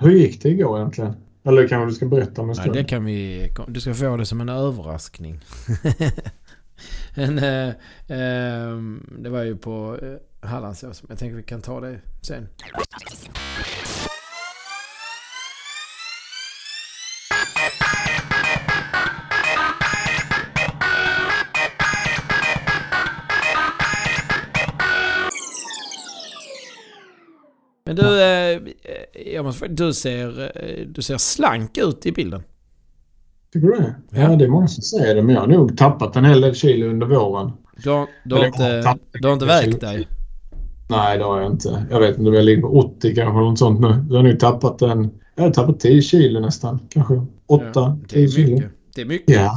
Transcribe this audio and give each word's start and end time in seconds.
Hur 0.00 0.10
gick 0.10 0.42
det 0.42 0.48
igår 0.48 0.78
egentligen? 0.78 1.12
Eller 1.44 1.68
kanske 1.68 1.86
du 1.90 1.94
ska 1.94 2.06
berätta 2.06 2.42
om 2.42 2.50
en 2.50 2.56
Ja, 2.56 2.62
stund? 2.62 2.76
det 2.76 2.84
kan 2.84 3.04
vi... 3.04 3.48
Du 3.68 3.80
ska 3.80 3.94
få 3.94 4.16
det 4.16 4.26
som 4.26 4.40
en 4.40 4.48
överraskning. 4.48 5.40
en, 7.14 7.38
eh, 7.38 7.68
eh, 8.08 8.76
det 9.18 9.30
var 9.30 9.42
ju 9.42 9.56
på 9.56 9.98
eh, 10.02 10.48
Hallandsås. 10.48 11.02
Jag 11.08 11.18
tänker 11.18 11.36
vi 11.36 11.42
kan 11.42 11.62
ta 11.62 11.80
det 11.80 12.00
sen. 12.22 12.48
Men 27.84 27.96
du, 27.96 28.22
eh, 28.22 28.35
jag 29.32 29.44
måste, 29.44 29.68
du, 29.68 29.92
ser, 29.92 30.40
eh, 30.40 30.86
du 30.86 31.02
ser 31.02 31.18
slank 31.18 31.78
ut 31.78 32.06
i 32.06 32.12
bilden. 32.12 32.42
Tycker 33.52 33.68
du 33.68 33.74
det? 33.74 33.94
Ja. 34.10 34.22
Ja. 34.22 34.36
det 34.36 34.44
är 34.44 34.48
många 34.48 34.68
som 34.68 34.82
säger 34.82 35.14
det, 35.14 35.22
men 35.22 35.34
jag 35.34 35.40
har 35.42 35.48
nog 35.48 35.78
tappat 35.78 36.16
en 36.16 36.24
hel 36.24 36.40
del 36.40 36.54
kilo 36.54 36.86
under 36.86 37.06
våren. 37.06 37.52
Du 37.82 37.90
har, 37.90 38.06
du 38.24 38.34
har, 38.34 38.46
inte, 38.46 38.96
du 39.12 39.26
har 39.28 39.34
inte 39.34 39.46
vägt 39.46 39.80
dig? 39.80 40.08
Nej, 40.88 41.18
det 41.18 41.24
har 41.24 41.40
jag 41.40 41.52
inte. 41.52 41.86
Jag 41.90 42.00
vet 42.00 42.18
inte 42.18 42.28
om 42.28 42.34
jag 42.34 42.44
ligger 42.44 42.62
på 42.62 42.78
80 42.78 43.14
kanske, 43.14 43.22
eller 43.22 43.50
något 43.50 43.58
sånt 43.58 43.80
nu. 43.80 44.04
Jag 44.10 44.16
har 44.16 44.22
nog 44.22 44.40
tappat 44.40 44.82
en... 44.82 45.10
Jag 45.34 45.42
har 45.42 45.50
tappat 45.50 45.80
10 45.80 46.02
kilo 46.02 46.40
nästan. 46.40 46.80
Kanske 46.88 47.14
8, 47.46 47.70
Ja, 47.74 47.98
det 48.08 48.14
10 48.14 48.24
är 48.24 48.28
kilo. 48.28 48.62
Det 48.94 49.00
är 49.00 49.06
mycket. 49.06 49.34
Ja. 49.34 49.52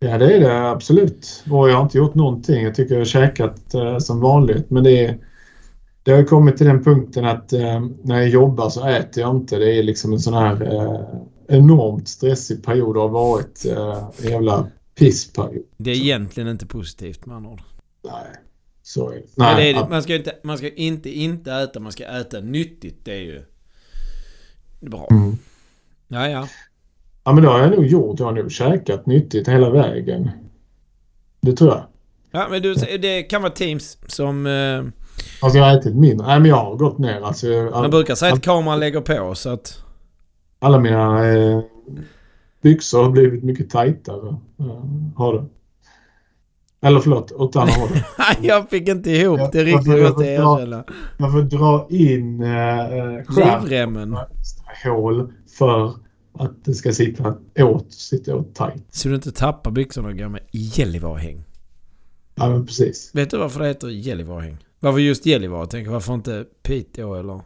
ja, 0.00 0.18
det 0.18 0.36
är 0.36 0.40
det 0.40 0.70
absolut. 0.70 1.44
Och 1.50 1.70
jag 1.70 1.76
har 1.76 1.82
inte 1.82 1.98
gjort 1.98 2.14
någonting. 2.14 2.64
Jag 2.64 2.74
tycker 2.74 2.94
jag 2.94 3.00
har 3.00 3.04
käkat 3.04 3.74
eh, 3.74 3.98
som 3.98 4.20
vanligt. 4.20 4.70
Men 4.70 4.84
det, 4.84 5.06
är, 5.06 5.18
det 6.02 6.12
har 6.12 6.24
kommit 6.24 6.56
till 6.56 6.66
den 6.66 6.84
punkten 6.84 7.24
att 7.24 7.52
eh, 7.52 7.86
när 8.02 8.18
jag 8.18 8.28
jobbar 8.28 8.70
så 8.70 8.86
äter 8.86 9.22
jag 9.22 9.36
inte. 9.36 9.58
Det 9.58 9.78
är 9.78 9.82
liksom 9.82 10.12
en 10.12 10.20
sån 10.20 10.34
här 10.34 10.74
eh, 10.74 11.00
enormt 11.58 12.08
stressig 12.08 12.64
period. 12.64 12.96
Det 12.96 13.00
har 13.00 13.08
varit 13.08 13.66
eh, 13.66 14.08
en 14.24 14.30
jävla 14.30 14.66
pissperiod. 14.98 15.64
Det 15.76 15.90
är 15.90 15.94
egentligen 15.94 16.48
inte 16.48 16.66
positivt 16.66 17.26
med 17.26 17.36
andra 17.36 17.50
ord. 17.50 17.62
Nej, 18.04 18.26
så 18.82 19.10
är 19.10 19.14
det. 19.14 19.22
Men 19.36 19.56
Nej, 19.56 19.72
det 19.72 19.78
är, 19.78 19.88
Man 19.88 20.02
ska 20.02 20.14
inte, 20.14 20.32
man 20.42 20.58
ska 20.58 20.68
inte, 20.68 21.10
inte 21.10 21.52
äta, 21.52 21.80
man 21.80 21.92
ska 21.92 22.04
äta 22.04 22.40
nyttigt. 22.40 23.04
Det 23.04 23.12
är 23.12 23.20
ju 23.20 23.42
bra. 24.80 25.08
Mm. 25.10 25.38
Ja, 26.08 26.28
ja. 26.28 26.48
Ja, 27.24 27.32
men 27.32 27.42
det 27.42 27.50
har 27.50 27.58
jag 27.58 27.70
nog 27.70 27.86
gjort. 27.86 28.18
Jag 28.18 28.26
har 28.26 28.32
nog 28.32 28.52
käkat 28.52 29.06
nyttigt 29.06 29.48
hela 29.48 29.70
vägen. 29.70 30.30
Det 31.40 31.52
tror 31.52 31.70
jag. 31.70 31.86
ja 32.30 32.48
men 32.50 32.62
du, 32.62 32.74
det 32.74 33.22
kan 33.22 33.42
vara 33.42 33.52
teams 33.52 33.98
som... 34.06 34.46
Alltså 35.42 35.58
jag 35.58 35.64
har 35.66 35.78
ätit 35.78 35.94
mindre. 35.96 36.26
Nej, 36.26 36.40
men 36.40 36.48
jag 36.48 36.56
har 36.56 36.76
gått 36.76 36.98
ner. 36.98 37.20
Alltså, 37.20 37.46
man 37.70 37.90
brukar 37.90 38.14
säga 38.14 38.32
att 38.32 38.42
kameran 38.42 38.80
lägger 38.80 39.00
på 39.00 39.34
så 39.34 39.50
att... 39.50 39.82
Alla 40.58 40.78
mina 40.78 41.28
eh, 41.28 41.60
byxor 42.62 43.02
har 43.02 43.10
blivit 43.10 43.44
mycket 43.44 43.70
tajtare. 43.70 44.28
Eh, 44.60 44.84
har 45.16 45.34
det. 45.34 45.44
Eller 46.84 47.00
förlåt, 47.00 47.32
åt 47.32 47.56
andra 47.56 47.72
hållet. 47.74 48.04
Jag 48.42 48.70
fick 48.70 48.88
inte 48.88 49.10
ihop 49.10 49.38
Ja, 49.40 49.50
det 49.52 49.64
riktigt, 49.64 49.86
jag 49.86 50.02
måste 50.02 50.24
erkänna. 50.24 50.84
Man 51.18 51.32
får 51.32 51.42
dra 51.42 51.86
in 51.90 52.42
eh, 52.42 52.78
eh, 52.78 53.24
skärp 53.24 53.62
Livremmen. 53.62 54.16
hål 54.84 55.32
för 55.58 55.94
att 56.38 56.64
det 56.64 56.74
ska 56.74 56.92
sitta 56.92 57.34
åt, 57.58 57.92
sitta 57.92 58.36
åt 58.36 58.54
tajt. 58.54 58.84
Så 58.90 59.08
du 59.08 59.14
inte 59.14 59.32
tappar 59.32 59.70
byxorna 59.70 60.08
och 60.08 60.18
går 60.18 60.28
med 60.28 60.42
Gällivarehäng. 60.50 61.44
Ja, 62.34 62.48
men 62.48 62.66
precis. 62.66 63.10
Vet 63.14 63.30
du 63.30 63.38
varför 63.38 63.60
det 63.60 63.66
heter 63.66 63.88
Gällivarehäng? 63.88 64.58
Varför 64.82 64.98
just 64.98 65.26
Gällivare? 65.26 65.66
Tänk 65.66 65.88
varför 65.88 66.14
inte 66.14 66.44
Piteå 66.62 67.14
eller... 67.14 67.40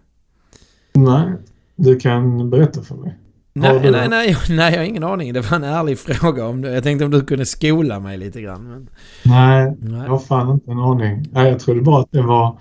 Nej, 0.93 1.33
du 1.77 1.97
kan 1.99 2.51
berätta 2.51 2.83
för 2.83 2.95
mig. 2.95 3.19
Nej, 3.53 3.91
nej, 3.91 4.09
nej, 4.09 4.37
nej, 4.49 4.73
jag 4.73 4.79
har 4.79 4.85
ingen 4.85 5.05
aning. 5.05 5.33
Det 5.33 5.41
var 5.51 5.57
en 5.57 5.65
ärlig 5.65 5.99
fråga. 6.09 6.47
Om 6.47 6.63
du, 6.63 6.69
jag 6.69 6.83
tänkte 6.83 7.05
om 7.05 7.11
du 7.11 7.21
kunde 7.21 7.47
skola 7.47 8.01
mig 8.01 8.19
lite 8.19 8.41
grann. 8.41 8.69
Men, 8.69 8.89
Nej, 9.25 9.77
nej. 9.81 10.01
jag 10.01 10.09
har 10.09 10.19
fan 10.19 10.51
inte 10.51 10.71
en 10.71 10.79
aning. 10.79 11.25
Nej, 11.33 11.51
jag 11.51 11.61
trodde 11.61 11.81
bara 11.81 12.01
att 12.01 12.13
det 12.13 12.23
var 12.23 12.59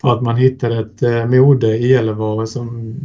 för 0.00 0.12
att 0.12 0.22
man 0.22 0.36
hittade 0.36 0.78
ett 0.78 1.02
eh, 1.02 1.26
mode 1.26 1.76
i 1.76 1.88
Gällivare 1.92 2.46
som 2.46 2.96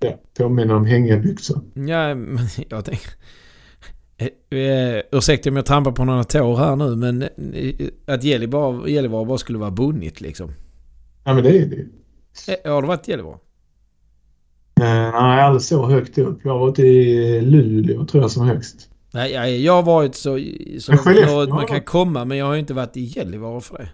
ja, 0.00 0.10
påminner 0.38 0.74
om 0.74 0.84
hängebyxor. 0.84 1.60
Ja, 1.74 2.14
men 2.14 2.46
jag 2.68 2.84
tänker... 2.84 3.10
Eh, 4.16 4.58
eh, 4.58 5.02
ursäkta 5.12 5.50
om 5.50 5.56
jag 5.56 5.66
trampar 5.66 5.92
på 5.92 6.04
några 6.04 6.24
tår 6.24 6.56
här 6.56 6.76
nu, 6.76 6.96
men 6.96 7.28
att 8.06 8.24
Gällivare, 8.24 8.90
Gällivare 8.90 9.26
bara 9.26 9.38
skulle 9.38 9.58
vara 9.58 9.70
bunnit 9.70 10.20
liksom. 10.20 10.52
Ja, 11.28 11.34
men 11.34 11.44
det 11.44 11.58
är 11.58 11.66
det. 11.66 11.86
Eh, 12.64 12.72
Har 12.72 12.82
du 12.82 12.88
varit 12.88 13.08
i 13.08 13.10
Gällivare? 13.10 13.38
Eh, 14.80 15.12
nej, 15.22 15.40
aldrig 15.42 15.62
så 15.62 15.86
högt 15.86 16.18
upp. 16.18 16.40
Jag 16.44 16.52
har 16.52 16.58
varit 16.58 16.78
i 16.78 17.40
Luleå 17.40 18.04
tror 18.04 18.22
jag 18.22 18.30
som 18.30 18.46
högst. 18.46 18.88
Nej, 19.12 19.32
jag, 19.32 19.50
jag 19.50 19.72
har 19.72 19.82
varit 19.82 20.14
så, 20.14 20.38
så 20.80 20.92
norrut 20.92 21.48
man 21.48 21.66
kan 21.66 21.80
komma, 21.80 22.24
men 22.24 22.38
jag 22.38 22.46
har 22.46 22.54
ju 22.54 22.60
inte 22.60 22.74
varit 22.74 22.96
i 22.96 23.00
Gällivare 23.00 23.60
för 23.60 23.78
det. 23.78 23.88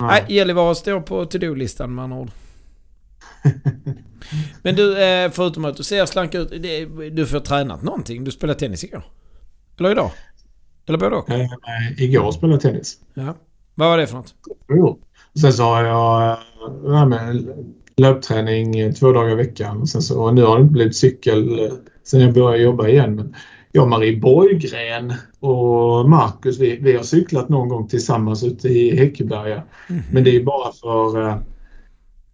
Nej. 0.00 0.24
Nej, 0.28 0.36
Gällivare 0.36 0.74
står 0.74 1.00
på 1.00 1.24
to-do-listan 1.26 1.94
med 1.94 2.04
andra 2.04 2.18
ord. 2.18 2.30
Men 4.62 4.74
du, 4.74 5.02
eh, 5.04 5.30
förutom 5.30 5.64
att 5.64 5.76
du 5.76 5.82
ser 5.82 6.06
slank 6.06 6.34
ut, 6.34 6.50
du 7.16 7.26
får 7.26 7.40
tränat 7.40 7.82
någonting. 7.82 8.24
Du 8.24 8.30
spelade 8.30 8.58
tennis 8.58 8.84
igår? 8.84 9.04
Eller 9.78 9.90
idag? 9.90 10.10
Eller 10.86 10.98
både 10.98 11.16
och? 11.16 11.30
Eh, 11.30 11.46
igår 11.98 12.32
spelade 12.32 12.54
jag 12.54 12.60
tennis. 12.60 12.98
Ja. 13.14 13.34
Vad 13.74 13.88
var 13.88 13.98
det 13.98 14.06
för 14.06 14.16
något? 14.16 14.34
Jo. 14.68 14.98
Sen 15.40 15.52
så 15.52 15.62
har 15.62 15.84
jag 15.84 16.36
här 16.96 17.06
med 17.06 17.48
löpträning 17.96 18.94
två 18.94 19.12
dagar 19.12 19.30
i 19.32 19.34
veckan. 19.34 19.80
Och 19.80 19.88
Sen 19.88 20.02
så, 20.02 20.22
och 20.22 20.34
nu 20.34 20.42
har 20.42 20.56
det 20.56 20.62
inte 20.62 20.72
blivit 20.72 20.96
cykel 20.96 21.58
eh, 21.64 21.72
sen 22.04 22.20
jag 22.20 22.32
började 22.34 22.62
jobba 22.62 22.88
igen. 22.88 23.14
Men 23.16 23.34
jag, 23.72 23.88
Marie 23.88 24.20
Borggren 24.20 25.12
och 25.40 26.08
Marcus, 26.10 26.58
vi, 26.58 26.76
vi 26.76 26.96
har 26.96 27.02
cyklat 27.02 27.48
någon 27.48 27.68
gång 27.68 27.88
tillsammans 27.88 28.44
ute 28.44 28.68
i 28.68 28.96
Häckeberga. 28.96 29.62
Men 30.12 30.24
det 30.24 30.36
är 30.36 30.42
bara 30.44 30.72
för... 30.72 31.28
eh, 31.28 31.36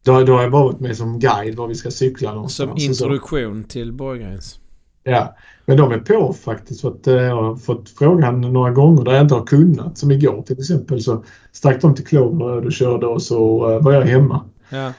Då, 0.05 0.21
då 0.25 0.33
har 0.33 0.43
jag 0.43 0.53
bara 0.53 0.65
varit 0.65 0.81
med 0.81 0.97
som 0.97 1.19
guide 1.19 1.55
var 1.57 1.69
vi 1.69 1.75
ska 1.75 1.91
cykla 1.91 2.35
någonstans. 2.35 2.71
Som 2.85 2.91
introduktion 2.91 3.65
till 3.65 3.93
Borggrens. 3.93 4.61
Ja, 5.09 5.37
men 5.67 5.77
de 5.77 5.93
är 5.93 5.99
på 5.99 6.33
faktiskt 6.33 6.81
för 6.81 6.89
att 6.89 7.07
eh, 7.07 7.15
jag 7.15 7.43
har 7.43 7.57
fått 7.57 7.91
frågan 7.91 8.41
några 8.41 8.71
gånger 8.71 9.05
där 9.05 9.13
jag 9.13 9.23
inte 9.23 9.35
har 9.35 9.47
kunnat. 9.47 9.99
Som 9.99 10.11
igår 10.11 10.43
till 10.43 10.59
exempel 10.59 11.03
så 11.03 11.25
stack 11.53 11.81
de 11.81 11.95
till 11.95 12.07
Klågeröd 12.07 12.65
och 12.65 12.73
körde 12.73 13.07
och 13.07 13.23
så 13.23 13.71
eh, 13.71 13.83
var 13.83 13.93
jag 13.93 14.03
hemma. 14.03 14.45
Ja. 14.69 14.93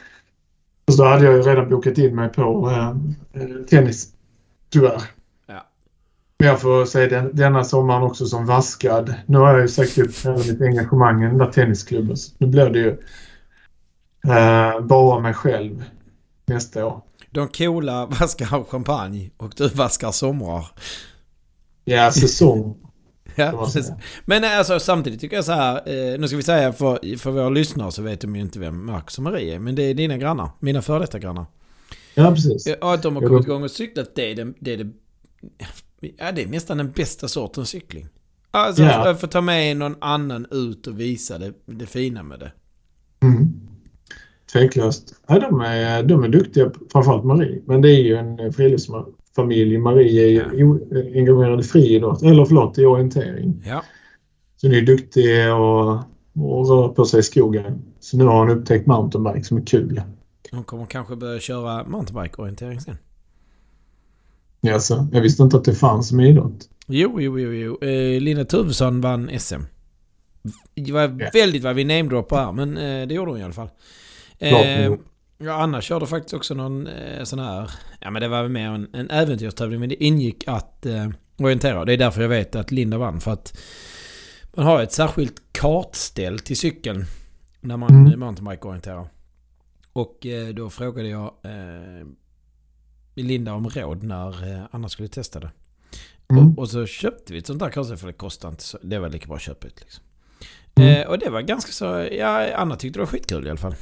Och 0.88 0.94
så 0.94 1.04
då 1.04 1.10
hade 1.10 1.26
jag 1.26 1.34
ju 1.34 1.42
redan 1.42 1.70
bokat 1.70 1.98
in 1.98 2.16
mig 2.16 2.30
på 2.30 2.70
eh, 2.70 2.90
eh, 3.42 3.66
tennis. 3.70 4.08
Tyvärr. 4.70 5.02
Ja. 5.48 5.66
Men 6.40 6.48
jag 6.48 6.62
får 6.62 6.86
säga 6.86 7.10
den, 7.10 7.36
denna 7.36 7.64
sommaren 7.64 8.04
också 8.04 8.26
som 8.26 8.46
vaskad. 8.46 9.14
Nu 9.26 9.38
har 9.38 9.52
jag 9.52 9.62
ju 9.62 9.68
sagt 9.68 9.98
upp 9.98 10.26
hela 10.26 10.38
mitt 10.38 10.62
engagemang 10.62 11.24
i 11.24 11.28
den 11.28 11.38
där 11.38 11.52
tennisklubben. 11.52 12.18
Så 12.18 12.32
nu 12.38 12.48
blir 12.48 12.70
det 12.70 12.80
ju 12.80 12.90
eh, 14.34 14.82
bara 14.82 15.20
mig 15.20 15.34
själv 15.34 15.84
nästa 16.46 16.86
år. 16.86 17.02
De 17.32 17.48
coola 17.48 18.06
vaskar 18.20 18.64
champagne 18.64 19.32
och 19.38 19.54
du 19.58 19.68
vaskar 19.68 20.12
somrar. 20.12 20.66
Ja, 21.86 22.12
säsong. 22.12 22.78
Ja, 23.36 23.52
precis. 23.66 23.86
säga. 23.86 24.00
Men 24.26 24.44
eh, 24.44 24.58
alltså, 24.58 24.80
samtidigt 24.80 25.20
tycker 25.22 25.36
jag 25.36 25.46
så 25.46 25.52
här. 25.52 25.76
Eh, 25.76 26.20
nu 26.20 26.28
ska 26.28 26.38
vi 26.38 26.44
säga 26.44 26.74
för, 26.74 27.18
för 27.18 27.32
våra 27.32 27.50
lyssnare 27.50 27.92
så 27.92 28.02
vet 28.02 28.22
de 28.22 28.36
ju 28.36 28.42
inte 28.42 28.60
vem 28.60 28.86
Marcus 28.86 29.18
och 29.18 29.24
Marie 29.24 29.56
är. 29.56 29.60
Men 29.60 29.76
det 29.76 29.84
är 29.84 29.94
dina 29.94 30.18
grannar. 30.18 30.50
Mina 30.60 30.82
före 30.82 31.00
detta 31.00 31.20
grannar. 31.20 31.46
Ja, 32.16 32.32
precis. 32.32 32.68
Ja, 32.68 32.76
Och 32.82 32.94
att 32.94 33.04
de 33.04 33.16
har 33.16 33.28
kommit 33.28 33.46
igång 33.46 33.64
och 33.64 33.72
cyklat, 33.72 34.16
det 34.16 34.32
är, 34.32 34.36
det, 34.36 34.54
det 34.60 34.74
är, 34.74 34.78
det, 34.78 34.92
ja, 36.18 36.32
det 36.32 36.44
är 36.44 36.48
nästan 36.48 36.78
den 36.78 36.92
bästa 36.92 37.28
sortens 37.28 37.70
cykling. 37.70 38.08
Alltså 38.52 38.84
Ja. 38.84 39.10
att 39.10 39.22
få 39.22 39.28
ta 39.28 39.42
med 39.42 39.78
någon 39.78 39.96
annan 40.02 40.48
ut 40.52 40.88
och 40.88 41.00
visa 41.00 41.38
det, 41.38 41.54
det 41.66 41.86
fina 41.86 42.24
med 42.24 42.40
det. 42.40 42.52
Mm. 43.24 43.59
Tveklöst. 44.52 45.16
Ja, 45.28 45.40
de, 45.40 45.62
är, 45.62 46.04
de 46.04 46.24
är 46.24 46.28
duktiga, 46.28 46.72
framförallt 46.92 47.24
Marie. 47.26 47.62
Men 47.66 47.82
det 47.82 47.90
är 47.90 48.00
ju 48.04 48.16
en 48.16 48.54
friluftsfamilj. 48.54 49.78
Marie 49.78 50.24
är 50.24 50.28
ju 50.54 50.64
o- 50.64 50.80
engagerad 51.16 51.60
i 51.60 51.64
friidrott, 51.64 52.22
eller 52.24 52.46
förlåt, 52.46 52.78
i 52.78 52.86
orientering. 52.86 53.64
Ja. 53.66 53.84
Så 54.58 54.68
hon 54.68 54.76
är 54.76 54.82
duktig 54.82 55.54
och, 55.54 55.90
och 56.50 56.70
rör 56.70 56.88
på 56.88 57.06
sig 57.06 57.20
i 57.20 57.24
skogen. 57.24 57.82
Så 58.00 58.18
nu 58.18 58.26
har 58.26 58.40
hon 58.40 58.50
upptäckt 58.58 58.88
mountainbike 58.88 59.44
som 59.44 59.58
är 59.58 59.66
kul. 59.66 60.02
De 60.52 60.64
kommer 60.64 60.86
kanske 60.86 61.16
börja 61.16 61.40
köra 61.40 61.84
mountainbike-orientering 61.84 62.80
sen. 62.82 62.98
Alltså, 64.74 65.08
jag 65.12 65.22
visste 65.22 65.44
inte 65.44 65.58
att 65.58 65.64
det 65.66 65.74
fanns 65.76 66.08
som 66.10 66.20
idrott. 66.20 66.70
Jo, 66.88 67.22
jo, 67.22 67.40
jo, 67.40 67.52
jo. 67.54 67.78
Eh, 67.88 68.22
Lina 68.22 68.46
Tuvesson 68.46 69.02
vann 69.02 69.30
SM. 69.40 69.62
Det 70.76 70.92
var 70.92 71.02
Ja. 71.02 71.30
väldigt 71.34 71.64
vad 71.64 71.76
vi 71.76 71.84
namedroppar 71.84 72.46
här, 72.46 72.52
men 72.52 72.78
eh, 72.78 73.08
det 73.08 73.14
gjorde 73.14 73.32
hon 73.32 73.40
i 73.40 73.44
alla 73.44 73.54
fall. 73.54 73.70
Eh, 74.40 74.94
ja, 75.38 75.54
Anna 75.54 75.82
körde 75.82 76.08
faktiskt 76.08 76.34
också 76.34 76.54
någon 76.54 76.88
eh, 76.88 77.24
sån 77.24 77.40
här... 77.40 77.72
Ja, 78.00 78.12
men 78.12 78.22
det 78.22 78.28
var 78.28 78.48
mer 78.48 78.70
en, 78.70 78.90
en 78.94 79.10
äventyrstävling, 79.10 79.80
men 79.80 79.90
det 79.90 80.04
ingick 80.04 80.48
att 80.48 80.86
eh, 80.86 81.10
orientera. 81.38 81.86
Det 81.86 81.94
är 81.94 81.98
därför 81.98 82.22
jag 82.22 82.30
vet 82.30 82.56
att 82.56 82.72
Linda 82.72 82.98
vann, 82.98 83.20
för 83.20 83.32
att 83.32 83.60
man 84.54 84.66
har 84.66 84.82
ett 84.82 84.92
särskilt 84.92 85.42
kartställ 85.52 86.40
till 86.40 86.58
cykeln 86.58 87.06
när 87.62 87.78
man 87.78 87.90
Mm. 88.08 88.20
mountainbike-orienterar. 88.20 89.08
Och 89.94 90.26
eh, 90.26 90.48
då 90.48 90.70
frågade 90.70 91.10
jag... 91.10 91.34
Eh, 91.44 92.08
Linda 93.16 93.54
om 93.54 93.70
råd 93.70 94.04
när 94.04 94.56
eh, 94.56 94.64
Anna 94.72 94.90
skulle 94.90 95.08
testa 95.08 95.40
det. 95.40 95.52
Mm. 96.30 96.48
Och, 96.48 96.60
och 96.60 96.70
så 96.70 96.86
köpte 96.86 97.34
vi 97.34 97.40
ett 97.40 97.48
sånt 97.48 97.60
där 97.60 97.70
kartställ 97.70 97.98
för 97.98 98.08
det 98.08 98.14
kostade 98.14 98.52
inte 98.52 98.64
så. 98.64 98.78
Det 98.82 99.00
var 99.00 99.10
lika 99.10 99.28
bra 99.28 99.36
att 99.36 99.42
köpa 99.42 99.68
ett 99.68 99.80
liksom. 99.82 100.04
Mm. 100.76 101.02
Eh, 101.02 101.08
och 101.08 101.20
det 101.20 101.30
var 101.30 101.42
ganska 101.42 101.72
så... 101.72 102.08
Ja, 102.12 102.56
Anna 102.56 102.76
tyckte 102.76 103.00
det 103.00 103.02
var 103.04 103.08
skitkul 103.08 103.48
i 103.48 103.50
alla 103.50 103.60
fall. 103.60 103.76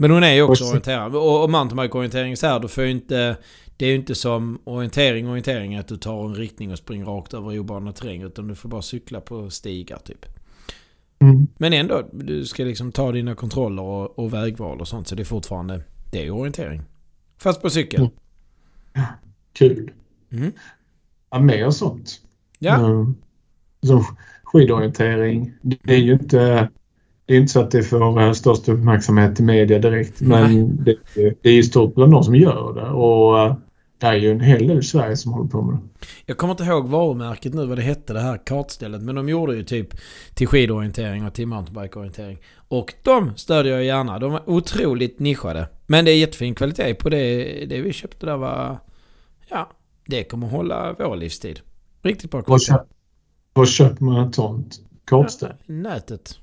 Men 0.00 0.10
hon 0.10 0.22
är 0.22 0.32
ju 0.32 0.42
också 0.42 0.64
så- 0.64 0.70
orienterad. 0.70 1.16
Och, 1.16 1.44
och 1.44 1.50
mountainbike-orientering 1.50 2.36
så 2.36 2.46
här, 2.46 2.60
då 2.60 2.68
får 2.68 2.84
inte... 2.84 3.36
Det 3.76 3.86
är 3.86 3.90
ju 3.90 3.96
inte 3.96 4.14
som 4.14 4.58
orientering 4.64 5.28
orientering 5.28 5.76
att 5.76 5.88
du 5.88 5.96
tar 5.96 6.24
en 6.24 6.34
riktning 6.34 6.72
och 6.72 6.78
springer 6.78 7.04
rakt 7.04 7.34
över 7.34 7.58
obanad 7.58 7.94
terräng. 7.94 8.22
Utan 8.22 8.48
du 8.48 8.54
får 8.54 8.68
bara 8.68 8.82
cykla 8.82 9.20
på 9.20 9.50
stigar 9.50 9.98
typ. 9.98 10.26
Mm. 11.18 11.46
Men 11.58 11.72
ändå, 11.72 12.08
du 12.12 12.44
ska 12.44 12.64
liksom 12.64 12.92
ta 12.92 13.12
dina 13.12 13.34
kontroller 13.34 13.82
och, 13.82 14.18
och 14.18 14.34
vägval 14.34 14.80
och 14.80 14.88
sånt. 14.88 15.08
Så 15.08 15.14
det 15.14 15.22
är 15.22 15.24
fortfarande... 15.24 15.82
Det 16.12 16.26
är 16.26 16.30
orientering. 16.30 16.82
Fast 17.38 17.62
på 17.62 17.70
cykel. 17.70 18.00
Mm. 18.00 18.10
Kul. 19.52 19.90
Mm. 20.32 20.52
Ja, 21.30 21.40
mer 21.40 21.70
sånt. 21.70 22.20
Ja. 22.58 22.74
Mm. 22.86 23.14
Som 23.82 24.04
skidorientering. 24.44 25.52
Det 25.62 25.94
är 25.94 25.98
ju 25.98 26.12
inte, 26.12 26.68
det 27.30 27.36
är 27.36 27.40
inte 27.40 27.52
så 27.52 27.60
att 27.60 27.70
det 27.70 27.82
får 27.82 28.22
eh, 28.22 28.32
störst 28.32 28.68
uppmärksamhet 28.68 29.40
i 29.40 29.42
media 29.42 29.78
direkt. 29.78 30.20
Men 30.20 30.76
det, 30.84 30.96
det 31.14 31.48
är 31.48 31.52
ju 31.52 31.62
stort 31.62 31.94
bland 31.94 32.12
de 32.12 32.24
som 32.24 32.34
gör 32.34 32.74
det. 32.74 32.88
Och 32.88 33.38
eh, 33.38 33.56
det 33.98 34.06
är 34.06 34.14
ju 34.14 34.30
en 34.30 34.40
hel 34.40 34.68
del 34.68 34.78
i 34.78 34.82
Sverige 34.82 35.16
som 35.16 35.32
håller 35.32 35.48
på 35.48 35.62
med 35.62 35.74
det. 35.74 36.06
Jag 36.26 36.36
kommer 36.36 36.50
inte 36.50 36.64
ihåg 36.64 36.88
varumärket 36.88 37.54
nu 37.54 37.66
vad 37.66 37.78
det 37.78 37.82
hette 37.82 38.12
det 38.12 38.20
här 38.20 38.46
kartstället. 38.46 39.02
Men 39.02 39.14
de 39.14 39.28
gjorde 39.28 39.56
ju 39.56 39.64
typ 39.64 39.88
till 40.34 40.46
skidorientering 40.46 41.26
och 41.26 41.34
till 41.34 41.46
mountainbikeorientering. 41.46 42.38
Och 42.68 42.94
de 43.02 43.36
stödjer 43.36 43.72
jag 43.72 43.84
gärna. 43.84 44.18
De 44.18 44.32
var 44.32 44.50
otroligt 44.50 45.18
nischade. 45.18 45.68
Men 45.86 46.04
det 46.04 46.10
är 46.10 46.16
jättefin 46.16 46.54
kvalitet 46.54 46.94
på 46.94 47.08
det, 47.08 47.44
det 47.66 47.80
vi 47.80 47.92
köpte 47.92 48.26
där 48.26 48.36
var... 48.36 48.78
Ja, 49.48 49.70
det 50.06 50.24
kommer 50.24 50.46
hålla 50.46 50.94
vår 50.98 51.16
livstid. 51.16 51.60
Riktigt 52.02 52.30
bra 52.30 52.42
kvalitet. 52.42 52.74
var 53.52 53.66
köper 53.66 54.04
man 54.04 54.28
ett 54.28 54.34
sånt 54.34 54.80
kartställ? 55.04 55.52
Nätet. 55.66 56.40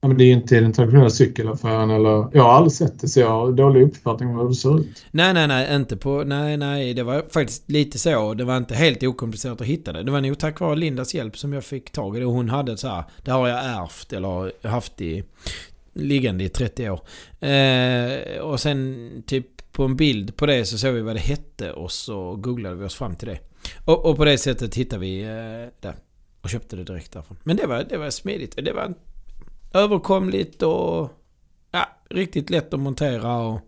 Ja, 0.00 0.08
men 0.08 0.18
det 0.18 0.24
är 0.24 0.26
ju 0.26 0.32
inte 0.32 0.60
den 0.60 0.72
traditionella 0.72 1.10
cykelaffären 1.10 1.90
eller... 1.90 2.28
Jag 2.32 2.42
har 2.42 2.52
aldrig 2.52 2.72
sett 2.72 3.00
det 3.00 3.08
så 3.08 3.20
jag 3.20 3.28
har 3.28 3.52
dålig 3.52 3.82
uppfattning 3.82 4.28
om 4.28 4.38
hur 4.38 4.48
det 4.48 4.54
ser 4.54 4.80
ut. 4.80 5.04
Nej, 5.10 5.34
nej, 5.34 5.48
nej. 5.48 5.76
Inte 5.76 5.96
på... 5.96 6.24
Nej, 6.24 6.56
nej. 6.56 6.94
Det 6.94 7.02
var 7.02 7.24
faktiskt 7.30 7.70
lite 7.70 7.98
så. 7.98 8.34
Det 8.34 8.44
var 8.44 8.56
inte 8.56 8.74
helt 8.74 9.02
okomplicerat 9.02 9.60
att 9.60 9.66
hitta 9.66 9.92
det. 9.92 10.02
Det 10.02 10.10
var 10.10 10.20
nog 10.20 10.38
tack 10.38 10.60
vare 10.60 10.76
Lindas 10.76 11.14
hjälp 11.14 11.38
som 11.38 11.52
jag 11.52 11.64
fick 11.64 11.92
tag 11.92 12.16
i 12.16 12.20
det. 12.20 12.26
Hon 12.26 12.48
hade 12.48 12.76
så 12.76 12.88
här... 12.88 13.04
Det 13.22 13.30
har 13.30 13.48
jag 13.48 13.64
ärvt 13.64 14.12
eller 14.12 14.68
haft 14.68 15.00
i... 15.00 15.24
Liggande 15.92 16.44
i 16.44 16.48
30 16.48 16.90
år. 16.90 17.00
Eh, 17.48 18.40
och 18.40 18.60
sen 18.60 19.10
typ 19.26 19.72
på 19.72 19.84
en 19.84 19.96
bild 19.96 20.36
på 20.36 20.46
det 20.46 20.64
så 20.64 20.78
såg 20.78 20.94
vi 20.94 21.00
vad 21.00 21.16
det 21.16 21.20
hette 21.20 21.72
och 21.72 21.92
så 21.92 22.36
googlade 22.36 22.76
vi 22.76 22.84
oss 22.84 22.94
fram 22.94 23.16
till 23.16 23.28
det. 23.28 23.38
Och, 23.84 24.06
och 24.06 24.16
på 24.16 24.24
det 24.24 24.38
sättet 24.38 24.74
hittade 24.74 25.00
vi 25.00 25.22
eh, 25.22 25.72
det. 25.80 25.94
Och 26.40 26.50
köpte 26.50 26.76
det 26.76 26.84
direkt 26.84 27.12
därifrån. 27.12 27.36
Men 27.42 27.56
det 27.56 27.66
var, 27.66 27.86
det 27.88 27.96
var 27.96 28.10
smidigt. 28.10 28.56
Det 28.64 28.72
var 28.72 28.94
överkomligt 29.72 30.62
och... 30.62 31.10
Ja, 31.70 31.88
riktigt 32.10 32.50
lätt 32.50 32.74
att 32.74 32.80
montera 32.80 33.36
och 33.36 33.60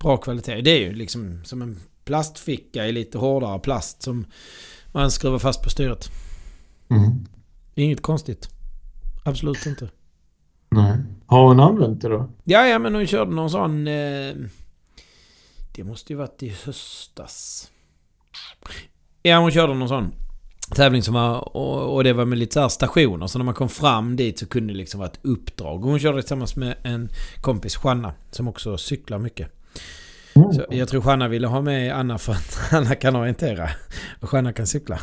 bra 0.00 0.16
kvalitet. 0.16 0.60
Det 0.60 0.70
är 0.70 0.80
ju 0.80 0.92
liksom 0.94 1.44
som 1.44 1.62
en 1.62 1.80
plastficka 2.04 2.86
i 2.86 2.92
lite 2.92 3.18
hårdare 3.18 3.58
plast 3.58 4.02
som 4.02 4.26
man 4.92 5.10
skruvar 5.10 5.38
fast 5.38 5.62
på 5.62 5.70
styret. 5.70 6.08
Mm. 6.90 7.26
Inget 7.74 8.02
konstigt. 8.02 8.48
Absolut 9.24 9.66
inte. 9.66 9.90
Nej. 10.68 10.98
Har 11.26 11.46
hon 11.48 11.60
använt 11.60 12.02
det 12.02 12.08
då? 12.08 12.30
Ja, 12.44 12.66
ja, 12.66 12.78
men 12.78 12.94
hon 12.94 13.06
körde 13.06 13.30
någon 13.30 13.50
sån... 13.50 13.86
Eh, 13.86 14.34
det 15.74 15.84
måste 15.84 16.12
ju 16.12 16.16
varit 16.16 16.42
i 16.42 16.48
höstas. 16.48 17.70
Ja, 19.22 19.38
hon 19.38 19.50
körde 19.50 19.74
någon 19.74 19.88
sån 19.88 20.12
tävling 20.70 21.02
som 21.02 21.14
var... 21.14 21.56
Och, 21.56 22.04
det 22.04 22.12
var 22.12 22.24
med 22.24 22.38
lite 22.38 22.54
så 22.54 22.60
här 22.60 22.68
stationer. 22.68 23.26
Så 23.26 23.38
när 23.38 23.44
man 23.44 23.54
kom 23.54 23.68
fram 23.68 24.16
dit 24.16 24.38
så 24.38 24.46
kunde 24.46 24.72
det 24.72 24.76
liksom 24.76 25.00
vara 25.00 25.10
ett 25.10 25.20
uppdrag. 25.22 25.84
Och 25.84 25.90
hon 25.90 25.98
körde 25.98 26.22
tillsammans 26.22 26.56
med 26.56 26.76
en 26.82 27.08
kompis, 27.40 27.78
Janna, 27.84 28.12
som 28.30 28.48
också 28.48 28.78
cyklar 28.78 29.18
mycket. 29.18 29.48
Mm. 30.34 30.52
Så 30.52 30.64
jag 30.70 30.88
tror 30.88 31.02
Janna 31.06 31.28
ville 31.28 31.46
ha 31.46 31.60
med 31.60 31.96
Anna 31.96 32.18
för 32.18 32.32
att 32.32 32.58
Anna 32.72 32.94
kan 32.94 33.16
orientera. 33.16 33.70
Och 34.20 34.34
Janna 34.34 34.52
kan 34.52 34.66
cykla. 34.66 34.98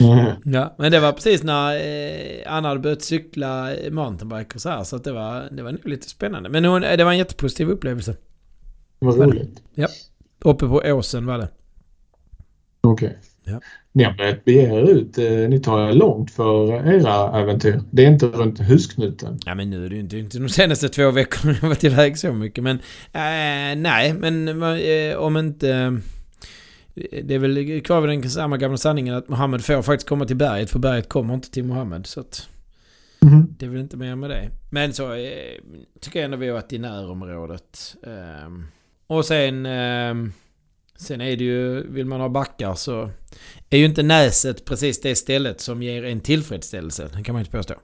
Mm. 0.00 0.32
Ja, 0.44 0.74
men 0.78 0.92
det 0.92 1.00
var 1.00 1.12
precis 1.12 1.42
när 1.42 1.74
eh, 1.74 2.52
Anna 2.52 2.68
hade 2.68 2.80
börjat 2.80 3.02
cykla 3.02 3.70
mountainbike 3.90 4.54
och 4.54 4.60
så 4.60 4.68
här. 4.68 4.84
Så 4.84 4.96
att 4.96 5.04
det 5.04 5.12
var, 5.12 5.48
det 5.52 5.62
var 5.62 5.72
nog 5.72 5.88
lite 5.88 6.08
spännande. 6.08 6.48
Men 6.48 6.64
hon, 6.64 6.80
det 6.80 7.04
var 7.04 7.12
en 7.12 7.18
jättepositiv 7.18 7.70
upplevelse. 7.70 8.16
Vad 8.98 9.18
roligt. 9.18 9.62
Uppe 10.44 10.66
på 10.66 10.82
åsen 10.84 11.26
var 11.26 11.38
det. 11.38 11.48
Okej. 12.80 13.18
Ja. 13.48 13.60
Ni 13.92 14.04
har 14.04 14.12
börjat 14.12 14.44
bege 14.44 14.62
er 14.62 14.90
ut. 14.90 15.18
eh, 15.18 15.24
Ni 15.48 15.58
tar 15.60 15.88
er 15.88 15.92
långt 15.92 16.30
för 16.30 16.72
era 16.94 17.40
äventyr. 17.40 17.80
Det 17.90 18.04
är 18.04 18.10
inte 18.10 18.26
runt 18.26 18.60
husknuten. 18.60 19.38
Ja 19.46 19.54
men 19.54 19.70
nu 19.70 19.84
är 19.84 19.88
det 19.88 19.94
ju 19.94 20.00
inte, 20.00 20.18
inte 20.18 20.38
de 20.38 20.48
senaste 20.48 20.88
två 20.88 21.10
veckorna 21.10 21.52
jag 21.52 21.60
har 21.60 21.68
varit 21.68 21.84
iväg 21.84 22.18
så 22.18 22.32
mycket. 22.32 22.64
Men 22.64 22.76
eh, 23.12 23.76
nej, 23.82 24.14
men 24.14 24.48
eh, 24.48 25.16
om 25.16 25.36
inte... 25.36 25.98
Det 27.22 27.34
är 27.34 27.38
väl 27.38 27.80
kvar 27.80 28.00
vid 28.00 28.10
den 28.10 28.30
samma 28.30 28.56
gamla 28.56 28.76
sanningen 28.76 29.14
att 29.14 29.28
Mohammed 29.28 29.64
får 29.64 29.82
faktiskt 29.82 30.08
komma 30.08 30.24
till 30.24 30.36
berget. 30.36 30.70
För 30.70 30.78
berget 30.78 31.08
kommer 31.08 31.34
inte 31.34 31.50
till 31.50 31.64
Mohammed. 31.64 32.06
Så 32.06 32.20
att 32.20 32.48
Mhm. 33.20 33.54
det 33.58 33.66
är 33.66 33.70
väl 33.70 33.80
inte 33.80 33.96
mer 33.96 34.14
med 34.16 34.30
det. 34.30 34.50
Men 34.70 34.92
så 34.92 35.08
tycker 36.00 36.18
jag 36.18 36.24
ändå 36.24 36.36
vi 36.36 36.46
har 36.46 36.54
varit 36.54 36.72
i 36.72 36.78
närområdet. 36.78 37.96
Ehm, 38.06 38.66
och 39.06 39.24
sen 39.24 39.66
sen 40.98 41.20
är 41.20 41.36
det 41.36 41.44
ju, 41.44 41.90
vill 41.92 42.06
man 42.06 42.20
ha 42.20 42.28
backar 42.28 42.74
så 42.74 43.10
är 43.70 43.78
ju 43.78 43.84
inte 43.84 44.02
Näset 44.02 44.64
precis 44.64 45.00
det 45.00 45.16
stället 45.16 45.60
som 45.60 45.82
ger 45.82 46.04
en 46.04 46.20
tillfredsställelse. 46.20 47.08
Det 47.16 47.22
kan 47.22 47.32
man 47.32 47.40
inte 47.40 47.56
påstå. 47.56 47.74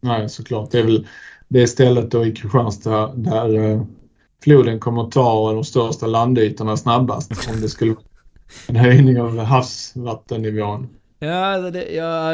Nej, 0.00 0.28
såklart. 0.28 0.70
Det 0.70 0.78
är 0.78 0.82
väl 0.82 1.06
det 1.48 1.66
stället 1.66 2.10
då 2.10 2.26
i 2.26 2.32
Kristianstad 2.32 3.12
där 3.14 3.54
eh, 3.54 3.82
floden 4.42 4.80
kommer 4.80 5.02
att 5.02 5.12
ta 5.12 5.52
de 5.52 5.64
största 5.64 6.06
landytorna 6.06 6.76
snabbast 6.76 7.48
om 7.50 7.60
det 7.60 7.68
skulle 7.68 7.90
vara 7.90 8.04
en 8.66 8.76
höjning 8.76 9.20
av 9.20 9.38
havsvattennivån. 9.38 10.88
Ja, 11.26 11.44
alltså 11.44 11.70
det, 11.70 11.92
ja, 11.92 12.32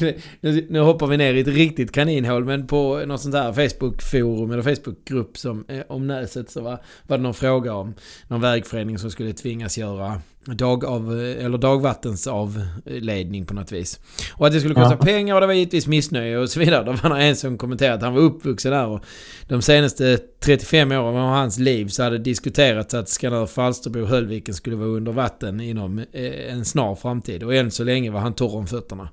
nu, 0.40 0.66
nu 0.70 0.80
hoppar 0.80 1.06
vi 1.06 1.16
ner 1.16 1.34
i 1.34 1.40
ett 1.40 1.48
riktigt 1.48 1.92
kaninhål 1.92 2.44
men 2.44 2.66
på 2.66 3.04
något 3.06 3.20
sånt 3.20 3.32
där 3.32 3.52
Facebook-forum 3.52 4.52
eller 4.52 4.62
Facebook-grupp 4.62 5.38
som, 5.38 5.64
eh, 5.68 5.82
om 5.88 6.06
Näset 6.06 6.50
så 6.50 6.60
var, 6.60 6.78
var 7.06 7.16
det 7.16 7.22
någon 7.22 7.34
fråga 7.34 7.74
om 7.74 7.94
någon 8.28 8.40
vägförening 8.40 8.98
som 8.98 9.10
skulle 9.10 9.32
tvingas 9.32 9.78
göra 9.78 10.20
dagav, 10.56 11.12
eller 11.20 11.58
dagvattensavledning 11.58 13.46
på 13.46 13.54
något 13.54 13.72
vis. 13.72 14.00
Och 14.34 14.46
att 14.46 14.52
det 14.52 14.60
skulle 14.60 14.74
kosta 14.74 14.96
Ja. 15.00 15.04
pengar 15.04 15.34
och 15.34 15.40
det 15.40 15.46
var 15.46 15.54
givetvis 15.54 15.86
missnöje 15.86 16.38
och 16.38 16.50
så 16.50 16.60
vidare. 16.60 16.84
Då 16.84 16.92
var 16.92 17.16
det 17.16 17.22
en 17.24 17.36
som 17.36 17.58
kommenterade 17.58 17.94
att 17.96 18.02
han 18.02 18.14
var 18.14 18.20
uppvuxen 18.20 18.72
där 18.72 18.86
och 18.86 19.00
de 19.48 19.62
senaste 19.62 20.18
35 20.44 20.92
åren 20.92 21.16
av 21.16 21.28
hans 21.30 21.58
liv 21.58 21.88
så 21.88 22.02
hade 22.02 22.18
det 22.18 22.24
diskuterats 22.24 22.94
att 22.94 23.08
Skanör, 23.08 23.46
Falsterbo 23.46 24.00
och 24.00 24.08
Höllviken 24.08 24.54
skulle 24.54 24.76
vara 24.76 24.88
under 24.88 25.12
vatten 25.12 25.60
inom 25.60 25.98
eh, 25.98 26.52
en 26.52 26.64
snar 26.64 26.94
framtid. 26.94 27.42
Och 27.42 27.54
än 27.54 27.70
så 27.70 27.84
länge 27.84 28.10
var 28.10 28.20
han 28.20 28.34
torr 28.34 28.56
om 28.56 28.66
fötterna. 28.66 29.08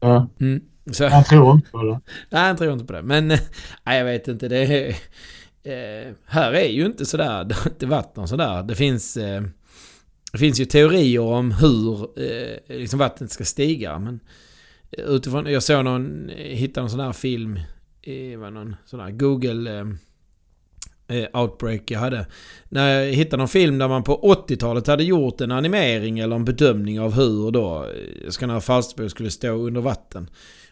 Ja, 0.00 0.28
Mm. 0.40 0.60
Jag 0.98 1.26
tror 1.26 1.52
inte 1.54 1.70
på 1.70 1.82
det. 1.82 2.00
nej, 2.30 2.42
han 2.42 2.56
tror 2.56 2.72
inte 2.72 2.84
på 2.84 2.92
det. 2.92 3.02
Men 3.02 3.30
eh, 3.30 3.38
nej, 3.86 3.98
jag 3.98 4.04
vet 4.04 4.28
inte. 4.28 4.48
Det 4.48 4.56
är, 4.58 4.88
eh, 4.88 6.12
här 6.26 6.52
är 6.52 6.68
ju 6.68 6.86
inte 6.86 7.06
sådär, 7.06 7.44
det 7.78 7.86
någon 8.16 8.28
sådär. 8.28 8.62
Det 8.62 8.74
finns, 8.74 9.16
eh, 9.16 9.42
det 10.32 10.38
finns 10.38 10.60
ju 10.60 10.64
teorier 10.64 11.20
om 11.20 11.50
hur 11.52 12.08
eh, 12.22 12.78
liksom 12.78 12.98
vattnet 12.98 13.30
ska 13.30 13.44
stiga. 13.44 13.98
Men 13.98 14.20
eh, 14.90 15.04
utifrån, 15.04 15.46
jag 15.46 15.62
såg 15.62 15.84
någon, 15.84 16.30
eh, 16.30 16.36
hittade 16.36 16.82
någon 16.82 16.90
sån 16.90 17.00
här 17.00 17.12
film, 17.12 17.56
eh, 18.02 18.30
det 18.30 18.36
var 18.36 18.50
någon 18.50 18.76
sån 18.84 19.00
här 19.00 19.10
Google 19.10 19.86
eh, 21.08 21.40
outbreak 21.40 21.90
jag 21.90 22.00
hade. 22.00 22.26
När 22.68 23.00
jag 23.00 23.12
hittade 23.12 23.36
någon 23.36 23.48
film 23.48 23.78
där 23.78 23.88
man 23.88 24.02
på 24.02 24.34
80-talet 24.48 24.86
hade 24.86 25.04
gjort 25.04 25.40
en 25.40 25.52
animering 25.52 26.18
eller 26.18 26.36
en 26.36 26.44
bedömning 26.44 27.00
av 27.00 27.12
hur 27.12 27.50
då 27.50 27.86
Skanör 28.28 28.60
Falsterbo 28.60 29.08
skulle 29.08 29.30
stå 29.30 29.52
under 29.52 29.80
vatten. 29.80 30.30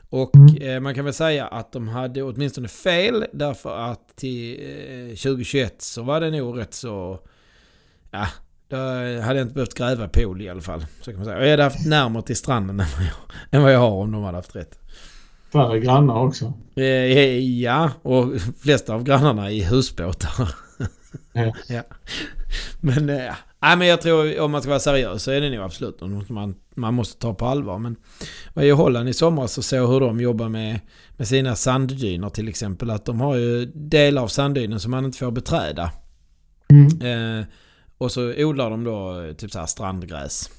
Och 0.08 0.62
eh, 0.62 0.80
man 0.80 0.94
kan 0.94 1.04
väl 1.04 1.14
säga 1.14 1.46
att 1.46 1.72
de 1.72 1.88
hade 1.88 2.22
åtminstone 2.22 2.68
fel 2.68 3.24
därför 3.32 3.78
att 3.78 4.16
till 4.16 4.60
eh, 4.60 5.16
2021 5.16 5.82
så 5.82 6.02
var 6.02 6.20
det 6.20 6.30
nog 6.30 6.58
rätt 6.58 6.74
så... 6.74 7.20
Ja, 8.10 8.26
då 8.68 8.76
hade 8.76 9.38
jag 9.38 9.42
inte 9.44 9.54
behövt 9.54 9.74
gräva 9.74 10.08
pool 10.08 10.42
i 10.42 10.48
alla 10.48 10.60
fall. 10.60 10.86
Så 11.00 11.10
kan 11.10 11.16
man 11.16 11.24
säga. 11.24 11.38
Och 11.38 11.44
jag 11.44 11.50
hade 11.50 11.62
haft 11.62 11.86
närmare 11.86 12.22
till 12.22 12.36
stranden 12.36 12.80
än 12.80 12.86
vad 12.96 13.06
jag, 13.06 13.14
än 13.50 13.62
vad 13.62 13.72
jag 13.72 13.78
har 13.78 13.90
om 13.90 14.12
de 14.12 14.22
hade 14.22 14.38
haft 14.38 14.56
rätt. 14.56 14.78
Färre 15.52 15.80
grannar 15.80 16.14
också. 16.14 16.52
Eh, 16.76 17.38
ja, 17.38 17.90
och 18.02 18.32
flesta 18.62 18.94
av 18.94 19.02
grannarna 19.02 19.50
i 19.50 19.62
husbåtar. 19.62 20.50
Ja. 21.32 21.54
ja. 21.68 21.82
Men, 22.80 23.08
eh, 23.08 23.34
nej, 23.62 23.76
men 23.76 23.86
jag 23.86 24.00
tror 24.02 24.40
om 24.40 24.50
man 24.50 24.62
ska 24.62 24.68
vara 24.70 24.80
seriös 24.80 25.22
så 25.22 25.30
är 25.30 25.40
det 25.40 25.50
nog 25.50 25.64
absolut 25.64 26.00
något 26.00 26.28
man, 26.28 26.54
man 26.74 26.94
måste 26.94 27.20
ta 27.20 27.34
på 27.34 27.46
allvar. 27.46 27.78
Men 27.78 27.96
var 28.54 28.62
i 28.62 28.70
Holland 28.70 29.08
i 29.08 29.12
somras 29.12 29.58
och 29.58 29.64
såg 29.64 29.92
hur 29.92 30.00
de 30.00 30.20
jobbar 30.20 30.48
med, 30.48 30.80
med 31.16 31.28
sina 31.28 31.56
sanddyner 31.56 32.28
till 32.28 32.48
exempel. 32.48 32.90
Att 32.90 33.04
de 33.04 33.20
har 33.20 33.36
ju 33.36 33.66
delar 33.74 34.22
av 34.22 34.28
sanddynen 34.28 34.80
som 34.80 34.90
man 34.90 35.04
inte 35.04 35.18
får 35.18 35.30
beträda. 35.30 35.90
Mm. 36.70 37.40
Eh, 37.40 37.46
Och 37.98 38.12
så 38.12 38.34
odlar 38.44 38.70
de 38.70 38.84
då 38.84 39.20
eh, 39.20 39.32
typ 39.32 39.50
så 39.50 39.58
här 39.58 39.66
strandgräs 39.66 40.50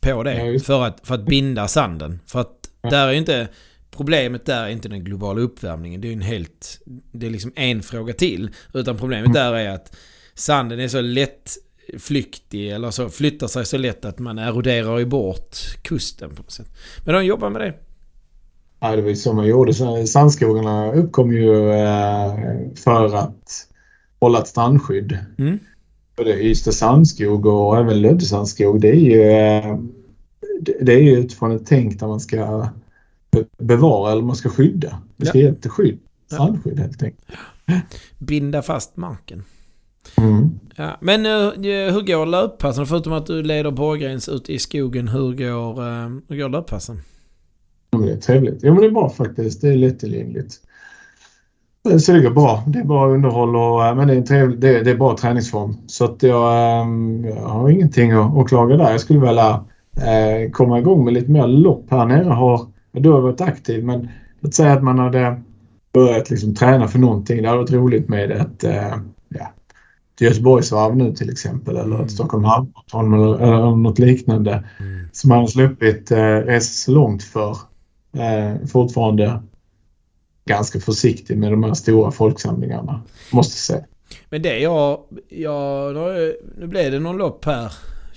på 0.00 0.22
det. 0.22 0.34
Ja, 0.52 0.58
för, 0.60 0.82
att, 0.86 1.00
för 1.06 1.14
att 1.14 1.24
binda 1.26 1.68
sanden. 1.68 2.20
För 2.26 2.40
att 2.40 2.56
Ja. 2.82 2.90
där 2.90 3.06
är 3.08 3.12
ju 3.12 3.18
inte... 3.18 3.48
Problemet 3.90 4.46
där 4.46 4.64
är 4.64 4.68
inte 4.68 4.88
den 4.88 5.04
globala 5.04 5.40
uppvärmningen. 5.40 6.00
Det 6.00 6.06
är 6.06 6.10
ju 6.10 6.14
en 6.14 6.20
helt... 6.22 6.80
Det 7.12 7.26
är 7.26 7.30
liksom 7.30 7.52
en 7.56 7.82
fråga 7.82 8.12
till. 8.12 8.50
Utan 8.74 8.96
problemet 8.96 9.26
Mm. 9.26 9.32
där 9.34 9.52
är 9.54 9.70
att 9.70 9.96
sanden 10.34 10.80
är 10.80 10.88
så 10.88 11.00
lätt 11.00 11.50
flyktig 11.98 12.70
eller 12.70 12.90
så 12.90 13.08
flyttar 13.08 13.46
sig 13.46 13.66
så 13.66 13.78
lätt 13.78 14.04
att 14.04 14.18
man 14.18 14.38
eroderar 14.38 14.98
ju 14.98 15.04
bort 15.04 15.56
kusten 15.82 16.30
på 16.34 16.42
något 16.42 16.50
sätt. 16.52 16.66
Men 17.04 17.14
de 17.14 17.24
jobbar 17.24 17.50
med 17.50 17.60
det. 17.60 17.74
Ja, 18.80 18.96
det 18.96 19.02
var 19.02 19.08
ju 19.08 19.16
så 19.16 19.32
man 19.32 19.46
gjorde. 19.46 19.74
Sandskogarna 20.06 20.92
uppkom 20.92 21.32
ju 21.32 21.70
eh, 21.72 22.34
för 22.84 23.14
att 23.16 23.66
hålla 24.20 24.38
ett 24.40 24.48
strandskydd. 24.48 25.18
Mm. 25.38 25.58
Både 26.20 26.42
Ystad 26.42 26.72
sandskog 26.72 27.46
och 27.46 27.78
även 27.78 28.00
Lödde 28.02 28.24
sandskog. 28.24 28.80
Det 28.80 28.88
är 28.88 28.94
ju, 28.94 29.22
eh, 29.22 29.78
det, 30.80 30.92
är 30.92 30.98
ju 31.00 31.10
utifrån 31.18 31.52
ett 31.52 31.66
tänk 31.66 32.00
där 32.00 32.06
man 32.06 32.20
ska 32.20 32.68
be- 33.32 33.44
bevara 33.58 34.12
eller 34.12 34.22
man 34.22 34.36
ska 34.36 34.48
skydda. 34.48 34.98
Det 35.16 35.26
ska 35.26 35.38
Ja. 35.38 35.44
ge 35.44 35.50
ett 35.50 35.66
skydd. 35.66 35.98
Ja. 36.30 36.34
Strandskydd 36.36 36.78
helt 36.78 37.02
enkelt. 37.02 37.24
Binda 38.18 38.62
fast 38.62 38.96
marken. 38.96 39.44
Mm. 40.18 40.50
Ja, 40.76 40.98
men 41.00 41.26
eh, 41.26 41.32
hur 41.94 42.06
går 42.06 42.26
löppassen? 42.26 42.86
Förutom 42.86 43.12
att 43.12 43.26
du 43.26 43.42
leder 43.42 43.70
Borgrens 43.70 44.28
ut 44.28 44.50
i 44.50 44.58
skogen, 44.58 45.08
hur 45.08 45.32
går, 45.32 45.80
eh, 45.88 46.08
hur 46.28 46.36
går 46.36 46.48
löppassen? 46.48 47.00
Ja, 47.90 47.98
men 47.98 48.06
det 48.08 48.12
är 48.14 48.20
trevligt. 48.20 48.62
Ja, 48.62 48.72
men 48.72 48.80
det 48.82 48.86
är 48.86 48.90
bra 48.90 49.10
faktiskt. 49.10 49.60
Det 49.60 49.68
är 49.68 49.76
lättillgängligt. 49.76 50.60
Så 52.00 52.12
det 52.12 52.20
går 52.20 52.30
bra. 52.30 52.62
Det 52.66 52.78
är 52.78 52.84
bra 52.84 53.08
underhåll 53.08 53.56
och 53.56 53.86
eh, 53.86 53.94
men 53.94 54.08
det 54.08 54.14
är, 54.14 54.16
en 54.18 54.24
trevlig, 54.24 54.60
det, 54.60 54.82
det 54.82 54.90
är 54.90 54.96
bra 54.96 55.16
träningsform. 55.16 55.76
Så 55.86 56.04
att 56.04 56.22
jag, 56.22 56.80
ehm, 56.82 57.24
jag 57.24 57.48
har 57.48 57.70
ingenting 57.70 58.10
att, 58.12 58.36
att 58.36 58.48
klaga 58.48 58.76
där. 58.76 58.90
Jag 58.90 59.00
skulle 59.00 59.20
vilja 59.20 59.64
eh, 59.96 60.50
komma 60.50 60.78
igång 60.78 61.04
med 61.04 61.14
lite 61.14 61.30
mer 61.30 61.46
lopp 61.46 61.86
här 61.90 62.06
nere. 62.06 62.28
Har, 62.28 62.66
du 62.92 63.10
har 63.10 63.20
varit 63.20 63.40
aktiv 63.40 63.84
men 63.84 64.08
låt 64.40 64.54
säga 64.54 64.72
att 64.72 64.82
man 64.82 64.98
hade 64.98 65.40
börjat 65.92 66.30
liksom 66.30 66.54
träna 66.54 66.88
för 66.88 66.98
någonting. 66.98 67.42
Det 67.42 67.48
hade 67.48 67.60
varit 67.60 67.72
roligt 67.72 68.08
med 68.08 68.30
ett, 68.30 68.64
eh, 68.64 68.96
ja, 69.28 69.52
Göteborgsvarv 70.20 70.96
nu 70.96 71.12
till 71.12 71.30
exempel 71.30 71.76
eller 71.76 71.94
Mm. 71.94 72.00
ett 72.04 72.10
Stockholm 72.10 72.44
Halvmarathon 72.44 73.14
eller, 73.14 73.38
eller 73.38 73.76
något 73.76 73.98
liknande 73.98 74.64
som 75.12 75.28
man 75.28 75.38
har 75.38 75.46
sluppit 75.46 76.10
eh, 76.10 76.16
resa 76.18 76.72
så 76.72 76.90
långt 76.92 77.22
för. 77.22 77.56
Eh, 78.16 78.66
fortfarande 78.66 79.42
ganska 80.50 80.80
försiktig 80.80 81.38
med 81.38 81.52
de 81.52 81.64
här 81.64 81.74
stora 81.74 82.10
folksamlingarna. 82.10 83.02
Måste 83.30 83.56
säga. 83.56 83.84
Men 84.30 84.42
det 84.42 84.58
jag... 84.58 85.00
jag 85.28 85.94
nu, 85.94 86.66
blev 86.66 86.92
det 86.92 86.98
någon 86.98 87.16
lopp 87.16 87.44
här 87.44 87.72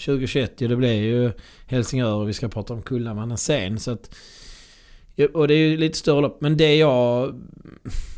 2021 0.05 0.57
det 0.57 0.75
blev 0.75 0.93
ju 0.93 1.31
Helsingör 1.67 2.13
och 2.13 2.29
vi 2.29 2.33
ska 2.33 2.47
prata 2.47 2.73
om 2.73 2.81
Kullamannen 2.81 3.37
sen. 3.37 3.79
Så 3.79 3.91
att, 3.91 4.15
och 5.33 5.47
det 5.47 5.53
är 5.53 5.57
ju 5.57 5.77
lite 5.77 5.97
större 5.97 6.21
lopp. 6.21 6.41
Men 6.41 6.57
det 6.57 6.75
jag... 6.75 7.33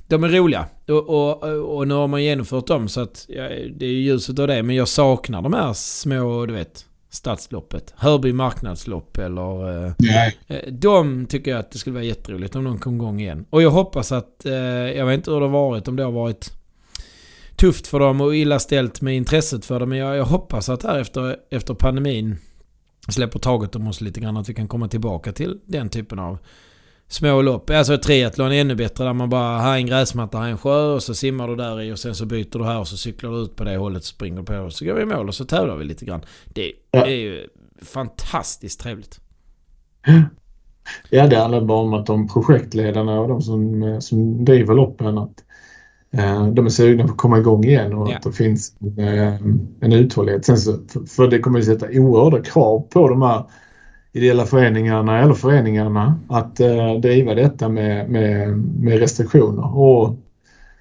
De 0.07 0.23
är 0.23 0.29
roliga. 0.29 0.65
Och, 0.87 1.09
och, 1.09 1.43
och 1.77 1.87
nu 1.87 1.93
har 1.93 2.07
man 2.07 2.23
genomfört 2.23 2.67
dem 2.67 2.87
så 2.87 3.01
att 3.01 3.25
ja, 3.29 3.43
det 3.49 3.85
är 3.85 3.89
ju 3.89 4.01
ljuset 4.01 4.39
av 4.39 4.47
det. 4.47 4.63
Men 4.63 4.75
jag 4.75 4.87
saknar 4.87 5.41
de 5.41 5.53
här 5.53 5.73
små, 5.73 6.45
du 6.45 6.53
vet, 6.53 6.85
stadsloppet. 7.15 7.93
Hörby 7.97 8.33
marknadslopp 8.33 9.17
eller... 9.17 9.85
eh, 9.85 9.93
Nej. 9.97 10.37
Eh, 10.47 10.71
De 10.73 11.25
tycker 11.25 11.51
jag 11.51 11.59
att 11.59 11.71
det 11.71 11.77
skulle 11.77 11.93
vara 11.93 12.03
jätteroligt 12.03 12.55
om 12.55 12.63
de 12.63 12.79
kom 12.79 12.95
igång 12.95 13.19
igen. 13.21 13.45
Och 13.49 13.61
jag 13.61 13.71
hoppas 13.71 14.11
att, 14.11 14.45
eh, 14.45 14.53
jag 14.53 15.05
vet 15.05 15.15
inte 15.15 15.31
hur 15.31 15.39
det 15.39 15.45
har 15.45 15.51
varit, 15.51 15.87
om 15.87 15.95
det 15.95 16.03
har 16.03 16.11
varit 16.11 16.51
tufft 17.55 17.87
för 17.87 17.99
dem 17.99 18.21
och 18.21 18.35
illa 18.35 18.59
ställt 18.59 19.01
med 19.01 19.15
intresset 19.15 19.65
för 19.65 19.79
det. 19.79 19.85
Men 19.85 19.97
jag, 19.97 20.15
jag 20.17 20.25
hoppas 20.25 20.69
att 20.69 20.83
här 20.83 20.99
efter, 20.99 21.37
efter 21.51 21.73
pandemin 21.73 22.37
släpper 23.09 23.39
taget 23.39 23.75
om 23.75 23.87
oss 23.87 24.01
lite 24.01 24.19
grann. 24.19 24.37
Att 24.37 24.49
vi 24.49 24.53
kan 24.53 24.67
komma 24.67 24.87
tillbaka 24.87 25.31
till 25.31 25.59
den 25.65 25.89
typen 25.89 26.19
av 26.19 26.37
små 27.07 27.41
lopp. 27.41 27.69
Alltså 27.69 27.97
triathlon 27.97 28.51
är 28.51 28.61
ännu 28.61 28.75
bättre 28.75 29.03
där 29.03 29.13
man 29.13 29.29
bara, 29.29 29.57
här 29.59 29.73
är 29.73 29.77
en 29.77 29.85
gräsmatta, 29.85 30.37
här 30.37 30.45
är 30.45 30.51
en 30.51 30.57
sjö 30.57 30.93
och 30.93 31.03
så 31.03 31.13
simmar 31.15 31.47
du 31.47 31.55
där 31.55 31.81
i 31.81 31.91
och 31.93 31.99
sen 31.99 32.15
så 32.15 32.25
byter 32.25 32.57
du 32.59 32.63
här 32.65 32.79
och 32.79 32.87
så 32.87 32.97
cyklar 32.97 33.31
du 33.31 33.37
ut 33.37 33.55
på 33.55 33.63
det 33.63 33.77
hållet, 33.77 34.03
springer 34.03 34.43
på 34.43 34.53
och 34.55 34.73
så 34.73 34.85
går 34.85 34.93
vi 34.93 35.01
i 35.01 35.05
mål 35.05 35.27
och 35.27 35.35
så 35.35 35.45
tävlar 35.45 35.75
vi 35.75 35.85
lite 35.85 36.05
grann. 36.05 36.21
Det 36.45 36.71
Ja. 36.91 37.05
är 37.05 37.15
ju 37.15 37.47
fantastiskt 37.81 38.79
trevligt. 38.79 39.19
Ja, 41.09 41.27
det 41.27 41.35
handlar 41.37 41.61
bara 41.61 41.77
om 41.77 41.93
att 41.93 42.05
de 42.05 42.27
projektledarna 42.27 43.19
och 43.19 43.27
de 43.27 43.41
som, 43.41 43.97
som 44.01 44.45
driver 44.45 44.73
loppen 44.73 45.17
att 45.17 45.43
eh, 46.13 46.47
de 46.47 46.65
är 46.65 46.69
sugna 46.69 47.03
på 47.07 47.11
att 47.11 47.17
komma 47.17 47.37
igång 47.39 47.63
igen 47.65 47.93
och 47.93 48.09
Ja. 48.11 48.15
att 48.15 48.23
det 48.23 48.31
finns 48.31 48.75
eh, 48.97 49.33
en 49.81 49.93
uthållighet. 49.93 50.45
Sen 50.45 50.57
så, 50.57 50.77
för, 50.87 51.05
för 51.05 51.27
det 51.27 51.39
kommer 51.39 51.59
ju 51.59 51.65
sätta 51.65 51.87
oerhörda 51.91 52.41
krav 52.43 52.79
på 52.79 53.09
de 53.09 53.21
här 53.21 53.43
ideella 54.15 54.45
föreningarna 54.45 55.19
eller 55.19 55.33
föreningarna 55.33 56.19
att 56.29 56.59
eh, 56.59 56.93
driva 56.93 57.33
detta 57.33 57.69
med, 57.69 58.09
med, 58.09 58.57
med 58.57 58.99
restriktioner. 58.99 59.77
Och 59.77 60.15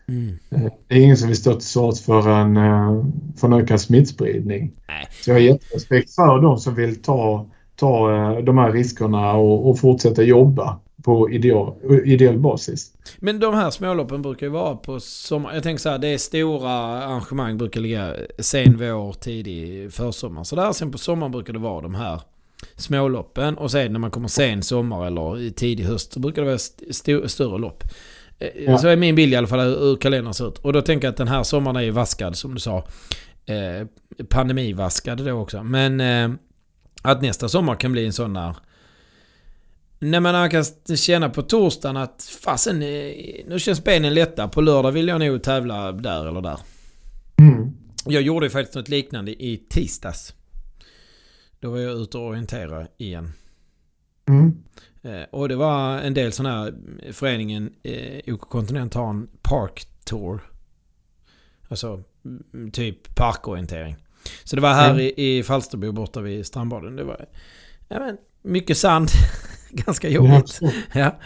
Mm. 0.08 0.38
Eh, 0.50 0.72
Det 0.88 0.94
är 0.94 1.00
ingen 1.00 1.16
som 1.16 1.28
vill 1.28 1.36
stå 1.36 1.52
till 1.52 1.66
svars 1.66 2.00
för 2.00 2.28
en, 2.28 2.56
eh, 2.56 3.04
för 3.36 3.46
en 3.46 3.52
ökad 3.52 3.80
smittspridning. 3.80 4.72
Nej. 4.88 5.06
Så 5.10 5.30
jag 5.30 5.34
har 5.34 5.40
jätterespekt 5.40 6.14
för 6.14 6.42
de 6.42 6.58
som 6.58 6.74
vill 6.74 7.02
ta, 7.02 7.46
ta 7.76 8.14
eh, 8.14 8.38
de 8.44 8.58
här 8.58 8.72
riskerna 8.72 9.32
och, 9.32 9.70
och 9.70 9.78
fortsätta 9.78 10.22
jobba 10.22 10.78
på 11.04 11.30
ideal, 11.30 11.74
ideell 12.04 12.38
basis. 12.38 12.92
Men 13.18 13.40
de 13.40 13.54
här 13.54 13.70
småloppen 13.70 14.22
brukar 14.22 14.46
ju 14.46 14.52
vara 14.52 14.76
på 14.76 15.00
sommar. 15.00 15.54
Jag 15.54 15.62
tänker 15.62 15.80
så 15.80 15.88
här, 15.88 15.98
det 15.98 16.08
är 16.08 16.18
stora 16.18 16.70
arrangemang 16.70 17.58
brukar 17.58 17.80
ligga 17.80 18.14
sen 18.38 18.76
vår, 18.78 19.12
tidig 19.12 19.92
försommar. 19.92 20.44
Så 20.44 20.56
där 20.56 20.72
sen 20.72 20.92
på 20.92 20.98
sommaren 20.98 21.32
brukar 21.32 21.52
det 21.52 21.58
vara 21.58 21.80
de 21.80 21.94
här 21.94 22.20
småloppen. 22.76 23.58
Och 23.58 23.70
sen 23.70 23.92
när 23.92 23.98
man 24.00 24.10
kommer 24.10 24.28
sen 24.28 24.62
sommar 24.62 25.06
eller 25.06 25.40
i 25.40 25.50
tidig 25.50 25.84
höst 25.84 26.12
så 26.12 26.20
brukar 26.20 26.42
det 26.42 26.46
vara 26.46 26.54
st- 26.56 27.28
större 27.28 27.58
lopp. 27.58 27.84
Eh, 28.38 28.48
Ja. 28.64 28.78
Så 28.78 28.88
är 28.88 28.96
min 28.96 29.14
bild 29.14 29.32
i 29.32 29.36
alla 29.36 29.46
fall 29.46 29.60
hur 29.78 29.96
kalendern 29.96 30.34
ser 30.34 30.48
ut. 30.48 30.58
Och 30.58 30.72
då 30.72 30.82
tänker 30.82 31.06
jag 31.06 31.12
att 31.12 31.16
den 31.18 31.28
här 31.28 31.42
sommaren 31.42 31.76
är 31.76 31.80
ju 31.80 31.90
vaskad 31.90 32.36
som 32.36 32.54
du 32.54 32.60
sa. 32.60 32.86
Eh, 33.46 33.86
pandemivaskad 34.28 35.24
då 35.24 35.32
också. 35.32 35.62
Men 35.62 36.00
eh, 36.00 36.30
att 37.02 37.22
nästa 37.22 37.48
sommar 37.48 37.74
kan 37.74 37.92
bli 37.92 38.06
en 38.06 38.12
sån 38.12 38.34
där 38.34 38.54
när 39.98 40.20
man 40.20 40.50
kan 40.50 40.64
känna 40.96 41.28
på 41.30 41.42
torsdagen 41.42 41.96
att 41.96 42.22
fasen, 42.44 42.82
eh, 42.82 42.88
nu 43.48 43.56
känns 43.58 43.84
benen 43.84 44.14
lätta. 44.14 44.48
På 44.48 44.60
lördag 44.60 44.92
vill 44.92 45.08
jag 45.08 45.20
nog 45.20 45.42
tävla 45.42 45.92
där 45.92 46.26
eller 46.28 46.40
där. 46.40 46.58
Mm. 47.38 47.70
Jag 48.06 48.22
gjorde 48.22 48.46
ju 48.46 48.50
faktiskt 48.50 48.74
något 48.76 48.88
liknande 48.88 49.30
i 49.44 49.56
tisdags. 49.70 50.34
Då 51.64 51.70
var 51.70 51.78
jag 51.78 51.92
ute 52.00 52.18
och 52.18 52.24
orienterade 52.26 52.88
igen. 52.96 53.32
Mm. 54.28 54.62
Eh, 55.02 55.22
Och 55.30 55.48
det 55.48 55.56
var 55.56 55.98
en 55.98 56.14
del 56.14 56.32
sådana 56.32 56.62
här, 56.62 56.74
föreningen 57.12 57.72
eh, 57.82 58.34
OK 58.34 58.40
Continent 58.40 58.94
har 58.94 59.10
en 59.10 59.28
Park 59.42 59.86
Tour. 60.04 60.40
Alltså 61.68 62.02
mm, 62.24 62.70
typ 62.70 63.14
parkorientering. 63.14 63.96
Så 64.44 64.56
det 64.56 64.62
var 64.62 64.72
här 64.72 64.90
Mm. 64.90 65.00
i, 65.00 65.38
i 65.38 65.42
Falsterbo 65.42 65.92
borta 65.92 66.20
vid 66.20 66.46
strandbaden. 66.46 66.96
Det 66.96 67.04
var 67.04 67.26
ja, 67.88 67.98
men, 68.00 68.16
mycket 68.42 68.78
sand. 68.78 69.08
Ganska 69.70 70.08
Ja, 70.08 70.14
jobbigt. 70.14 70.48
så. 70.48 70.70
Ja. 70.94 71.18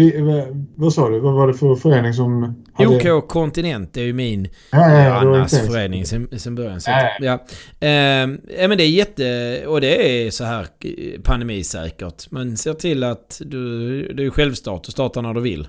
Vi, 0.00 0.20
vad, 0.20 0.66
vad 0.74 0.92
sa 0.92 1.08
du? 1.08 1.20
Vad 1.20 1.34
var 1.34 1.46
det 1.46 1.54
för 1.54 1.74
förening 1.74 2.14
som... 2.14 2.64
hade- 2.72 3.12
OK 3.14 3.28
Kontinent 3.28 3.96
är 3.96 4.02
ju 4.02 4.12
min 4.12 4.48
Ja, 4.72 4.90
ja, 4.92 5.04
ja, 5.04 5.14
Annas 5.14 5.66
förening 5.66 6.06
sen, 6.06 6.28
sen 6.36 6.54
början. 6.54 6.80
Så 6.80 6.90
Ja, 7.20 7.38
ja 7.80 8.68
men 8.68 8.78
det 8.78 8.84
är 8.84 8.88
jätte... 8.90 9.62
Och 9.66 9.80
det 9.80 10.26
är 10.26 10.30
så 10.30 10.44
här 10.44 10.66
eh, 10.80 11.20
pandemisäkert. 11.20 12.30
Man 12.30 12.56
ser 12.56 12.74
till 12.74 13.04
att 13.04 13.40
du... 13.44 14.12
Det 14.12 14.24
är 14.24 14.30
självstart. 14.30 14.84
Du 14.84 14.92
startar 14.92 15.22
när 15.22 15.34
du 15.34 15.40
vill. 15.40 15.68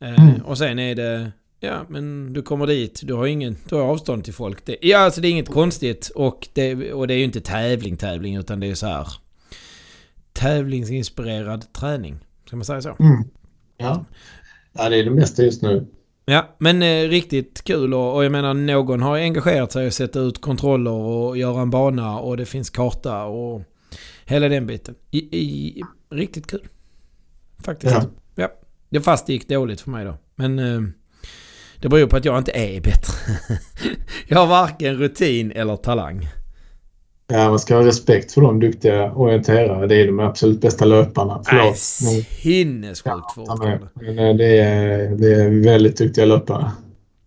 Ehm, 0.00 0.14
Mm. 0.14 0.40
Och 0.44 0.58
sen 0.58 0.78
är 0.78 0.94
det... 0.94 1.32
Ja 1.60 1.74
men 1.88 2.32
du 2.32 2.42
kommer 2.42 2.66
dit. 2.66 3.00
Du 3.04 3.14
har 3.14 3.26
ingen... 3.26 3.56
Du 3.68 3.74
har 3.76 3.82
avstånd 3.82 4.24
till 4.24 4.34
folk. 4.34 4.66
Det, 4.66 4.76
ja 4.80 4.98
alltså 4.98 5.20
det 5.20 5.28
är 5.28 5.30
inget 5.30 5.48
konstigt. 5.52 6.10
Och 6.14 6.48
det, 6.52 6.92
och 6.92 7.06
det 7.08 7.14
är 7.14 7.18
ju 7.18 7.24
inte 7.24 7.40
tävling 7.40 7.96
tävling 7.96 8.36
utan 8.36 8.60
det 8.60 8.66
är 8.70 8.74
så 8.74 8.86
här... 8.86 9.06
Tävlingsinspirerad 10.32 11.72
träning. 11.72 12.18
Ska 12.46 12.56
man 12.56 12.64
säga 12.64 12.82
så? 12.82 12.96
Mm. 13.00 13.24
Ja. 13.76 14.04
ja, 14.72 14.88
det 14.88 14.96
är 14.96 15.04
det 15.04 15.10
mesta 15.10 15.42
just 15.42 15.62
nu. 15.62 15.86
Ja, 16.26 16.56
men 16.58 16.82
eh, 16.82 17.08
riktigt 17.08 17.64
kul 17.64 17.94
och, 17.94 18.14
och 18.14 18.24
jag 18.24 18.32
menar 18.32 18.54
någon 18.54 19.02
har 19.02 19.16
engagerat 19.16 19.72
sig 19.72 19.86
och 19.86 19.92
sätta 19.92 20.20
ut 20.20 20.40
kontroller 20.40 20.90
och 20.90 21.38
göra 21.38 21.62
en 21.62 21.70
bana 21.70 22.18
och 22.18 22.36
det 22.36 22.46
finns 22.46 22.70
karta 22.70 23.24
och 23.24 23.62
hela 24.24 24.48
den 24.48 24.66
biten. 24.66 24.94
I, 25.10 25.18
i, 25.18 25.82
riktigt 26.10 26.46
kul. 26.46 26.68
Faktiskt. 27.64 27.94
Ja. 27.94 28.04
Ja. 28.34 28.48
Det 28.88 29.00
fast 29.00 29.26
det 29.26 29.32
gick 29.32 29.48
dåligt 29.48 29.80
för 29.80 29.90
mig 29.90 30.04
då. 30.04 30.16
Men 30.34 30.58
eh, 30.58 30.80
det 31.76 31.88
beror 31.88 32.06
på 32.06 32.16
att 32.16 32.24
jag 32.24 32.38
inte 32.38 32.52
är 32.52 32.80
bättre. 32.80 33.14
jag 34.28 34.38
har 34.38 34.46
varken 34.46 34.94
rutin 34.94 35.52
eller 35.52 35.76
talang. 35.76 36.28
Ja, 37.26 37.48
man 37.48 37.58
ska 37.58 37.76
ha 37.76 37.86
respekt 37.86 38.32
för 38.32 38.40
de 38.40 38.60
duktiga 38.60 39.12
orienterare. 39.12 39.86
Det 39.86 39.96
är 39.96 40.06
de 40.06 40.20
absolut 40.20 40.60
bästa 40.60 40.84
löparna. 40.84 41.34
Nej, 41.34 41.44
Förlåt. 41.44 41.78
Sinnessjukt. 41.78 43.06
Ja, 43.36 43.56
men, 43.94 44.14
men 44.14 44.36
det, 44.36 44.58
är, 44.58 45.08
det 45.08 45.34
är 45.34 45.64
väldigt 45.64 45.98
duktiga 45.98 46.24
löpare. 46.24 46.70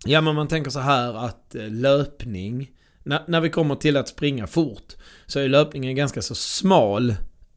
Ja 0.06 0.22
men 0.22 0.36
man 0.36 0.48
tänker 0.48 0.72
så 0.72 0.80
här 0.80 1.26
att 1.26 1.56
eh, 1.56 1.70
löpning 1.70 2.70
när, 3.04 3.22
när 3.28 3.42
vi 3.42 3.50
kommer 3.50 3.76
till 3.76 3.98
att 3.98 4.08
springa 4.08 4.48
fort 4.48 4.96
så 5.26 5.40
är 5.40 5.48
löpningen 5.48 5.90
en 5.90 5.96
ganska 5.96 6.22
så 6.22 6.36
smal 6.36 7.10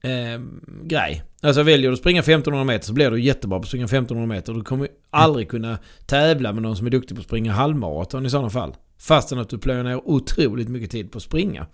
eh, 0.03 0.41
grej. 0.85 1.23
Alltså 1.43 1.63
väljer 1.63 1.91
du 1.91 1.93
att 1.93 2.01
springa 2.01 2.21
1500 2.21 2.65
meter 2.65 2.87
så 2.87 2.93
blir 2.93 3.11
du 3.11 3.21
jättebra 3.21 3.59
på 3.59 3.63
att 3.63 3.69
springa 3.69 3.85
1500 3.85 4.35
meter. 4.35 4.53
Du 4.53 4.63
kommer 4.63 4.89
aldrig 5.11 5.49
kunna 5.49 5.79
tävla 6.07 6.53
med 6.53 6.63
någon 6.63 6.77
som 6.77 6.87
är 6.87 6.91
duktig 6.91 7.17
på 7.17 7.21
att 7.21 7.27
springa 7.27 7.53
halvmaraton 7.53 8.27
i 8.27 8.31
sådana 8.31 8.51
fall. 8.51 8.75
Fastän 8.99 9.39
att 9.39 9.49
du 9.49 9.59
plöjer 9.59 9.83
ner 9.83 10.09
otroligt 10.09 10.69
mycket 10.69 10.91
tid 10.91 11.13
på 11.13 11.17
att 11.17 11.23
springa. 11.23 11.67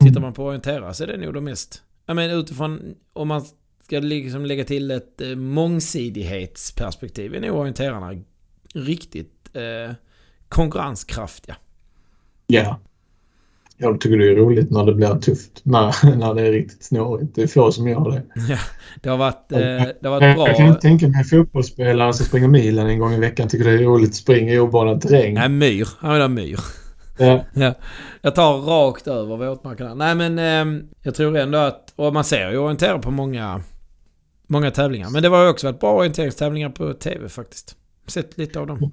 Tittar 0.00 0.20
man 0.20 0.32
på 0.32 0.44
orientera 0.44 0.94
så 0.94 1.02
är 1.02 1.06
det 1.06 1.16
nog 1.16 1.34
det 1.34 1.40
mest... 1.40 1.82
Jag 2.06 2.16
menar 2.16 2.34
utifrån 2.34 2.94
om 3.12 3.28
man 3.28 3.42
ska 3.84 3.98
liksom 3.98 4.46
lägga 4.46 4.64
till 4.64 4.90
ett 4.90 5.20
eh, 5.20 5.36
mångsidighetsperspektiv 5.36 7.34
är 7.34 7.40
nog 7.40 7.56
orienterarna 7.56 8.14
riktigt 8.74 9.50
eh, 9.52 9.94
konkurrenskraftiga. 10.48 11.56
Ja. 12.46 12.80
Jag 13.76 14.00
tycker 14.00 14.18
det 14.18 14.30
är 14.30 14.36
roligt 14.36 14.70
när 14.70 14.84
det 14.84 14.94
blir 14.94 15.14
tufft. 15.14 15.60
När, 15.62 16.16
när 16.16 16.34
det 16.34 16.42
är 16.42 16.52
riktigt 16.52 16.84
snårigt. 16.84 17.34
Det 17.34 17.42
är 17.42 17.46
få 17.46 17.72
som 17.72 17.88
gör 17.88 18.10
det. 18.10 18.22
Ja, 18.48 18.58
det 19.02 19.08
har 19.08 19.16
varit, 19.16 19.52
eh, 19.52 19.58
det 19.58 20.02
har 20.02 20.10
varit 20.10 20.36
bra. 20.36 20.48
Jag 20.48 20.56
kan 20.56 20.66
inte 20.66 20.80
tänka 20.80 21.08
mig 21.08 21.24
fotbollsspelare 21.24 22.12
som 22.12 22.26
springer 22.26 22.48
milen 22.48 22.86
en 22.86 22.98
gång 22.98 23.12
i 23.12 23.18
veckan 23.18 23.48
tycker 23.48 23.64
det 23.64 23.72
är 23.72 23.78
roligt 23.78 24.08
att 24.08 24.14
springa 24.14 24.52
i 24.52 24.58
obanad 24.58 25.00
terräng. 25.00 25.34
Nej, 25.34 25.48
myr. 25.48 25.88
Han 25.98 26.12
vill 26.12 26.22
ha 26.22 26.28
myr. 26.28 26.60
Ja. 27.20 27.44
Ja. 27.54 27.74
Jag 28.22 28.34
tar 28.34 28.58
rakt 28.58 29.06
över 29.06 29.36
våtmarkerna. 29.36 29.94
Nej 29.94 30.14
men 30.14 30.38
eh, 30.38 30.82
jag 31.02 31.14
tror 31.14 31.36
ändå 31.36 31.58
att... 31.58 31.92
Och 31.96 32.14
man 32.14 32.24
ser 32.24 32.50
ju 32.50 32.58
orientera 32.58 32.98
på 32.98 33.10
många, 33.10 33.62
många 34.46 34.70
tävlingar. 34.70 35.10
Men 35.10 35.22
det 35.22 35.28
var 35.28 35.42
ju 35.44 35.50
också 35.50 35.66
varit 35.66 35.80
bra 35.80 35.92
orienteringstävlingar 35.92 36.70
på 36.70 36.92
TV 36.92 37.28
faktiskt. 37.28 37.76
Sett 38.06 38.38
lite 38.38 38.60
av 38.60 38.66
dem. 38.66 38.92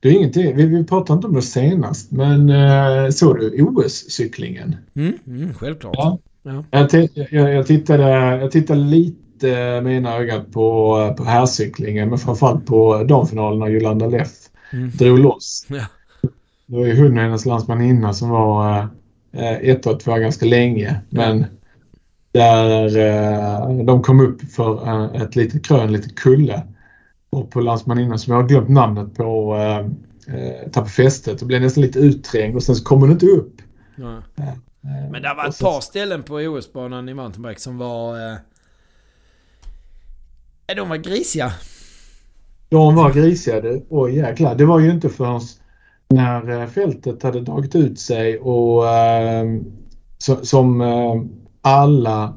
Det 0.00 0.08
är 0.08 0.12
ingenting. 0.12 0.56
Vi, 0.56 0.66
vi 0.66 0.84
pratade 0.84 1.16
inte 1.16 1.26
om 1.26 1.34
det 1.34 1.42
senast, 1.42 2.10
men 2.12 2.50
eh, 2.50 3.10
såg 3.10 3.38
du 3.40 3.62
OS-cyklingen? 3.62 4.76
Mm, 4.94 5.18
mm, 5.26 5.54
självklart. 5.54 5.94
Ja. 5.96 6.18
Ja. 6.42 6.64
Jag, 6.70 7.08
jag, 7.30 7.54
jag, 7.54 7.66
tittade, 7.66 8.10
jag 8.36 8.50
tittade 8.50 8.80
lite 8.80 9.18
med 9.48 9.96
ena 9.96 10.16
ögat 10.16 10.52
på, 10.52 10.96
på 11.18 11.24
herrcyklingen, 11.24 12.08
men 12.08 12.18
framförallt 12.18 12.66
på 12.66 13.04
damfinalen 13.04 13.58
när 13.58 13.68
Jolanda 13.68 14.06
Leff 14.06 14.30
Mm. 14.74 14.90
drog 14.90 15.18
loss. 15.18 15.66
Ja. 15.68 15.84
Det 16.66 16.76
var 16.76 16.86
ju 16.86 17.02
hon 17.02 17.16
och 17.18 17.22
hennes 17.24 17.46
landsmaninna 17.46 18.12
som 18.12 18.28
var 18.30 18.78
eh, 19.32 19.52
ett 19.52 19.86
och 19.86 20.00
två 20.00 20.14
ganska 20.16 20.46
länge. 20.46 21.00
Men 21.10 21.44
där 22.32 22.96
eh, 22.98 23.84
de 23.84 24.02
kom 24.02 24.20
upp 24.20 24.42
för 24.52 24.88
eh, 24.88 25.22
ett 25.22 25.36
litet 25.36 25.66
krön, 25.66 25.92
lite 25.92 26.08
kulle. 26.08 26.62
Och 27.30 27.50
på 27.50 27.60
landsmaninnan 27.60 28.18
som 28.18 28.32
jag 28.32 28.42
har 28.42 28.48
glömt 28.48 28.68
namnet 28.68 29.14
på 29.16 29.56
eh, 29.56 29.78
eh, 30.36 30.70
tappade 30.70 30.90
fästet 30.90 31.40
och 31.42 31.46
blev 31.48 31.60
nästan 31.62 31.82
lite 31.82 31.98
utträngd 31.98 32.56
och 32.56 32.62
sen 32.62 32.74
så 32.74 32.84
kom 32.84 33.00
hon 33.00 33.10
inte 33.10 33.26
upp. 33.26 33.56
Ja. 33.96 34.12
Eh, 34.38 35.10
Men 35.10 35.22
det 35.22 35.34
var 35.36 35.48
ett 35.48 35.60
par 35.60 35.80
ställen 35.80 36.22
på 36.22 36.34
OS-banan 36.34 37.08
i 37.08 37.14
mountainbike 37.14 37.60
som 37.60 37.78
var... 37.78 38.16
De 40.74 40.88
var 40.88 40.96
grisiga. 40.96 41.52
De 42.68 42.94
var 42.94 43.12
grisiga. 43.12 43.62
Oj 43.88 44.16
jäklar. 44.16 44.54
Det 44.54 44.64
var 44.64 44.80
ju 44.80 44.90
inte 44.90 45.08
förrän 45.08 45.40
när 46.08 46.60
eh, 46.60 46.68
fältet 46.68 47.22
hade 47.22 47.40
dragit 47.40 47.74
ut 47.74 48.00
sig 48.00 48.38
och 48.38 48.88
eh, 48.88 49.44
så, 50.18 50.44
som 50.44 50.80
eh, 50.80 51.22
alla, 51.60 52.34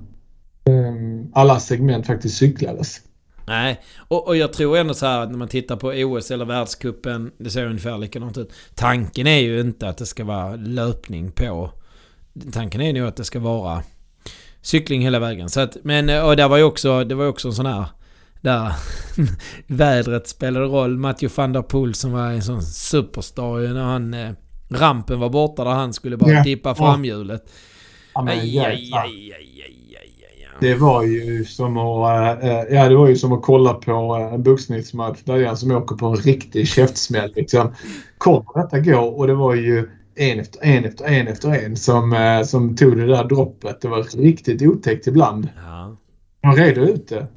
eh, 0.65 1.29
alla 1.33 1.59
segment 1.59 2.07
faktiskt 2.07 2.37
cyklades. 2.37 3.01
Nej, 3.47 3.81
och, 4.07 4.27
och 4.27 4.37
jag 4.37 4.53
tror 4.53 4.77
ändå 4.77 4.93
så 4.93 5.05
här 5.05 5.21
att 5.21 5.31
när 5.31 5.37
man 5.37 5.47
tittar 5.47 5.75
på 5.75 5.87
OS 5.87 6.31
eller 6.31 6.45
världskuppen 6.45 7.31
det 7.37 7.49
ser 7.49 7.65
ungefär 7.65 7.97
likadant 7.97 8.37
ut. 8.37 8.53
Tanken 8.75 9.27
är 9.27 9.39
ju 9.39 9.59
inte 9.59 9.89
att 9.89 9.97
det 9.97 10.05
ska 10.05 10.23
vara 10.23 10.55
löpning 10.55 11.31
på. 11.31 11.71
Tanken 12.53 12.81
är 12.81 12.93
nog 12.93 13.07
att 13.07 13.15
det 13.15 13.23
ska 13.23 13.39
vara 13.39 13.83
cykling 14.61 15.01
hela 15.01 15.19
vägen. 15.19 15.49
Så 15.49 15.59
att, 15.59 15.77
men, 15.83 16.23
och 16.23 16.35
där 16.35 16.47
var 16.47 16.57
ju 16.57 16.63
också, 16.63 17.03
det 17.03 17.15
var 17.15 17.23
ju 17.23 17.29
också 17.29 17.47
en 17.47 17.53
sån 17.53 17.65
här 17.65 17.85
där 18.45 18.73
vädret 19.67 20.27
spelade 20.27 20.65
roll. 20.65 20.97
Matthew 20.97 21.41
van 21.41 21.53
der 21.53 21.61
Poel 21.61 21.93
som 21.93 22.11
var 22.11 22.31
en 22.31 22.41
sån 22.43 22.61
superstar 22.61 23.73
när 23.73 23.83
han... 23.83 24.13
Eh, 24.13 24.31
rampen 24.69 25.19
var 25.19 25.29
borta 25.29 25.63
där 25.63 25.71
han 25.71 25.93
skulle 25.93 26.17
bara 26.17 26.31
Ja. 26.31 26.43
dippa 26.43 26.75
framhjulet. 26.75 27.43
Ja, 28.13 28.21
men 28.21 28.39
Aj, 28.39 28.59
aj, 28.59 28.91
aj. 28.93 29.31
Det 30.59 30.75
var 30.75 31.03
ju 31.03 31.45
som 31.45 31.77
att, 31.77 32.43
eh, 32.43 32.49
ja, 32.49 32.89
det 32.89 32.95
var 32.95 33.07
ju 33.07 33.15
som 33.15 33.31
att 33.31 33.41
kolla 33.41 33.73
på 33.73 34.17
eh, 34.17 34.33
en 34.33 34.43
boxningsmatch 34.43 35.19
där 35.23 35.35
är 35.35 35.55
som 35.55 35.71
åker 35.71 35.95
på 35.95 36.05
en 36.05 36.15
riktig 36.15 36.67
käftsmäll. 36.67 37.33
Liksom. 37.35 37.73
Kommer 38.17 38.61
detta 38.63 38.79
gå? 38.79 38.99
Och 38.99 39.27
det 39.27 39.33
var 39.33 39.55
ju 39.55 39.89
en 40.15 40.39
efter 40.39 40.63
en 40.65 40.85
efter 40.85 41.05
en 41.05 41.27
efter 41.27 41.65
en 41.65 41.77
som, 41.77 42.13
eh, 42.13 42.43
som 42.43 42.75
tog 42.75 42.97
det 42.97 43.05
där 43.07 43.23
droppet. 43.23 43.81
Det 43.81 43.87
var 43.87 44.03
riktigt 44.17 44.61
otäckt 44.61 45.07
ibland. 45.07 45.49
Ja. 45.65 45.95
Man 46.43 46.55
reder 46.55 46.81
ut 46.81 47.07
det. 47.07 47.27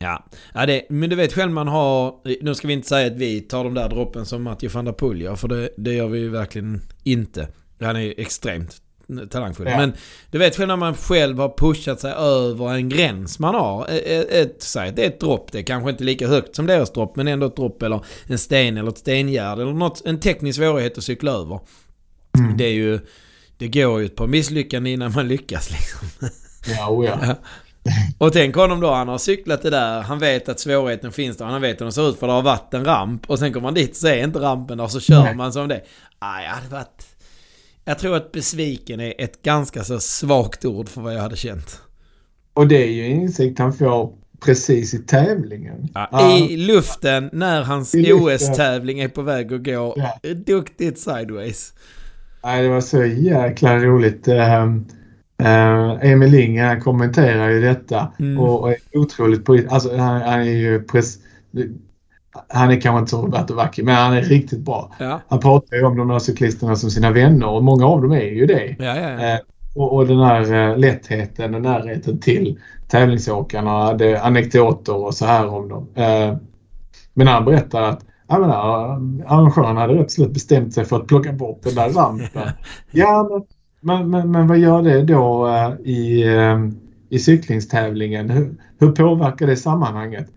Ja, 0.00 0.24
ja 0.54 0.66
det, 0.66 0.86
men 0.88 1.10
du 1.10 1.16
vet 1.16 1.32
själv 1.32 1.52
man 1.52 1.68
har... 1.68 2.14
Nu 2.44 2.54
ska 2.54 2.66
vi 2.68 2.72
inte 2.72 2.88
säga 2.88 3.06
att 3.06 3.16
vi 3.16 3.40
tar 3.40 3.64
de 3.64 3.74
där 3.74 3.88
droppen 3.88 4.26
som 4.26 4.42
Mattias 4.42 4.74
van 4.74 4.84
der 4.84 4.92
Poel 4.92 5.20
gör, 5.20 5.36
för 5.36 5.48
det, 5.48 5.70
det 5.76 5.94
gör 5.94 6.08
vi 6.08 6.18
ju 6.18 6.28
verkligen 6.28 6.82
inte. 7.04 7.48
Han 7.80 7.96
är 7.96 8.00
ju 8.00 8.14
extremt 8.16 8.82
talangfull. 9.30 9.66
Ja. 9.66 9.76
Men 9.76 9.92
du 10.30 10.38
vet 10.38 10.56
själv 10.56 10.68
när 10.68 10.76
man 10.76 10.94
själv 10.94 11.38
har 11.38 11.54
pushat 11.58 12.00
sig 12.00 12.12
över 12.12 12.74
en 12.74 12.88
gräns 12.88 13.38
man 13.38 13.54
har. 13.54 13.86
Ett, 13.88 14.30
ett, 14.30 14.62
säg 14.62 14.88
att 14.88 14.96
det 14.96 15.04
är 15.04 15.08
ett 15.08 15.20
dropp, 15.20 15.52
det 15.52 15.58
är 15.58 15.62
kanske 15.62 15.90
inte 15.90 16.04
lika 16.04 16.28
högt 16.28 16.56
som 16.56 16.66
deras 16.66 16.92
dropp, 16.92 17.16
men 17.16 17.28
ändå 17.28 17.46
ett 17.46 17.56
dropp 17.56 17.82
eller 17.82 18.04
en 18.26 18.38
sten 18.38 18.76
eller 18.76 18.90
ett 18.90 18.98
stengärd 18.98 19.58
eller 19.58 19.72
något, 19.72 20.02
en 20.06 20.20
teknisk 20.20 20.58
svårighet 20.58 20.98
att 20.98 21.04
cykla 21.04 21.32
över. 21.32 21.60
Mm. 22.38 22.56
Det 22.56 22.64
är 22.64 22.72
ju... 22.72 23.00
Det 23.58 23.68
går 23.68 24.00
ju 24.00 24.06
ett 24.06 24.16
par 24.16 24.26
misslyckanden 24.26 24.92
innan 24.92 25.12
man 25.12 25.28
lyckas 25.28 25.70
liksom. 25.70 26.08
Ja, 26.76 26.90
oh 26.90 27.06
ja. 27.06 27.34
Och 28.18 28.32
tänk 28.32 28.54
honom 28.56 28.80
då, 28.80 28.90
han 28.90 29.08
har 29.08 29.18
cyklat 29.18 29.62
det 29.62 29.70
där, 29.70 30.00
han 30.00 30.18
vet 30.18 30.48
att 30.48 30.60
svårigheten 30.60 31.12
finns 31.12 31.36
där, 31.36 31.44
han 31.44 31.60
vet 31.62 31.80
hur 31.80 31.84
den 31.84 31.92
ser 31.92 32.08
ut 32.10 32.18
för 32.18 32.26
det 32.26 32.32
har 32.32 32.42
varit 32.42 32.74
en 32.74 32.84
ramp 32.84 33.30
och 33.30 33.38
sen 33.38 33.52
kommer 33.52 33.66
man 33.66 33.74
dit 33.74 33.90
och 33.90 33.96
så 33.96 34.06
är 34.06 34.24
inte 34.24 34.38
rampen 34.38 34.78
där 34.78 34.84
och 34.84 34.90
så 34.90 35.00
kör 35.00 35.22
Nej. 35.22 35.34
man 35.34 35.52
som 35.52 35.68
det. 35.68 35.82
Ah, 36.18 36.42
jag 36.42 36.50
hade 36.50 36.68
varit... 36.68 37.06
Jag 37.84 37.98
tror 37.98 38.16
att 38.16 38.32
besviken 38.32 39.00
är 39.00 39.14
ett 39.18 39.42
ganska 39.42 39.84
så 39.84 40.00
svagt 40.00 40.64
ord 40.64 40.88
för 40.88 41.00
vad 41.00 41.14
jag 41.14 41.20
hade 41.20 41.36
känt. 41.36 41.80
Och 42.54 42.68
det 42.68 42.82
är 42.84 42.88
ju 42.90 43.04
en 43.06 43.12
insikt 43.20 43.58
han 43.58 43.72
får 43.72 44.12
precis 44.44 44.94
i 44.94 44.98
tävlingen. 44.98 45.88
Ja, 45.94 46.36
I 46.36 46.56
luften 46.56 47.30
när 47.32 47.62
hans. 47.62 47.94
OS-tävling 47.94 49.00
är 49.00 49.08
på 49.08 49.22
väg 49.22 49.52
att 49.52 49.64
gå 49.64 49.94
Ja. 49.96 50.34
duktigt 50.34 50.98
sideways. 50.98 51.72
Nej, 52.44 52.62
det 52.62 52.68
var 52.68 52.80
så 52.80 53.04
jäkla 53.04 53.78
roligt. 53.78 54.28
Eh, 54.28 54.64
eh, 55.42 56.10
Emil 56.12 56.30
Ling 56.30 56.60
han 56.60 56.80
kommenterar 56.80 57.48
ju 57.48 57.60
detta 57.60 58.12
Mm. 58.18 58.38
och, 58.40 58.60
och 58.60 58.70
är 58.70 58.76
otroligt 58.94 59.44
på... 59.44 59.58
Alltså, 59.68 59.96
han, 59.96 60.22
han 60.22 60.40
är 60.40 60.44
ju... 60.44 60.82
Pres, 60.82 61.18
han 62.48 62.70
är 62.70 62.80
kanske 62.80 62.98
inte 62.98 63.10
så 63.10 63.22
Roberto 63.22 63.54
Vacchi, 63.54 63.82
men 63.82 63.94
han 63.94 64.12
är 64.14 64.22
riktigt 64.22 64.60
bra. 64.60 64.92
Ja, 64.98 65.20
Han 65.28 65.40
pratar 65.40 65.76
ju 65.76 65.84
om 65.84 65.96
de 65.96 66.10
här 66.10 66.18
cyklisterna 66.18 66.76
som 66.76 66.90
sina 66.90 67.10
vänner 67.10 67.48
och 67.48 67.64
många 67.64 67.86
av 67.86 68.02
dem 68.02 68.12
är 68.12 68.20
ju 68.34 68.46
det. 68.46 68.76
ja, 68.78 68.96
ja. 68.96 69.34
Eh, 69.34 69.38
och, 69.74 69.92
och 69.96 70.06
den 70.06 70.18
här 70.18 70.52
eh, 70.70 70.78
lättheten 70.78 71.54
och 71.54 71.62
närheten 71.62 72.20
till 72.20 72.58
tävlingsåkarna. 72.88 73.94
Det 73.94 74.12
är 74.12 74.26
anekdoter 74.26 74.96
och 74.96 75.14
så 75.14 75.26
här 75.26 75.48
om 75.48 75.68
dem. 75.68 75.88
Men 77.14 77.26
han 77.26 77.44
berättar 77.44 77.82
att 77.82 78.04
jag 78.28 78.40
menar, 78.40 78.56
arrangören 79.26 79.76
hade 79.76 79.94
rätt 79.94 80.10
slut 80.10 80.30
bestämt 80.32 80.74
sig 80.74 80.84
för 80.84 80.96
att 80.96 81.06
plocka 81.06 81.32
bort 81.32 81.62
den 81.62 81.74
där 81.74 81.88
rampen. 81.90 82.48
ja, 82.90 83.28
men, 83.30 83.42
men, 83.80 84.10
men, 84.10 84.30
men 84.30 84.46
vad 84.46 84.58
gör 84.58 84.82
det 84.82 85.02
då 85.02 85.48
eh, 85.48 85.90
i, 85.90 86.22
eh, 86.22 86.58
i 87.08 87.18
cyklingstävlingen? 87.18 88.30
Hur, 88.30 88.54
hur 88.78 88.92
påverkar 88.92 89.46
det 89.46 89.56
sammanhanget? 89.56 90.28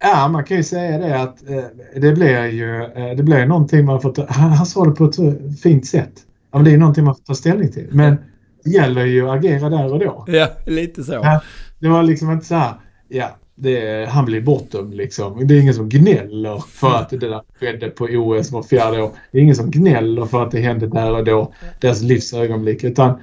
Ja, 0.00 0.28
man 0.28 0.44
kan 0.44 0.56
ju 0.56 0.62
säga 0.62 0.98
det 0.98 1.22
att 1.22 1.50
eh, 1.50 1.64
det 2.00 2.12
blir 2.12 2.46
ju 2.46 2.88
det 3.16 3.22
blir 3.22 3.46
någonting 3.46 3.84
man 3.84 4.00
får 4.00 4.12
ta, 4.12 4.26
han, 4.28 4.66
sa 4.66 4.84
det 4.84 4.90
på 4.90 5.04
ett 5.04 5.16
fint 5.62 5.86
sätt. 5.86 6.12
Ja, 6.50 6.58
men 6.58 6.64
det 6.64 6.72
är 6.72 6.78
någonting 6.78 7.04
man 7.04 7.14
får 7.14 7.22
ta 7.22 7.34
ställning 7.34 7.72
till. 7.72 7.88
Men 7.92 8.16
det 8.64 8.70
gäller 8.70 9.04
ju 9.04 9.28
att 9.28 9.38
agera 9.38 9.68
där 9.68 9.92
och 9.92 9.98
då. 9.98 10.24
Ja, 10.28 10.48
lite 10.66 11.04
så. 11.04 11.12
Ja. 11.12 11.40
Det 11.78 11.88
var 11.88 12.02
liksom 12.02 12.30
inte 12.30 12.46
så 12.46 12.54
här, 12.54 12.74
ja, 13.08 13.36
det, 13.62 14.08
han 14.08 14.24
blir 14.24 14.40
bortdömd 14.40 14.94
liksom. 14.94 15.46
Det 15.46 15.54
är 15.54 15.60
ingen 15.60 15.74
som 15.74 15.88
gnäller 15.88 16.58
för 16.68 16.94
att 16.94 17.10
det 17.10 17.16
där 17.18 17.42
skedde 17.60 17.88
på 17.90 18.04
OS 18.04 18.50
var 18.50 18.62
fjärde 18.62 19.02
år. 19.02 19.10
Det 19.32 19.38
är 19.38 19.42
ingen 19.42 19.54
som 19.56 19.70
gnäller 19.70 20.26
för 20.26 20.42
att 20.42 20.50
det 20.50 20.60
hände 20.60 20.86
där 20.86 21.12
och 21.12 21.24
då, 21.24 21.52
deras 21.80 22.02
livsögonblick. 22.02 22.84
Utan, 22.84 23.20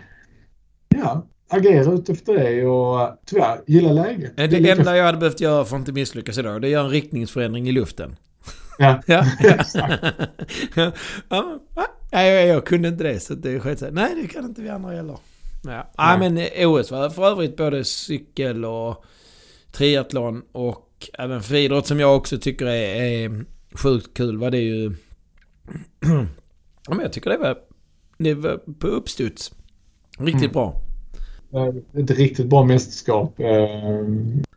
ja, 0.95 1.25
agera 1.49 1.91
utefter 1.93 2.33
det 2.33 2.65
och 2.65 3.17
tyvärr, 3.25 3.61
gilla 3.67 3.91
läget. 3.91 4.37
Det, 4.37 4.47
lika- 4.47 4.71
enda 4.71 4.97
jag 4.97 5.05
hade 5.05 5.17
behövt 5.17 5.41
göra 5.41 5.65
för 5.65 5.75
att 5.75 5.79
inte 5.79 5.91
misslyckas 5.91 6.37
idag, 6.37 6.61
det 6.61 6.67
är 6.67 6.69
att 6.69 6.71
göra 6.71 6.85
en 6.85 6.89
riktningsförändring 6.91 7.69
i 7.69 7.71
luften. 7.71 8.15
Ja, 8.77 9.01
Ja. 9.07 9.25
exakt. 9.41 10.03
ja, 11.29 11.59
jag, 12.11 12.47
jag 12.47 12.65
kunde 12.65 12.87
inte 12.87 13.03
det 13.03 13.19
så 13.19 13.33
det 13.33 13.59
sket 13.59 13.79
sig. 13.79 13.91
Nej, 13.91 14.09
det 14.21 14.27
kan 14.27 14.45
inte 14.45 14.61
vi 14.61 14.69
andra 14.69 14.91
heller. 14.91 15.17
Ja. 15.65 15.87
Nej, 15.97 16.19
men 16.31 16.67
OS 16.67 16.91
var 16.91 17.09
för 17.09 17.25
övrigt 17.27 17.57
både 17.57 17.83
cykel 17.83 18.65
och 18.65 19.05
triathlon 19.71 20.41
och 20.51 21.09
även 21.13 21.41
friidrott 21.41 21.87
som 21.87 21.99
jag 21.99 22.15
också 22.17 22.37
tycker 22.37 22.65
är, 22.65 23.01
är 23.03 23.45
sjukt 23.73 24.13
kul 24.17 24.37
var 24.37 24.51
det 24.51 24.57
ju... 24.59 24.83
ja, 26.87 26.93
men 26.93 26.99
jag 26.99 27.13
tycker 27.13 27.29
det 27.29 27.37
var, 27.37 27.57
det 28.17 28.33
var 28.33 28.59
på 28.79 28.87
uppstuds. 28.87 29.51
Riktigt 30.19 30.41
Mm. 30.41 30.53
bra. 30.53 30.81
Ett 31.97 32.11
riktigt 32.11 32.45
bra 32.45 32.63
mästerskap. 32.63 33.39
Eh, 33.39 34.05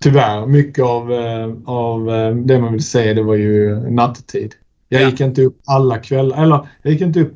Tyvärr, 0.01 0.47
mycket 0.47 0.85
av, 0.85 1.13
eh, 1.13 1.51
av 1.65 2.11
eh, 2.11 2.35
det 2.37 2.59
man 2.61 2.73
vill 2.73 2.85
se 2.85 3.15
det 3.15 3.23
var 3.23 3.35
ju 3.35 3.77
nattetid. 3.91 4.55
Jag 4.89 5.03
Ja. 5.03 5.09
gick 5.11 5.21
inte 5.21 5.43
upp 5.43 5.59
alla 5.65 5.99
kvällar, 5.99 6.43
eller 6.43 6.69
jag 6.83 6.93
gick 6.93 7.03
inte 7.03 7.21
upp 7.21 7.35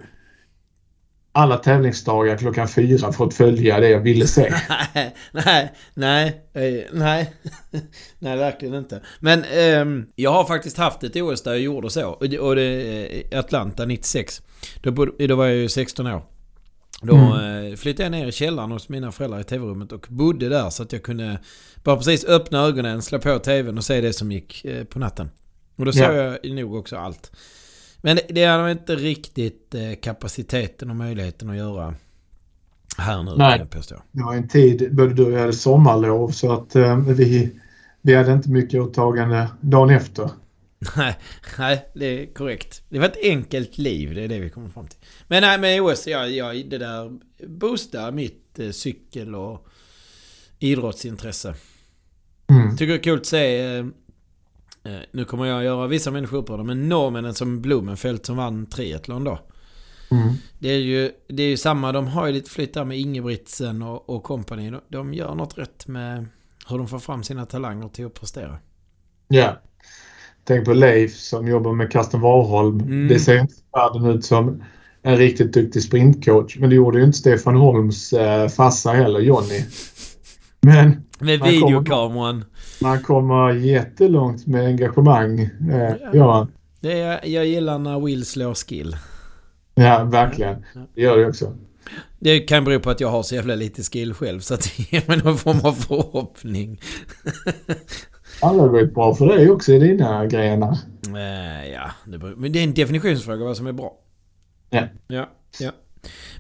alla 1.36 1.56
tävlingsdagar 1.56 2.36
klockan 2.36 2.68
fyra 2.68 3.12
för 3.12 3.24
att 3.26 3.34
följa 3.34 3.80
det 3.80 3.88
jag 3.88 4.00
ville 4.00 4.26
se. 4.26 4.54
nej, 4.94 5.14
nej, 5.32 5.72
nej, 5.94 6.42
eh, 6.54 6.84
nej. 6.92 7.32
nej, 8.18 8.36
verkligen 8.36 8.74
inte. 8.74 9.00
Men 9.20 9.44
ehm, 9.44 10.06
jag 10.14 10.32
har 10.32 10.44
faktiskt 10.44 10.76
haft 10.76 11.02
ett 11.04 11.16
OS 11.16 11.42
där 11.42 11.50
jag 11.52 11.60
gjorde 11.60 11.90
så. 11.90 12.08
Och 12.08 12.28
det, 12.28 12.38
och 12.38 12.56
det 12.56 13.32
eh, 13.32 13.38
Atlanta 13.38 13.84
96. 13.84 14.42
Då, 14.82 14.90
bodde, 14.90 15.26
då 15.26 15.36
var 15.36 15.46
jag 15.46 15.56
ju 15.56 15.68
16 15.68 16.06
år. 16.06 16.22
Då 17.02 17.14
Mm. 17.16 17.66
eh, 17.72 17.76
flyttade 17.76 18.02
jag 18.02 18.10
ner 18.10 18.26
i 18.26 18.32
källaren 18.32 18.70
hos 18.70 18.88
mina 18.88 19.12
föräldrar 19.12 19.40
i 19.40 19.44
tv-rummet 19.44 19.92
och 19.92 20.06
bodde 20.10 20.48
där 20.48 20.70
så 20.70 20.82
att 20.82 20.92
jag 20.92 21.02
kunde 21.02 21.38
bara 21.84 21.96
precis 21.96 22.24
öppna 22.24 22.60
ögonen, 22.60 23.02
slå 23.02 23.18
på 23.18 23.38
tvn 23.38 23.78
och 23.78 23.84
se 23.84 24.00
det 24.00 24.12
som 24.12 24.32
gick 24.32 24.64
eh, 24.64 24.84
på 24.84 24.98
natten. 24.98 25.30
Och 25.76 25.84
då 25.84 25.92
såg 25.92 26.02
Ja. 26.02 26.36
jag 26.42 26.54
nog 26.54 26.74
också 26.74 26.96
allt. 26.96 27.32
Men 28.00 28.16
det, 28.16 28.26
det 28.28 28.44
hade 28.44 28.72
inte 28.72 28.96
riktigt 28.96 29.74
eh, 29.74 30.00
kapaciteten 30.02 30.90
och 30.90 30.96
möjligheten 30.96 31.50
att 31.50 31.56
göra 31.56 31.94
här 32.98 33.22
nu 33.22 33.34
Nej. 33.36 33.50
kan 33.50 33.58
jag 33.58 33.70
påstå. 33.70 34.02
Det 34.12 34.22
var 34.22 34.34
en 34.34 34.48
tid, 34.48 34.94
både 34.94 35.14
du 35.14 35.24
och 35.24 35.32
jag 35.32 35.40
hade 35.40 35.52
sommarlov 35.52 36.30
så 36.30 36.52
att 36.52 36.76
eh, 36.76 36.98
vi, 36.98 37.50
vi 38.02 38.14
hade 38.14 38.32
inte 38.32 38.50
mycket 38.50 38.80
åtagande 38.80 39.48
dagen 39.60 39.90
efter. 39.90 40.30
Nej, 40.96 41.18
nej, 41.58 41.88
det 41.94 42.06
är 42.06 42.34
korrekt. 42.34 42.82
Det 42.88 42.98
var 42.98 43.06
ett 43.06 43.22
enkelt 43.22 43.78
liv, 43.78 44.14
det 44.14 44.22
är 44.22 44.28
det 44.28 44.40
vi 44.40 44.50
kommer 44.50 44.68
fram 44.68 44.86
till. 44.86 44.98
Men 45.28 45.42
nej, 45.42 45.58
med 45.58 45.82
OS, 45.82 46.06
ja, 46.06 46.26
ja, 46.26 46.52
det 46.52 46.78
där 46.78 47.18
boostar 47.46 48.12
mitt 48.12 48.58
eh, 48.58 48.70
cykel 48.70 49.34
och 49.34 49.66
idrottsintresse. 50.58 51.54
Mm. 52.50 52.76
Tycker 52.76 52.92
det 52.92 52.98
är 52.98 53.02
kul 53.02 53.18
att 53.18 53.26
se... 53.26 53.76
Eh, 53.76 53.86
nu 55.10 55.24
kommer 55.24 55.46
jag 55.46 55.64
göra 55.64 55.86
vissa 55.86 56.10
människor 56.10 56.36
upprörda, 56.36 56.62
men 56.62 56.88
norrmännen 56.88 57.34
som 57.34 57.62
Blumenfeldt 57.62 58.26
som 58.26 58.36
vann 58.36 58.66
triathlon 58.66 59.24
då. 59.24 59.38
Mm. 60.10 60.34
Det 60.58 60.68
är 60.68 60.78
ju, 60.78 61.10
det 61.28 61.42
är 61.42 61.48
ju 61.48 61.56
samma, 61.56 61.92
de 61.92 62.06
har 62.06 62.26
ju 62.26 62.32
lite 62.32 62.50
flytt 62.50 62.74
där 62.74 62.84
med 62.84 62.98
Ingebrigtsen 62.98 63.82
och, 63.82 64.10
och 64.10 64.22
company. 64.22 64.70
De, 64.70 64.80
de 64.88 65.14
gör 65.14 65.34
något 65.34 65.58
rätt 65.58 65.86
med 65.86 66.26
hur 66.68 66.78
de 66.78 66.88
får 66.88 66.98
fram 66.98 67.22
sina 67.22 67.46
talanger 67.46 67.88
till 67.88 68.06
att 68.06 68.14
prestera. 68.14 68.58
Ja. 69.28 69.60
Tänk 70.44 70.64
på 70.64 70.72
Leif 70.72 71.16
som 71.16 71.48
jobbar 71.48 71.72
med 71.72 71.92
Karsten 71.92 72.20
Warholm. 72.20 72.80
Mm. 72.80 73.08
Det 73.08 73.18
ser 73.18 73.40
inte 73.40 73.54
världen 73.72 74.06
ut 74.06 74.24
som 74.24 74.62
en 75.02 75.16
riktigt 75.16 75.52
duktig 75.52 75.82
sprintcoach. 75.82 76.56
Men 76.58 76.70
det 76.70 76.76
gjorde 76.76 76.98
ju 76.98 77.04
inte 77.04 77.18
Stefan 77.18 77.56
Holms 77.56 78.12
eh, 78.12 78.48
farsa 78.48 78.90
heller, 78.90 79.20
Jonny. 79.20 79.64
Men 80.60 81.06
Med 81.18 81.42
videokameran. 81.42 82.44
Man 82.82 83.02
kommer 83.02 83.52
jättelångt 83.52 84.46
med 84.46 84.66
engagemang. 84.66 85.40
Eh, 85.70 85.94
Ja. 86.12 86.48
Det 86.80 87.00
är, 87.00 87.20
jag 87.28 87.46
gillar 87.46 87.78
när 87.78 88.00
Will 88.00 88.26
slår 88.26 88.54
skill. 88.54 88.96
Ja, 89.74 90.04
verkligen. 90.04 90.64
Det 90.94 91.00
gör 91.00 91.16
det 91.16 91.26
också. 91.26 91.56
Det 92.18 92.40
kan 92.40 92.64
bero 92.64 92.80
på 92.80 92.90
att 92.90 93.00
jag 93.00 93.08
har 93.08 93.22
så 93.22 93.34
jävla 93.34 93.54
lite 93.54 93.82
skill 93.82 94.14
själv 94.14 94.40
så 94.40 94.54
att 94.54 94.60
det 94.76 94.92
ger 94.92 95.08
mig 95.08 95.18
någon 95.24 95.36
form 95.38 95.60
av 95.64 95.72
förhoppning. 95.72 96.80
Alla 98.42 98.62
har 98.62 98.68
gått 98.68 98.94
bra 98.94 99.14
för 99.14 99.26
dig 99.26 99.50
också 99.50 99.72
i 99.72 99.78
dina 99.78 100.26
grenar. 100.26 100.78
Eh, 101.08 101.72
ja, 101.72 101.90
det 102.06 102.18
beror, 102.18 102.36
men 102.36 102.52
det 102.52 102.58
är 102.58 102.64
en 102.64 102.74
definitionsfråga 102.74 103.44
vad 103.44 103.56
som 103.56 103.66
är 103.66 103.72
bra. 103.72 103.92
Ja. 104.70 104.82
Ja, 105.08 105.30
ja. 105.60 105.70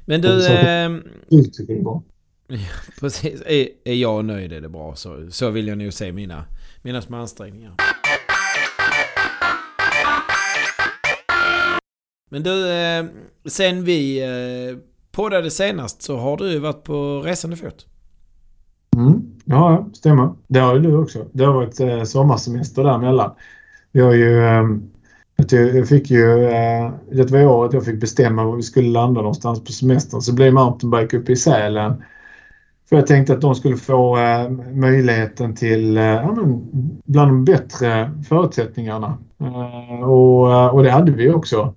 Men 0.04 0.20
du, 0.20 0.28
Så- 0.42 0.52
eh, 0.52 0.90
Du 1.28 1.42
tycker 1.44 1.72
det 1.74 1.78
är 1.80 1.82
bra 1.82 2.02
precis. 3.00 3.42
Är, 3.46 3.68
är 3.84 3.94
jag 3.94 4.24
nöjd 4.24 4.52
är 4.52 4.60
det 4.60 4.68
bra. 4.68 4.94
Så, 4.94 5.26
så 5.30 5.50
vill 5.50 5.68
jag 5.68 5.78
nog 5.78 5.92
se 5.92 6.12
mina, 6.12 6.44
mina 6.82 7.02
små 7.02 7.16
ansträngningar. 7.16 7.74
Men 12.30 12.42
du, 12.42 12.70
eh, 12.70 13.04
sen 13.44 13.84
vi 13.84 14.22
eh, 14.22 14.78
poddade 15.12 15.50
senast 15.50 16.02
så 16.02 16.16
har 16.16 16.36
du 16.36 16.58
varit 16.58 16.84
på 16.84 17.20
resande 17.20 17.56
fot. 17.56 17.86
Mm. 18.96 19.22
Ja, 19.44 19.72
ja, 19.72 19.88
stämmer. 19.92 20.32
Det 20.48 20.60
har 20.60 20.74
ju 20.74 20.80
du 20.80 20.96
också. 20.96 21.26
Det 21.32 21.44
har 21.44 21.52
varit 21.52 21.80
eh, 21.80 22.02
sommarsemester 22.02 22.84
däremellan. 22.84 23.30
Vi 23.92 24.00
har 24.00 24.12
ju... 24.12 24.44
Eh, 24.44 24.64
jag 25.36 25.76
jag 25.76 25.88
fick 25.88 26.10
ju... 26.10 26.44
Eh, 26.44 26.92
det 27.12 27.30
var 27.30 27.46
året 27.46 27.72
jag 27.72 27.84
fick 27.84 28.00
bestämma 28.00 28.44
var 28.44 28.56
vi 28.56 28.62
skulle 28.62 28.88
landa 28.88 29.20
någonstans 29.20 29.64
på 29.64 29.72
semestern. 29.72 30.20
Så 30.20 30.34
blev 30.34 30.52
mountainbike 30.52 31.16
uppe 31.16 31.32
i 31.32 31.36
Sälen. 31.36 32.02
För 32.88 32.96
jag 32.96 33.06
tänkte 33.06 33.32
att 33.32 33.40
de 33.40 33.54
skulle 33.54 33.76
få 33.76 34.18
eh, 34.18 34.50
möjligheten 34.74 35.54
till 35.54 35.96
eh, 35.96 36.04
ja, 36.04 36.34
men, 36.36 36.68
bland 37.04 37.30
de 37.30 37.44
bättre 37.44 38.10
förutsättningarna. 38.28 39.18
Eh, 39.40 40.00
och, 40.00 40.52
eh, 40.52 40.66
och 40.66 40.82
det 40.82 40.90
hade 40.90 41.12
vi 41.12 41.30
också. 41.30 41.74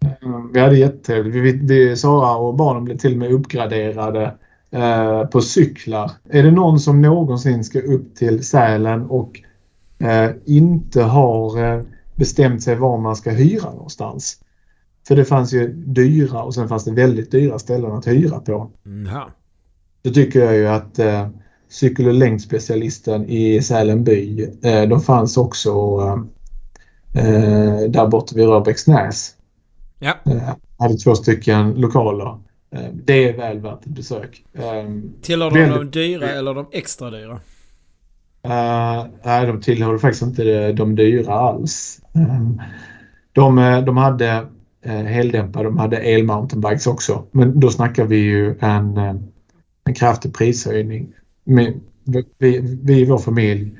Eh, 0.00 0.28
vi 0.52 0.60
hade 0.60 0.78
jättetrevligt. 0.78 1.34
Vi, 1.34 1.52
vi, 1.52 1.96
Sara 1.96 2.36
och 2.36 2.54
barnen 2.54 2.84
blev 2.84 2.96
till 2.96 3.12
och 3.12 3.18
med 3.18 3.32
uppgraderade 3.32 4.34
eh, 4.70 5.24
på 5.24 5.40
cyklar. 5.40 6.10
Är 6.28 6.42
det 6.42 6.50
någon 6.50 6.80
som 6.80 7.02
någonsin 7.02 7.64
ska 7.64 7.80
upp 7.80 8.14
till 8.14 8.44
Sälen 8.44 9.06
och 9.06 9.40
eh, 9.98 10.30
inte 10.44 11.02
har 11.02 11.64
eh, 11.64 11.82
bestämt 12.14 12.62
sig 12.62 12.76
var 12.76 12.98
man 12.98 13.16
ska 13.16 13.30
hyra 13.30 13.70
någonstans? 13.70 14.40
För 15.08 15.16
det 15.16 15.24
fanns 15.24 15.52
ju 15.52 15.72
dyra 15.72 16.42
och 16.42 16.54
sen 16.54 16.68
fanns 16.68 16.84
det 16.84 16.92
väldigt 16.92 17.30
dyra 17.30 17.58
ställen 17.58 17.92
att 17.92 18.06
hyra 18.06 18.40
på. 18.40 18.70
Mm, 18.86 19.06
Jaha. 19.12 19.30
Då 20.02 20.10
tycker 20.10 20.40
jag 20.40 20.56
ju 20.56 20.68
att 20.68 20.98
eh, 20.98 21.28
cykel 21.68 22.06
och 22.06 22.14
längdspecialisten 22.14 23.24
i 23.28 23.62
Sälen 23.62 24.04
by, 24.04 24.48
eh, 24.62 24.82
de 24.82 25.00
fanns 25.00 25.36
också 25.36 25.70
eh, 27.14 27.80
där 27.88 28.06
borta 28.06 28.36
vid 28.36 28.46
Rörbäcksnäs. 28.46 29.34
Ja. 29.98 30.14
Eh, 30.26 30.54
hade 30.78 30.94
två 30.94 31.14
stycken 31.14 31.74
lokaler. 31.74 32.38
Eh, 32.70 32.88
det 32.92 33.28
är 33.28 33.36
väl 33.36 33.58
värt 33.58 33.86
ett 33.86 33.86
besök. 33.86 34.44
Eh, 34.54 34.62
Tillhör 35.22 35.50
de 35.50 35.68
de 35.68 35.90
dyra 35.90 36.30
eller 36.30 36.54
de 36.54 36.66
extra 36.72 37.10
dyra? 37.10 37.40
Eh, 38.42 39.06
nej, 39.22 39.46
de 39.46 39.60
tillhörde 39.60 39.98
faktiskt 39.98 40.22
inte 40.22 40.72
de, 40.72 40.96
dyra 40.96 41.34
alls. 41.34 42.00
Eh, 42.14 42.64
de, 43.32 43.58
eh, 43.58 43.84
de 43.84 43.96
hade 43.96 44.46
uh, 44.86 44.92
heldämpare, 44.92 45.64
de 45.64 45.78
hade 45.78 45.96
el-mountainbikes 45.96 46.86
också. 46.86 47.24
Men 47.30 47.60
då 47.60 47.70
snackar 47.70 48.04
vi 48.04 48.16
ju 48.16 48.58
en, 48.60 48.96
eh, 48.96 49.14
en 49.88 49.94
kraftig 49.94 50.34
prishöjning. 50.34 51.14
Men 51.44 51.80
vi, 52.38 52.78
vi 52.82 53.00
i 53.00 53.04
vår 53.04 53.18
familj, 53.18 53.78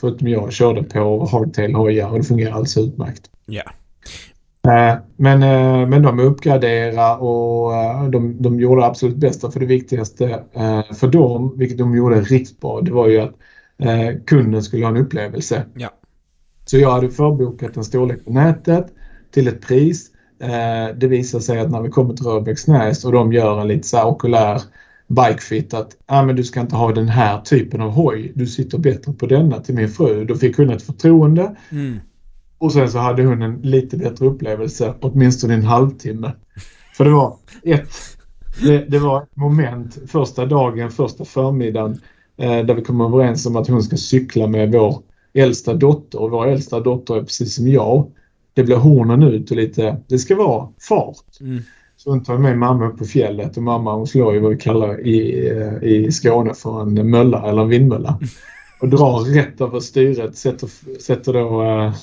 förutom 0.00 0.28
jag, 0.28 0.52
körde 0.52 0.82
på 0.82 1.28
hardtail-hojar 1.32 2.10
och 2.10 2.18
det 2.18 2.24
fungerar 2.24 2.52
alldeles 2.52 2.76
utmärkt. 2.76 3.30
Ja. 3.46 3.62
Eh, 4.68 4.98
Men, 5.16 5.42
eh, 5.42 5.88
men 5.88 6.02
de 6.02 6.20
uppgraderade 6.20 7.16
och 7.16 7.74
eh, 7.74 8.04
de, 8.04 8.42
de 8.42 8.60
gjorde 8.60 8.80
det 8.80 8.86
absolut 8.86 9.16
bästa 9.16 9.50
för 9.50 9.60
det 9.60 9.66
viktigaste 9.66 10.42
för 10.94 11.06
dem, 11.06 11.54
vilket 11.56 11.78
de 11.78 11.96
gjorde 11.96 12.20
riktigt 12.20 12.60
bra, 12.60 12.80
det 12.80 12.92
var 12.92 13.08
ju 13.08 13.20
att 13.20 13.34
kunden 14.26 14.62
skulle 14.62 14.84
ha 14.84 14.90
en 14.90 14.96
upplevelse. 14.96 15.64
Ja. 15.74 15.88
Så 16.64 16.78
jag 16.78 16.90
hade 16.90 17.10
förbokat 17.10 17.76
en 17.76 17.84
storlek 17.84 18.24
på 18.24 18.32
nätet 18.32 18.86
till 19.30 19.48
ett 19.48 19.60
pris. 19.60 20.10
Det 20.96 21.06
visade 21.06 21.42
sig 21.42 21.58
att 21.58 21.70
när 21.70 21.80
vi 21.80 21.88
kommer 21.88 22.14
till 22.14 22.26
Rörbäcksnäs 22.26 23.04
och 23.04 23.12
de 23.12 23.32
gör 23.32 23.60
en 23.60 23.68
lite 23.68 23.88
så 23.88 23.96
här 23.96 24.06
okulär 24.06 24.62
bikefit 25.10 25.74
att 25.74 25.96
ah, 26.06 26.22
men 26.22 26.36
du 26.36 26.44
ska 26.44 26.60
inte 26.60 26.76
ha 26.76 26.92
den 26.92 27.08
här 27.08 27.40
typen 27.40 27.80
av 27.80 27.90
hoj. 27.90 28.32
Du 28.34 28.46
sitter 28.46 28.78
bättre 28.78 29.12
på 29.12 29.26
denna 29.26 29.60
till 29.60 29.74
min 29.74 29.88
fru. 29.88 30.24
Då 30.24 30.34
fick 30.34 30.56
hon 30.56 30.70
ett 30.70 30.82
förtroende 30.82 31.56
Mm. 31.70 31.98
och 32.58 32.72
sen 32.72 32.90
så 32.90 32.98
hade 32.98 33.24
hon 33.24 33.42
en 33.42 33.60
lite 33.62 33.96
bättre 33.96 34.26
upplevelse, 34.26 34.94
åtminstone 35.00 35.54
en 35.54 35.62
halvtimme. 35.62 36.32
För 36.96 37.04
det 37.04 37.10
var 37.10 37.36
ett, 37.62 37.90
det, 38.62 38.78
det 38.78 38.98
var 38.98 39.22
ett 39.22 39.36
moment 39.36 39.98
första 40.06 40.46
dagen, 40.46 40.90
första 40.90 41.24
förmiddagen 41.24 42.00
eh, 42.36 42.58
där 42.66 42.74
vi 42.74 42.82
kom 42.82 43.00
överens 43.00 43.46
om 43.46 43.56
att 43.56 43.68
hon 43.68 43.82
ska 43.82 43.96
cykla 43.96 44.46
med 44.46 44.72
vår 44.72 45.02
äldsta 45.34 45.74
dotter. 45.74 46.20
Och 46.20 46.30
vår 46.30 46.46
äldsta 46.46 46.80
dotter 46.80 47.16
är 47.16 47.22
precis 47.22 47.54
som 47.54 47.68
jag. 47.68 48.10
Det 48.54 48.64
blir 48.64 48.76
hornen 48.76 49.22
ut 49.22 49.50
och 49.50 49.56
lite, 49.56 49.96
det 50.06 50.18
ska 50.18 50.36
vara 50.36 50.68
fart. 50.88 51.40
Mm. 51.40 51.62
Så 52.02 52.10
hon 52.10 52.22
tar 52.22 52.38
med 52.38 52.58
mamma 52.58 52.86
upp 52.86 52.98
på 52.98 53.04
fjället 53.04 53.56
och 53.56 53.62
mamma 53.62 53.94
hon 53.94 54.06
slår 54.06 54.34
ju 54.34 54.40
vad 54.40 54.50
vi 54.50 54.56
kallar 54.56 55.06
i, 55.06 55.48
eh, 55.48 55.88
i 55.88 56.12
Skåne 56.12 56.54
för 56.54 56.82
en 56.82 57.10
mölla 57.10 57.48
eller 57.48 57.62
en 57.62 57.68
vindmölla. 57.68 58.20
Och 58.80 58.88
drar 58.88 59.34
rätt 59.34 59.60
över 59.60 59.80
styret, 59.80 60.36
sätter, 60.36 60.70
sätter 61.00 61.32
då 61.32 61.62
äh, 61.62 61.94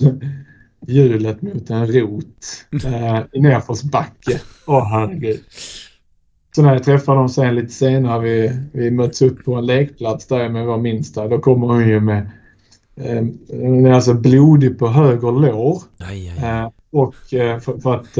hjulet 0.88 1.42
mot 1.42 1.70
en 1.70 1.88
rot 1.88 2.66
äh, 2.86 3.20
i 3.32 3.42
nedförsbacke. 3.42 4.42
Åh 4.68 4.90
herregud. 4.92 5.40
Så 6.56 6.62
när 6.62 6.74
jag 6.74 6.84
träffar 6.84 7.16
dem 7.16 7.30
sen 7.30 7.56
lite 7.56 7.74
senare, 7.74 8.22
vi, 8.22 8.52
vi 8.74 8.92
möts 8.92 9.22
upp 9.22 9.46
på 9.46 9.56
en 9.56 9.66
lekplats 9.66 10.28
där 10.28 10.50
med 10.50 10.66
vår 10.66 10.78
minsta, 10.78 11.28
då 11.28 11.40
kommer 11.40 11.68
hon 11.68 11.88
ju 11.88 12.00
med 12.00 12.30
den 13.48 13.86
är 13.86 13.92
alltså 13.92 14.14
blodig 14.14 14.80
på 14.80 14.88
höger 14.88 15.32
lår. 15.32 15.82
Aj, 16.00 16.34
aj. 16.38 16.50
Eh, 16.50 16.70
och 16.92 17.16
för, 17.16 17.82
för 17.82 17.96
att 17.96 18.18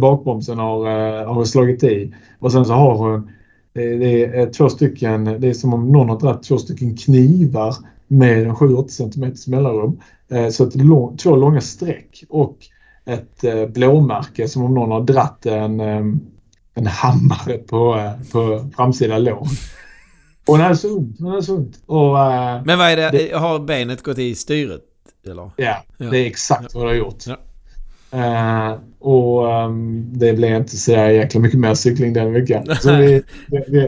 bakbromsen 0.00 0.58
har, 0.58 0.86
eh, 1.20 1.32
har 1.34 1.44
slagit 1.44 1.84
i. 1.84 2.14
Och 2.38 2.52
sen 2.52 2.64
så 2.64 2.72
har 2.72 2.94
hon 2.94 3.30
det, 3.74 4.24
är 4.24 4.50
två 4.52 4.68
stycken, 4.68 5.24
det 5.24 5.48
är 5.48 5.52
som 5.52 5.74
om 5.74 5.92
någon 5.92 6.08
har 6.08 6.18
dragit 6.20 6.42
två 6.42 6.58
stycken 6.58 6.96
knivar 6.96 7.74
med 8.08 8.42
en 8.42 8.54
7-8 8.54 8.88
cm 8.88 9.32
mellanrum. 9.46 10.00
Eh, 10.32 10.48
så 10.48 10.64
ett 10.64 10.74
lång, 10.74 11.16
två 11.16 11.36
långa 11.36 11.60
streck 11.60 12.24
och 12.28 12.56
ett 13.04 13.44
eh, 13.44 13.66
blåmärke 13.66 14.48
som 14.48 14.62
om 14.64 14.74
någon 14.74 14.90
har 14.90 15.00
dratt 15.00 15.46
en, 15.46 15.80
eh, 15.80 16.02
en 16.74 16.86
hammare 16.86 17.58
på, 17.58 17.94
eh, 17.96 18.30
på 18.32 18.70
framsida 18.76 19.18
lår. 19.18 19.46
Och 20.46 20.58
den 20.58 20.66
är 20.70 20.74
så 20.74 20.96
ont. 20.96 21.18
Den 21.18 21.32
är 21.32 21.40
så 21.40 21.56
ont. 21.56 21.80
Och, 21.86 22.20
eh, 22.20 22.62
Men 22.64 22.78
vad 22.78 22.90
är 22.90 22.96
det? 22.96 23.10
det? 23.10 23.36
Har 23.38 23.58
benet 23.58 24.02
gått 24.02 24.18
i 24.18 24.34
styret? 24.34 24.82
Eller? 25.26 25.50
Ja, 25.56 25.76
Ja. 25.96 26.10
det 26.10 26.18
är 26.18 26.26
exakt 26.26 26.74
vad 26.74 26.84
det 26.84 26.88
har 26.88 26.94
gjort. 26.96 27.24
Ja. 27.26 27.36
Eh, 28.18 28.78
och 29.02 29.52
ehm, 29.52 30.04
det 30.12 30.32
blev 30.32 30.56
inte 30.56 30.76
så 30.76 30.90
jäkla 30.90 31.40
mycket 31.40 31.58
mer 31.58 31.74
cykling 31.74 32.12
den 32.12 32.32
veckan. 32.32 32.64
Vi, 32.84 33.22
vi, 33.48 33.64
vi, 33.68 33.82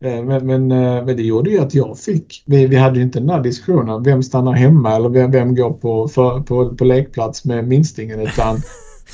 eh, 0.00 0.24
men, 0.24 0.46
men, 0.46 0.72
eh, 0.72 1.04
men 1.04 1.16
det 1.16 1.22
gjorde 1.22 1.50
ju 1.50 1.58
att 1.58 1.74
jag 1.74 1.98
fick... 1.98 2.42
Vi, 2.46 2.66
vi 2.66 2.76
hade 2.76 2.96
ju 2.96 3.02
inte 3.02 3.18
den 3.18 3.28
där 3.28 3.40
diskussionen. 3.40 4.02
Vem 4.02 4.22
stannar 4.22 4.52
hemma 4.52 4.96
eller 4.96 5.08
vem, 5.08 5.30
vem 5.30 5.54
går 5.54 5.70
på, 5.70 6.08
för, 6.08 6.40
på, 6.40 6.76
på 6.76 6.84
lekplats 6.84 7.44
med 7.44 7.68
minstingen? 7.68 8.20
Utan 8.20 8.56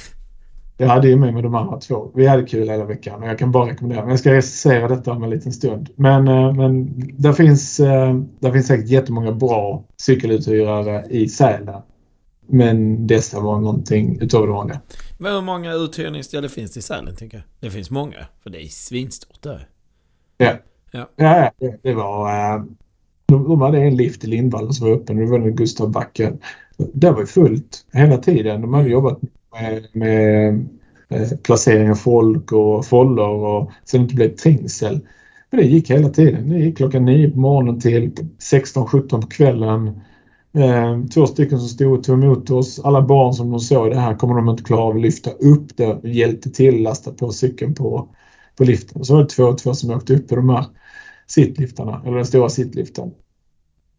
jag 0.78 0.88
hade 0.88 1.08
ju 1.08 1.16
med 1.16 1.34
mig 1.34 1.42
de 1.42 1.54
andra 1.54 1.76
två. 1.76 2.10
Vi 2.14 2.26
hade 2.26 2.42
kul 2.42 2.68
hela 2.68 2.84
veckan 2.84 3.22
och 3.22 3.28
jag 3.28 3.38
kan 3.38 3.52
bara 3.52 3.70
rekommendera. 3.70 4.00
Men 4.00 4.10
jag 4.10 4.18
ska 4.18 4.34
recensera 4.34 4.88
detta 4.88 5.12
om 5.12 5.22
en 5.22 5.30
liten 5.30 5.52
stund. 5.52 5.88
Men, 5.96 6.28
eh, 6.28 6.54
men 6.54 7.00
där, 7.18 7.32
finns, 7.32 7.76
där 8.40 8.52
finns 8.52 8.66
säkert 8.66 8.88
jättemånga 8.88 9.32
bra 9.32 9.84
cykeluthyrare 9.96 11.04
i 11.10 11.28
Sälen. 11.28 11.82
Men 12.46 13.06
dessa 13.06 13.40
var 13.40 13.60
någonting 13.60 14.18
utöver 14.20 14.46
det 14.46 14.52
vanliga. 14.52 14.80
Men 15.18 15.32
hur 15.34 15.40
många 15.42 15.72
uthyrningsställen 15.74 16.50
finns 16.50 16.72
det 16.72 16.78
i 16.78 16.82
Sälen, 16.82 17.16
tänker 17.16 17.36
jag? 17.36 17.44
Det 17.60 17.70
finns 17.70 17.90
många. 17.90 18.16
För 18.42 18.50
det 18.50 18.62
är 18.64 18.68
svinstort 18.68 19.42
där. 19.42 19.68
Ja, 20.38 20.56
ja 21.16 21.50
det, 21.58 21.78
det 21.82 21.94
var... 21.94 22.28
eh, 22.56 22.62
De, 23.26 23.48
de 23.48 23.60
hade 23.60 23.78
en 23.78 23.96
lift 23.96 24.24
i 24.24 24.26
Lindvallen 24.26 24.72
som 24.72 24.86
var 24.88 24.94
öppen. 24.96 25.16
Det 25.16 25.26
var 25.26 25.38
den 25.38 25.56
Gustav 25.56 25.90
Backen. 25.90 26.38
Det 26.94 27.10
var 27.10 27.24
fullt 27.26 27.86
hela 27.92 28.18
tiden. 28.18 28.60
De 28.60 28.74
hade 28.74 28.88
jobbat 28.88 29.18
med, 29.52 29.86
med 29.92 30.48
eh, 31.08 31.28
placering 31.42 31.90
av 31.90 31.94
folk 31.94 32.52
och 32.52 32.86
foller 32.86 33.28
och 33.28 33.70
så 33.84 33.96
det 33.96 34.02
inte 34.02 34.14
blev 34.14 34.34
trängsel. 34.36 35.00
Men 35.50 35.60
det 35.60 35.66
gick 35.66 35.90
hela 35.90 36.08
tiden. 36.08 36.48
Det 36.48 36.58
gick 36.58 36.76
klockan 36.76 37.04
9 37.04 37.30
på 37.30 37.38
morgonen 37.38 37.80
till 37.80 38.12
16-17 38.40 39.20
på 39.20 39.26
kvällen. 39.26 40.00
Eh, 40.56 41.04
två 41.14 41.26
stycken 41.26 41.58
som 41.58 41.68
stod 41.68 41.98
och 41.98 42.04
tog 42.04 42.24
emot 42.24 42.50
oss. 42.50 42.80
Alla 42.84 43.02
barn 43.02 43.34
som 43.34 43.50
de 43.50 43.60
såg 43.60 43.90
det 43.90 43.98
här 43.98 44.14
kommer 44.14 44.34
de 44.34 44.48
inte 44.48 44.62
klara 44.62 44.80
av 44.80 44.96
att 44.96 45.02
lyfta 45.02 45.30
upp 45.30 45.76
det. 45.76 46.00
Hjälpte 46.04 46.50
till 46.50 46.74
att 46.74 46.80
lasta 46.80 47.12
på 47.12 47.32
cykeln 47.32 47.74
på, 47.74 48.08
på 48.56 48.64
liften. 48.64 49.04
Så 49.04 49.14
var 49.14 49.22
det 49.22 49.28
två 49.28 49.44
och 49.44 49.58
två 49.58 49.74
som 49.74 49.90
åkte 49.90 50.14
upp 50.14 50.32
i 50.32 50.34
de 50.34 50.48
här 50.48 50.64
sittliftarna, 51.26 52.02
eller 52.04 52.16
den 52.16 52.26
stora 52.26 52.48
sittliften. 52.48 53.10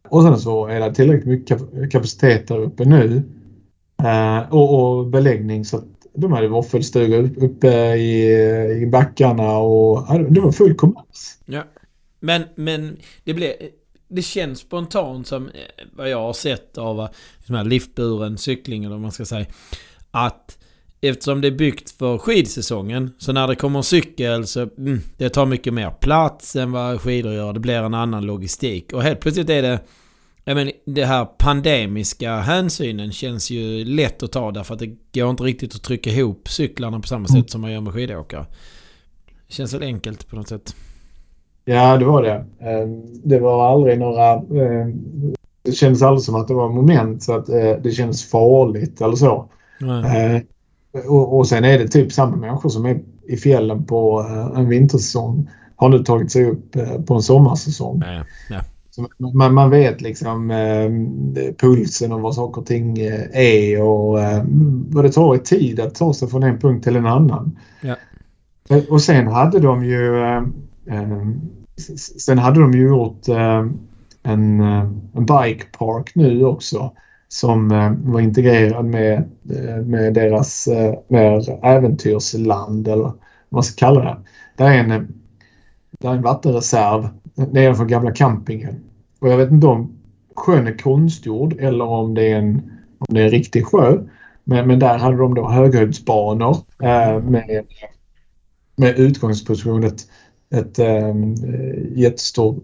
Och 0.09 0.23
sen 0.23 0.39
så 0.39 0.67
är 0.67 0.79
det 0.79 0.95
tillräckligt 0.95 1.27
mycket 1.27 1.91
kapacitet 1.91 2.47
där 2.47 2.59
uppe 2.59 2.85
nu 2.85 3.23
eh, 4.03 4.53
och, 4.53 4.97
och 4.97 5.07
beläggning 5.07 5.65
så 5.65 5.77
att 5.77 5.85
de 6.13 6.31
hade 6.31 6.47
våffelstugor 6.47 7.31
uppe 7.37 7.95
i, 7.95 8.31
i 8.81 8.85
backarna 8.85 9.57
och 9.57 10.07
det 10.29 10.39
var 10.39 10.51
full 10.51 10.73
kommers. 10.73 11.37
Ja. 11.45 11.63
Men, 12.19 12.43
men 12.55 12.97
det 13.23 13.33
blev, 13.33 13.51
det 14.07 14.21
känns 14.21 14.59
spontant 14.59 15.27
som 15.27 15.47
eh, 15.47 15.53
vad 15.93 16.09
jag 16.09 16.21
har 16.21 16.33
sett 16.33 16.77
av 16.77 16.99
eh, 16.99 17.09
sån 17.45 17.55
här 17.55 17.63
liftburen 17.63 18.37
cykling 18.37 18.83
eller 18.83 18.95
vad 18.95 19.01
man 19.01 19.11
ska 19.11 19.25
säga. 19.25 19.45
Att 20.11 20.57
eftersom 21.01 21.41
det 21.41 21.47
är 21.47 21.51
byggt 21.51 21.91
för 21.91 22.17
skidsäsongen 22.17 23.11
så 23.17 23.33
när 23.33 23.47
det 23.47 23.55
kommer 23.55 23.79
en 23.79 23.83
cykel 23.83 24.47
så 24.47 24.61
mm, 24.61 25.01
det 25.17 25.29
tar 25.29 25.45
mycket 25.45 25.73
mer 25.73 25.91
plats 25.91 26.55
än 26.55 26.71
vad 26.71 27.01
skidor 27.01 27.33
gör. 27.33 27.53
Det 27.53 27.59
blir 27.59 27.83
en 27.83 27.93
annan 27.93 28.25
logistik. 28.25 28.93
Och 28.93 29.03
helt 29.03 29.19
plötsligt 29.19 29.49
är 29.49 29.61
det... 29.61 29.79
Jag 30.43 30.55
menar, 30.55 30.73
det 30.85 31.05
här 31.05 31.25
pandemiska 31.25 32.35
hänsynen 32.35 33.11
känns 33.11 33.49
ju 33.49 33.85
lätt 33.85 34.23
att 34.23 34.31
ta 34.31 34.51
därför 34.51 34.73
att 34.73 34.79
det 34.79 34.95
går 35.13 35.29
inte 35.29 35.43
riktigt 35.43 35.75
att 35.75 35.83
trycka 35.83 36.09
ihop 36.09 36.49
cyklarna 36.49 36.99
på 36.99 37.07
samma 37.07 37.27
sätt 37.27 37.49
som 37.49 37.61
man 37.61 37.71
gör 37.71 37.81
med 37.81 37.93
skidåkare. 37.93 38.45
Det 39.47 39.53
känns 39.53 39.73
väl 39.73 39.83
enkelt 39.83 40.27
på 40.27 40.35
något 40.35 40.47
sätt. 40.47 40.75
Ja, 41.69 41.97
det 41.97 42.05
var 42.05 42.21
det. 42.23 42.35
Eh, 42.59 42.87
Det 43.23 43.39
var 43.39 43.71
aldrig 43.71 43.99
några... 43.99 44.33
eh, 44.33 44.87
Det 45.63 45.71
kändes 45.71 46.01
aldrig 46.01 46.23
som 46.23 46.35
att 46.35 46.47
det 46.47 46.53
var 46.53 46.69
moment 46.69 47.23
så 47.23 47.35
att 47.35 47.49
eh, 47.49 47.71
det 47.83 47.91
kändes 47.91 48.29
farligt 48.29 49.01
eller 49.01 49.15
så. 49.15 49.45
Nej. 49.79 50.35
Eh, 50.35 50.41
Och, 51.07 51.37
och 51.37 51.47
sen 51.47 51.63
är 51.65 51.77
det 51.79 51.87
typ 51.87 52.11
samma 52.11 52.35
människor 52.35 52.69
som 52.69 52.85
är 52.85 52.99
i 53.27 53.37
fjällen 53.37 53.83
på 53.83 54.19
eh, 54.29 54.59
en 54.59 54.69
vintersäsong 54.69 55.49
har 55.75 55.89
nu 55.89 55.99
tagit 56.03 56.31
sig 56.31 56.45
upp 56.45 56.75
eh, 56.75 57.01
på 57.01 57.13
en 57.13 57.21
sommarsäsong. 57.21 58.03
Ja. 58.49 58.59
Så 58.89 59.07
man, 59.33 59.53
man 59.53 59.69
vet 59.69 60.01
liksom 60.01 60.51
eh, 60.51 60.89
pulsen 61.57 62.11
och 62.11 62.21
vad 62.21 62.35
saker 62.35 62.61
och 62.61 62.67
ting 62.67 62.97
är 63.33 63.81
och 63.81 64.21
eh, 64.21 64.43
vad 64.89 65.03
det 65.05 65.11
tar 65.11 65.35
i 65.35 65.39
tid 65.39 65.79
att 65.79 65.95
ta 65.95 66.13
sig 66.13 66.27
från 66.27 66.43
en 66.43 66.59
punkt 66.59 66.83
till 66.83 66.95
en 66.95 67.05
annan. 67.05 67.57
Ja. 67.81 67.95
Och 68.89 69.01
sen 69.01 69.27
hade 69.27 69.59
de 69.59 69.85
ju 69.85 70.15
Ehm, 70.89 71.41
sen 72.19 72.37
hade 72.37 72.59
de 72.59 72.71
ju 72.71 72.87
gjort 72.87 73.27
ehm, 73.27 73.37
eh, 74.23 74.31
en, 74.31 74.61
en 75.13 75.25
bike 75.25 75.65
park 75.77 76.11
nu 76.15 76.45
också 76.45 76.91
som 77.27 77.71
eh, 77.71 77.91
var 77.91 78.19
integrerad 78.19 78.85
med, 78.85 79.17
eh, 79.49 79.85
med 79.85 80.13
deras 80.13 80.67
eh, 80.67 80.93
mer 81.07 81.65
äventyrsland 81.65 82.87
eller 82.87 83.03
vad 83.03 83.13
man 83.49 83.63
ska 83.63 83.85
kalla 83.85 84.03
det. 84.03 84.17
Det 84.55 84.63
är 84.63 84.77
en, 84.77 84.91
eh, 84.91 85.01
där 85.99 86.09
är 86.09 86.15
en 86.15 86.21
vattenreserv 86.21 87.03
eh, 87.37 87.47
nedanför 87.51 87.85
gamla 87.85 88.11
campingen. 88.11 88.83
Och 89.19 89.29
jag 89.29 89.37
vet 89.37 89.51
inte 89.51 89.67
om 89.67 89.97
sjön 90.35 90.67
är 90.67 90.77
konstgjord 90.77 91.53
eller 91.59 91.85
om 91.85 92.13
det 92.13 92.31
är 92.31 92.37
en, 92.37 92.71
om 92.99 93.15
det 93.15 93.21
är 93.21 93.25
en 93.25 93.31
riktig 93.31 93.65
sjö. 93.65 93.97
Men, 94.43 94.67
men 94.67 94.79
där 94.79 94.97
hade 94.97 95.17
de 95.17 95.35
då 95.35 95.49
höghöjdsbanor 95.49 96.57
eh, 96.83 97.19
med, 97.23 97.65
med 98.75 98.99
utgångsposition 98.99 99.83
ett 100.55 100.79
eh, 100.79 101.15
jättestort 101.95 102.63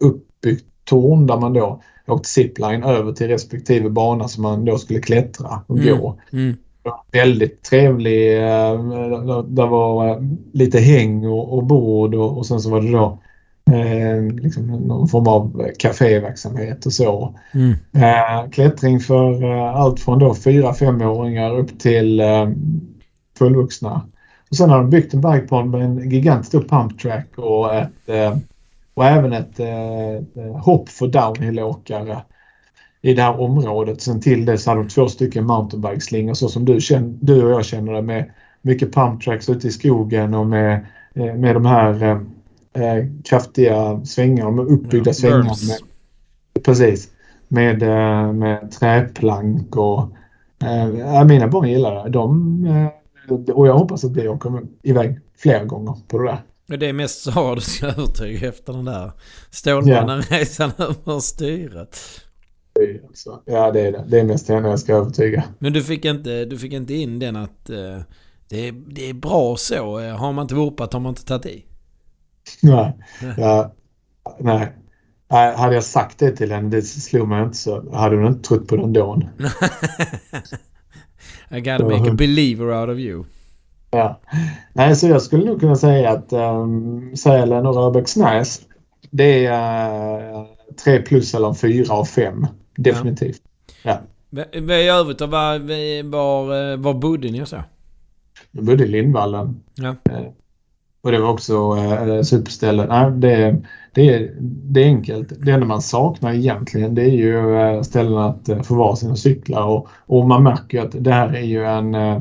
uppbyggt 0.00 0.64
torn 0.84 1.26
där 1.26 1.36
man 1.36 1.52
då 1.52 1.82
åkte 2.06 2.28
zipline 2.28 2.82
över 2.82 3.12
till 3.12 3.28
respektive 3.28 3.90
bana 3.90 4.28
som 4.28 4.42
man 4.42 4.64
då 4.64 4.78
skulle 4.78 5.00
klättra 5.00 5.60
och 5.66 5.78
Mm. 5.78 5.98
gå. 5.98 6.16
Mm. 6.32 6.56
Väldigt 7.12 7.62
trevlig. 7.62 8.36
eh, 8.36 9.42
Där 9.44 9.66
var 9.66 10.08
eh, 10.08 10.16
lite 10.52 10.78
häng 10.78 11.26
och, 11.26 11.52
och 11.56 11.64
bord 11.66 12.14
och, 12.14 12.38
och 12.38 12.46
sen 12.46 12.60
så 12.60 12.70
var 12.70 12.80
det 12.80 12.90
då 12.92 13.18
eh, 13.72 14.22
liksom 14.42 14.66
någon 14.66 15.08
form 15.08 15.26
av 15.28 15.66
kaféverksamhet 15.78 16.86
och 16.86 16.92
så. 16.92 17.34
Mm. 17.54 17.70
Eh, 17.92 18.50
klättring 18.50 19.00
för 19.00 19.42
eh, 19.44 19.74
allt 19.76 20.00
från 20.00 20.18
då 20.18 20.32
4-5-åringar 20.32 21.58
upp 21.58 21.78
till 21.78 22.20
eh, 22.20 22.48
fullvuxna. 23.38 24.02
Och 24.50 24.56
sen 24.56 24.70
har 24.70 24.78
de 24.78 24.90
byggt 24.90 25.14
en 25.14 25.20
bikepark 25.20 25.66
med 25.66 25.82
en 25.82 26.10
gigantisk 26.10 26.48
stor 26.48 26.62
pump 26.62 27.00
track 27.00 27.26
och, 27.36 27.74
ett, 27.74 28.08
eh, 28.08 28.36
och 28.94 29.04
även 29.04 29.32
ett 29.32 29.60
eh, 29.60 30.56
hopp 30.56 30.88
för 30.88 31.06
downhillåkare 31.06 32.22
i 33.02 33.14
det 33.14 33.22
här 33.22 33.40
området. 33.40 34.00
Sen 34.00 34.20
till 34.20 34.44
det 34.44 34.58
så 34.58 34.70
hade 34.70 34.82
de 34.82 34.88
två 34.88 35.08
stycken 35.08 35.46
mountainbikeslingor 35.46 36.34
så 36.34 36.48
som 36.48 36.64
du, 36.64 36.80
känner, 36.80 37.14
du 37.20 37.44
och 37.44 37.50
jag 37.50 37.64
känner 37.64 37.92
det 37.92 38.02
med 38.02 38.30
mycket 38.62 38.94
pump 38.94 39.22
tracks 39.22 39.48
ute 39.48 39.68
i 39.68 39.70
skogen 39.70 40.34
och 40.34 40.46
med, 40.46 40.86
eh, 41.14 41.34
med 41.34 41.54
de 41.56 41.66
här 41.66 42.02
eh, 42.02 42.18
eh, 42.82 43.04
kraftiga 43.24 44.04
svängarna, 44.04 44.50
med 44.50 44.64
uppbyggda 44.66 45.10
Ja, 45.10 45.14
svängar. 45.14 45.42
berms. 45.42 45.68
Med, 45.68 46.64
precis. 46.64 47.08
Med, 47.48 47.82
eh, 47.82 48.32
med 48.32 48.70
träplank 48.70 49.76
och 49.76 50.00
eh, 50.62 50.88
ja, 50.98 51.24
mina 51.24 51.48
barn 51.48 51.68
gillar 51.68 52.04
det. 52.04 52.10
De, 52.10 52.64
eh, 52.66 52.88
och 53.30 53.66
jag 53.66 53.74
hoppas 53.78 54.04
att 54.04 54.16
vi 54.16 54.28
åker 54.28 54.62
iväg 54.82 55.20
flera 55.38 55.64
gånger 55.64 55.96
på 56.08 56.18
det 56.18 56.24
där. 56.26 56.42
Men 56.68 56.80
det 56.80 56.86
är 56.86 56.92
mest 56.92 57.22
Sara 57.22 57.54
du 57.54 57.60
ska 57.60 57.86
övertyga 57.86 58.48
efter 58.48 58.72
den 58.72 58.84
där 58.84 59.12
Stålmannen-resan 59.50 60.70
över 60.78 61.18
styret. 61.20 61.98
Så, 63.14 63.42
ja, 63.44 63.72
det 63.72 63.80
är 63.80 63.92
det. 63.92 64.04
Det 64.08 64.20
är 64.20 64.24
mest 64.24 64.48
henne 64.48 64.68
jag 64.68 64.78
ska 64.78 64.94
övertyga. 64.94 65.44
Men 65.58 65.72
du 65.72 65.82
fick 65.82 66.04
inte, 66.04 66.44
du 66.44 66.58
fick 66.58 66.72
inte 66.72 66.94
in 66.94 67.18
den 67.18 67.36
att 67.36 67.70
eh, 67.70 68.00
det, 68.48 68.68
är, 68.68 68.72
det 68.72 69.10
är 69.10 69.14
bra 69.14 69.56
så. 69.56 70.00
Eh, 70.00 70.16
Har 70.16 70.32
man 70.32 70.42
inte 70.42 70.54
vurpat 70.54 70.92
har 70.92 71.00
man 71.00 71.10
inte 71.10 71.24
tagit 71.24 71.46
i. 71.46 71.64
Nej. 72.62 72.92
Ja, 73.36 73.74
nej. 74.40 74.72
Hade 75.56 75.74
jag 75.74 75.84
sagt 75.84 76.18
det 76.18 76.36
till 76.36 76.52
henne, 76.52 76.68
det 76.68 76.82
slog 76.82 77.28
mig 77.28 77.42
inte 77.42 77.56
så 77.56 77.92
hade 77.92 78.16
hon 78.16 78.26
inte 78.26 78.48
trott 78.48 78.68
på 78.68 78.76
det 78.76 78.82
ändå. 78.82 79.22
I 81.50 81.60
gotta 81.60 81.84
make 81.84 82.10
a 82.10 82.14
believer 82.14 82.80
out 82.80 82.88
of 82.88 82.98
you. 82.98 83.24
Ja. 83.90 84.20
Nej, 84.72 84.96
så 84.96 85.08
jag 85.08 85.22
skulle 85.22 85.44
nog 85.44 85.60
kunna 85.60 85.76
säga 85.76 86.10
att 86.10 86.32
um, 86.32 87.16
Sälen 87.16 87.66
och 87.66 87.74
Röbäcksnäs 87.74 88.60
det 89.10 89.46
är, 89.46 90.34
uh, 90.34 90.46
tre 90.84 91.02
plus 91.02 91.34
eller 91.34 91.54
fyra 91.54 91.94
av 91.94 92.04
fem. 92.04 92.46
Definitivt. 92.76 93.42
Ja. 93.82 93.98
Men 94.30 94.70
I 94.70 94.88
övrigt 94.88 95.20
var, 95.20 95.58
var, 96.02 96.76
var 96.76 96.94
bodde 96.94 97.30
ni 97.30 97.42
och 97.42 97.48
så? 97.48 97.62
Jag 98.50 98.64
bodde 98.64 98.84
i 98.84 98.88
Lindvallen. 98.88 99.60
Ja. 99.74 99.88
Eh, 99.88 100.26
och 101.02 101.12
det 101.12 101.18
var 101.18 101.30
också 101.30 101.76
eh, 101.76 102.22
superställe. 102.22 102.86
Nej, 102.86 103.10
det, 103.10 103.62
det, 103.96 104.14
är, 104.14 104.34
det 104.40 104.82
är 104.82 104.86
enkelt. 104.86 105.32
Det 105.38 105.50
enda 105.50 105.66
man 105.66 105.82
saknar 105.82 106.34
egentligen 106.34 106.94
det 106.94 107.02
är 107.02 107.10
ju 107.10 107.56
eh, 107.56 107.82
ställen 107.82 108.18
att 108.18 108.48
eh, 108.48 108.62
förvara 108.62 108.96
sina 108.96 109.16
cyklar 109.16 109.66
och, 109.66 109.88
och 110.06 110.28
man 110.28 110.42
märker 110.42 110.82
att 110.82 111.04
det 111.04 111.12
här 111.12 111.34
är 111.34 111.42
ju 111.42 111.64
en 111.64 111.94
eh, 111.94 112.20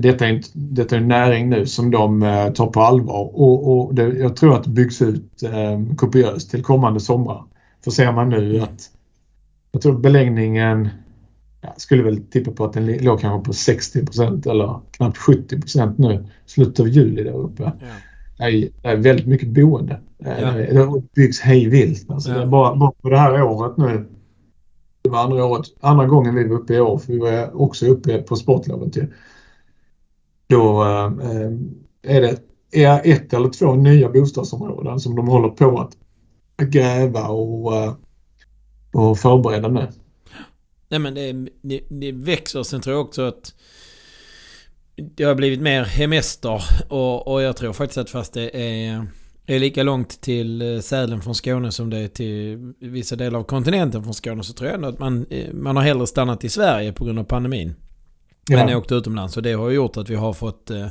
detta 0.00 0.28
är, 0.28 0.42
detta 0.52 0.96
är 0.96 1.00
en 1.00 1.08
näring 1.08 1.50
nu 1.50 1.66
som 1.66 1.90
de 1.90 2.20
tar 2.54 2.66
på 2.66 2.80
allvar 2.80 3.40
och, 3.40 3.78
och 3.78 3.94
det, 3.94 4.02
jag 4.02 4.36
tror 4.36 4.54
att 4.54 4.64
det 4.64 4.70
byggs 4.70 5.02
ut 5.02 5.42
eh, 5.42 5.94
kopiöst 5.96 6.50
till 6.50 6.62
kommande 6.62 7.00
somrar. 7.00 7.44
För 7.84 7.90
ser 7.90 8.12
man 8.12 8.28
nu 8.28 8.60
att 8.60 8.90
jag 9.72 9.82
tror 9.82 9.98
beläggningen 9.98 10.88
jag 11.60 11.80
skulle 11.80 12.02
väl 12.02 12.22
tippa 12.22 12.50
på 12.50 12.64
att 12.64 12.72
den 12.72 12.86
låg 12.86 13.20
kanske 13.20 13.44
på 13.46 13.52
60% 13.52 14.50
eller 14.50 14.80
knappt 14.90 15.18
70% 15.18 15.94
nu 15.98 16.26
slutet 16.46 16.80
av 16.80 16.88
juli 16.88 17.22
där 17.22 17.36
uppe. 17.36 17.62
Ja. 17.62 17.86
Det, 18.50 18.70
är, 18.82 18.96
väldigt 18.96 19.26
mycket 19.26 19.48
boende. 19.48 20.00
Ja. 20.18 20.52
Det 20.52 21.02
byggs 21.14 21.40
hej 21.40 21.68
vilt. 21.68 22.10
Alltså 22.10 22.30
ja. 22.30 22.46
bara, 22.46 22.76
bara 22.76 22.92
på 22.92 23.10
det 23.10 23.18
här 23.18 23.42
året 23.42 23.76
nu. 23.76 24.08
Det 25.02 25.10
var 25.10 25.24
andra, 25.24 25.44
året, 25.44 25.66
andra 25.80 26.06
gången 26.06 26.34
vi 26.34 26.48
var 26.48 26.56
uppe 26.56 26.74
i 26.74 26.80
år, 26.80 26.98
för 26.98 27.12
vi 27.12 27.18
var 27.18 27.62
också 27.62 27.86
uppe 27.86 28.18
på 28.18 28.36
sportlovet. 28.36 28.96
Då 30.46 30.82
eh, 30.82 31.12
är 32.02 32.20
det 32.20 32.38
är 32.72 33.00
ett 33.04 33.32
eller 33.32 33.48
två 33.48 33.74
nya 33.74 34.08
bostadsområden 34.08 35.00
som 35.00 35.16
de 35.16 35.28
håller 35.28 35.48
på 35.48 35.78
att 35.78 35.96
gräva 36.68 37.28
och, 37.28 37.76
eh, 37.76 37.94
och 38.92 39.18
förbereda 39.18 39.68
nu. 39.68 39.88
Nej 40.88 40.98
men 40.98 41.14
det, 41.14 41.32
det, 41.62 41.80
det 41.88 42.12
växer. 42.12 42.62
Sen 42.62 42.80
tror 42.80 42.96
jag 42.96 43.04
också 43.04 43.22
att 43.22 43.54
det 45.14 45.24
har 45.24 45.34
blivit 45.34 45.60
mer 45.60 45.84
hemester. 45.84 46.62
Och, 46.88 47.28
och 47.32 47.42
jag 47.42 47.56
tror 47.56 47.72
faktiskt 47.72 47.98
att 47.98 48.10
fast 48.10 48.32
det 48.32 48.56
är, 48.56 49.06
är 49.46 49.58
lika 49.58 49.82
långt 49.82 50.20
till 50.20 50.62
eh, 50.62 50.80
Sälen 50.80 51.22
från 51.22 51.34
Skåne 51.34 51.72
som 51.72 51.90
det 51.90 51.98
är 51.98 52.08
till 52.08 52.72
vissa 52.78 53.16
delar 53.16 53.38
av 53.38 53.44
kontinenten 53.44 54.02
från 54.02 54.14
Skåne 54.14 54.42
så 54.42 54.52
tror 54.52 54.68
jag 54.68 54.74
ändå 54.74 54.88
att 54.88 54.98
man, 54.98 55.26
eh, 55.30 55.52
man 55.52 55.76
har 55.76 55.82
hellre 55.82 56.06
stannat 56.06 56.44
i 56.44 56.48
Sverige 56.48 56.92
på 56.92 57.04
grund 57.04 57.18
av 57.18 57.24
pandemin. 57.24 57.74
Ja. 58.48 58.56
Men 58.56 58.76
åkt 58.76 58.92
utomlands. 58.92 59.36
Och 59.36 59.42
det 59.42 59.52
har 59.52 59.70
gjort 59.70 59.96
att 59.96 60.10
vi 60.10 60.14
har 60.14 60.32
fått 60.32 60.70
eh, 60.70 60.86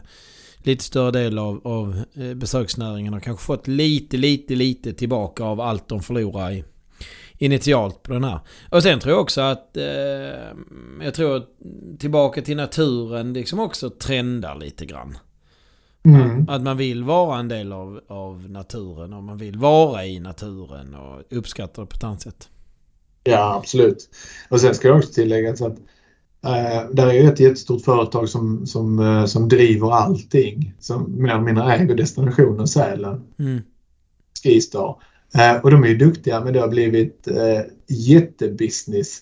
lite 0.58 0.84
större 0.84 1.12
del 1.12 1.38
av, 1.38 1.68
av 1.68 2.04
eh, 2.16 2.34
besöksnäringen 2.34 3.14
och 3.14 3.24
kanske 3.24 3.46
fått 3.46 3.68
lite, 3.68 4.18
lite, 4.18 4.56
lite 4.56 4.94
tillbaka 4.94 5.44
av 5.44 5.62
allt 5.62 5.88
de 5.88 6.02
förlorar 6.02 6.52
i, 6.52 6.64
initialt 7.42 8.04
på 8.04 8.14
den 8.14 8.24
här. 8.24 8.40
Och 8.70 8.84
sen 8.84 9.00
tror 9.00 9.14
jag 9.14 9.22
också 9.22 9.42
att 9.42 9.78
eh, 9.78 9.84
jag 11.04 11.14
tror 11.14 11.38
att 11.38 11.50
tillbaka 12.00 12.42
till 12.42 12.58
naturen 12.58 13.34
liksom 13.34 13.60
också 13.60 13.90
trendar 13.90 14.56
lite 14.56 14.86
grann. 14.86 15.18
Mm. 16.04 16.42
Att, 16.42 16.50
att, 16.50 16.62
man 16.62 16.78
vill 16.78 17.04
vara 17.04 17.40
en 17.40 17.48
del 17.48 17.74
av, 17.74 18.02
av 18.08 18.50
naturen 18.50 19.14
och 19.14 19.24
man 19.24 19.38
vill 19.38 19.58
vara 19.58 20.06
i 20.06 20.20
naturen 20.20 20.96
och 20.96 21.38
uppskatta 21.38 21.82
det 21.82 21.88
på 21.88 21.96
ett 21.96 22.04
annat 22.04 22.22
sätt. 22.22 22.50
Ja, 23.24 23.56
absolut. 23.56 24.10
Och 24.50 24.62
sen 24.62 24.76
ska 24.76 24.88
jag 24.88 24.98
också 24.98 25.14
tillägga 25.14 25.52
att 25.52 25.78
Uh, 26.46 26.92
där 26.92 27.08
är 27.08 27.32
ett 27.32 27.40
jättestort 27.40 27.82
företag 27.82 28.30
som, 28.30 28.68
som, 28.68 29.00
uh, 29.00 29.26
som 29.26 29.50
driver 29.50 29.92
allting. 29.92 30.74
Som 30.80 31.22
mer 31.22 31.32
eller 31.32 31.42
mindre 31.42 31.74
äger 31.74 31.96
destinationen 31.96 32.68
Sälen. 32.68 33.24
Mm. 33.40 33.62
Skistar. 34.44 34.96
Uh, 35.38 35.62
och 35.64 35.72
de 35.72 35.84
är 35.84 35.88
ju 35.88 35.98
duktiga 35.98 36.42
men 36.42 36.54
det 36.54 36.60
har 36.60 36.68
blivit 36.68 37.28
uh, 37.32 37.62
jättebusiness. 37.88 39.18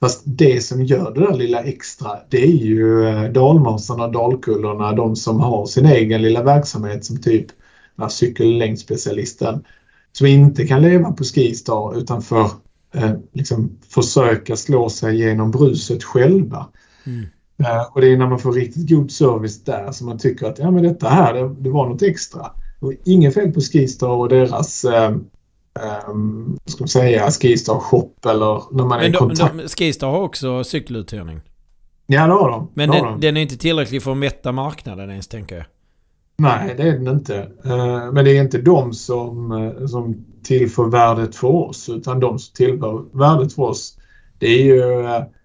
Fast 0.00 0.22
det 0.24 0.64
som 0.64 0.84
gör 0.84 1.14
det 1.14 1.20
där 1.20 1.34
lilla 1.34 1.62
extra 1.62 2.18
det 2.30 2.42
är 2.42 2.56
ju 2.56 3.04
uh, 3.04 3.32
dalmasarna, 3.32 4.08
dalkullorna, 4.08 4.92
de 4.92 5.16
som 5.16 5.40
har 5.40 5.66
sin 5.66 5.86
egen 5.86 6.22
lilla 6.22 6.42
verksamhet 6.42 7.04
som 7.04 7.20
typ 7.20 7.46
cykellängdspecialisten. 8.08 9.64
Som 10.12 10.26
inte 10.26 10.66
kan 10.66 10.82
leva 10.82 11.12
på 11.12 11.24
Skistar 11.24 11.98
utan 11.98 12.22
för 12.22 12.50
eh, 12.94 13.12
liksom 13.32 13.78
försöka 13.88 14.56
slå 14.56 14.88
sig 14.88 15.16
genom 15.16 15.50
bruset 15.50 16.04
själva. 16.04 16.66
Mm. 17.06 17.26
Eh, 17.58 17.82
och 17.92 18.00
det 18.00 18.06
är 18.12 18.16
när 18.16 18.26
man 18.26 18.38
får 18.38 18.52
riktigt 18.52 18.90
god 18.90 19.10
service 19.10 19.64
där 19.64 19.92
som 19.92 20.06
man 20.06 20.18
tycker 20.18 20.46
att 20.46 20.58
ja, 20.58 20.70
men 20.70 20.82
detta 20.82 21.08
här, 21.08 21.34
det, 21.34 21.54
det 21.58 21.70
var 21.70 21.88
något 21.88 22.02
extra. 22.02 22.50
Och 22.80 22.92
inget 23.04 23.34
fel 23.34 23.52
på 23.52 23.60
Skistar 23.60 24.08
och 24.08 24.28
deras 24.28 24.84
eh, 24.84 25.16
Um, 26.08 26.58
ska 26.64 26.82
man 26.82 26.88
säga, 26.88 27.30
Skistar 27.30 27.78
shop 27.78 28.14
eller 28.26 28.74
när 28.76 28.84
man 28.84 28.88
men 28.88 29.00
är 29.00 29.08
i 29.08 29.12
kontakt. 29.12 29.58
De, 29.58 29.68
Skistar 29.68 30.10
har 30.10 30.20
också 30.20 30.64
cykeluthyrning. 30.64 31.40
Ja, 32.06 32.26
det 32.26 32.32
har 32.32 32.50
de. 32.50 32.70
Men 32.74 32.90
det 32.90 32.96
den, 32.96 33.04
de. 33.04 33.20
den, 33.20 33.36
är 33.36 33.40
inte 33.40 33.56
tillräcklig 33.56 34.02
för 34.02 34.10
att 34.10 34.16
mätta 34.16 34.52
marknaden 34.52 35.10
ens, 35.10 35.28
tänker 35.28 35.56
jag. 35.56 35.64
Nej, 36.36 36.74
det 36.76 36.82
är 36.82 36.92
den 36.92 37.08
inte. 37.08 37.48
Uh, 37.66 38.12
men 38.12 38.24
det 38.24 38.36
är 38.36 38.42
inte 38.42 38.58
de 38.58 38.92
som, 38.92 39.52
uh, 39.52 39.86
som 39.86 40.24
tillför 40.42 40.84
värdet 40.84 41.36
för 41.36 41.48
oss 41.48 41.88
utan 41.88 42.20
de 42.20 42.38
som 42.38 42.54
tillför 42.54 43.18
värdet 43.18 43.52
för 43.52 43.62
oss 43.62 43.98
det 44.38 44.46
är 44.46 44.62
ju 44.62 45.02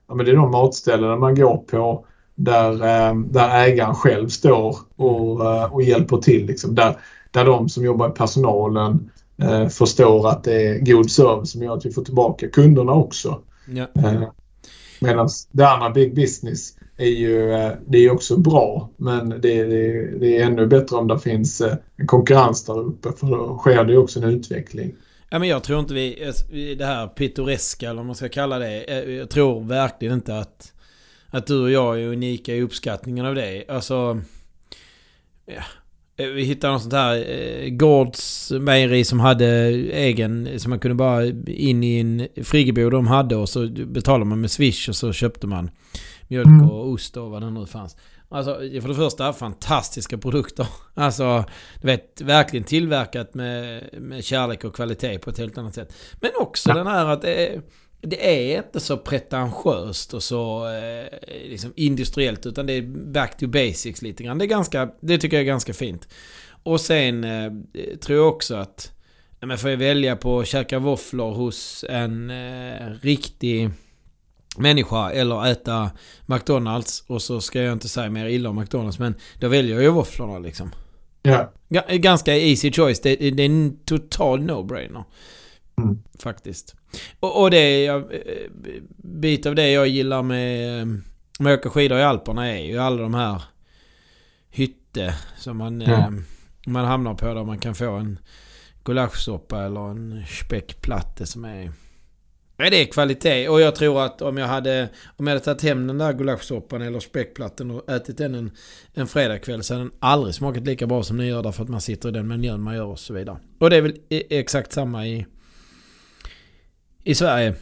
ja, 0.07 0.15
men 0.15 0.25
det 0.25 0.31
är 0.31 0.35
de 0.35 0.51
matställen 0.51 1.19
man 1.19 1.35
går 1.35 1.57
på 1.57 2.05
där, 2.35 2.73
där 3.13 3.49
ägaren 3.49 3.95
själv 3.95 4.27
står 4.27 4.77
och, 4.95 5.41
och 5.73 5.83
hjälper 5.83 6.17
till. 6.17 6.45
Liksom. 6.45 6.75
Där, 6.75 6.97
där 7.31 7.45
de 7.45 7.69
som 7.69 7.83
jobbar 7.83 8.09
i 8.09 8.11
personalen 8.11 8.91
eh, 8.91 8.99
förstår 9.69 10.29
att 10.29 10.43
det 10.43 10.67
är 10.67 10.79
god 10.79 11.11
service 11.11 11.51
som 11.51 11.63
gör 11.63 11.77
att 11.77 11.85
vi 11.85 11.91
får 11.91 12.03
tillbaka 12.03 12.47
kunderna 12.47 12.93
också. 12.93 13.41
Ja. 13.67 13.87
Eh, 13.95 14.23
Medan 15.01 15.29
det 15.51 15.67
andra 15.67 15.89
big 15.89 16.15
business 16.15 16.73
är 16.97 17.09
ju 17.09 17.53
eh, 17.53 17.71
det 17.87 17.97
är 17.97 18.11
också 18.11 18.37
bra 18.37 18.89
men 18.97 19.29
det, 19.29 19.63
det, 19.63 20.19
det 20.19 20.37
är 20.37 20.45
ännu 20.45 20.67
bättre 20.67 20.95
om 20.95 21.07
det 21.07 21.19
finns 21.19 21.61
eh, 21.61 21.75
en 21.95 22.07
konkurrens 22.07 22.65
där 22.65 22.79
uppe 22.79 23.11
för 23.11 23.27
då 23.27 23.57
sker 23.57 23.83
det 23.83 23.97
också 23.97 24.19
en 24.19 24.29
utveckling. 24.29 24.95
Ja, 25.29 25.39
men 25.39 25.47
jag 25.47 25.63
tror 25.63 25.79
inte 25.79 25.93
vi, 25.93 26.75
det 26.77 26.85
här 26.85 27.07
pittoreska 27.07 27.89
eller 27.89 27.97
vad 27.97 28.05
man 28.05 28.15
ska 28.15 28.29
kalla 28.29 28.59
det. 28.59 28.83
Eh, 28.83 29.11
jag 29.15 29.29
tror 29.29 29.63
verkligen 29.63 30.13
inte 30.13 30.37
att, 30.37 30.73
att 31.27 31.47
du 31.47 31.61
och 31.63 31.71
jag 31.71 32.01
är 32.01 32.07
unika 32.07 32.55
i 32.55 32.61
uppskattningen 32.61 33.25
av 33.25 33.35
det. 33.35 33.65
Alltså... 33.69 34.21
Ja, 35.45 35.63
vi 36.25 36.43
hittade 36.43 36.73
något 36.73 36.81
sånt 36.81 36.93
här 36.93 37.31
eh, 37.31 37.69
gårdsmejeri 37.69 39.03
som 39.03 39.19
hade 39.19 39.45
egen, 39.93 40.59
som 40.59 40.69
man 40.69 40.79
kunde 40.79 40.95
bara 40.95 41.25
in 41.47 41.83
i 41.83 41.99
en 41.99 42.27
friggebod 42.43 42.91
de 42.91 43.07
hade 43.07 43.35
och 43.35 43.49
så 43.49 43.67
betalade 43.67 44.25
man 44.25 44.41
med 44.41 44.51
swish 44.51 44.89
och 44.89 44.95
så 44.95 45.13
köpte 45.13 45.47
man 45.47 45.69
mjölk 46.27 46.47
mm. 46.47 46.69
och 46.69 46.87
ost 46.87 47.17
och 47.17 47.31
vad 47.31 47.41
det 47.41 47.49
nu 47.49 47.65
fanns. 47.65 47.95
Alltså 48.31 48.55
för 48.55 48.87
det 48.87 48.95
första 48.95 49.33
fantastiska 49.33 50.17
produkter. 50.17 50.67
Alltså 50.93 51.45
du 51.81 51.87
vet 51.87 52.21
verkligen 52.21 52.63
tillverkat 52.63 53.33
med, 53.33 53.89
med 53.93 54.23
kärlek 54.23 54.63
och 54.63 54.75
kvalitet 54.75 55.19
på 55.19 55.29
ett 55.29 55.37
helt 55.37 55.57
annat 55.57 55.75
sätt. 55.75 55.93
Men 56.21 56.31
också 56.39 56.69
ja. 56.69 56.75
den 56.75 56.87
här 56.87 57.05
att 57.05 57.21
det 57.21 57.47
är, 57.47 57.61
det 58.01 58.51
är 58.53 58.57
inte 58.57 58.79
så 58.79 58.97
pretentiöst 58.97 60.13
och 60.13 60.23
så 60.23 60.67
eh, 60.67 61.05
liksom 61.49 61.73
industriellt 61.75 62.45
utan 62.45 62.65
det 62.65 62.73
är 62.73 62.81
back 63.11 63.37
to 63.37 63.47
basics 63.47 64.01
lite 64.01 64.23
grann. 64.23 64.37
Det, 64.37 64.45
är 64.45 64.47
ganska, 64.47 64.89
det 65.01 65.17
tycker 65.17 65.37
jag 65.37 65.41
är 65.41 65.47
ganska 65.47 65.73
fint. 65.73 66.07
Och 66.63 66.81
sen 66.81 67.23
eh, 67.23 67.51
tror 68.01 68.17
jag 68.17 68.27
också 68.27 68.55
att 68.55 68.91
men 69.41 69.57
får 69.57 69.69
jag 69.69 69.77
välja 69.77 70.15
på 70.15 70.39
att 70.39 70.47
käka 70.47 70.79
våfflor 70.79 71.33
hos 71.33 71.85
en 71.89 72.29
eh, 72.29 72.89
riktig 73.01 73.69
människa 74.57 75.11
eller 75.11 75.47
äta 75.47 75.91
McDonalds 76.25 77.03
och 77.07 77.21
så 77.21 77.41
ska 77.41 77.61
jag 77.61 77.73
inte 77.73 77.89
säga 77.89 78.09
mer 78.09 78.25
illa 78.25 78.49
om 78.49 78.55
McDonalds 78.55 78.99
men 78.99 79.15
då 79.39 79.47
väljer 79.47 79.75
jag 79.75 79.83
ju 79.83 79.89
våfflorna 79.89 80.39
liksom. 80.39 80.71
Ja. 81.21 81.51
Ganska 81.89 82.37
easy 82.37 82.71
choice. 82.71 83.01
Det, 83.01 83.15
det 83.15 83.43
är 83.43 83.45
en 83.45 83.79
total 83.85 84.39
no-brainer. 84.39 85.03
Mm. 85.77 86.03
Faktiskt. 86.19 86.75
Och, 87.19 87.41
och 87.41 87.51
det 87.51 87.83
jag, 87.83 88.13
eh, 88.13 88.51
bit 88.97 89.45
av 89.45 89.55
det 89.55 89.71
jag 89.71 89.87
gillar 89.87 90.23
med, 90.23 90.87
med 91.39 91.53
att 91.53 91.59
åka 91.59 91.69
skidor 91.69 91.99
i 91.99 92.03
Alperna 92.03 92.47
är 92.47 92.65
ju 92.65 92.77
alla 92.77 93.01
de 93.01 93.13
här 93.13 93.41
hytte 94.49 95.15
som 95.37 95.57
man, 95.57 95.81
ja. 95.81 95.91
eh, 95.91 96.09
man 96.67 96.85
hamnar 96.85 97.13
på 97.13 97.33
där 97.33 97.43
man 97.43 97.59
kan 97.59 97.75
få 97.75 97.91
en 97.91 98.19
gulaschsoppa 98.83 99.63
eller 99.63 99.89
en 99.89 100.23
späckplatte 100.27 101.25
som 101.25 101.45
är... 101.45 101.71
Det 102.57 102.81
är 102.81 102.85
kvalitet. 102.85 103.49
Och 103.49 103.61
jag 103.61 103.75
tror 103.75 104.01
att 104.01 104.21
om 104.21 104.37
jag 104.37 104.47
hade, 104.47 104.89
om 105.17 105.27
jag 105.27 105.33
hade 105.33 105.45
tagit 105.45 105.61
hem 105.61 105.87
den 105.87 105.97
där 105.97 106.13
gulaschsoppan 106.13 106.81
eller 106.81 106.99
späckplatten 106.99 107.71
och 107.71 107.89
ätit 107.89 108.17
den 108.17 108.35
en, 108.35 108.51
en 108.93 109.07
fredagkväll 109.07 109.63
så 109.63 109.73
hade 109.73 109.83
den 109.83 109.93
aldrig 109.99 110.35
smakat 110.35 110.65
lika 110.65 110.87
bra 110.87 111.03
som 111.03 111.17
den 111.17 111.27
gör 111.27 111.43
därför 111.43 111.63
att 111.63 111.69
man 111.69 111.81
sitter 111.81 112.09
i 112.09 112.11
den 112.11 112.27
miljön 112.27 112.61
man 112.61 112.75
gör 112.75 112.85
och 112.85 112.99
så 112.99 113.13
vidare. 113.13 113.37
Och 113.59 113.69
det 113.69 113.75
är 113.75 113.81
väl 113.81 113.97
e- 114.09 114.39
exakt 114.39 114.71
samma 114.71 115.07
i, 115.07 115.25
i 117.03 117.15
Sverige. 117.15 117.53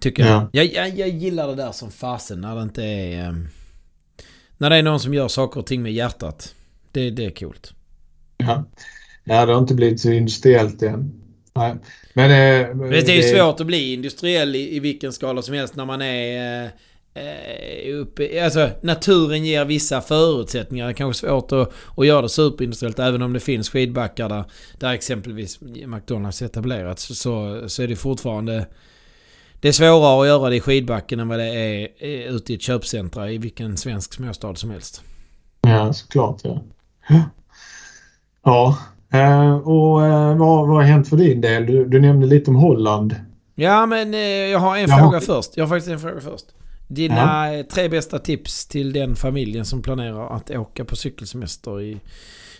Tycker 0.00 0.26
jag. 0.26 0.32
Ja. 0.32 0.48
Jag, 0.52 0.66
jag. 0.66 0.98
Jag 0.98 1.08
gillar 1.08 1.48
det 1.48 1.54
där 1.54 1.72
som 1.72 1.90
fasen 1.90 2.40
när 2.40 2.56
det 2.56 2.62
inte 2.62 2.82
är... 2.84 3.28
Um, 3.28 3.48
när 4.58 4.70
det 4.70 4.76
är 4.76 4.82
någon 4.82 5.00
som 5.00 5.14
gör 5.14 5.28
saker 5.28 5.60
och 5.60 5.66
ting 5.66 5.82
med 5.82 5.92
hjärtat. 5.92 6.54
Det, 6.92 7.10
det 7.10 7.24
är 7.24 7.30
coolt. 7.30 7.72
Ja. 8.36 8.64
ja, 9.24 9.46
det 9.46 9.52
har 9.52 9.60
inte 9.60 9.74
blivit 9.74 10.00
så 10.00 10.10
industriellt 10.10 10.82
än. 10.82 11.22
Nej. 11.54 11.74
Men, 12.12 12.30
eh, 12.30 12.76
det 12.90 13.08
är 13.08 13.16
ju 13.16 13.38
svårt 13.38 13.60
att 13.60 13.66
bli 13.66 13.92
industriell 13.92 14.56
i, 14.56 14.76
i 14.76 14.80
vilken 14.80 15.12
skala 15.12 15.42
som 15.42 15.54
helst 15.54 15.76
när 15.76 15.84
man 15.84 16.02
är 16.02 16.64
eh, 16.64 16.70
eh, 17.18 17.94
uppe... 18.00 18.44
Alltså 18.44 18.70
naturen 18.82 19.44
ger 19.44 19.64
vissa 19.64 20.00
förutsättningar. 20.00 20.86
Det 20.86 20.92
är 20.92 20.94
kanske 20.94 21.26
svårt 21.26 21.52
att, 21.52 21.72
att 21.96 22.06
göra 22.06 22.22
det 22.22 22.28
superindustriellt 22.28 22.98
även 22.98 23.22
om 23.22 23.32
det 23.32 23.40
finns 23.40 23.70
skidbackar 23.70 24.28
där, 24.28 24.44
där 24.78 24.92
exempelvis 24.92 25.58
McDonalds 25.86 26.42
etablerats. 26.42 27.18
Så, 27.18 27.62
så 27.66 27.82
är 27.82 27.88
det 27.88 27.96
fortfarande... 27.96 28.66
Det 29.60 29.68
är 29.68 29.72
svårare 29.72 30.20
att 30.22 30.26
göra 30.26 30.50
det 30.50 30.56
i 30.56 30.60
skidbacken 30.60 31.20
än 31.20 31.28
vad 31.28 31.38
det 31.38 31.44
är 31.54 31.88
eh, 31.98 32.34
ute 32.34 32.52
i 32.52 32.56
ett 32.56 32.62
köpcentra 32.62 33.30
i 33.30 33.38
vilken 33.38 33.76
svensk 33.76 34.14
småstad 34.14 34.54
som 34.54 34.70
helst. 34.70 35.02
Ja, 35.60 35.92
såklart 35.92 36.40
ja. 36.44 36.62
Ja, 38.44 38.78
eh, 39.12 39.56
och 39.56 40.00
vad, 40.38 40.38
vad 40.38 40.68
har 40.68 40.82
hänt 40.82 41.08
för 41.08 41.16
din 41.16 41.40
del? 41.40 41.66
Du, 41.66 41.84
du 41.84 42.00
nämnde 42.00 42.26
lite 42.26 42.50
om 42.50 42.56
Holland. 42.56 43.16
Ja, 43.54 43.86
men 43.86 44.12
jag 44.50 44.58
har 44.58 44.76
en 44.76 44.88
Ja. 44.90 44.98
fråga 44.98 45.20
först. 45.20 45.56
Jag 45.56 45.64
har 45.64 45.68
faktiskt 45.68 45.92
en 45.92 45.98
fråga 46.00 46.20
först. 46.20 46.46
Dina 46.88 47.54
eh, 47.54 47.62
tre 47.62 47.88
bästa 47.88 48.18
tips 48.18 48.66
till 48.66 48.92
den 48.92 49.16
familjen 49.16 49.64
som 49.64 49.82
planerar 49.82 50.36
att 50.36 50.50
åka 50.50 50.84
på 50.84 50.96
cykelsemester 50.96 51.80
i 51.80 52.00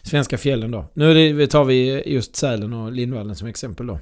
svenska 0.02 0.38
fjällen 0.38 0.70
då. 0.70 0.84
Nu 0.94 1.46
tar 1.46 1.64
vi 1.64 2.02
just 2.06 2.36
Sälen 2.36 2.72
och 2.72 2.92
Lindvallen 2.92 3.36
som 3.36 3.48
exempel 3.48 3.86
då. 3.86 3.98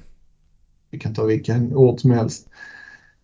Vi 0.91 0.99
kan 0.99 1.13
ta 1.13 1.23
vilken 1.23 1.75
ort 1.75 1.99
som 1.99 2.11
helst. 2.11 2.47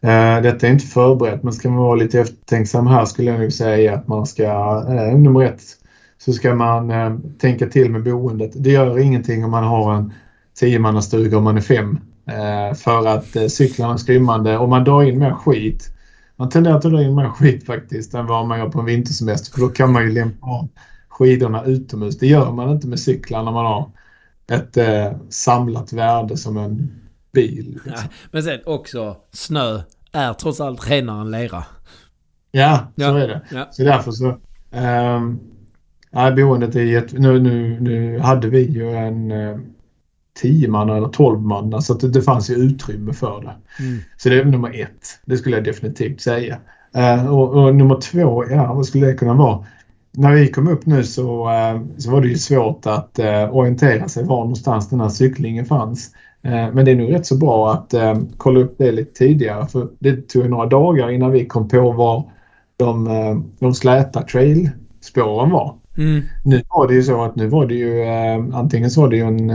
Eh, 0.01 0.41
detta 0.41 0.67
är 0.67 0.71
inte 0.71 0.85
förberett, 0.85 1.43
men 1.43 1.53
ska 1.53 1.69
man 1.69 1.77
vara 1.77 1.95
lite 1.95 2.19
eftertänksam 2.19 2.87
här 2.87 3.05
skulle 3.05 3.31
jag 3.31 3.39
nog 3.39 3.53
säga 3.53 3.93
att 3.95 4.07
man 4.07 4.25
ska, 4.25 4.43
eh, 4.89 5.17
nummer 5.17 5.43
ett, 5.43 5.61
så 6.17 6.33
ska 6.33 6.55
man 6.55 6.91
eh, 6.91 7.17
tänka 7.39 7.67
till 7.67 7.91
med 7.91 8.03
boendet. 8.03 8.51
Det 8.55 8.69
gör 8.69 8.99
ingenting 8.99 9.45
om 9.45 9.51
man 9.51 9.63
har 9.63 9.93
en 9.95 10.13
tiomannastuga 10.59 11.37
om 11.37 11.43
man 11.43 11.57
är 11.57 11.61
fem. 11.61 11.99
För 12.75 13.07
att 13.07 13.51
cyklarna 13.51 13.93
är 13.93 13.97
skrymmande 13.97 14.57
och 14.57 14.69
man 14.69 14.83
drar 14.83 15.03
in 15.03 15.19
mer 15.19 15.31
skit. 15.31 15.89
Man 16.35 16.49
tenderar 16.49 16.75
att 16.75 16.81
dra 16.81 17.01
in 17.03 17.15
mer 17.15 17.29
skit 17.29 17.65
faktiskt 17.65 18.13
än 18.13 18.25
vad 18.25 18.47
man 18.47 18.59
gör 18.59 18.69
på 18.69 18.79
en 18.79 18.85
vintersemester 18.85 19.51
för 19.51 19.59
då 19.59 19.67
kan 19.69 19.91
man 19.91 20.03
ju 20.03 20.11
lämpa 20.11 20.47
av 20.47 20.67
skidorna 21.09 21.63
utomhus. 21.63 22.17
Det 22.17 22.27
gör 22.27 22.51
man 22.51 22.69
inte 22.69 22.87
med 22.87 22.99
cyklar 22.99 23.43
när 23.43 23.51
man 23.51 23.65
har 23.65 23.91
ett 24.51 24.77
eh, 24.77 25.11
samlat 25.29 25.93
värde 25.93 26.37
som 26.37 26.57
en 26.57 26.91
bil. 27.33 27.79
Ja, 27.85 27.91
Liksom. 27.91 28.09
men 28.31 28.43
sen 28.43 28.59
också 28.65 29.17
snö 29.31 29.81
är 30.11 30.33
trots 30.33 30.61
allt 30.61 30.89
renare 30.91 31.21
än 31.21 31.31
lera. 31.31 31.63
Ja, 32.51 32.79
så 32.95 33.01
Ja. 33.01 33.19
är 33.19 33.27
det. 33.27 33.41
Ja. 33.51 33.67
Så 33.71 33.83
därför 33.83 34.11
så... 34.11 34.27
Um, 34.71 35.39
nej, 36.11 36.31
boendet 36.31 36.75
är 36.75 36.83
jätte... 36.83 37.19
Nu, 37.19 37.39
nu, 37.39 37.79
nu 37.79 38.19
hade 38.19 38.47
vi 38.49 38.61
ju 38.71 38.91
en 38.91 39.31
uh, 39.31 39.59
10 40.41 40.67
man 40.67 40.89
eller 40.89 41.07
12 41.07 41.41
man 41.41 41.81
så 41.81 41.93
att 41.93 41.99
det, 41.99 42.09
det 42.09 42.21
fanns 42.21 42.49
ju 42.49 42.53
utrymme 42.53 43.13
för 43.13 43.41
det. 43.41 43.83
Mm. 43.83 43.99
Så 44.17 44.29
det 44.29 44.39
är 44.39 44.45
nummer 44.45 44.81
ett. 44.81 45.19
Det 45.25 45.37
skulle 45.37 45.55
jag 45.55 45.65
definitivt 45.65 46.21
säga. 46.21 46.57
Eh, 46.95 47.33
och, 47.33 47.49
och 47.49 47.75
nummer 47.75 47.95
två, 47.95 48.45
ja 48.49 48.73
vad 48.73 48.85
skulle 48.85 49.07
det 49.07 49.13
kunna 49.13 49.33
vara? 49.33 49.65
När 50.11 50.31
vi 50.31 50.47
kom 50.47 50.67
upp 50.67 50.85
nu 50.85 51.03
så, 51.03 51.49
eh, 51.49 51.81
så 51.97 52.11
var 52.11 52.21
det 52.21 52.27
ju 52.27 52.37
svårt 52.37 52.85
att 52.85 53.19
eh, 53.19 53.55
orientera 53.55 54.07
sig 54.07 54.23
var 54.23 54.37
någonstans 54.37 54.89
den 54.89 55.01
här 55.01 55.09
cyklingen 55.09 55.65
fanns. 55.65 56.11
Men 56.45 56.85
det 56.85 56.91
är 56.91 56.95
nog 56.95 57.13
rätt 57.13 57.25
så 57.25 57.37
bra 57.37 57.71
att 57.71 57.93
kolla 58.37 58.59
upp 58.59 58.75
det 58.77 58.91
lite 58.91 59.13
tidigare 59.13 59.67
för 59.67 59.87
det 59.99 60.29
tog 60.29 60.49
några 60.49 60.65
dagar 60.65 61.11
innan 61.11 61.31
vi 61.31 61.45
kom 61.45 61.67
på 61.67 61.91
var 61.91 62.31
de, 62.77 63.43
de 63.59 63.73
släta 63.73 64.21
trailspåren 64.21 65.49
var. 65.49 65.75
Mm. 65.97 66.21
Nu 66.43 66.61
var 66.69 66.87
det 66.87 66.93
ju 66.93 67.03
så 67.03 67.23
att 67.23 67.35
nu 67.35 67.47
var 67.47 67.65
det 67.65 67.73
ju 67.73 68.03
antingen 68.53 68.91
så 68.91 69.01
var 69.01 69.09
det 69.09 69.15
ju 69.15 69.23
en 69.23 69.51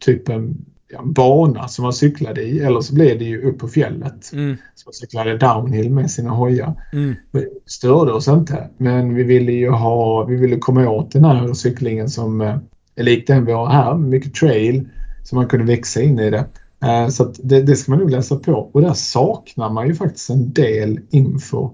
typ 0.00 0.28
en, 0.28 0.64
ja, 0.88 1.02
bana 1.04 1.68
som 1.68 1.82
man 1.82 1.92
cyklade 1.92 2.42
i 2.42 2.60
eller 2.60 2.80
så 2.80 2.94
blev 2.94 3.18
det 3.18 3.24
ju 3.24 3.42
upp 3.42 3.58
på 3.58 3.68
fjället. 3.68 4.32
Mm. 4.32 4.56
Så 4.74 4.88
man 4.88 4.92
cyklade 4.92 5.38
downhill 5.38 5.90
med 5.90 6.10
sina 6.10 6.30
hojar. 6.30 6.82
Mm. 6.92 7.14
Det 7.30 7.48
störde 7.66 8.12
oss 8.12 8.28
inte 8.28 8.68
men 8.76 9.14
vi 9.14 9.22
ville 9.22 9.52
ju 9.52 9.70
ha, 9.70 10.24
vi 10.24 10.36
ville 10.36 10.56
komma 10.56 10.88
åt 10.88 11.12
den 11.12 11.24
här 11.24 11.54
cyklingen 11.54 12.08
som 12.08 12.40
eh, 12.40 12.56
är 12.96 13.02
lik 13.02 13.26
den 13.26 13.44
vi 13.44 13.52
har 13.52 13.66
här. 13.66 13.94
Mycket 13.94 14.34
trail 14.34 14.88
så 15.24 15.36
man 15.36 15.48
kunde 15.48 15.66
växa 15.66 16.02
in 16.02 16.18
i 16.18 16.30
det. 16.30 16.44
Eh, 16.84 17.08
så 17.08 17.32
det, 17.42 17.62
det 17.62 17.76
ska 17.76 17.92
man 17.92 17.98
nog 17.98 18.10
läsa 18.10 18.36
på 18.36 18.52
och 18.72 18.80
där 18.80 18.94
saknar 18.94 19.70
man 19.70 19.88
ju 19.88 19.94
faktiskt 19.94 20.30
en 20.30 20.52
del 20.52 21.00
info. 21.10 21.70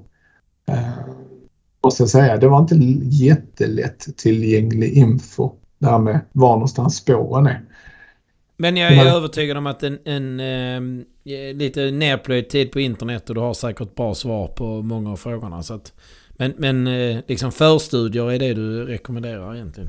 Eh, 0.69 0.79
måste 1.85 2.03
jag 2.03 2.11
säga. 2.11 2.37
Det 2.37 2.49
var 2.49 2.59
inte 2.59 2.77
jättelätt 3.25 4.17
tillgänglig 4.17 4.93
info. 4.93 5.51
Det 5.79 5.87
här 5.87 5.99
med 5.99 6.21
var 6.33 6.53
någonstans 6.53 6.97
spåren 6.97 7.47
är. 7.47 7.63
Men 8.57 8.77
jag 8.77 8.93
är 8.93 8.97
Men- 9.05 9.15
övertygad 9.15 9.57
om 9.57 9.67
att 9.67 9.83
en, 9.83 9.99
en 10.05 10.41
ehm, 10.41 11.05
eh, 11.25 11.57
lite 11.57 11.91
nerplöjd 11.91 12.49
tid 12.49 12.73
på 12.73 12.81
internet 12.81 13.29
och 13.29 13.35
du 13.35 13.41
har 13.41 13.55
säkert 13.55 13.95
bra 13.95 14.15
svar 14.15 14.47
på 14.49 14.83
många 14.83 15.13
av 15.13 15.17
frågorna. 15.17 15.63
Så 15.63 15.75
att, 15.75 15.93
men 16.37 16.53
men 16.59 16.87
eh, 16.87 17.19
liksom 17.27 17.53
förstudier 17.53 18.33
är 18.33 18.39
det 18.39 18.55
du 18.55 18.85
rekommenderar 18.85 19.55
egentligen? 19.55 19.89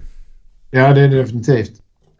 Ja, 0.72 0.94
det 0.94 1.02
är 1.02 1.08
det 1.08 1.18
definitivt. 1.18 1.72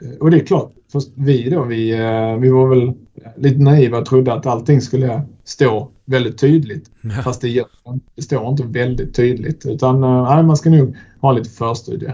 Eh, 0.02 0.18
Och 0.20 0.32
det 0.32 0.38
är 0.38 0.46
klart, 0.46 0.72
först 0.92 1.10
vi 1.16 1.50
då, 1.50 1.64
vi, 1.64 1.92
eh, 1.92 2.38
vi 2.38 2.50
var 2.50 2.68
väl 2.68 2.94
lite 3.38 3.60
naiva 3.60 3.98
och 3.98 4.06
trodde 4.06 4.34
att 4.34 4.46
allting 4.46 4.82
skulle 4.82 5.22
stå 5.44 5.92
väldigt 6.06 6.38
tydligt. 6.38 6.92
Ja. 7.02 7.10
Fast 7.10 7.42
det, 7.42 7.50
gör, 7.50 7.66
det. 7.86 8.00
det 8.16 8.22
står 8.22 8.50
inte 8.50 8.64
väldigt 8.64 9.16
tydligt. 9.16 9.66
Utan 9.66 10.04
eh, 10.04 10.24
nej, 10.36 10.44
man 10.44 10.58
ska 10.58 10.70
nog 10.70 10.96
ha 11.22 11.32
lite 11.32 11.50
förstudie 11.50 12.08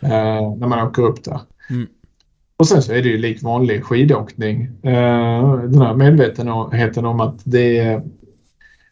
eh, 0.00 0.54
när 0.56 0.66
man 0.66 0.86
åker 0.88 1.02
upp 1.02 1.24
där. 1.24 1.40
Mm. 1.70 1.86
Och 2.56 2.68
sen 2.68 2.82
så 2.82 2.92
är 2.92 3.02
det 3.02 3.08
ju 3.08 3.18
lik 3.18 3.42
vanlig 3.42 3.84
skidåkning. 3.84 4.62
Eh, 4.82 5.58
den 5.58 5.82
här 5.82 5.94
medvetenheten 5.94 7.06
om 7.06 7.20
att 7.20 7.40
det 7.44 7.78
är 7.78 8.02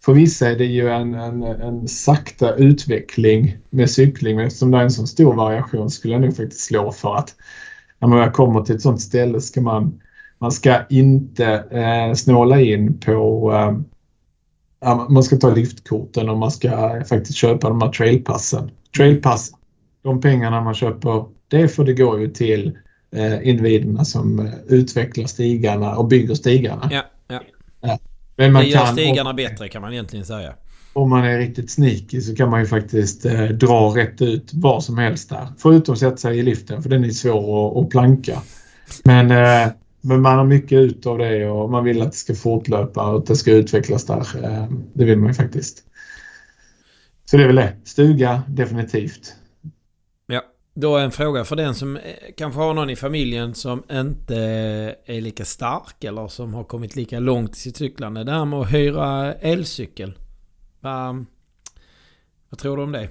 för 0.05 0.13
vissa 0.13 0.51
är 0.51 0.57
det 0.57 0.65
ju 0.65 0.89
en, 0.89 1.15
en, 1.15 1.43
en 1.43 1.89
sakta 1.89 2.55
utveckling 2.55 3.57
med 3.71 3.91
cykling. 3.91 4.37
Men 4.37 4.47
eftersom 4.47 4.71
det 4.71 4.79
är 4.79 4.83
en 4.83 4.91
så 4.91 5.07
stor 5.07 5.35
variation 5.35 5.91
skulle 5.91 6.15
jag 6.15 6.21
nog 6.21 6.37
faktiskt 6.37 6.61
slå 6.61 6.93
för 6.93 7.15
att 7.15 7.35
när 7.99 8.09
man 8.09 8.19
väl 8.19 8.31
kommer 8.31 8.63
till 8.63 8.75
ett 8.75 8.83
sånt 8.83 9.01
ställe 9.01 9.41
ska 9.41 9.61
man, 9.61 10.01
man 10.39 10.53
ska 10.53 10.87
inte 10.91 11.47
eh, 11.71 12.15
snåla 12.15 12.61
in 12.61 13.01
på 13.01 13.53
eh, 13.53 15.09
man 15.09 15.23
ska 15.23 15.37
ta 15.37 15.55
liftkorten 15.55 16.29
och 16.29 16.39
man 16.39 16.51
ska 16.51 17.03
faktiskt 17.09 17.39
köpa 17.39 17.69
de 17.69 17.83
här 17.83 17.89
trailpassen. 17.89 18.71
Trailpass, 18.97 19.51
de 20.03 20.21
pengarna 20.21 20.61
man 20.61 20.75
köper, 20.75 21.25
det 21.49 21.69
får 21.69 21.85
det 21.85 21.95
gå 21.95 22.19
ju 22.19 22.29
till 22.29 22.67
eh, 22.67 22.73
individerna 23.43 24.05
som 24.05 24.39
eh, 24.39 24.53
utvecklar 24.69 25.27
stigarna 25.27 25.97
och 25.97 26.09
bygger 26.09 26.35
stigarna. 26.35 26.89
Ja, 26.93 27.03
ja. 27.29 27.99
Men 28.37 28.53
man 28.53 28.63
Det 28.63 28.69
gör 28.69 28.85
kan, 28.85 28.93
stigarna 28.93 29.35
bättre 29.35 29.69
kan 29.69 29.83
man 29.83 29.93
egentligen 29.93 30.27
säga. 30.27 30.55
om 30.93 31.11
man 31.11 31.25
är 31.25 31.39
riktigt 31.39 31.71
sneaky 31.71 32.21
så 32.21 32.35
kan 32.35 32.51
man 32.51 32.61
ju 32.61 32.67
faktiskt 32.67 33.27
eh, 33.27 33.45
dra 33.45 33.93
rätt 33.97 34.23
ut 34.23 34.51
vad 34.55 34.85
som 34.85 34.99
helst 34.99 35.29
där. 35.29 35.47
Förutom 35.59 35.93
att 35.93 35.99
sätta 35.99 36.17
sig 36.17 36.39
i 36.39 36.43
liften 36.43 36.83
för 36.83 36.91
den 36.91 37.05
är 37.05 37.11
svår 37.11 37.71
att, 37.71 37.85
att 37.85 37.91
planka. 37.91 38.43
Men, 39.05 39.31
eh, 39.31 39.73
men 40.01 40.21
man 40.21 40.39
har 40.39 40.45
mycket 40.45 40.79
ut 40.79 41.07
av 41.07 41.19
det 41.19 41.51
och 41.51 41.71
man 41.71 41.85
vill 41.85 42.03
att 42.03 42.11
det 42.13 42.17
ska 42.19 42.35
fortlöpa 42.35 43.11
och 43.11 43.19
att 43.19 43.27
det 43.27 43.37
ska 43.37 43.53
utvecklas 43.53 44.07
där. 44.07 44.45
Eh, 44.45 44.67
det 44.93 45.05
vill 45.05 45.19
man 45.19 45.29
ju 45.29 45.35
faktiskt. 45.35 45.79
Så 47.31 47.37
det 47.37 47.43
är 47.43 47.47
väl 47.47 47.57
det. 47.57 47.73
Stuga, 47.85 48.43
definitivt. 48.49 49.35
Då 50.75 50.99
en 50.99 51.11
fråga 51.11 51.45
för 51.45 51.57
den 51.57 51.75
som 51.75 51.97
eh, 51.97 52.03
kanske 52.37 52.61
har 52.61 52.75
någon 52.75 52.91
i 52.91 52.97
familjen 52.97 53.55
som 53.55 53.83
inte 53.93 54.37
är 55.07 55.21
lika 55.21 55.45
stark 55.45 56.05
eller 56.05 56.29
som 56.29 56.55
har 56.55 56.65
kommit 56.65 56.97
lika 56.97 57.19
långt 57.19 57.57
i 57.57 57.61
sitt 57.61 57.77
cyklande. 57.77 58.25
Det 58.25 58.33
här 58.33 58.45
med 58.45 58.59
att 58.59 58.73
hyra 58.73 59.35
elcykel. 59.35 60.13
Vad, 60.81 61.25
vad 62.51 62.59
tror 62.59 62.77
du 62.77 62.83
om 62.83 62.93
det? 62.93 63.09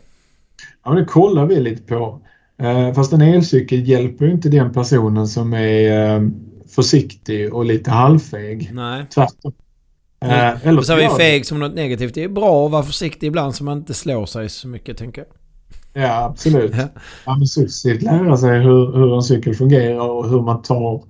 Ja, 0.84 0.92
det 0.92 1.06
kollar 1.06 1.46
vi 1.46 1.60
lite 1.60 1.84
på. 1.84 2.22
Eh, 2.58 2.94
fast 2.94 3.14
en 3.14 3.22
elcykel 3.22 3.88
hjälper 3.88 4.26
ju 4.26 4.32
inte 4.32 4.50
den 4.50 4.74
personen 4.74 5.28
som 5.28 5.54
är 5.54 6.16
eh, 6.16 6.30
försiktig 6.76 7.54
och 7.54 7.66
lite 7.66 7.92
halvfeg. 7.92 8.72
Nej. 8.74 9.06
Tvärtom. 9.14 9.54
Nej. 10.22 10.54
Eh, 10.54 10.68
eller 10.68 10.82
så 10.82 10.94
har 10.94 11.00
vi 11.00 11.10
feg 11.10 11.46
som 11.46 11.60
något 11.60 11.74
negativt. 11.74 12.14
Det 12.14 12.24
är 12.24 12.30
bra 12.30 12.66
att 12.66 12.72
vara 12.72 12.84
försiktig 12.84 13.28
ibland 13.28 13.56
så 13.56 13.64
man 13.64 13.78
inte 13.78 13.94
slår 13.94 14.26
sig 14.26 14.50
så 14.50 14.68
mycket 14.68 14.98
tänker 14.98 15.22
jag. 15.22 15.41
Ja, 15.94 16.26
absolut. 16.26 16.76
Ja. 16.76 16.88
Ja, 17.26 17.38
men 17.38 17.48
successivt 17.48 18.02
lära 18.02 18.38
sig 18.38 18.60
hur, 18.60 18.94
hur 18.94 19.16
en 19.16 19.22
cykel 19.24 19.54
fungerar 19.56 20.10
och 20.10 20.30
hur 20.30 20.42
man 20.42 20.62
tar 20.62 21.04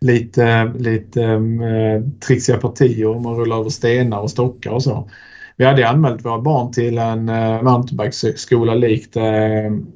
lite, 0.00 0.72
lite 0.78 1.22
eh, 1.24 2.20
trixiga 2.26 2.58
partier 2.58 3.06
om 3.08 3.22
man 3.22 3.36
rullar 3.36 3.60
över 3.60 3.70
stenar 3.70 4.18
och 4.18 4.30
stockar 4.30 4.70
och 4.70 4.82
så. 4.82 5.10
Vi 5.56 5.64
hade 5.64 5.88
anmält 5.88 6.24
våra 6.24 6.40
barn 6.40 6.72
till 6.72 6.98
en 6.98 7.28
uh, 7.28 7.62
mountainbikeskola 7.62 8.74
likt 8.74 9.16
eh, 9.16 9.24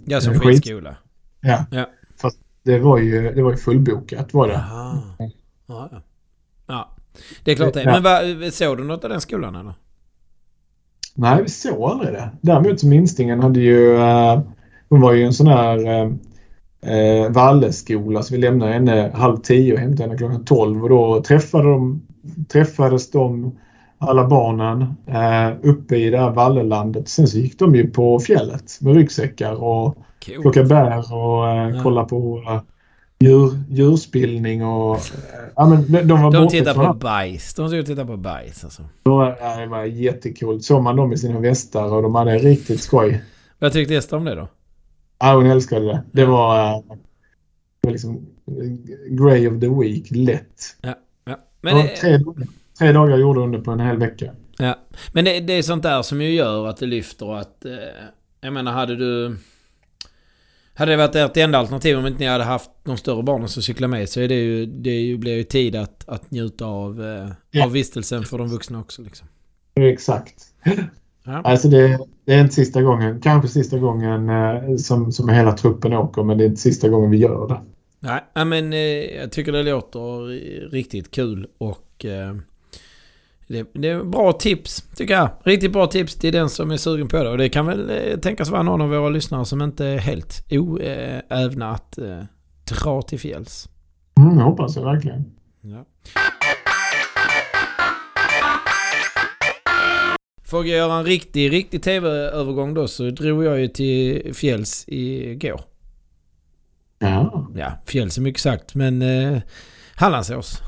Ja, 0.04 0.20
som 0.20 0.34
skit- 0.34 0.42
skitskola. 0.42 0.96
Ja. 1.40 1.64
Ja. 1.70 1.86
Fast 2.22 2.38
det 2.62 2.78
var 2.78 2.98
ju, 2.98 3.34
det 3.34 3.42
var 3.42 3.50
ju 3.50 3.56
fullbokat 3.56 4.34
var 4.34 4.48
det. 4.48 4.54
Jaha. 4.54 4.98
Ja, 5.66 5.90
ja. 6.66 6.88
Det 7.44 7.52
är 7.52 7.56
klart 7.56 7.74
det. 7.74 7.82
Ja. 7.82 8.00
Men 8.00 8.02
vad, 8.40 8.52
såg 8.52 8.76
du 8.78 8.84
något 8.84 9.04
av 9.04 9.10
den 9.10 9.20
skolan 9.20 9.54
eller? 9.54 9.74
Nej, 11.14 11.42
vi 11.42 11.48
såg 11.48 11.82
aldrig 11.82 12.12
det. 12.12 12.30
Däremot 12.40 12.80
så 12.80 12.86
minstingen 12.86 13.40
hade 13.40 13.60
ju... 13.60 13.96
eh, 13.96 14.40
hon 14.88 15.00
var 15.00 15.12
ju 15.12 15.24
en 15.24 15.32
sån 15.32 15.46
här... 15.46 15.86
eh, 15.86 16.10
eh, 16.96 17.30
Valleskola. 17.30 18.22
Så 18.22 18.34
vi 18.34 18.40
lämnade 18.40 18.72
henne 18.72 19.10
halv 19.14 19.36
tio 19.36 19.72
och 19.74 19.78
hämtade 19.80 20.02
henne 20.08 20.18
klockan 20.18 20.44
tolv. 20.44 20.82
Och 20.82 20.88
då 20.88 21.22
träffade 21.22 21.64
de, 21.68 22.02
träffades 22.52 23.10
de, 23.10 23.52
alla 23.98 24.26
barnen, 24.28 24.82
eh, 25.06 25.50
uppe 25.62 25.96
i 25.96 26.10
det 26.10 26.18
här 26.18 26.30
Vallelandet. 26.30 27.08
Sen 27.08 27.26
så 27.28 27.38
gick 27.38 27.58
de 27.58 27.74
ju 27.74 27.90
på 27.90 28.18
fjället 28.20 28.78
med 28.80 28.94
ryggsäckar 28.94 29.62
och 29.64 29.96
Cool. 30.26 30.42
plocka 30.42 30.62
bär 30.64 31.14
och 31.14 31.48
eh, 31.48 31.68
Ja. 31.70 31.80
kolla 31.82 32.04
på 32.04 32.42
eh, 32.48 32.60
djur, 33.22 33.50
djurspillning 33.70 34.64
och... 34.64 34.94
Eh, 34.96 35.00
ja, 35.56 35.66
men 35.66 35.92
de, 35.92 36.02
de 36.02 36.22
var 36.22 36.32
De 36.32 36.48
tittar 36.48 36.74
på 36.74 36.94
bajs. 36.98 37.54
De 37.54 37.68
ska 37.68 37.82
titta 37.82 38.06
på 38.06 38.16
bajs 38.16 38.64
alltså. 38.64 38.82
Det 39.02 39.10
var, 39.10 39.36
ja, 39.40 39.56
det 39.60 39.66
var 39.66 39.84
jättekul. 39.84 40.62
Såg 40.62 40.82
man 40.82 40.96
dem 40.96 41.12
i 41.12 41.16
sina 41.16 41.40
västar 41.40 41.92
och 41.94 42.02
de 42.02 42.14
hade 42.14 42.38
riktigt 42.38 42.80
skoj. 42.80 43.22
Vad 43.58 43.72
tyckte 43.72 43.94
Ester 43.94 44.16
om 44.16 44.24
det 44.24 44.34
då? 44.34 44.48
Ja, 45.18 45.34
hon 45.34 45.46
älskade 45.46 45.86
det. 45.86 46.02
Det 46.12 46.24
var, 46.24 46.74
eh, 46.74 46.80
det 47.80 47.88
var 47.88 47.92
liksom 47.92 48.16
eh, 48.46 48.68
Grey 49.08 49.48
of 49.48 49.60
the 49.60 49.68
Week, 49.68 50.10
lätt. 50.10 50.76
Ja. 50.80 50.94
Men 51.24 51.76
Men, 51.76 51.86
det, 51.86 51.96
tre, 51.96 52.18
tre 52.78 52.92
dagar 52.92 53.16
gjorde 53.18 53.40
hon 53.40 53.52
det 53.52 53.58
på 53.58 53.70
en 53.70 53.80
hel 53.80 53.96
vecka. 53.96 54.32
ja. 54.58 54.74
Men 55.12 55.24
det, 55.24 55.40
det 55.40 55.52
är 55.52 55.62
sånt 55.62 55.82
där 55.82 56.02
som 56.02 56.22
ju 56.22 56.34
gör 56.34 56.66
att 56.66 56.76
det 56.76 56.86
lyfter 56.86 57.26
och 57.26 57.40
att... 57.40 57.64
Eh, 57.64 57.72
jag 58.40 58.52
menar, 58.52 58.72
hade 58.72 58.96
du... 58.96 59.36
Hade 60.74 60.92
det 60.92 60.96
varit 60.96 61.14
ert 61.16 61.36
enda 61.36 61.58
alternativ 61.58 61.98
om 61.98 62.06
inte 62.06 62.18
ni 62.18 62.26
hade 62.26 62.44
haft 62.44 62.70
de 62.84 62.96
större 62.96 63.22
barnen 63.22 63.48
som 63.48 63.62
cyklar 63.62 63.88
med 63.88 64.08
så 64.08 64.20
är 64.20 64.28
det 64.28 64.34
ju, 64.34 64.66
det 64.66 64.90
ju, 65.00 65.16
blir 65.16 65.36
ju 65.36 65.42
tid 65.42 65.76
att, 65.76 66.08
att 66.08 66.30
njuta 66.30 66.66
av, 66.66 67.04
eh, 67.04 67.28
Ja. 67.50 67.64
av 67.64 67.72
vistelsen 67.72 68.22
för 68.22 68.38
de 68.38 68.48
vuxna 68.48 68.80
också. 68.80 69.02
Liksom. 69.02 69.26
Exakt. 69.80 70.34
Ja. 71.24 71.40
Alltså 71.44 71.68
det, 71.68 71.98
det 72.26 72.34
är 72.34 72.40
inte 72.40 72.54
sista 72.54 72.82
gången, 72.82 73.20
kanske 73.20 73.48
sista 73.48 73.78
gången 73.78 74.28
eh, 74.28 74.76
som, 74.76 75.12
som 75.12 75.28
hela 75.28 75.52
truppen 75.52 75.92
åker, 75.92 76.22
men 76.22 76.38
det 76.38 76.44
är 76.44 76.48
inte 76.48 76.60
sista 76.60 76.88
gången 76.88 77.10
vi 77.10 77.16
gör 77.16 77.48
det. 77.48 77.60
Nej, 78.00 78.44
men 78.46 78.72
eh, 78.72 78.78
jag 79.20 79.32
tycker 79.32 79.52
det 79.52 79.62
låter 79.62 80.26
riktigt 80.70 81.10
kul 81.10 81.46
och 81.58 82.04
eh, 82.04 82.34
det, 83.52 83.66
det 83.74 83.88
är 83.88 84.04
bra 84.04 84.32
tips 84.32 84.84
tycker 84.96 85.14
jag. 85.14 85.30
Riktigt 85.42 85.72
bra 85.72 85.86
tips 85.86 86.14
till 86.14 86.32
den 86.32 86.48
som 86.48 86.70
är 86.70 86.76
sugen 86.76 87.08
på 87.08 87.22
det. 87.22 87.28
Och 87.28 87.38
det 87.38 87.48
kan 87.48 87.66
väl 87.66 87.90
eh, 87.90 88.18
tänkas 88.18 88.50
vara 88.50 88.62
någon 88.62 88.80
av 88.80 88.88
våra 88.88 89.08
lyssnare 89.08 89.44
som 89.44 89.62
inte 89.62 89.86
är 89.86 89.98
helt 89.98 90.46
oävna 90.50 91.70
att 91.70 91.98
eh, 91.98 92.22
dra 92.64 93.02
till 93.02 93.20
fjälls. 93.20 93.68
Mm, 94.20 94.38
jag 94.38 94.44
hoppas 94.44 94.76
jag 94.76 94.84
verkligen. 94.84 95.24
Ja. 95.60 95.86
Får 100.44 100.66
jag 100.66 100.78
göra 100.78 100.94
en 100.94 101.04
riktig, 101.04 101.52
riktig 101.52 101.82
tv-övergång 101.82 102.74
då 102.74 102.88
så 102.88 103.10
drog 103.10 103.44
jag 103.44 103.60
ju 103.60 103.68
till 103.68 104.34
fjälls 104.34 104.84
igår. 104.86 105.60
Ja. 106.98 107.48
Ja, 107.56 107.72
fjälls 107.86 108.18
är 108.18 108.22
mycket 108.22 108.40
sagt 108.40 108.74
men 108.74 109.02
eh, 109.02 109.40
Hallandsås. 109.94 110.58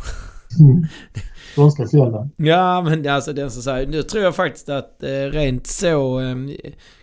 Mm. 0.61 0.87
Skånska 1.55 1.89
fjällen. 1.89 2.31
Ja, 2.37 2.83
men 2.83 3.09
alltså 3.09 3.33
den 3.33 3.51
som 3.51 3.63
säger... 3.63 3.87
Nu 3.87 4.03
tror 4.03 4.25
jag 4.25 4.37
faktiskt 4.37 4.69
att 4.69 5.03
eh, 5.03 5.09
rent 5.09 5.67
så 5.67 6.21
eh, 6.21 6.37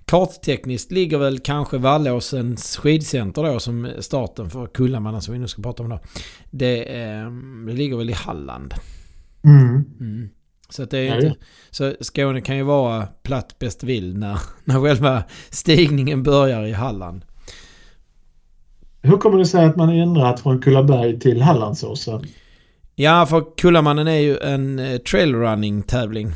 karttekniskt 0.05 0.91
ligger 0.91 1.17
väl 1.17 1.39
kanske 1.39 1.77
Vallåsens 1.77 2.77
skidcenter 2.77 3.43
då 3.43 3.59
som 3.59 3.89
starten 3.99 4.49
för 4.49 4.67
Kullamanna 4.67 5.21
som 5.21 5.33
vi 5.33 5.39
nu 5.39 5.47
ska 5.47 5.61
prata 5.61 5.83
om 5.83 5.89
då. 5.89 5.99
Det, 6.51 7.01
eh, 7.01 7.31
det 7.67 7.73
ligger 7.73 7.97
väl 7.97 8.09
i 8.09 8.13
Halland. 8.13 8.73
Mm. 9.43 9.83
Mm. 9.99 10.29
Så 10.69 10.83
att 10.83 10.91
det 10.91 10.99
är 10.99 11.15
inte... 11.15 11.35
Så 11.69 11.93
Skåne 11.99 12.41
kan 12.41 12.57
ju 12.57 12.63
vara 12.63 13.07
platt 13.23 13.55
bäst 13.59 13.83
vill 13.83 14.17
när, 14.17 14.39
när 14.65 14.81
själva 14.81 15.23
stigningen 15.49 16.23
börjar 16.23 16.65
i 16.65 16.73
Halland. 16.73 17.25
Hur 19.01 19.17
kommer 19.17 19.37
det 19.37 19.45
sig 19.45 19.65
att 19.65 19.75
man 19.75 19.89
ändrat 19.89 20.39
från 20.39 20.61
Kullaberg 20.61 21.19
till 21.19 21.41
Hallandsåsen? 21.41 22.21
Ja, 22.95 23.25
för 23.25 23.43
Kullamannen 23.57 24.07
är 24.07 24.19
ju 24.19 24.37
en 24.37 24.79
eh, 24.79 24.97
trailrunning 24.97 25.81
tävling. 25.83 26.27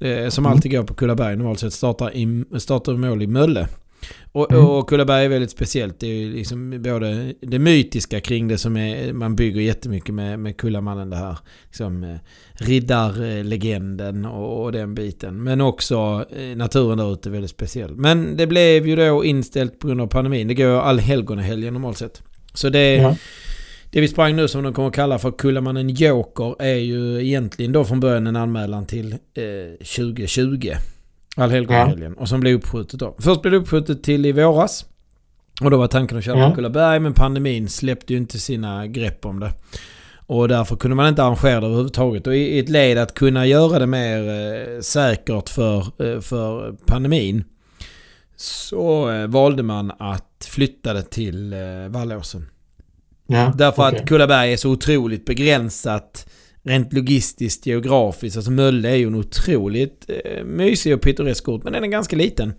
Eh, 0.00 0.28
som 0.28 0.44
Mm. 0.46 0.56
alltid 0.56 0.72
går 0.72 0.82
på 0.82 0.94
Kullaberg. 0.94 1.36
Normalt 1.36 1.60
sett 1.60 1.72
startar, 1.72 2.16
i, 2.16 2.44
startar 2.58 2.92
mål 2.92 3.22
i 3.22 3.26
Mölle. 3.26 3.68
Och, 4.32 4.52
Mm. 4.52 4.64
och 4.66 4.88
Kullaberg 4.88 5.24
är 5.24 5.28
väldigt 5.28 5.50
speciellt. 5.50 6.00
Det 6.00 6.06
är 6.06 6.14
ju 6.14 6.32
liksom 6.32 6.82
både 6.82 7.34
det 7.40 7.58
mytiska 7.58 8.20
kring 8.20 8.48
det 8.48 8.58
som 8.58 8.76
är, 8.76 9.12
man 9.12 9.36
bygger 9.36 9.60
jättemycket 9.60 10.14
med, 10.14 10.38
med 10.38 10.56
Kullamannen 10.56 11.10
det 11.10 11.16
här. 11.16 11.38
Liksom, 11.66 12.18
riddarlegenden 12.52 14.24
och, 14.24 14.62
och 14.64 14.72
den 14.72 14.94
biten. 14.94 15.42
Men 15.42 15.60
också 15.60 16.24
naturen 16.56 16.98
där 16.98 17.12
ute 17.12 17.28
är 17.28 17.30
väldigt 17.30 17.50
speciell. 17.50 17.94
Men 17.96 18.36
det 18.36 18.46
blev 18.46 18.86
ju 18.86 18.96
då 18.96 19.24
inställt 19.24 19.78
på 19.78 19.86
grund 19.86 20.00
av 20.00 20.06
pandemin. 20.06 20.48
Det 20.48 20.54
går 20.54 20.80
allhelgonahelgen 20.80 21.74
normalt 21.74 21.98
sett. 21.98 22.22
Så 22.54 22.68
det, 22.68 22.94
Ja. 22.96 23.16
Det 23.92 24.00
vi 24.00 24.08
sprang 24.08 24.36
nu 24.36 24.48
som 24.48 24.62
de 24.62 24.72
kommer 24.72 24.88
att 24.88 24.94
kalla 24.94 25.18
för 25.18 25.30
Kullamannen 25.30 25.88
Joker 25.88 26.62
är 26.62 26.74
ju 26.76 27.22
egentligen 27.26 27.72
då 27.72 27.84
från 27.84 28.00
början 28.00 28.26
en 28.26 28.36
anmälan 28.36 28.86
till 28.86 29.12
eh, 29.12 29.86
2020. 29.96 30.72
Allhelgonahelgen. 31.36 32.14
Och 32.14 32.28
som 32.28 32.40
blev 32.40 32.54
uppskjutet 32.54 33.00
då. 33.00 33.16
Först 33.18 33.42
blev 33.42 33.52
det 33.52 33.58
uppskjutet 33.58 34.02
till 34.02 34.26
i 34.26 34.32
våras. 34.32 34.86
Och 35.62 35.70
då 35.70 35.76
var 35.76 35.86
tanken 35.88 36.18
att 36.18 36.24
köra 36.24 36.38
Ja. 36.38 36.48
på 36.50 36.54
Kullaberg 36.54 37.00
men 37.00 37.14
pandemin 37.14 37.68
släppte 37.68 38.12
ju 38.12 38.18
inte 38.18 38.38
sina 38.38 38.86
grepp 38.86 39.26
om 39.26 39.40
det. 39.40 39.52
Och 40.26 40.48
därför 40.48 40.76
kunde 40.76 40.94
man 40.94 41.08
inte 41.08 41.22
arrangera 41.22 41.60
det 41.60 41.66
överhuvudtaget. 41.66 42.26
Och 42.26 42.36
i 42.36 42.38
i 42.38 42.58
ett 42.58 42.68
led 42.68 42.98
att 42.98 43.14
kunna 43.14 43.46
göra 43.46 43.78
det 43.78 43.86
mer 43.86 44.18
eh, 44.28 44.80
säkert 44.80 45.48
för, 45.48 45.78
eh, 45.78 46.20
för 46.20 46.76
pandemin 46.86 47.44
så 48.36 49.10
eh, 49.10 49.26
valde 49.26 49.62
man 49.62 49.92
att 49.98 50.48
flytta 50.50 50.92
det 50.92 51.02
till 51.02 51.52
eh, 51.52 51.58
Vallåsen. 51.88 52.46
Ja, 53.32 53.52
Därför 53.58 53.88
okej. 53.88 53.98
att 54.00 54.08
Kullaberg 54.08 54.52
är 54.52 54.56
så 54.56 54.70
otroligt 54.70 55.24
begränsat 55.24 56.26
rent 56.64 56.92
logistiskt, 56.92 57.66
geografiskt. 57.66 58.36
Alltså 58.36 58.50
Mölle 58.50 58.90
är 58.90 58.94
ju 58.96 59.06
en 59.06 59.14
otroligt 59.14 60.06
eh, 60.24 60.44
mysig 60.44 60.94
och 60.94 61.00
pittoresk 61.00 61.48
ort, 61.48 61.64
men 61.64 61.72
den 61.72 61.84
är 61.84 61.88
ganska 61.88 62.16
liten. 62.16 62.54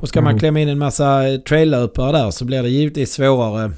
Och 0.00 0.08
ska 0.08 0.20
man 0.20 0.30
Mm. 0.30 0.38
klämma 0.40 0.60
in 0.60 0.68
en 0.68 0.78
massa 0.78 1.28
eh, 1.28 1.38
trailerupar 1.40 2.12
där 2.12 2.30
så 2.30 2.44
blir 2.44 2.62
det 2.62 2.68
givetvis 2.68 3.12
svårare 3.12 3.72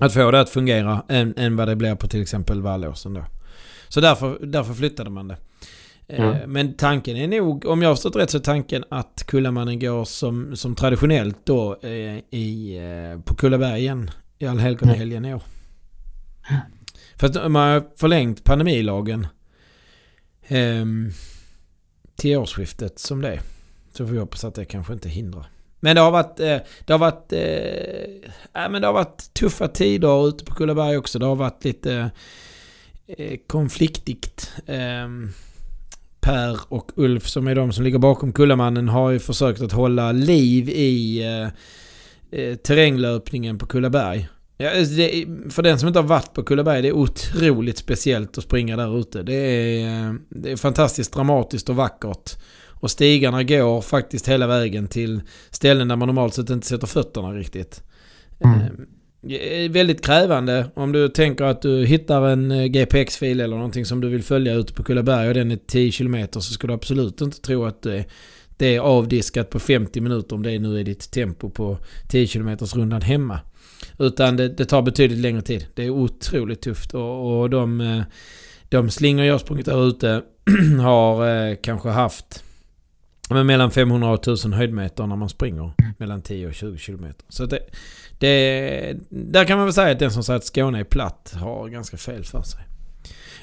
att 0.00 0.12
få 0.14 0.30
det 0.30 0.40
att 0.40 0.50
fungera 0.50 1.02
än, 1.08 1.34
än 1.36 1.56
vad 1.56 1.68
det 1.68 1.76
blir 1.76 1.94
på 1.94 2.08
till 2.08 2.22
exempel 2.22 2.62
Vallåsen 2.62 3.14
då. 3.14 3.24
Så 3.88 4.00
därför, 4.00 4.38
därför 4.46 4.74
flyttade 4.74 5.10
man 5.10 5.28
det. 5.28 5.36
Eh, 6.08 6.24
Ja. 6.24 6.34
Men 6.46 6.74
tanken 6.76 7.16
är 7.16 7.28
nog, 7.28 7.66
om 7.66 7.82
jag 7.82 7.88
har 7.90 7.94
förstått 7.94 8.16
rätt 8.16 8.30
så 8.30 8.38
är 8.38 8.42
tanken 8.42 8.84
att 8.90 9.24
Kullamannen 9.26 9.78
går 9.78 10.04
som, 10.04 10.56
som 10.56 10.74
traditionellt 10.74 11.36
då 11.44 11.78
eh, 11.82 12.38
i, 12.40 12.76
eh, 13.14 13.20
på 13.24 13.34
Kullaberg 13.34 13.80
igen 13.80 14.10
i 14.38 14.46
allhelgonahelgen 14.46 15.24
i 15.24 15.34
år. 15.34 15.42
Fast 17.16 17.34
de 17.34 17.54
har 17.54 17.84
förlängt 17.96 18.44
pandemilagen 18.44 19.26
eh, 20.42 20.84
till 22.16 22.36
årsskiftet 22.36 22.98
som 22.98 23.22
det 23.22 23.28
är. 23.28 23.40
Så 23.92 24.06
får 24.06 24.12
vi 24.12 24.18
hoppas 24.18 24.44
att 24.44 24.54
det 24.54 24.64
kanske 24.64 24.92
inte 24.92 25.08
hindrar. 25.08 25.46
Men 25.80 25.96
det 25.96 26.02
har 26.02 26.10
varit, 26.10 26.40
eh, 26.40 26.58
det 26.84 26.92
har 26.92 26.98
varit, 26.98 27.32
eh, 27.32 28.70
men 28.70 28.80
det 28.80 28.86
har 28.88 28.94
varit 28.94 29.34
tuffa 29.34 29.68
tider 29.68 30.28
ute 30.28 30.44
på 30.44 30.54
Kullaberg 30.54 30.96
också. 30.96 31.18
Det 31.18 31.26
har 31.26 31.36
varit 31.36 31.64
lite 31.64 32.10
eh, 33.06 33.38
konfliktigt. 33.46 34.52
Ehm, 34.66 35.32
per 36.20 36.60
och 36.68 36.90
Ulf 36.96 37.28
som 37.28 37.48
är 37.48 37.54
de 37.54 37.72
som 37.72 37.84
ligger 37.84 37.98
bakom 37.98 38.32
Kullamannen 38.32 38.88
har 38.88 39.10
ju 39.10 39.18
försökt 39.18 39.62
att 39.62 39.72
hålla 39.72 40.12
liv 40.12 40.68
i 40.68 41.22
eh, 41.24 41.48
eh 42.40 42.56
terränglöpningen 42.56 43.58
på 43.58 43.66
Kullaberg. 43.66 44.28
Ja, 44.62 44.78
alltså 44.78 44.94
det, 44.94 45.26
för 45.50 45.62
den 45.62 45.78
som 45.78 45.86
inte 45.88 46.00
har 46.00 46.06
varit 46.06 46.34
på 46.34 46.42
Kullaberg, 46.42 46.82
det 46.82 46.88
är 46.88 46.92
otroligt 46.92 47.78
speciellt 47.78 48.38
att 48.38 48.44
springa 48.44 48.76
där 48.76 49.00
ute. 49.00 49.22
Det 49.22 49.34
är, 49.34 50.06
eh, 50.08 50.14
det 50.28 50.52
är 50.52 50.56
fantastiskt 50.56 51.12
dramatiskt 51.12 51.68
och 51.68 51.76
vackert. 51.76 52.36
Och 52.66 52.90
stigarna 52.90 53.42
går 53.42 53.80
faktiskt 53.80 54.28
hela 54.28 54.46
vägen 54.46 54.88
till 54.88 55.20
ställen 55.50 55.88
där 55.88 55.96
man 55.96 56.08
normalt 56.08 56.34
sett 56.34 56.50
inte 56.50 56.66
sätter 56.66 56.86
fötterna 56.86 57.32
riktigt. 57.32 57.82
Mm. 58.44 58.58
Eh, 58.58 59.64
är 59.64 59.68
väldigt 59.68 60.04
krävande 60.04 60.70
om 60.74 60.92
du 60.92 61.08
tänker 61.08 61.44
att 61.44 61.62
du 61.62 61.86
hittar 61.86 62.28
en 62.28 62.50
eh, 62.50 62.64
GPX-fil 62.64 63.40
eller 63.40 63.56
någonting 63.56 63.84
som 63.84 64.00
du 64.00 64.08
vill 64.08 64.22
följa 64.22 64.54
ute 64.54 64.72
på 64.72 64.82
Kullaberg 64.82 65.28
och 65.28 65.34
den 65.34 65.50
är 65.50 65.58
10 65.66 65.92
km 65.92 66.26
så 66.32 66.40
ska 66.40 66.66
du 66.66 66.74
absolut 66.74 67.20
inte 67.20 67.40
tro 67.40 67.64
att 67.64 67.82
det, 67.82 68.04
det 68.56 68.76
är 68.76 68.80
avdiskat 68.80 69.50
på 69.50 69.58
50 69.58 70.00
minuter 70.00 70.36
om 70.36 70.42
det 70.42 70.58
nu 70.58 70.80
är 70.80 70.84
ditt 70.84 71.10
tempo 71.10 71.50
på 71.50 71.78
10 72.08 72.26
km 72.26 72.56
rundan 72.56 73.02
hemma. 73.02 73.40
Utan 73.98 74.36
det, 74.36 74.48
det 74.48 74.64
tar 74.64 74.82
betydligt 74.82 75.18
längre 75.18 75.42
tid. 75.42 75.66
Det 75.74 75.84
är 75.84 75.90
otroligt 75.90 76.62
tufft 76.62 76.94
och, 76.94 77.40
och 77.40 77.50
de, 77.50 77.80
eh, 77.80 78.02
de 78.68 78.90
slingor 78.90 79.24
jag 79.24 79.40
sprungit 79.40 79.66
där 79.66 79.88
ute 79.88 80.22
har 80.80 81.28
eh, 81.28 81.56
kanske 81.62 81.88
haft 81.88 82.44
men 83.34 83.46
mellan 83.46 83.70
500 83.70 84.08
och 84.10 84.20
1000 84.20 84.52
höjdmeter 84.52 85.06
när 85.06 85.16
man 85.16 85.28
springer 85.28 85.72
mellan 85.98 86.22
10 86.22 86.46
och 86.46 86.54
20 86.54 86.78
kilometer. 86.78 87.24
Så 87.28 87.46
det, 87.46 87.58
det, 88.18 88.96
där 89.08 89.44
kan 89.44 89.56
man 89.58 89.66
väl 89.66 89.74
säga 89.74 89.92
att 89.92 89.98
den 89.98 90.10
som 90.10 90.24
säger 90.24 90.38
att 90.38 90.44
Skåne 90.44 90.80
är 90.80 90.84
platt 90.84 91.34
har 91.36 91.68
ganska 91.68 91.96
fel 91.96 92.24
för 92.24 92.42
sig. 92.42 92.60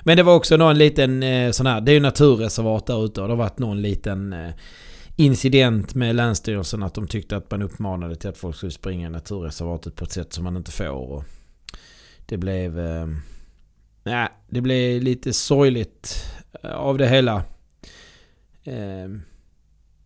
Men 0.04 0.18
det 0.18 0.24
var 0.24 0.36
också 0.36 0.58
någon 0.58 0.78
liten 0.78 1.24
eh, 1.24 1.52
sån 1.52 1.66
här, 1.66 1.82
det 1.82 1.92
är 1.92 1.94
ju 1.94 2.00
naturreservat 2.00 2.86
där 2.86 3.06
ute 3.06 3.22
och 3.22 3.28
det 3.28 3.34
har 3.34 3.38
varit 3.38 3.60
någon 3.60 3.82
liten 3.82 4.34
eh, 4.34 4.50
incident 5.18 5.96
med 5.96 6.16
Länsstyrelsen 6.16 6.84
att 6.84 6.94
de 6.94 7.08
tyckte 7.08 7.38
att 7.38 7.52
man 7.52 7.62
uppmanade 7.62 8.16
till 8.16 8.30
att 8.30 8.38
folk 8.38 8.56
skulle 8.56 8.72
springa 8.72 9.08
i 9.08 9.10
naturreservatet 9.10 9.96
på 9.96 10.04
ett 10.04 10.12
sätt 10.12 10.34
som 10.34 10.44
man 10.44 10.58
inte 10.58 10.72
får. 10.72 10.90
Och 10.90 11.24
det 12.26 12.38
blev... 12.38 12.80
Eh, 12.80 13.08
nej, 14.04 14.30
det 14.50 14.62
blev 14.62 15.02
lite 15.02 15.34
sorgligt 15.34 16.26
eh, 16.64 16.72
av 16.72 16.98
det 16.98 17.08
hela. 17.08 17.44
Eh, 18.64 19.10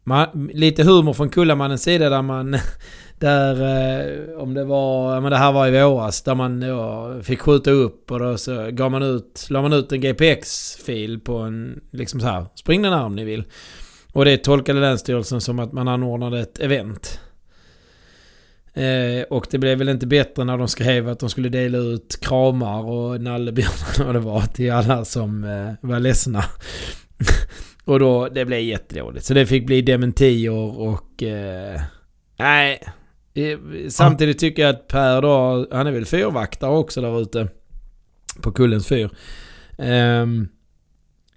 man, 0.03 0.49
lite 0.53 0.84
humor 0.84 1.14
från 1.14 1.30
Kullamannens 1.30 1.84
sida 1.84 2.09
där 2.09 2.22
man... 2.22 2.57
Där, 3.20 3.62
eh, 3.62 4.38
om 4.38 4.53
det 4.53 4.64
var, 4.64 5.22
men 5.22 5.32
det 5.32 5.38
här 5.38 5.51
var 5.51 5.68
i 5.68 5.84
våras, 5.84 6.22
där 6.24 6.36
man 6.36 6.62
ja, 6.62 7.22
fick 7.24 7.39
skjuta 7.39 7.72
upp 7.72 8.12
och 8.12 8.20
då 8.20 8.38
så 8.38 8.72
gav 8.72 8.91
man 8.91 9.03
ut, 9.03 9.47
la 9.49 9.62
man 9.62 9.74
ut 9.74 9.91
en 9.91 10.01
GPX-fil 10.01 11.20
på 11.20 11.38
en, 11.38 11.82
liksom 11.91 12.20
så 12.20 12.28
här, 12.28 12.45
spring 12.55 12.82
den 12.82 12.93
här 12.93 13.03
om 13.03 13.16
ni 13.16 13.24
vill. 13.24 13.43
Och 14.14 14.26
det 14.26 14.38
tolkade 14.38 14.80
Länsstyrelsen 14.80 15.41
som 15.41 15.59
att 15.59 15.74
man 15.74 15.88
anordnade 15.88 16.39
ett 16.39 16.59
event. 16.59 17.20
Eh, 18.74 19.24
och 19.30 19.47
det 19.51 19.57
blev 19.57 19.78
väl 19.78 19.89
inte 19.89 20.07
bättre 20.07 20.43
när 20.43 20.57
de 20.57 20.68
skrev 20.68 21.09
att 21.09 21.20
de 21.20 21.30
skulle 21.30 21.49
dela 21.49 21.78
ut 21.78 22.20
kramar 22.22 22.86
och 22.86 23.22
nallebjörnar 23.22 24.07
och 24.07 24.14
det 24.14 24.20
var 24.20 24.41
till 24.41 24.72
alla 24.72 25.05
som 25.05 25.43
eh, 25.43 25.89
var 25.89 25.99
ledsna. 25.99 26.43
och 27.86 27.99
då, 27.99 28.28
det 28.28 28.45
blev 28.45 28.59
jättedåligt. 28.59 29.26
Så 29.26 29.34
det 29.34 29.45
fick 29.45 29.66
bli 29.66 29.82
dementier 29.82 30.80
och... 30.80 31.24
Eh, 31.24 31.82
nej. 32.38 32.80
Eh, 33.34 33.57
samtidigt 33.89 34.39
tycker 34.39 34.62
jag 34.62 34.70
att 34.70 34.88
Per 34.88 35.22
då, 35.22 35.68
han 35.72 35.88
är 35.88 35.91
väl 35.91 36.05
fyrvaktare 36.05 36.72
också 36.72 37.01
där 37.01 37.22
ute. 37.22 37.47
På 38.41 38.51
Kullens 38.51 38.88
fyr. 38.88 39.09
Um, 39.78 40.47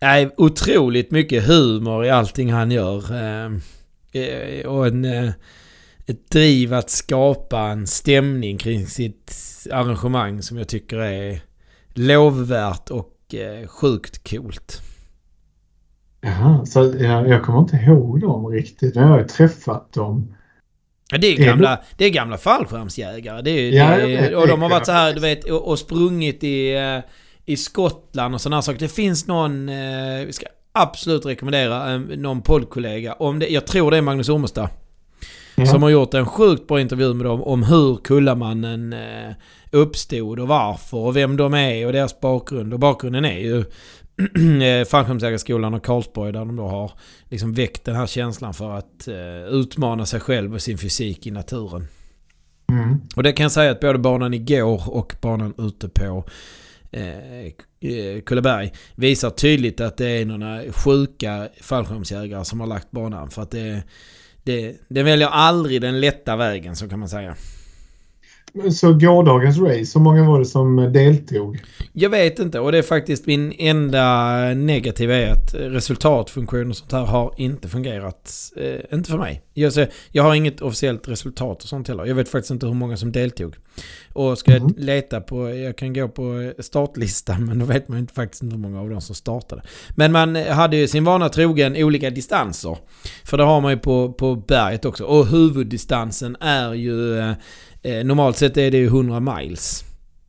nej, 0.04 0.30
otroligt 0.36 1.10
mycket 1.10 1.46
humor 1.46 2.04
i 2.04 2.10
allting 2.10 2.52
han 2.52 2.70
gör. 2.70 3.12
Um, 3.12 3.60
och 4.66 4.86
en, 4.86 5.04
uh, 5.04 5.30
ett 6.06 6.30
driv 6.30 6.74
att 6.74 6.90
skapa 6.90 7.60
en 7.60 7.86
stämning 7.86 8.58
kring 8.58 8.86
sitt 8.86 9.32
arrangemang 9.72 10.42
som 10.42 10.58
jag 10.58 10.68
tycker 10.68 10.98
är 10.98 11.40
lovvärt 11.94 12.90
och 12.90 13.14
uh, 13.34 13.66
sjukt 13.66 14.30
coolt. 14.30 14.82
Jaha, 16.20 16.66
så 16.66 16.94
jag, 16.98 17.28
jag 17.28 17.44
kommer 17.44 17.58
inte 17.58 17.76
ihåg 17.76 18.20
dem 18.20 18.46
riktigt. 18.46 18.96
Jag 18.96 19.02
har 19.02 19.22
träffat 19.22 19.92
dem. 19.92 20.34
Ja, 21.10 21.18
det 21.18 21.26
är 21.26 21.44
gamla, 21.44 21.82
det 21.96 22.04
är 22.04 22.10
gamla 22.10 22.38
fallskärmsjägare. 22.38 23.42
Det 23.42 23.50
är, 23.50 23.72
ja, 23.72 24.06
det 24.06 24.36
och 24.36 24.48
de 24.48 24.62
har 24.62 24.68
varit 24.68 24.86
så 24.86 24.92
här, 24.92 25.14
du 25.14 25.20
vet, 25.20 25.44
och, 25.44 25.68
och 25.68 25.78
sprungit 25.78 26.44
i, 26.44 26.74
eh, 26.74 27.10
i 27.46 27.56
Skottland 27.56 28.34
och 28.34 28.40
sådana 28.40 28.62
saker. 28.62 28.78
Det 28.78 28.88
finns 28.88 29.26
någon, 29.26 29.68
eh, 29.68 30.26
vi 30.26 30.32
ska 30.32 30.46
absolut 30.72 31.26
rekommendera 31.26 31.98
någon 31.98 32.42
poddkollega. 32.42 33.12
Om 33.12 33.38
det, 33.38 33.48
jag 33.48 33.66
tror 33.66 33.90
det 33.90 33.96
är 33.96 34.02
Magnus 34.02 34.28
Ormestad. 34.28 34.68
Mm. 35.56 35.66
Som 35.66 35.82
har 35.82 35.90
gjort 35.90 36.14
en 36.14 36.26
sjukt 36.26 36.66
bra 36.66 36.80
intervju 36.80 37.14
med 37.14 37.26
dem 37.26 37.42
om 37.42 37.62
hur 37.62 37.96
Kullamannen 37.96 38.92
eh, 38.92 39.34
uppstod 39.70 40.40
och 40.40 40.48
varför 40.48 40.96
och 40.96 41.16
vem 41.16 41.36
de 41.36 41.54
är 41.54 41.86
och 41.86 41.92
deras 41.92 42.20
bakgrund. 42.20 42.72
Och 42.72 42.80
bakgrunden 42.80 43.24
är 43.24 43.38
ju 43.38 43.64
Eh, 44.62 44.84
Fallskärmsjägarskolan 44.84 45.74
och 45.74 45.84
Karlsborg 45.84 46.32
där 46.32 46.38
de 46.38 46.56
då 46.56 46.68
har 46.68 46.92
liksom 47.28 47.52
väckt 47.54 47.84
den 47.84 47.96
här 47.96 48.06
känslan 48.06 48.54
för 48.54 48.70
att 48.70 49.08
uh, 49.08 49.44
utmana 49.44 50.06
sig 50.06 50.20
själv 50.20 50.54
och 50.54 50.62
sin 50.62 50.78
fysik 50.78 51.26
i 51.26 51.30
naturen. 51.30 51.86
Mm. 52.68 53.00
Och 53.16 53.22
det 53.22 53.32
kan 53.32 53.44
jag 53.44 53.52
säga 53.52 53.70
att 53.70 53.80
både 53.80 53.98
banan 53.98 54.34
igår 54.34 54.82
och 54.88 55.14
banan 55.20 55.54
ute 55.58 55.88
på 55.88 56.24
eh, 56.94 57.46
eh 57.90 58.20
Kulleberg 58.26 58.72
visar 58.96 59.30
tydligt 59.30 59.80
att 59.80 59.96
det 59.96 60.08
är 60.08 60.24
några 60.24 60.72
sjuka 60.72 61.48
fallskärmsjägare 61.60 62.44
som 62.44 62.60
har 62.60 62.66
lagt 62.66 62.90
banan. 62.90 63.30
För 63.30 63.42
att 63.42 63.50
det, 63.50 63.82
det, 64.42 64.76
det 64.88 65.02
väljer 65.02 65.28
aldrig 65.28 65.80
den 65.80 66.00
lätta 66.00 66.36
vägen 66.36 66.76
så 66.76 66.88
kan 66.88 66.98
man 66.98 67.08
säga. 67.08 67.36
Så 68.72 68.92
gårdagens 68.92 69.58
race, 69.58 69.98
hur 69.98 70.00
många 70.00 70.24
var 70.24 70.38
det 70.38 70.44
som 70.44 70.76
deltog? 70.92 71.60
Jag 71.92 72.10
vet 72.10 72.38
inte 72.38 72.60
och 72.60 72.72
det 72.72 72.78
är 72.78 72.82
faktiskt 72.82 73.26
min 73.26 73.52
enda 73.58 74.38
negativa 74.54 75.14
är 75.14 75.30
att 75.30 75.54
resultatfunktion 75.54 76.70
och 76.70 76.76
sånt 76.76 76.92
här 76.92 77.04
har 77.04 77.34
inte 77.36 77.68
fungerat. 77.68 78.32
Eh, 78.56 78.96
inte 78.96 79.10
för 79.10 79.18
mig. 79.18 79.42
Jag, 79.54 79.72
ser, 79.72 79.90
jag 80.10 80.22
har 80.22 80.34
inget 80.34 80.60
officiellt 80.60 81.08
resultat 81.08 81.62
och 81.62 81.68
sånt 81.68 81.88
heller. 81.88 82.04
Jag 82.04 82.14
vet 82.14 82.28
faktiskt 82.28 82.50
inte 82.50 82.66
hur 82.66 82.74
många 82.74 82.96
som 82.96 83.12
deltog. 83.12 83.56
Och 84.12 84.38
ska 84.38 84.50
mm. 84.50 84.62
jag 84.62 84.84
leta 84.84 85.20
på, 85.20 85.50
jag 85.50 85.78
kan 85.78 85.92
gå 85.92 86.08
på 86.08 86.52
startlistan 86.58 87.46
men 87.46 87.58
då 87.58 87.64
vet 87.64 87.88
man 87.88 87.98
inte 87.98 88.14
faktiskt 88.14 88.42
inte 88.42 88.56
hur 88.56 88.62
många 88.62 88.80
av 88.80 88.90
dem 88.90 89.00
som 89.00 89.14
startade. 89.14 89.62
Men 89.96 90.12
man 90.12 90.36
hade 90.36 90.76
ju 90.76 90.88
sin 90.88 91.04
vana 91.04 91.28
trogen 91.28 91.76
olika 91.76 92.10
distanser. 92.10 92.78
För 93.24 93.36
det 93.36 93.44
har 93.44 93.60
man 93.60 93.72
ju 93.72 93.78
på, 93.78 94.12
på 94.12 94.34
berget 94.36 94.84
också. 94.84 95.04
Och 95.04 95.26
huvuddistansen 95.26 96.36
är 96.40 96.74
ju 96.74 97.18
eh, 97.18 97.32
Eh, 97.84 98.04
normalt 98.04 98.36
sett 98.36 98.56
är 98.56 98.70
det 98.70 98.78
ju 98.78 98.86
100 98.86 99.20
miles. 99.20 99.84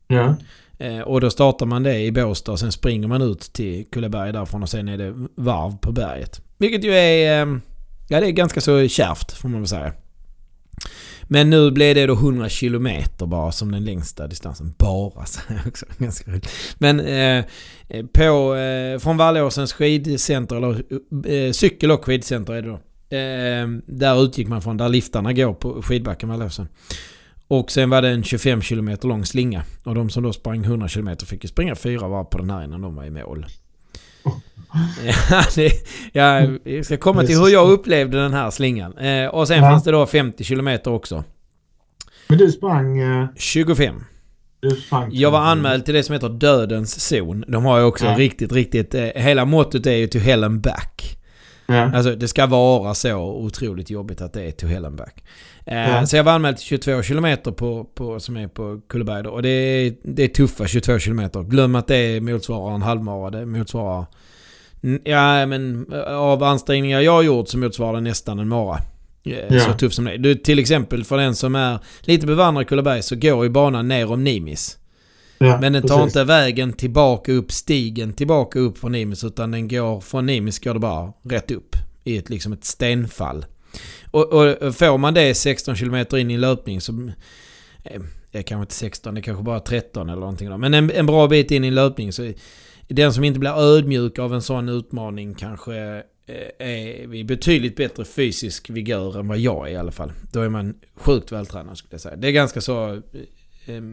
Ja. 0.08 0.36
Eh, 0.80 0.99
och 0.99 1.22
då 1.22 1.30
startar 1.30 1.66
man 1.66 1.84
det 1.84 1.99
i 1.99 2.12
Båstad 2.12 2.51
och 2.51 2.60
sen 2.60 2.72
springer 2.72 3.08
man 3.08 3.22
ut 3.22 3.39
till 3.39 3.86
Kullaberg 3.91 4.32
därifrån 4.34 4.64
och 4.64 4.70
sen 4.70 4.88
är 4.88 4.97
det 4.97 5.14
varv 5.36 5.78
på 5.78 5.91
berget. 5.91 6.41
Vilket 6.58 6.84
ju 6.84 6.93
är... 6.93 7.41
Eh, 7.41 7.58
ja, 8.08 8.20
det 8.20 8.28
är 8.28 8.32
ganska 8.32 8.62
så 8.62 8.88
kärvt 8.88 9.32
får 9.32 9.49
man 9.49 9.62
väl 9.62 9.68
säga. 9.68 9.93
Men 11.24 11.49
nu 11.49 11.72
blev 11.72 11.95
det 11.95 12.06
då 12.06 12.14
100 12.14 12.49
kilometer 12.49 13.26
bara 13.26 13.51
som 13.51 13.72
den 13.72 13.86
längsta 13.86 14.28
distansen. 14.28 14.74
Bara, 14.78 15.26
säger 15.26 15.60
jag 15.60 15.68
också. 15.68 15.86
Ganska 15.97 16.32
roligt. 16.32 16.49
Men 16.78 16.99
eh, 16.99 17.45
på, 18.14 18.56
eh, 18.56 18.99
från 18.99 19.18
Vallåsens 19.18 19.74
skidcenter, 19.74 20.56
eller 20.56 20.84
eh, 21.32 21.51
cykel 21.51 21.91
och 21.91 22.06
skidcenter 22.06 22.53
är 22.53 22.62
det 22.62 22.70
då. 22.70 22.80
Eh, 23.18 23.68
där 23.86 24.24
utgick 24.24 24.47
man 24.47 24.62
från, 24.62 24.78
där 24.78 24.89
liftarna 24.89 25.34
går 25.34 25.53
på 25.53 25.82
skidbacken 25.82 26.30
Vallåsen. 26.30 26.68
Och 27.48 27.72
sen 27.72 27.89
var 27.89 28.02
det 28.02 28.10
en 28.10 28.24
25 28.24 28.62
km 28.62 28.98
lång 29.02 29.26
slinga. 29.26 29.64
Och 29.84 29.96
de 29.96 30.10
som 30.10 30.24
då 30.24 30.34
sprang 30.34 30.64
100 30.64 30.88
km 30.88 31.18
fick 31.18 31.43
ju 31.43 31.48
springa 31.48 31.76
fyra 31.76 32.08
varv 32.08 32.24
på 32.24 32.38
den 32.38 32.50
här 32.50 32.64
innan 32.64 32.82
de 32.82 32.96
var 32.96 33.04
i 33.04 33.10
mål. 33.10 33.46
Ja, 35.32 35.43
det, 35.56 35.72
jag 36.64 36.86
ska 36.86 36.98
komma 36.98 37.24
till 37.24 37.38
hur 37.38 37.50
jag 37.50 37.70
upplevde 37.70 38.18
den 38.18 38.34
här 38.34 38.52
slingan. 38.52 38.98
Eh, 38.98 39.28
och 39.28 39.48
sen 39.48 39.58
ja. 39.58 39.70
fanns 39.70 39.84
det 39.84 39.91
då 39.91 40.06
50 40.06 40.43
km 40.43 40.80
också. 40.86 41.24
Men 42.28 42.38
du 42.38 42.52
sprang... 42.52 43.00
Eh... 43.00 43.28
25. 43.36 43.96
Jag 45.12 45.32
var 45.32 45.39
anmäld 45.39 45.86
till 45.86 45.93
det 45.93 46.04
som 46.04 46.14
heter 46.14 46.30
Dödens 46.30 47.08
zon. 47.08 47.46
De 47.48 47.66
har 47.66 47.80
ju 47.80 47.84
också 47.86 48.06
ja. 48.06 48.18
riktigt, 48.18 48.52
riktigt... 48.52 48.96
Eh, 48.96 49.04
hela 49.04 49.46
mottot 49.46 49.86
är 49.86 49.96
ju 49.96 50.08
to 50.08 50.18
hell 50.18 50.43
and 50.43 50.62
back. 50.62 51.18
Ja. 51.68 51.96
Alltså 51.96 52.16
det 52.16 52.28
ska 52.28 52.46
vara 52.46 52.93
så 52.93 53.16
otroligt 53.18 53.89
jobbigt 53.89 54.22
att 54.22 54.34
det 54.34 54.43
är 54.43 54.52
to 54.52 54.68
hell 54.68 54.86
and 54.86 54.98
back. 54.98 55.24
Eh, 55.66 55.89
ja. 55.89 56.05
Så 56.05 56.16
jag 56.16 56.24
var 56.24 56.32
anmäld 56.32 56.57
till 56.57 56.66
22 56.66 57.01
km 57.01 57.38
på, 57.55 57.84
på, 57.84 58.20
som 58.20 58.38
är 58.38 58.47
på 58.47 58.82
Kulleberg 58.89 59.24
då. 59.24 59.30
Och 59.30 59.41
det 59.41 59.49
är, 59.49 59.93
det 60.03 60.24
är 60.24 60.28
tuffa 60.28 60.68
22 60.68 60.99
km. 60.99 61.30
Glöm 61.34 61.76
att 61.76 61.88
det 61.88 62.22
motsvarar 62.22 62.76
en 62.76 62.82
halvmara. 62.82 63.30
Det 63.30 63.45
motsvarar... 63.45 64.05
Ja 65.03 65.45
men 65.45 65.93
av 66.07 66.43
ansträngningar 66.43 67.01
jag 67.01 67.11
har 67.11 67.24
gjort 67.24 67.47
så 67.47 67.57
motsvarar 67.57 67.93
det 67.93 68.01
nästan 68.01 68.39
en 68.39 68.47
mara. 68.47 68.78
Eh, 69.24 69.55
ja. 69.55 69.59
Så 69.59 69.74
tuff 69.74 69.93
som 69.93 70.05
det 70.05 70.11
är. 70.11 70.18
Du, 70.18 70.36
till 70.36 70.59
exempel 70.59 71.03
för 71.03 71.18
den 71.18 71.36
som 71.36 71.55
är 71.55 71.80
lite 72.01 72.28
bevandrad 72.28 72.63
i 72.63 72.66
Kulleberg 72.66 73.03
så 73.03 73.16
går 73.16 73.43
ju 73.43 73.49
banan 73.49 73.88
ner 73.88 74.11
om 74.11 74.24
Nimis. 74.24 74.78
Ja, 75.38 75.57
men 75.61 75.74
den 75.74 75.82
tar 75.82 75.97
precis. 75.97 76.16
inte 76.16 76.24
vägen 76.24 76.74
tillbaka 76.74 77.32
upp 77.32 77.51
stigen 77.51 78.13
tillbaka 78.13 78.59
upp 78.59 78.78
från 78.78 78.91
Nimis 78.91 79.24
utan 79.24 79.51
den 79.51 79.68
går 79.68 80.01
från 80.01 80.26
Nimis 80.26 80.59
går 80.59 80.74
det 80.74 80.80
bara 80.80 81.13
rätt 81.24 81.51
upp 81.51 81.76
i 82.03 82.18
ett, 82.18 82.30
liksom 82.30 82.53
ett 82.53 82.66
stenfall. 82.66 83.45
Och, 84.11 84.34
och 84.34 84.76
får 84.76 84.97
man 84.97 85.13
det 85.13 85.36
16 85.36 85.76
km 85.76 86.05
in 86.17 86.32
i 86.32 86.38
löpning 86.38 86.82
så... 86.82 86.91
Eh, 87.84 88.01
det 88.32 88.39
är 88.39 88.43
kanske 88.43 88.61
inte 88.61 88.73
16, 88.73 89.13
det 89.13 89.19
är 89.19 89.21
kanske 89.21 89.43
bara 89.43 89.59
13 89.59 90.09
eller 90.09 90.19
någonting 90.19 90.49
då. 90.49 90.57
Men 90.57 90.73
en, 90.73 90.91
en 90.91 91.05
bra 91.05 91.28
bit 91.28 91.51
in 91.51 91.63
i 91.63 91.71
löpning 91.71 92.13
så... 92.13 92.34
Den 92.88 93.13
som 93.13 93.23
inte 93.23 93.39
blir 93.39 93.59
ödmjuk 93.59 94.19
av 94.19 94.34
en 94.34 94.41
sån 94.41 94.69
utmaning 94.69 95.36
kanske 95.36 95.76
eh, 96.28 96.67
är 96.67 97.07
vid 97.07 97.26
betydligt 97.26 97.76
bättre 97.76 98.05
fysisk 98.05 98.69
vigör 98.69 99.19
än 99.19 99.28
vad 99.28 99.38
jag 99.38 99.67
är 99.67 99.71
i 99.71 99.76
alla 99.76 99.91
fall. 99.91 100.11
Då 100.34 100.41
är 100.41 100.49
man 100.49 100.76
sjukt 100.95 101.32
vältränad 101.32 101.78
skulle 101.78 101.93
jag 101.93 102.01
säga. 102.01 102.15
Det 102.15 102.28
är 102.28 102.32
ganska 102.32 102.61
så... 102.61 102.93
Eh, 103.65 103.84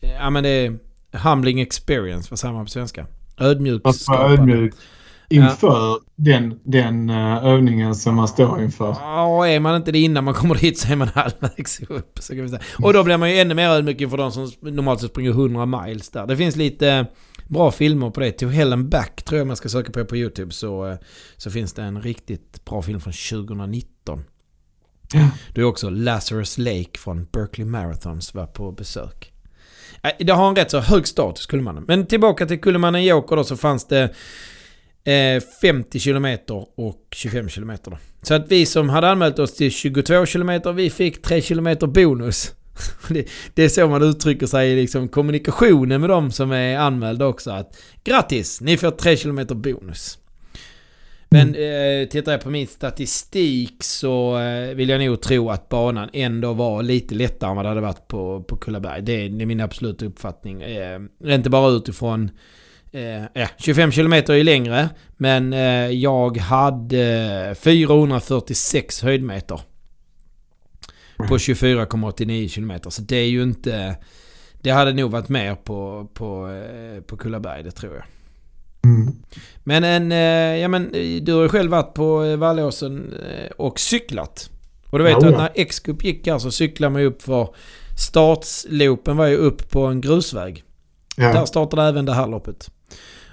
ja 0.00 0.30
men 0.30 0.42
det 0.42 0.48
är 0.48 0.78
humbling 1.12 1.60
experience, 1.60 2.26
vad 2.30 2.38
säger 2.38 2.54
man 2.54 2.64
på 2.64 2.70
svenska? 2.70 3.06
Ödmjuk 3.38 3.82
ödmjuk 4.18 4.74
inför 5.32 5.68
ja. 5.68 6.00
den, 6.16 6.60
den 6.64 7.10
uh, 7.10 7.44
övningen 7.44 7.94
som 7.94 8.14
man 8.14 8.28
står 8.28 8.62
inför. 8.62 8.96
Ja, 9.00 9.46
är 9.46 9.60
man 9.60 9.76
inte 9.76 9.92
det 9.92 9.98
innan 9.98 10.24
man 10.24 10.34
kommer 10.34 10.54
dit 10.54 10.78
så 10.78 10.92
är 10.92 10.96
man 10.96 11.08
halvvägs 11.08 11.80
upp. 11.88 12.18
Så 12.20 12.34
kan 12.34 12.42
vi 12.42 12.48
säga. 12.48 12.62
Och 12.82 12.92
då 12.92 13.04
blir 13.04 13.16
man 13.16 13.30
ju 13.30 13.38
ännu 13.38 13.54
mer 13.54 13.68
ödmjuk 13.68 14.00
inför 14.00 14.16
de 14.16 14.32
som 14.32 14.50
normalt 14.60 15.00
sett 15.00 15.10
springer 15.10 15.30
100 15.30 15.66
miles 15.66 16.10
där. 16.10 16.26
Det 16.26 16.36
finns 16.36 16.56
lite 16.56 17.06
bra 17.48 17.70
filmer 17.70 18.10
på 18.10 18.20
det. 18.20 18.32
To 18.32 18.46
Hell 18.46 18.72
and 18.72 18.88
Back 18.88 19.22
tror 19.22 19.38
jag 19.38 19.46
man 19.46 19.56
ska 19.56 19.68
söka 19.68 19.92
på 19.92 20.04
på 20.04 20.16
YouTube. 20.16 20.52
Så, 20.52 20.86
eh, 20.86 20.96
så 21.36 21.50
finns 21.50 21.72
det 21.72 21.82
en 21.82 22.02
riktigt 22.02 22.64
bra 22.64 22.82
film 22.82 23.00
från 23.00 23.12
2019. 23.12 24.24
Ja. 25.14 25.28
Då 25.54 25.60
är 25.60 25.64
också 25.64 25.90
Lazarus 25.90 26.58
Lake 26.58 26.98
från 26.98 27.26
Berkeley 27.32 27.66
Marathons 27.66 28.34
var 28.34 28.46
på 28.46 28.72
besök. 28.72 29.32
Det 30.18 30.32
har 30.32 30.48
en 30.48 30.56
rätt 30.56 30.70
så 30.70 30.80
hög 30.80 31.06
status, 31.06 31.46
Kullemannen. 31.46 31.84
Men 31.88 32.06
tillbaka 32.06 32.46
till 32.46 32.60
Kullemannen 32.60 33.04
Joker 33.04 33.36
då 33.36 33.44
så 33.44 33.56
fanns 33.56 33.86
det 33.86 34.02
Eh, 34.02 34.08
50 35.60 35.98
kilometer 35.98 36.66
och 36.76 37.06
25 37.10 37.48
kilometer 37.48 37.90
då. 37.90 37.98
Så 38.22 38.34
att 38.34 38.46
vi 38.48 38.66
som 38.66 38.88
hade 38.88 39.10
anmält 39.10 39.38
oss 39.38 39.54
till 39.54 39.70
22 39.70 40.26
kilometer, 40.26 40.72
vi 40.72 40.90
fick 40.90 41.22
3 41.22 41.40
kilometer 41.40 41.86
bonus. 41.86 42.52
Det, 43.08 43.28
det 43.54 43.64
är 43.64 43.68
så 43.68 43.88
man 43.88 44.02
uttrycker 44.02 44.46
sig 44.46 44.72
i 44.72 44.76
liksom 44.76 45.08
kommunikationen 45.08 46.00
med 46.00 46.10
de 46.10 46.30
som 46.30 46.52
är 46.52 46.78
anmälda 46.78 47.26
också. 47.26 47.50
Att 47.50 47.82
grattis, 48.04 48.60
ni 48.60 48.76
får 48.76 48.90
3 48.90 49.16
kilometer 49.16 49.54
bonus. 49.54 50.18
Men 51.28 51.54
eh, 51.54 52.08
tittar 52.08 52.32
jag 52.32 52.40
på 52.40 52.50
min 52.50 52.66
statistik 52.66 53.82
så 53.82 54.38
eh, 54.38 54.74
vill 54.74 54.88
jag 54.88 55.00
nog 55.00 55.20
tro 55.20 55.50
att 55.50 55.68
banan 55.68 56.10
ändå 56.12 56.52
var 56.52 56.82
lite 56.82 57.14
lättare 57.14 57.50
än 57.50 57.56
vad 57.56 57.64
det 57.64 57.68
hade 57.68 57.80
varit 57.80 58.08
på, 58.08 58.42
på 58.42 58.56
Kullaberg. 58.56 59.02
Det 59.02 59.12
är, 59.12 59.28
det 59.28 59.44
är 59.44 59.46
min 59.46 59.60
absoluta 59.60 60.04
uppfattning. 60.04 60.62
Eh, 60.62 61.00
inte 61.24 61.50
bara 61.50 61.70
utifrån... 61.70 62.24
Eh, 62.24 62.30
ja, 63.32 63.48
25 63.58 63.92
kilometer 63.92 64.34
är 64.34 64.44
längre, 64.44 64.88
men 65.16 65.52
eh, 65.52 65.90
jag 65.90 66.36
hade 66.38 67.54
446 67.58 69.02
höjdmeter. 69.02 69.60
På 71.16 71.36
24,89 71.36 72.48
kilometer. 72.48 72.90
Så 72.90 73.02
det 73.02 73.16
är 73.16 73.28
ju 73.28 73.42
inte... 73.42 73.96
Det 74.60 74.70
hade 74.70 74.92
nog 74.92 75.10
varit 75.10 75.28
mer 75.28 75.54
på, 75.54 76.08
på, 76.14 76.48
eh, 76.48 77.00
på 77.02 77.16
Kullaberg, 77.16 77.62
det 77.62 77.70
tror 77.70 77.94
jag. 77.94 78.04
Mm. 78.84 79.14
Men 79.64 79.84
en, 79.84 80.12
eh, 80.12 80.60
ja 80.60 80.68
men 80.68 80.92
du 81.24 81.32
har 81.32 81.42
ju 81.42 81.48
själv 81.48 81.70
varit 81.70 81.94
på 81.94 82.24
eh, 82.24 82.36
Vallåsen 82.36 83.12
eh, 83.12 83.50
och 83.50 83.80
cyklat. 83.80 84.50
Och 84.90 84.98
du 84.98 85.04
vet 85.04 85.16
Ja, 85.20 85.28
att 85.28 85.36
när 85.36 85.50
X-Cup 85.54 86.04
gick 86.04 86.26
här 86.26 86.38
så 86.38 86.50
cyklade 86.50 86.92
man 86.92 87.02
ju 87.02 87.08
upp 87.08 87.22
för 87.22 87.48
startsloopen 87.98 89.16
var 89.16 89.26
ju 89.26 89.36
upp 89.36 89.70
på 89.70 89.86
en 89.86 90.00
grusväg. 90.00 90.64
Där 91.16 91.34
Ja. 91.34 91.46
startade 91.46 91.82
även 91.82 92.04
det 92.04 92.14
här 92.14 92.26
loppet. 92.26 92.70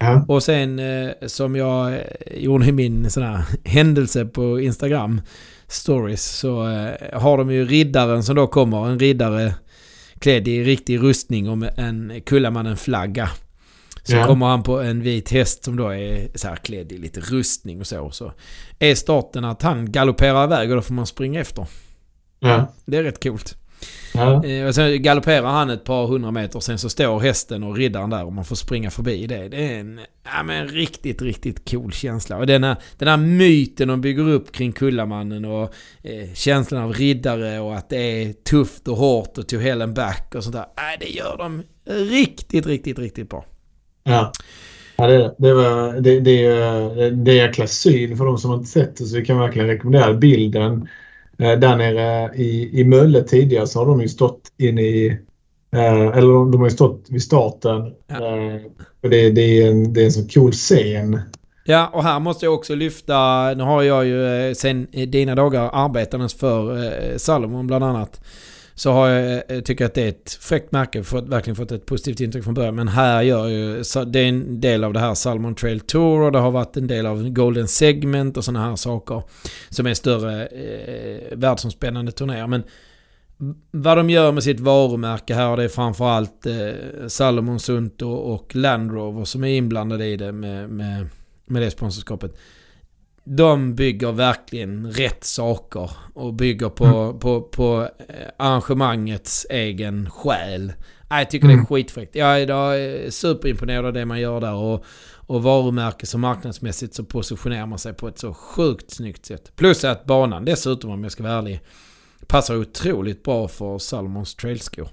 Ja. 0.00 0.24
Och 0.28 0.42
sen 0.42 0.78
eh, 0.78 1.10
som 1.26 1.56
jag 1.56 2.00
gjorde 2.36 2.66
i 2.66 2.72
min 2.72 3.10
sån 3.10 3.22
här 3.22 3.42
händelse 3.64 4.24
på 4.24 4.60
Instagram 4.60 5.20
stories 5.68 6.24
så 6.24 6.68
eh, 6.68 7.20
har 7.20 7.38
de 7.38 7.50
ju 7.50 7.64
riddaren 7.64 8.22
som 8.22 8.36
då 8.36 8.46
kommer. 8.46 8.86
En 8.88 8.98
riddare 8.98 9.54
klädd 10.18 10.48
i 10.48 10.64
riktig 10.64 11.02
rustning 11.02 11.48
och 11.48 11.58
med 11.58 11.74
en 11.76 12.20
Kullamannen-flagga. 12.26 13.28
Så 14.02 14.16
Ja. 14.16 14.26
kommer 14.26 14.46
han 14.46 14.62
på 14.62 14.80
en 14.80 15.02
vit 15.02 15.30
häst 15.30 15.64
som 15.64 15.76
då 15.76 15.88
är 15.88 16.28
så 16.34 16.48
här 16.48 16.56
klädd 16.56 16.92
i 16.92 16.98
lite 16.98 17.20
rustning 17.20 17.80
och 17.80 17.86
så. 17.86 18.10
Så 18.10 18.32
är 18.78 18.94
starten 18.94 19.44
att 19.44 19.62
han 19.62 19.92
galopperar 19.92 20.44
iväg 20.44 20.70
och 20.70 20.76
då 20.76 20.82
får 20.82 20.94
man 20.94 21.06
springa 21.06 21.40
efter. 21.40 21.66
Ja. 22.40 22.72
Det 22.84 22.96
är 22.96 23.02
rätt 23.02 23.22
coolt. 23.22 23.56
Ja. 24.14 24.44
Eh, 24.44 24.66
och 24.66 24.74
sen 24.74 25.02
galopperar 25.02 25.46
han 25.48 25.70
ett 25.70 25.84
par 25.84 26.06
hundra 26.06 26.30
meter 26.30 26.60
sen 26.60 26.78
så 26.78 26.88
står 26.88 27.20
hästen 27.20 27.62
och 27.62 27.76
riddaren 27.76 28.10
där 28.10 28.24
och 28.24 28.32
man 28.32 28.44
får 28.44 28.56
springa 28.56 28.90
förbi 28.90 29.26
det. 29.26 29.48
Det 29.48 29.56
är 29.74 29.80
en 29.80 30.00
ja, 30.24 30.42
men 30.42 30.68
riktigt, 30.68 31.22
riktigt 31.22 31.70
cool 31.70 31.92
känsla. 31.92 32.36
Och 32.36 32.46
den 32.46 32.64
här, 32.64 32.76
den 32.98 33.08
här 33.08 33.16
myten 33.16 33.88
de 33.88 34.00
bygger 34.00 34.28
upp 34.28 34.52
kring 34.52 34.72
Kullamannen 34.72 35.44
och 35.44 35.74
eh, 36.02 36.34
känslan 36.34 36.82
av 36.82 36.92
riddare 36.92 37.60
och 37.60 37.74
att 37.76 37.88
det 37.88 37.96
är 38.22 38.32
tufft 38.32 38.88
och 38.88 38.96
hårt 38.96 39.38
och 39.38 39.48
to 39.48 39.58
hell 39.58 39.82
and 39.82 39.94
back 39.94 40.32
och 40.34 40.44
sånt 40.44 40.56
där. 40.56 40.66
Nej, 40.76 40.96
det 41.00 41.08
gör 41.08 41.36
de 41.38 41.62
riktigt, 42.10 42.66
riktigt, 42.66 42.98
riktigt 42.98 43.30
bra. 43.30 43.44
Ja. 44.04 44.32
Ja, 44.96 45.06
det, 45.06 45.34
det, 45.38 45.54
var, 45.54 46.00
det, 46.00 46.20
det, 46.20 46.46
är- 46.46 47.10
det 47.10 47.30
är 47.30 47.34
jäkla 47.46 47.66
syn 47.66 48.16
för 48.16 48.24
de 48.24 48.38
som 48.38 48.54
inte 48.54 48.66
sett 48.70 48.96
det 48.96 49.04
så 49.04 49.16
vi 49.16 49.24
kan 49.24 49.38
verkligen 49.38 49.68
rekommendera 49.68 50.14
bilden. 50.14 50.88
Eh, 51.40 51.58
Där 51.58 51.76
nere 51.76 52.30
i, 52.34 52.80
i 52.80 52.84
Mölle 52.84 53.22
tidigare 53.22 53.66
så 53.66 53.78
har 53.78 53.86
de 53.86 54.00
ju 54.00 54.08
stått 54.08 54.40
inne 54.58 54.82
i 54.82 55.06
eh, 55.72 56.16
eller 56.16 56.32
de, 56.32 56.50
de 56.50 56.60
har 56.60 56.66
ju 56.66 56.74
stått 56.74 57.06
vid 57.08 57.22
starten. 57.22 57.92
Ja. 58.06 58.16
Eh, 58.16 58.60
och 59.02 59.10
det, 59.10 59.30
det, 59.30 59.62
är 59.62 59.70
en, 59.70 59.92
det 59.92 60.00
är 60.00 60.04
en 60.04 60.12
så 60.12 60.28
cool 60.28 60.52
scen. 60.52 61.20
Ja, 61.64 61.90
och 61.92 62.02
här 62.04 62.20
måste 62.20 62.46
jag 62.46 62.54
också 62.54 62.74
lyfta, 62.74 63.14
nu 63.54 63.62
har 63.62 63.82
jag 63.82 64.06
ju 64.06 64.48
eh, 64.48 64.54
sen 64.54 64.86
dina 64.92 65.34
dagar 65.34 65.70
arbetandes 65.72 66.34
för 66.34 66.84
eh, 66.84 67.16
Salomon 67.16 67.66
bland 67.66 67.84
annat. 67.84 68.20
Så 68.80 68.92
har 68.92 69.08
jag, 69.08 69.42
eh, 69.48 69.60
tycker 69.60 69.84
att 69.84 69.94
det 69.94 70.02
är 70.02 70.08
ett 70.08 70.38
fräckt 70.40 70.72
märke, 70.72 71.02
fått, 71.02 71.28
verkligen 71.28 71.56
fått 71.56 71.72
ett 71.72 71.86
positivt 71.86 72.20
intryck 72.20 72.44
från 72.44 72.54
början. 72.54 72.74
Men 72.74 72.88
här 72.88 73.22
gör 73.22 73.48
ju, 73.48 73.82
det 74.06 74.20
är 74.20 74.28
en 74.28 74.60
del 74.60 74.84
av 74.84 74.92
det 74.92 75.00
här 75.00 75.14
Salomon 75.14 75.54
Trail 75.54 75.80
Tour 75.80 76.20
och 76.20 76.32
det 76.32 76.38
har 76.38 76.50
varit 76.50 76.76
en 76.76 76.86
del 76.86 77.06
av 77.06 77.28
Golden 77.28 77.68
Segment 77.68 78.36
och 78.36 78.44
sådana 78.44 78.68
här 78.68 78.76
saker. 78.76 79.22
Som 79.68 79.86
är 79.86 79.94
större 79.94 80.46
eh, 80.46 81.36
världsomspännande 81.36 82.12
turnéer. 82.12 82.46
Men 82.46 82.62
vad 83.70 83.96
de 83.96 84.10
gör 84.10 84.32
med 84.32 84.42
sitt 84.42 84.60
varumärke 84.60 85.34
här, 85.34 85.56
det 85.56 85.64
är 85.64 85.68
framförallt 85.68 86.46
eh, 86.46 87.06
Salomon 87.08 87.60
Sunto 87.60 88.10
och, 88.10 88.34
och 88.34 88.54
Land 88.54 88.90
Rover 88.90 89.24
som 89.24 89.44
är 89.44 89.48
inblandade 89.48 90.06
i 90.06 90.16
det 90.16 90.32
med, 90.32 90.70
med 90.70 91.06
med 91.50 91.62
det 91.62 91.70
sponsorskapet. 91.70 92.38
De 93.24 93.74
bygger 93.74 94.12
verkligen 94.12 94.92
rätt 94.92 95.24
saker 95.24 95.90
och 96.14 96.34
bygger 96.34 96.68
på, 96.68 97.18
på, 97.20 97.40
på 97.40 97.88
eh, 98.08 98.14
arrangemangets 98.36 99.46
egen 99.50 100.10
själ. 100.10 100.72
Jag 101.10 101.30
tycker 101.30 101.46
det 101.46 101.52
är 101.52 101.54
Mm. 101.54 101.66
skitfräckt. 101.66 102.14
Jag 102.16 102.40
är 102.42 102.50
är 102.50 103.10
superimponerad 103.10 103.86
av 103.86 103.92
det 103.92 104.06
man 104.06 104.20
gör 104.20 104.40
där 104.40 104.54
och, 104.54 104.84
och 105.26 105.42
varumärkes 105.42 106.14
och 106.14 106.20
marknadsmässigt 106.20 106.94
så 106.94 107.04
positionerar 107.04 107.66
man 107.66 107.78
sig 107.78 107.94
på 107.94 108.08
ett 108.08 108.18
så 108.18 108.34
sjukt 108.34 108.90
snyggt 108.90 109.26
sätt. 109.26 109.52
Plus 109.56 109.84
att 109.84 110.04
banan 110.04 110.44
dessutom, 110.44 110.90
om 110.90 111.02
jag 111.02 111.12
ska 111.12 111.22
vara 111.22 111.32
ärlig, 111.32 111.60
passar 112.26 112.56
otroligt 112.56 113.22
bra 113.22 113.48
för 113.48 113.78
Salomons 113.78 114.34
trailskor. 114.34 114.88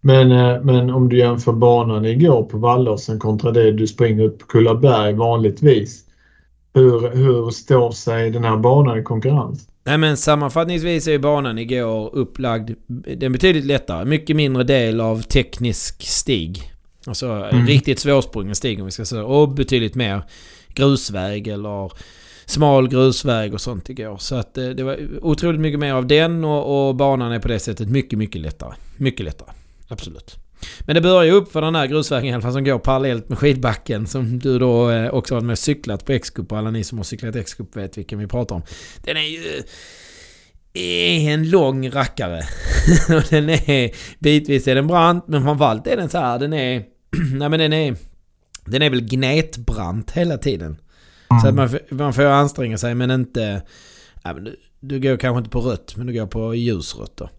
Men, 0.00 0.32
eh, 0.32 0.62
men 0.62 0.90
om 0.90 1.08
du 1.08 1.18
jämför 1.18 1.52
banan 1.52 2.04
igår 2.04 2.42
på 2.42 2.58
Vallåsen 2.58 3.18
kontra 3.18 3.50
det 3.50 3.72
du 3.72 3.86
springer 3.86 4.24
upp 4.24 4.38
på 4.38 4.46
Kullaberg 4.46 5.12
vanligtvis. 5.12 6.04
Hur, 6.74 7.10
hur 7.16 7.50
står 7.50 7.92
sig 7.92 8.30
den 8.30 8.44
här 8.44 8.56
banan 8.56 8.98
i 8.98 9.02
konkurrens? 9.02 9.68
Nej 9.84 9.98
men 9.98 10.16
sammanfattningsvis 10.16 11.06
är 11.06 11.12
ju 11.12 11.18
banan 11.18 11.58
igår 11.58 12.10
upplagd. 12.14 12.70
Den 12.86 13.22
är 13.22 13.28
betydligt 13.28 13.64
lättare. 13.64 14.04
Mycket 14.04 14.36
mindre 14.36 14.64
del 14.64 15.00
av 15.00 15.22
teknisk 15.22 16.02
stig. 16.02 16.72
Alltså 17.06 17.26
Mm. 17.26 17.66
riktigt 17.66 17.98
svårsprungen 17.98 18.54
stig 18.54 18.78
om 18.80 18.84
vi 18.84 18.90
ska 18.92 19.04
säga. 19.04 19.24
Och 19.24 19.48
betydligt 19.48 19.94
mer 19.94 20.22
grusväg 20.74 21.48
eller 21.48 21.92
smal 22.46 22.88
grusväg 22.88 23.54
och 23.54 23.60
sånt 23.60 23.88
igår. 23.88 24.16
Så 24.18 24.34
att 24.34 24.58
eh, 24.58 24.68
det 24.68 24.82
var 24.82 24.98
otroligt 25.22 25.60
mycket 25.60 25.80
mer 25.80 25.92
av 25.92 26.06
den 26.06 26.44
och, 26.44 26.88
och 26.88 26.94
banan 26.94 27.32
är 27.32 27.38
på 27.38 27.48
det 27.48 27.58
sättet 27.58 27.88
mycket, 27.88 28.18
mycket 28.18 28.40
lättare. 28.40 28.74
Mycket 28.96 29.24
lättare. 29.24 29.48
Absolut. 29.88 30.36
Men 30.80 30.94
det 30.94 31.00
börjar 31.00 31.22
ju 31.22 31.30
upp 31.30 31.52
för 31.52 31.60
den 31.60 31.74
här 31.74 31.86
grusvägen 31.86 32.30
i 32.30 32.32
alla 32.32 32.42
fall 32.42 32.52
som 32.52 32.64
går 32.64 32.78
parallellt 32.78 33.28
med 33.28 33.38
skidbacken 33.38 34.06
som 34.06 34.38
du 34.38 34.58
då 34.58 34.90
eh, 34.90 35.14
också 35.14 35.34
har 35.34 35.40
med 35.40 35.58
cyklat 35.58 36.06
på 36.06 36.12
X-Cup 36.12 36.52
och 36.52 36.58
alla 36.58 36.70
ni 36.70 36.84
som 36.84 36.98
har 36.98 37.04
cyklat 37.04 37.36
X-Cup 37.36 37.76
vet 37.76 37.98
vilken 37.98 38.18
vi 38.18 38.26
pratar 38.26 38.54
om. 38.56 38.62
Den 39.04 39.16
är 39.16 39.20
ju 39.20 39.62
är 40.74 41.34
en 41.34 41.50
lång 41.50 41.90
rackare. 41.90 42.42
och 43.16 43.22
den 43.30 43.50
är 43.50 43.90
bitvis 44.18 44.68
är 44.68 44.74
den 44.74 44.86
brant 44.86 45.28
men 45.28 45.42
framförallt 45.42 45.86
är 45.86 45.96
den 45.96 46.08
så 46.08 46.18
här 46.18 46.38
den 46.38 46.52
är 46.52 46.84
nej 47.38 47.48
men 47.48 47.60
den 47.60 47.72
är 47.72 47.96
den 48.64 48.82
är 48.82 48.90
väl 48.90 49.08
gnetbrant 49.08 50.10
hela 50.10 50.38
tiden. 50.38 50.76
Så 51.42 51.48
att 51.48 51.54
man, 51.54 51.78
man 51.90 52.14
får 52.14 52.22
anstränga 52.22 52.78
sig 52.78 52.94
men 52.94 53.10
inte 53.10 53.62
ja, 54.22 54.34
men 54.34 54.44
du, 54.44 54.56
du 54.80 55.00
går 55.00 55.16
kanske 55.16 55.38
inte 55.38 55.50
på 55.50 55.60
rött 55.60 55.96
men 55.96 56.06
du 56.06 56.12
går 56.12 56.26
på 56.26 56.54
ljusrött 56.54 57.16
då. 57.16 57.30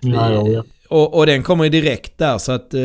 Ja, 0.00 0.32
ja, 0.32 0.48
ja. 0.48 0.64
Och, 0.94 1.14
och 1.14 1.26
den 1.26 1.42
kommer 1.42 1.64
ju 1.64 1.70
direkt 1.70 2.18
där 2.18 2.38
så 2.38 2.52
att 2.52 2.74
eh, 2.74 2.82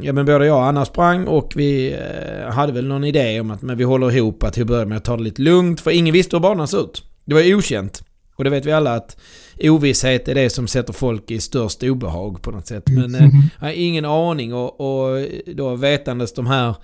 ja, 0.00 0.12
men 0.12 0.24
både 0.24 0.46
jag 0.46 0.56
och 0.56 0.64
Anna 0.64 0.84
sprang 0.84 1.26
och 1.26 1.52
vi 1.56 1.92
eh, 1.92 2.52
hade 2.52 2.72
väl 2.72 2.86
någon 2.86 3.04
idé 3.04 3.40
om 3.40 3.50
att 3.50 3.62
men 3.62 3.78
vi 3.78 3.84
håller 3.84 4.16
ihop 4.16 4.42
att 4.42 4.58
vi 4.58 4.64
börjar 4.64 4.86
med 4.86 4.96
att 4.96 5.04
ta 5.04 5.16
det 5.16 5.22
lite 5.22 5.42
lugnt 5.42 5.80
för 5.80 5.90
ingen 5.90 6.12
visste 6.12 6.36
hur 6.36 6.40
banan 6.40 6.68
såg 6.68 6.84
ut. 6.84 7.02
Det 7.24 7.34
var 7.34 7.54
okänt. 7.54 8.02
Och 8.36 8.44
det 8.44 8.50
vet 8.50 8.66
vi 8.66 8.72
alla 8.72 8.94
att 8.94 9.16
ovisshet 9.60 10.28
är 10.28 10.34
det 10.34 10.50
som 10.50 10.68
sätter 10.68 10.92
folk 10.92 11.30
i 11.30 11.40
störst 11.40 11.82
obehag 11.82 12.42
på 12.42 12.50
något 12.50 12.66
sätt. 12.66 12.84
Men 12.86 13.14
eh, 13.14 13.28
jag 13.60 13.66
har 13.66 13.72
ingen 13.72 14.04
aning 14.04 14.54
och, 14.54 14.80
och 14.80 15.26
då 15.46 15.76
vetandes 15.76 16.34
de 16.34 16.46
här 16.46 16.74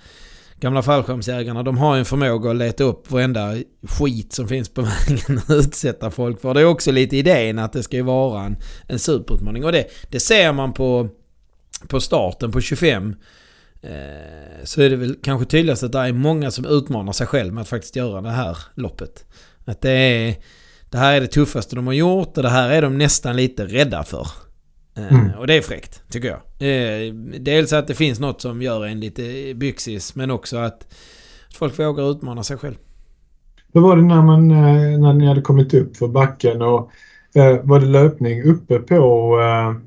gamla 0.60 0.82
fallskärmsjägarna, 0.82 1.62
de 1.62 1.78
har 1.78 1.94
ju 1.94 1.98
en 1.98 2.04
förmåga 2.04 2.50
att 2.50 2.56
leta 2.56 2.84
upp 2.84 3.10
varenda 3.10 3.54
skit 3.82 4.32
som 4.32 4.48
finns 4.48 4.68
på 4.68 4.82
vägen 5.08 5.40
och 5.48 5.54
utsätta 5.54 6.10
folk 6.10 6.40
för. 6.40 6.54
Det 6.54 6.60
är 6.60 6.64
också 6.64 6.92
lite 6.92 7.16
idén 7.16 7.58
att 7.58 7.72
det 7.72 7.82
ska 7.82 7.96
ju 7.96 8.02
vara 8.02 8.44
en, 8.44 8.56
en 8.86 8.98
superutmaning. 8.98 9.64
Och 9.64 9.72
det, 9.72 9.86
det 10.10 10.20
ser 10.20 10.52
man 10.52 10.72
på, 10.72 11.08
på 11.88 12.00
starten 12.00 12.52
på 12.52 12.60
25. 12.60 13.16
Eh, 13.82 13.90
så 14.64 14.82
är 14.82 14.90
det 14.90 14.96
väl 14.96 15.16
kanske 15.22 15.46
tydligast 15.46 15.82
att 15.82 15.92
det 15.92 15.98
är 15.98 16.12
många 16.12 16.50
som 16.50 16.64
utmanar 16.64 17.12
sig 17.12 17.26
själv 17.26 17.54
med 17.54 17.62
att 17.62 17.68
faktiskt 17.68 17.96
göra 17.96 18.20
det 18.20 18.30
här 18.30 18.58
loppet. 18.74 19.24
Att 19.64 19.80
det 19.80 19.90
är... 19.90 20.34
Det 20.90 20.98
här 20.98 21.16
är 21.16 21.20
det 21.20 21.26
tuffaste 21.26 21.76
de 21.76 21.86
har 21.86 21.94
gjort 21.94 22.36
och 22.36 22.42
det 22.42 22.48
här 22.48 22.70
är 22.70 22.82
de 22.82 22.98
nästan 22.98 23.36
lite 23.36 23.66
rädda 23.66 24.02
för. 24.04 24.26
Eh, 24.96 25.12
Mm. 25.14 25.30
Och 25.38 25.46
det 25.46 25.54
är 25.54 25.60
fräckt, 25.62 26.02
tycker 26.10 26.28
jag. 26.28 26.38
Eh, 26.70 27.14
dels 27.40 27.72
att 27.72 27.86
det 27.86 27.94
finns 27.94 28.20
något 28.20 28.40
som 28.40 28.62
gör 28.62 28.86
en 28.86 29.00
lite 29.00 29.54
byxis, 29.54 30.14
men 30.14 30.30
också 30.30 30.56
att 30.56 30.94
folk 31.54 31.78
vågar 31.78 32.10
utmana 32.10 32.42
sig 32.42 32.56
själv. 32.56 32.74
Hur 33.72 33.80
var 33.80 33.96
det 33.96 34.02
när, 34.02 34.22
man, 34.22 34.50
eh, 34.50 34.98
när 34.98 35.12
ni 35.12 35.26
hade 35.26 35.40
kommit 35.40 35.74
upp 35.74 35.96
för 35.96 36.08
backen 36.08 36.62
och 36.62 36.90
eh, 37.34 37.60
var 37.62 37.80
det 37.80 37.86
löpning 37.86 38.42
uppe 38.42 38.78
på, 38.78 39.38
eh, 39.40 39.82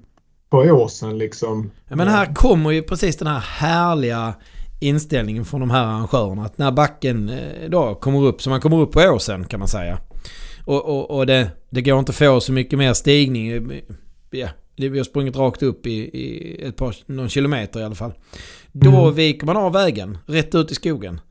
på 0.49 0.57
åsen 0.57 1.17
liksom? 1.17 1.71
Ja, 1.87 1.95
men 1.95 2.07
här 2.07 2.33
kommer 2.35 2.71
ju 2.71 2.81
precis 2.81 3.17
den 3.17 3.27
här 3.27 3.39
härliga 3.39 4.33
inställningen 4.79 5.45
från 5.45 5.59
de 5.59 5.69
här 5.69 5.85
arrangörerna. 5.85 6.45
Att 6.45 6.57
när 6.57 6.71
backen 6.71 7.29
eh, 7.29 7.69
då 7.69 7.95
kommer 7.95 8.23
upp, 8.23 8.41
så 8.41 8.49
man 8.49 8.61
kommer 8.61 8.79
upp 8.79 8.91
på 8.91 8.99
åsen 8.99 9.43
kan 9.43 9.59
man 9.59 9.67
säga. 9.67 9.99
Och, 10.65 10.85
och, 10.85 11.17
och 11.17 11.25
det, 11.25 11.51
det 11.69 11.81
går 11.81 11.99
inte 11.99 12.09
att 12.09 12.15
få 12.15 12.39
så 12.39 12.51
mycket 12.51 12.79
mer 12.79 12.93
stigning. 12.93 13.71
Ja, 14.29 14.47
vi 14.87 14.97
har 14.97 15.03
sprungit 15.03 15.35
rakt 15.35 15.63
upp 15.63 15.87
i, 15.87 15.91
i 15.91 16.63
ett 16.63 16.75
par, 16.75 16.95
någon 17.05 17.29
kilometer 17.29 17.79
i 17.79 17.83
alla 17.83 17.95
fall. 17.95 18.13
Då 18.71 19.01
mm. 19.03 19.15
viker 19.15 19.45
man 19.45 19.57
av 19.57 19.73
vägen, 19.73 20.17
rätt 20.25 20.55
ut 20.55 20.71
i 20.71 20.75
skogen. 20.75 21.21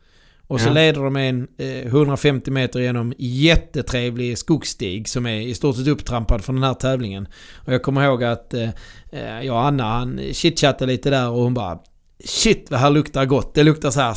Och 0.46 0.60
så 0.60 0.68
ja. 0.68 0.72
leder 0.72 1.02
de 1.02 1.16
en 1.16 1.48
eh, 1.58 1.86
150 1.86 2.50
meter 2.50 2.80
genom 2.80 3.14
jättetrevlig 3.18 4.38
skogsstig 4.38 5.08
som 5.08 5.26
är 5.26 5.40
i 5.40 5.54
stort 5.54 5.76
sett 5.76 5.88
upptrampad 5.88 6.44
från 6.44 6.54
den 6.54 6.64
här 6.64 6.74
tävlingen. 6.74 7.28
Och 7.66 7.72
jag 7.72 7.82
kommer 7.82 8.04
ihåg 8.04 8.24
att 8.24 8.54
eh, 8.54 8.68
eh 9.12 9.42
jag 9.42 9.56
och 9.56 9.64
Anna 9.64 9.84
han 9.84 10.20
chitchattade 10.32 10.92
lite 10.92 11.10
där 11.10 11.30
och 11.30 11.42
hon 11.42 11.54
bara 11.54 11.78
Shit 12.24 12.70
vad 12.70 12.80
här 12.80 12.90
luktar 12.90 13.24
gott. 13.24 13.54
Det 13.54 13.62
luktar 13.62 13.90
så 13.90 14.00
här 14.00 14.16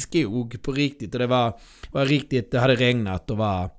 skog 0.00 0.62
på 0.62 0.72
riktigt. 0.72 1.14
Och 1.14 1.18
det 1.18 1.26
var, 1.26 1.58
var 1.92 2.06
riktigt, 2.06 2.50
det 2.50 2.58
hade 2.58 2.74
regnat 2.74 3.30
och 3.30 3.36
var, 3.36 3.70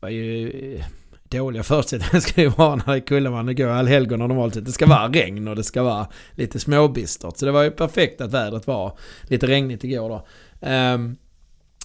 var 0.00 0.08
ju 0.08 0.50
eh, 0.74 0.84
dåliga 1.30 1.62
förutsättningar 1.62 2.20
ska 2.28 2.40
ju 2.40 2.48
vara 2.48 2.76
när 2.76 2.84
det 2.86 2.98
är 2.98 3.00
Kullemannen 3.00 3.56
går 3.56 3.66
allhelgona 3.66 4.26
normalt 4.26 4.54
sett. 4.54 4.64
Det 4.64 4.72
ska 4.72 4.86
vara 4.86 5.08
regn 5.08 5.48
och 5.48 5.56
det 5.56 5.64
ska 5.64 5.82
vara 5.82 6.06
lite 6.34 6.60
småbistert. 6.60 7.36
Så 7.36 7.46
det 7.46 7.52
var 7.52 7.62
ju 7.62 7.70
perfekt 7.70 8.20
att 8.20 8.32
vädret 8.32 8.66
var 8.66 8.98
lite 9.22 9.46
regnigt 9.46 9.84
igår 9.84 10.08
då. 10.08 10.26
Um, 10.68 11.16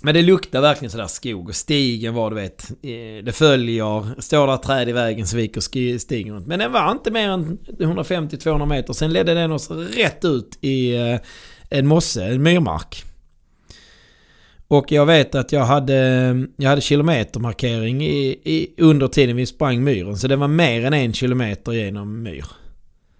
men 0.01 0.13
det 0.13 0.21
luktar 0.21 0.61
verkligen 0.61 0.91
sådär 0.91 1.07
skog 1.07 1.49
och 1.49 1.55
stigen 1.55 2.13
var 2.13 2.29
du 2.29 2.35
vet, 2.35 2.71
eh, 2.71 3.23
det 3.23 3.35
följer, 3.35 4.21
står 4.21 4.47
där 4.47 4.57
träd 4.57 4.89
i 4.89 4.91
vägen 4.91 5.27
så 5.27 5.37
viker 5.37 5.97
stigen 5.97 6.33
runt. 6.33 6.47
Men 6.47 6.59
den 6.59 6.71
var 6.71 6.91
inte 6.91 7.11
mer 7.11 7.29
än 7.29 7.57
150-200 7.79 8.65
meter, 8.65 8.93
sen 8.93 9.13
ledde 9.13 9.33
den 9.33 9.51
oss 9.51 9.71
rätt 9.71 10.25
ut 10.25 10.57
i 10.61 10.95
eh, 10.95 11.19
en 11.69 11.87
mosse, 11.87 12.25
en 12.25 12.43
myrmark. 12.43 13.03
Och 14.67 14.91
jag 14.91 15.05
vet 15.05 15.35
att 15.35 15.51
jag 15.51 15.65
hade, 15.65 15.95
jag 16.57 16.69
hade 16.69 16.81
kilometermarkering 16.81 18.05
i, 18.05 18.27
i, 18.43 18.73
under 18.77 19.07
tiden 19.07 19.35
vi 19.35 19.45
sprang 19.45 19.83
myren. 19.83 20.17
Så 20.17 20.27
det 20.27 20.35
var 20.35 20.47
mer 20.47 20.85
än 20.85 20.93
en 20.93 21.13
kilometer 21.13 21.71
genom 21.71 22.23
myr. 22.23 22.45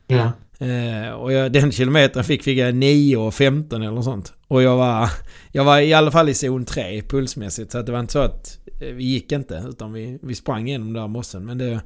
Ja. 0.07 0.31
Eh, 0.59 1.11
och 1.11 1.33
jag, 1.33 1.51
den 1.51 1.71
kilometern 1.71 2.23
fick, 2.23 2.43
fick 2.43 2.57
jag 2.57 2.75
9 2.75 3.17
och 3.17 3.33
15 3.33 3.81
eller 3.81 3.91
något 3.91 4.03
sånt. 4.03 4.33
Och 4.47 4.63
jag 4.63 4.77
var, 4.77 5.09
jag 5.51 5.63
var 5.63 5.79
i 5.79 5.93
alla 5.93 6.11
fall 6.11 6.29
i 6.29 6.33
zon 6.33 6.65
3 6.65 7.01
pulsmässigt. 7.01 7.71
Så 7.71 7.77
att 7.77 7.85
det 7.85 7.91
var 7.91 7.99
inte 7.99 8.13
så 8.13 8.19
att 8.19 8.59
eh, 8.81 8.87
vi 8.87 9.03
gick 9.03 9.31
inte. 9.31 9.65
Utan 9.69 9.93
vi, 9.93 10.19
vi 10.23 10.35
sprang 10.35 10.67
igenom 10.67 10.93
den 10.93 11.01
där 11.01 11.07
mossen. 11.07 11.45
Men 11.45 11.57
det, 11.57 11.81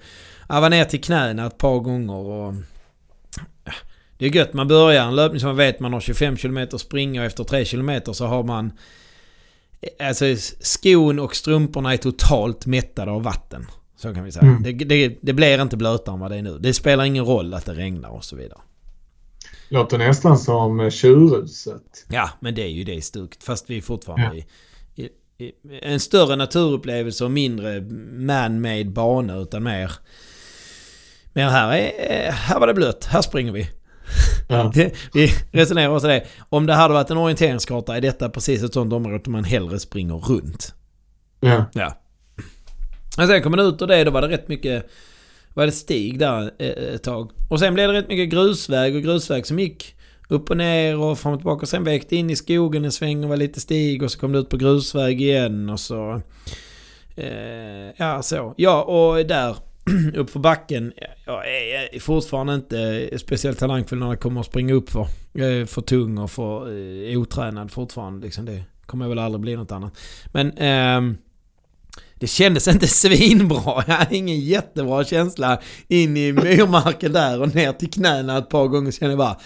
jag 0.49 0.61
var 0.61 0.69
ner 0.69 0.85
till 0.85 1.01
knäna 1.01 1.45
ett 1.47 1.57
par 1.57 1.79
gånger. 1.79 2.13
och 2.13 2.53
Det 4.17 4.25
är 4.25 4.35
gött. 4.35 4.53
Man 4.53 4.67
börjar 4.67 5.07
en 5.07 5.15
löpning 5.15 5.39
som 5.39 5.47
man 5.47 5.57
vet 5.57 5.79
man 5.79 5.93
har 5.93 5.99
25 5.99 6.37
km 6.37 6.67
springa 6.77 7.21
och 7.21 7.27
efter 7.27 7.43
3 7.43 7.65
km 7.65 8.01
så 8.13 8.25
har 8.25 8.43
man... 8.43 8.71
Eh, 9.81 10.07
alltså 10.07 10.25
skon 10.59 11.19
och 11.19 11.35
strumporna 11.35 11.93
är 11.93 11.97
totalt 11.97 12.65
mättade 12.65 13.11
av 13.11 13.23
vatten. 13.23 13.65
Så 13.97 14.13
kan 14.13 14.23
vi 14.23 14.31
säga. 14.31 14.45
Mm. 14.45 14.63
Det, 14.63 14.71
det, 14.71 15.17
det 15.21 15.33
blir 15.33 15.61
inte 15.61 15.77
blötare 15.77 16.13
än 16.13 16.19
vad 16.19 16.31
det 16.31 16.37
är 16.37 16.41
nu. 16.41 16.57
Det 16.59 16.73
spelar 16.73 17.03
ingen 17.03 17.25
roll 17.25 17.53
att 17.53 17.65
det 17.65 17.73
regnar 17.73 18.09
och 18.09 18.23
så 18.23 18.35
vidare. 18.35 18.59
Låter 19.69 19.97
nästan 19.97 20.37
som 20.37 20.91
Tjurhuset. 20.91 22.05
Ja, 22.09 22.29
men 22.39 22.55
det 22.55 22.63
är 22.63 22.67
ju 22.67 22.83
det 22.83 23.01
stuket. 23.01 23.43
Fast 23.43 23.69
vi 23.69 23.77
är 23.77 23.81
fortfarande 23.81 24.43
ja. 24.95 25.03
i, 25.03 25.09
i, 25.37 25.45
i, 25.45 25.53
en 25.81 25.99
större 25.99 26.35
naturupplevelse 26.35 27.25
och 27.25 27.31
mindre 27.31 27.81
man-made 27.81 28.85
bana 28.85 29.35
utan 29.35 29.63
mer... 29.63 29.91
Men 31.33 31.49
här, 31.49 31.73
är, 31.73 32.31
här 32.31 32.59
var 32.59 32.67
det 32.67 32.73
blött. 32.73 33.05
Här 33.05 33.21
springer 33.21 33.51
vi. 33.51 33.69
Ja. 34.47 34.71
vi 35.13 35.31
resonerar 35.51 35.89
också 35.89 36.07
det. 36.07 36.23
Om 36.49 36.65
det 36.65 36.73
hade 36.73 36.93
varit 36.93 37.09
en 37.09 37.17
orienteringskarta 37.17 37.97
är 37.97 38.01
detta 38.01 38.29
precis 38.29 38.63
ett 38.63 38.73
sånt 38.73 38.93
område 38.93 39.29
man 39.29 39.43
hellre 39.43 39.79
springer 39.79 40.15
runt. 40.15 40.73
Ja. 41.39 41.65
ja. 41.73 41.97
Men 43.17 43.27
sen 43.27 43.41
kom 43.41 43.51
man 43.51 43.59
ut 43.59 43.81
ur 43.81 43.87
det, 43.87 44.03
då 44.03 44.11
var 44.11 44.21
det 44.21 44.27
rätt 44.27 44.47
mycket... 44.47 44.89
Var 45.53 45.65
det 45.65 45.71
stig 45.71 46.19
där 46.19 46.51
eh, 46.59 46.95
ett 46.95 47.03
tag. 47.03 47.31
Och 47.49 47.59
sen 47.59 47.73
blev 47.73 47.87
det 47.87 47.99
rätt 47.99 48.09
mycket 48.09 48.29
grusväg 48.29 48.95
och 48.95 49.01
grusväg 49.01 49.45
som 49.45 49.59
gick 49.59 49.95
upp 50.29 50.49
och 50.49 50.57
ner 50.57 50.99
och 50.99 51.19
fram 51.19 51.33
och 51.33 51.39
tillbaka. 51.39 51.61
Och 51.61 51.69
sen 51.69 51.83
vägde 51.83 52.15
in 52.15 52.29
i 52.29 52.35
skogen 52.35 52.85
en 52.85 52.91
sväng 52.91 53.23
och 53.23 53.29
var 53.29 53.37
lite 53.37 53.59
stig 53.59 54.03
och 54.03 54.11
så 54.11 54.19
kom 54.19 54.31
det 54.31 54.39
ut 54.39 54.49
på 54.49 54.57
grusväg 54.57 55.21
igen 55.21 55.69
och 55.69 55.79
så... 55.79 56.21
Eh, 57.15 57.93
ja, 57.97 58.21
så. 58.21 58.53
Ja, 58.57 58.83
och 58.83 59.25
där 59.25 59.55
uppför 60.15 60.39
backen. 60.39 60.93
Jag 61.25 61.47
är 61.47 61.99
fortfarande 61.99 62.55
inte 62.55 62.79
eh, 63.11 63.17
speciellt 63.17 63.59
talangfull 63.59 63.99
när 63.99 64.09
det 64.09 64.17
kommer 64.17 64.41
att 64.41 64.47
springa 64.47 64.73
upp 64.73 64.89
för. 64.89 65.07
Jag 65.33 65.51
är 65.53 65.65
för 65.65 65.81
tung 65.81 66.17
och 66.17 66.31
för 66.31 66.67
eh, 67.11 67.19
otränad 67.19 67.71
fortfarande. 67.71 68.25
Liksom 68.25 68.45
det 68.45 68.63
kommer 68.85 69.07
väl 69.07 69.19
aldrig 69.19 69.41
bli 69.41 69.55
något 69.55 69.71
annat. 69.71 69.97
Men... 70.33 70.51
Eh, 70.51 71.15
det 72.19 72.27
kändes 72.27 72.67
inte 72.67 72.87
svinbra. 72.87 73.83
Jag 73.87 73.93
hade 73.93 74.15
ingen 74.15 74.39
jättebra 74.39 75.03
känsla 75.03 75.61
in 75.87 76.17
i 76.17 76.31
myrmarken 76.31 77.11
där 77.11 77.41
och 77.41 77.55
ner 77.55 77.73
till 77.73 77.91
knäna 77.91 78.37
ett 78.37 78.49
par 78.49 78.67
gånger. 78.67 78.91
Så 78.91 78.99
kände 78.99 79.11
jag 79.11 79.17
bara, 79.17 79.37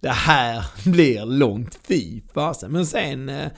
det 0.00 0.08
här 0.08 0.64
blir 0.84 1.26
långt 1.26 1.78
fy 1.88 2.20
fasen. 2.34 2.72
Men 2.72 2.86
sen, 2.86 3.28
eh, 3.28 3.50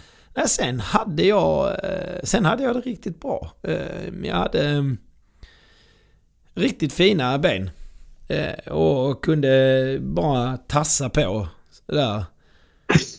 sen 0.46 0.80
hade 0.80 1.22
jag, 1.22 1.68
eh, 1.68 2.20
sen 2.22 2.44
hade 2.44 2.62
jag 2.62 2.76
det 2.76 2.80
riktigt 2.80 3.20
bra. 3.20 3.52
Eh, 3.62 4.24
jag 4.24 4.36
hade 4.36 4.68
ehm, 4.68 4.98
riktigt 6.54 6.92
fina 6.92 7.38
ben. 7.38 7.70
Eh, 8.28 8.72
och 8.72 9.24
kunde 9.24 9.98
bara 10.00 10.56
tassa 10.56 11.08
på. 11.08 11.48
Där. 11.86 12.24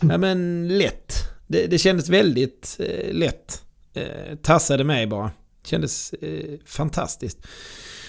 Ja 0.02 0.18
men 0.18 0.68
lätt. 0.68 1.14
Det, 1.48 1.68
det 1.68 1.78
kändes 1.78 2.10
väldigt 2.10 2.78
eh, 2.80 3.14
lätt. 3.14 3.62
Eh, 3.94 4.36
tassade 4.42 4.84
mig 4.84 5.08
bara. 5.08 5.32
Kändes 5.66 6.14
eh, 6.14 6.60
fantastiskt. 6.66 7.48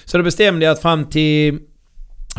Så 0.04 0.18
då 0.18 0.24
bestämde 0.24 0.64
jag 0.64 0.72
att 0.72 0.82
fram 0.82 1.04
till, 1.04 1.58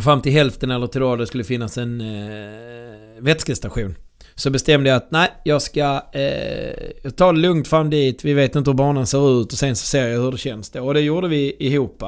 fram 0.04 0.22
till 0.22 0.32
hälften 0.32 0.72
eller 0.72 0.88
till 0.88 1.02
då 1.02 1.16
det 1.16 1.28
skulle 1.28 1.44
finnas 1.44 1.78
en 1.78 2.02
eh, 2.02 3.24
vätskestation. 3.24 3.96
Så 4.36 4.50
bestämde 4.50 4.90
jag 4.90 4.98
att 4.98 5.12
nej, 5.12 5.30
jag 5.44 5.62
ska 5.62 6.02
eh, 6.14 7.12
ta 7.16 7.32
det 7.32 7.40
lugnt 7.40 7.68
fram 7.68 7.90
dit. 7.90 8.26
Vi 8.26 8.34
vet 8.34 8.56
inte 8.56 8.70
hur 8.70 8.76
banan 8.76 9.08
ser 9.08 9.42
ut 9.42 9.52
och 9.52 9.60
sen 9.60 9.76
så 9.76 9.86
ser 9.86 10.08
jag 10.08 10.22
hur 10.22 10.32
det 10.32 10.38
känns 10.38 10.70
då. 10.70 10.86
Och 10.86 10.94
det 10.94 11.02
gjorde 11.02 11.28
vi 11.28 11.56
ihop. 11.60 12.04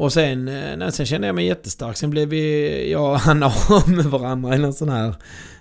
Och 0.00 0.12
sen, 0.12 0.48
eh, 0.48 0.76
nej, 0.76 0.92
sen 0.92 1.06
kände 1.06 1.26
jag 1.26 1.34
mig 1.34 1.46
jättestark. 1.46 1.96
Sen 1.96 2.10
blev 2.10 2.28
vi, 2.28 2.92
jag 2.92 3.12
och 3.12 3.20
Anna 3.26 3.46
av 3.70 3.90
med 3.90 4.04
varandra 4.04 4.54
i 4.54 4.58
någon 4.58 4.72
sån 4.72 4.88
här... 4.88 5.14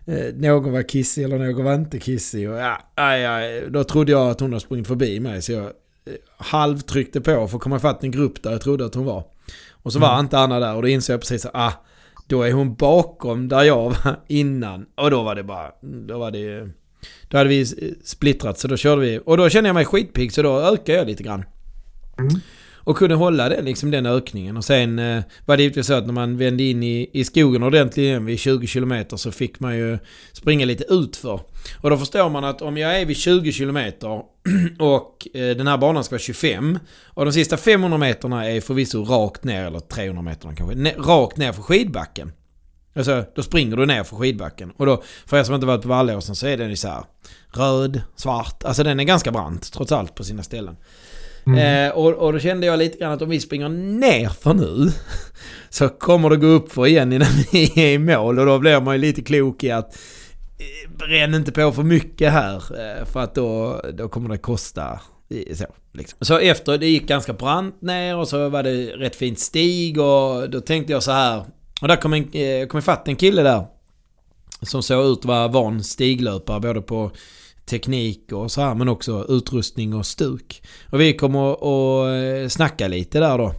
Eh, 0.06 0.34
någon 0.36 0.74
var 0.74 0.90
kissig 0.90 1.24
eller 1.24 1.40
någon 1.40 1.66
var 1.66 1.74
inte 1.74 2.00
kissig. 2.00 2.50
Och 2.50 2.58
ja, 2.58 3.18
ja, 3.18 3.62
då 3.70 3.84
trodde 3.84 4.12
jag 4.12 4.30
att 4.30 4.40
hon 4.40 4.50
hade 4.50 4.60
sprungit 4.60 4.88
förbi 4.88 5.20
mig. 5.20 5.42
Så 5.42 5.52
jag 5.52 5.72
halvtryckte 6.38 7.22
på 7.22 7.48
för 7.48 7.58
att 7.58 7.64
komma 7.64 7.76
ifatt 7.76 8.04
en 8.04 8.12
grupp 8.12 8.44
där 8.44 8.52
jag 8.52 8.62
trodde 8.62 8.86
att 8.86 8.96
hon 8.96 9.06
var. 9.06 9.24
Och 9.72 9.94
så 9.94 10.00
var 10.00 10.14
mm. 10.14 10.20
inte 10.20 10.38
Anna 10.38 10.60
där 10.60 10.76
och 10.76 10.82
då 10.82 10.88
insåg 10.88 11.14
jag 11.14 11.22
precis 11.22 11.46
att 11.46 11.56
ah, 11.56 11.74
då 12.28 12.44
är 12.44 12.52
hon 12.52 12.76
bakom 12.76 13.48
där 13.48 13.64
jag 13.64 13.84
var 13.84 14.20
innan. 14.28 14.86
Och 14.96 15.12
då 15.12 15.24
var 15.24 15.36
det 15.36 15.44
bara, 15.44 15.72
då 15.82 16.20
var 16.20 16.32
det 16.32 16.70
då 17.28 17.38
hade 17.38 17.50
vi 17.50 17.66
splittrat 18.04 18.60
så 18.60 18.68
då 18.68 18.78
körde 18.78 19.02
vi. 19.02 19.20
Och 19.26 19.38
då 19.38 19.50
kände 19.50 19.68
jag 19.68 19.76
mig 19.76 19.86
skitpigg 19.86 20.34
så 20.34 20.42
då 20.42 20.60
ökade 20.60 20.98
jag 20.98 21.08
lite 21.08 21.24
grann. 21.24 21.46
Mm. 22.20 22.42
Och 22.90 22.98
kunde 22.98 23.16
hålla 23.16 23.50
den, 23.50 23.66
liksom 23.66 23.92
den 23.92 24.06
ökningen. 24.06 24.58
Och 24.58 24.66
sen 24.66 25.00
eh, 25.00 25.24
var 25.46 25.58
det 25.58 25.64
givetvis 25.64 25.88
så 25.88 25.94
att 25.94 26.06
när 26.06 26.14
man 26.14 26.38
vände 26.38 26.64
in 26.64 26.84
i, 26.84 27.10
i 27.14 27.24
skogen 27.24 27.64
ordentligt 27.64 27.98
igen 27.98 28.26
vid 28.26 28.40
20 28.40 28.68
km 28.68 29.06
så 29.16 29.32
fick 29.32 29.60
man 29.60 29.78
ju 29.78 29.98
springa 30.34 30.66
lite 30.66 30.84
utför. 30.94 31.42
Och 31.82 31.90
då 31.90 31.98
förstår 31.98 32.30
man 32.30 32.44
att 32.44 32.62
om 32.62 32.78
jag 32.78 33.02
är 33.02 33.06
vid 33.06 33.18
20 33.18 33.52
km 33.52 33.78
och 34.80 35.28
eh, 35.34 35.56
den 35.58 35.68
här 35.68 35.78
banan 35.78 36.04
ska 36.04 36.14
vara 36.14 36.22
25 36.22 36.80
och 37.06 37.26
de 37.26 37.32
sista 37.32 37.58
500 37.58 37.98
meterna 37.98 38.50
är 38.50 38.62
förvisso 38.62 39.04
rakt 39.04 39.44
ner, 39.44 39.66
eller 39.66 39.80
300 39.80 40.22
meterna 40.22 40.56
kanske, 40.56 40.76
ne 40.76 40.94
rakt 40.98 41.38
ner 41.38 41.52
för 41.52 41.62
skidbacken. 41.62 42.32
Alltså, 42.96 43.24
då 43.36 43.44
springer 43.44 43.78
du 43.78 43.86
ner 43.86 44.04
för 44.04 44.16
skidbacken. 44.16 44.72
Och 44.78 44.86
då, 44.86 45.04
för 45.26 45.38
er 45.38 45.44
som 45.44 45.56
inte 45.56 45.68
varit 45.68 45.82
på 45.82 45.88
Vallåsen 45.88 46.36
så 46.36 46.48
är 46.48 46.58
den 46.58 46.70
ju 46.70 46.76
så 46.76 46.88
här 46.88 47.04
röd, 47.54 48.02
svart. 48.16 48.64
Alltså 48.64 48.84
den 48.84 49.00
är 49.00 49.04
ganska 49.04 49.32
brant 49.32 49.74
trots 49.74 49.92
allt 49.92 50.16
på 50.16 50.24
sina 50.24 50.44
ställen. 50.44 50.76
Mm. 51.46 51.88
Eh, 51.88 51.96
och, 51.96 52.14
och 52.14 52.34
då 52.34 52.40
kände 52.40 52.68
jag 52.68 52.80
lite 52.80 52.98
grann 52.98 53.12
att 53.12 53.22
om 53.22 53.30
vi 53.30 53.40
springer 53.40 53.70
ner 53.70 54.30
för 54.30 54.54
nu 54.54 54.92
så 55.70 55.90
kommer 55.90 56.30
det 56.30 56.38
gå 56.38 56.48
upp 56.48 56.72
för 56.72 56.88
igen 56.88 57.14
innan 57.14 57.28
vi 57.52 57.72
är 57.76 57.94
i 57.94 57.98
mål. 57.98 58.40
Och 58.40 58.46
då 58.46 58.60
blir 58.60 58.82
man 58.82 58.96
ju 58.96 59.02
lite 59.02 59.22
klok 59.22 59.64
i 59.64 59.72
att 59.72 59.96
eh, 60.58 60.98
bränn 60.98 61.36
inte 61.36 61.52
på 61.52 61.72
för 61.72 61.84
mycket 61.84 62.32
här. 62.32 62.56
Eh, 62.56 63.06
för 63.06 63.20
att 63.20 63.36
då, 63.36 63.82
då 63.94 64.10
kommer 64.10 64.30
det 64.30 64.38
kosta. 64.38 65.00
Så, 65.54 65.66
liksom. 65.94 66.18
så 66.22 66.38
efter, 66.38 66.78
det 66.78 66.88
gick 66.88 67.08
ganska 67.08 67.34
brant 67.34 67.82
ner 67.82 68.18
och 68.18 68.28
så 68.28 68.50
var 68.50 68.64
det 68.64 68.86
rätt 68.86 69.16
fint 69.16 69.40
stig 69.40 70.02
och 70.02 70.50
då 70.50 70.62
tänkte 70.62 70.94
jag 70.94 71.04
så 71.04 71.12
här. 71.12 71.44
Och 71.82 71.88
där 71.88 71.96
kom, 71.96 72.14
en, 72.14 72.32
eh, 72.32 72.68
kom 72.68 72.78
ifatt 72.80 73.08
en 73.08 73.16
kille 73.16 73.44
där. 73.44 73.66
Som 74.62 74.84
såg 74.84 75.06
ut 75.06 75.20
att 75.20 75.26
vara 75.26 75.48
van 75.48 75.84
stiglöpare 75.84 76.60
både 76.60 76.82
på 76.82 77.12
teknik 77.70 78.32
och 78.32 78.52
så 78.52 78.62
här 78.62 78.76
men 78.76 78.90
också 78.90 79.26
utrustning 79.30 79.94
och 79.94 80.06
stuk. 80.06 80.64
Och 80.92 81.02
vi 81.02 81.14
kom 81.14 81.36
och 81.36 82.10
eh, 82.10 82.48
snacka 82.48 82.88
lite 82.88 83.20
där 83.20 83.38
då. 83.38 83.54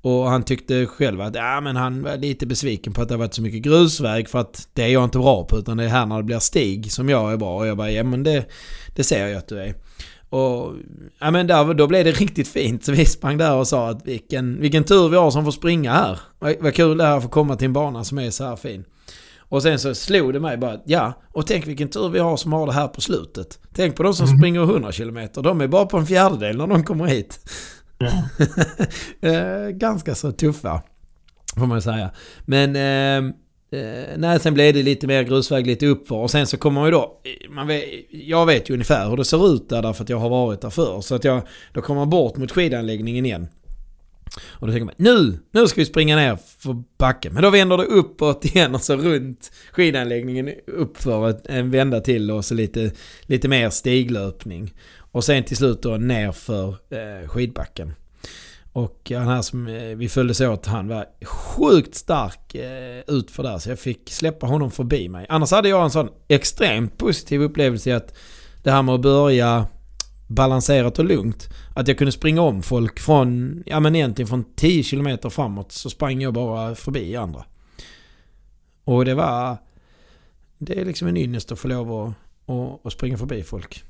Och 0.00 0.30
han 0.30 0.42
tyckte 0.42 0.86
själv 0.86 1.20
att 1.20 1.34
ja, 1.34 1.60
men 1.60 1.76
han 1.76 2.02
var 2.02 2.16
lite 2.16 2.46
besviken 2.46 2.92
på 2.92 3.02
att 3.02 3.08
det 3.08 3.14
har 3.14 3.18
varit 3.18 3.34
så 3.34 3.42
mycket 3.42 3.62
grusväg 3.62 4.28
för 4.28 4.38
att 4.38 4.68
det 4.72 4.82
är 4.82 4.88
jag 4.88 5.04
inte 5.04 5.18
bra 5.18 5.44
på 5.44 5.58
utan 5.58 5.76
det 5.76 5.84
är 5.84 5.88
här 5.88 6.06
när 6.06 6.16
det 6.16 6.22
blir 6.22 6.38
stig 6.38 6.92
som 6.92 7.08
jag 7.08 7.32
är 7.32 7.36
bra. 7.36 7.56
Och 7.56 7.66
jag 7.66 7.76
bara 7.76 7.90
ja 7.90 8.04
men 8.04 8.22
det, 8.22 8.46
det 8.96 9.04
ser 9.04 9.26
jag 9.26 9.38
att 9.38 9.48
du 9.48 9.60
är. 9.60 9.74
Och 10.30 10.74
ja, 11.18 11.30
men 11.30 11.46
där, 11.46 11.74
då 11.74 11.86
blev 11.86 12.04
det 12.04 12.12
riktigt 12.12 12.48
fint. 12.48 12.84
Så 12.84 12.92
vi 12.92 13.04
sprang 13.04 13.38
där 13.38 13.54
och 13.54 13.68
sa 13.68 13.88
att 13.88 14.06
vilken, 14.06 14.60
vilken 14.60 14.84
tur 14.84 15.08
vi 15.08 15.16
har 15.16 15.30
som 15.30 15.44
får 15.44 15.52
springa 15.52 15.92
här. 15.92 16.18
Vad 16.38 16.74
kul 16.74 16.98
det 16.98 17.04
är 17.04 17.16
att 17.16 17.22
få 17.22 17.28
komma 17.28 17.56
till 17.56 17.64
en 17.64 17.72
bana 17.72 18.04
som 18.04 18.18
är 18.18 18.30
så 18.30 18.44
här 18.44 18.56
fin. 18.56 18.84
Och 19.48 19.62
sen 19.62 19.78
så 19.78 19.94
slog 19.94 20.32
det 20.32 20.40
mig 20.40 20.56
bara, 20.56 20.80
ja, 20.84 21.12
och 21.32 21.46
tänk 21.46 21.66
vilken 21.66 21.88
tur 21.88 22.08
vi 22.08 22.18
har 22.18 22.36
som 22.36 22.52
har 22.52 22.66
det 22.66 22.72
här 22.72 22.88
på 22.88 23.00
slutet. 23.00 23.58
Tänk 23.74 23.96
på 23.96 24.02
de 24.02 24.14
som 24.14 24.26
mm. 24.26 24.38
springer 24.38 24.62
100 24.62 24.92
km, 24.92 25.28
de 25.34 25.60
är 25.60 25.68
bara 25.68 25.86
på 25.86 25.98
en 25.98 26.06
fjärdedel 26.06 26.56
när 26.56 26.66
de 26.66 26.84
kommer 26.84 27.06
hit. 27.06 27.40
Eh, 29.20 29.68
ganska 29.68 30.14
så 30.14 30.32
tuffa, 30.32 30.82
får 31.56 31.66
man 31.66 31.82
säga. 31.82 32.10
Men 32.46 32.76
eh, 32.76 33.34
Eh, 33.70 34.18
nej, 34.18 34.40
sen 34.40 34.54
blev 34.54 34.74
det 34.74 34.82
lite 34.82 35.06
mer 35.06 35.22
grusväg 35.22 35.66
lite 35.66 35.86
uppför 35.86 36.16
och 36.16 36.30
sen 36.30 36.46
så 36.46 36.56
kommer 36.56 36.84
ju 36.84 36.90
då... 36.90 37.20
Man 37.50 37.66
vet, 37.66 37.84
jag 38.10 38.46
vet 38.46 38.70
ju 38.70 38.74
ungefär 38.74 39.08
hur 39.08 39.16
det 39.16 39.24
ser 39.24 39.54
ut 39.54 39.68
där 39.68 39.82
därför 39.82 40.02
att 40.02 40.08
jag 40.08 40.18
har 40.18 40.28
varit 40.28 40.60
där 40.60 40.70
förr. 40.70 41.00
Så 41.00 41.14
att 41.14 41.24
jag, 41.24 41.42
då 41.72 41.80
kommer 41.80 42.00
man 42.00 42.10
bort 42.10 42.36
mot 42.36 42.52
skidanläggningen 42.52 43.26
igen. 43.26 43.48
Och 44.46 44.66
då 44.66 44.72
tänker 44.72 44.84
man 44.84 44.94
nu, 44.96 45.38
nu 45.50 45.66
ska 45.66 45.80
vi 45.80 45.84
springa 45.84 46.16
ner 46.16 46.38
för 46.58 46.82
backen. 46.98 47.34
Men 47.34 47.42
då 47.42 47.50
vänder 47.50 47.76
det 47.76 47.84
uppåt 47.84 48.44
igen 48.54 48.74
och 48.74 48.82
så 48.82 48.96
runt 48.96 49.52
skidanläggningen 49.72 50.54
uppför 50.66 51.40
en 51.44 51.66
eh, 51.66 51.70
vända 51.70 52.00
till 52.00 52.30
och 52.30 52.44
så 52.44 52.54
lite, 52.54 52.90
lite 53.22 53.48
mer 53.48 53.70
stiglöpning. 53.70 54.74
Och 55.12 55.24
sen 55.24 55.44
till 55.44 55.56
slut 55.56 55.82
då 55.82 55.96
ner 55.96 56.32
för 56.32 56.68
eh, 56.68 57.28
skidbacken. 57.28 57.92
Och 58.72 59.12
han 59.14 59.28
här 59.28 59.42
som 59.42 59.66
eh, 59.66 59.96
vi 59.96 60.08
följdes 60.08 60.40
åt, 60.40 60.66
han 60.66 60.88
var 60.88 61.06
sjukt 61.24 61.94
stark 61.94 62.54
eh, 62.54 63.02
utför 63.06 63.42
där. 63.42 63.58
Så 63.58 63.70
jag 63.70 63.78
fick 63.78 64.10
släppa 64.10 64.46
honom 64.46 64.70
förbi 64.70 65.08
mig. 65.08 65.26
Annars 65.28 65.50
hade 65.50 65.68
jag 65.68 65.84
en 65.84 65.90
sån 65.90 66.08
extremt 66.28 66.98
positiv 66.98 67.42
upplevelse 67.42 67.90
i 67.90 67.92
att 67.92 68.14
det 68.62 68.70
här 68.70 68.82
med 68.82 68.94
att 68.94 69.00
börja 69.00 69.66
balanserat 70.28 70.98
och 70.98 71.04
lugnt. 71.04 71.48
Att 71.74 71.88
jag 71.88 71.98
kunde 71.98 72.12
springa 72.12 72.42
om 72.42 72.62
folk 72.62 73.00
från, 73.00 73.62
ja 73.66 73.80
men 73.80 73.96
egentligen 73.96 74.28
från 74.28 74.44
10 74.56 74.82
km 74.82 75.30
framåt 75.30 75.72
så 75.72 75.90
sprang 75.90 76.20
jag 76.20 76.34
bara 76.34 76.74
förbi 76.74 77.16
andra. 77.16 77.44
Och 78.84 79.04
det 79.04 79.14
var... 79.14 79.56
Det 80.58 80.80
är 80.80 80.84
liksom 80.84 81.08
en 81.08 81.16
ynnest 81.16 81.52
att 81.52 81.58
få 81.58 81.68
lov 81.68 81.92
att, 81.92 82.14
att, 82.54 82.86
att 82.86 82.92
springa 82.92 83.18
förbi 83.18 83.42
folk. 83.42 83.84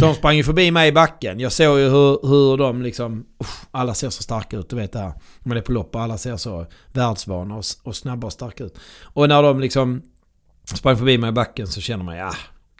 De 0.00 0.14
sprang 0.14 0.36
ju 0.36 0.44
förbi 0.44 0.70
mig 0.70 0.88
i 0.88 0.92
backen. 0.92 1.40
Jag 1.40 1.52
såg 1.52 1.78
ju 1.78 1.84
hur, 1.84 2.28
hur 2.28 2.56
de 2.56 2.82
liksom... 2.82 3.26
Uff, 3.38 3.66
alla 3.70 3.94
ser 3.94 4.10
så 4.10 4.22
starka 4.22 4.56
ut, 4.56 4.70
du 4.70 4.76
vet 4.76 4.92
det 4.92 4.98
här. 4.98 5.12
Man 5.40 5.56
är 5.56 5.60
på 5.60 5.72
lopp 5.72 5.94
och 5.94 6.00
alla 6.00 6.18
ser 6.18 6.36
så 6.36 6.66
världsvana 6.92 7.56
och, 7.56 7.64
och 7.82 7.96
snabba 7.96 8.26
och 8.26 8.32
starka 8.32 8.64
ut. 8.64 8.78
Och 9.02 9.28
när 9.28 9.42
de 9.42 9.60
liksom 9.60 10.02
sprang 10.74 10.96
förbi 10.96 11.18
mig 11.18 11.28
i 11.28 11.32
backen 11.32 11.66
så 11.66 11.80
känner 11.80 12.04
man 12.04 12.16
ja... 12.16 12.32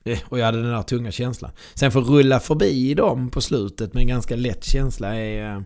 Eh, 0.05 0.19
och 0.25 0.39
jag 0.39 0.47
hade 0.47 0.63
den 0.63 0.73
där 0.73 0.83
tunga 0.83 1.11
känslan. 1.11 1.51
Sen 1.75 1.93
få 1.93 2.01
rulla 2.01 2.41
förbi 2.41 2.95
dem 2.95 3.31
på 3.31 3.41
slutet 3.41 3.95
med 3.95 4.01
en 4.01 4.09
ganska 4.09 4.37
lätt 4.37 4.65
känsla 4.65 5.15
är... 5.15 5.57
Eh, 5.57 5.63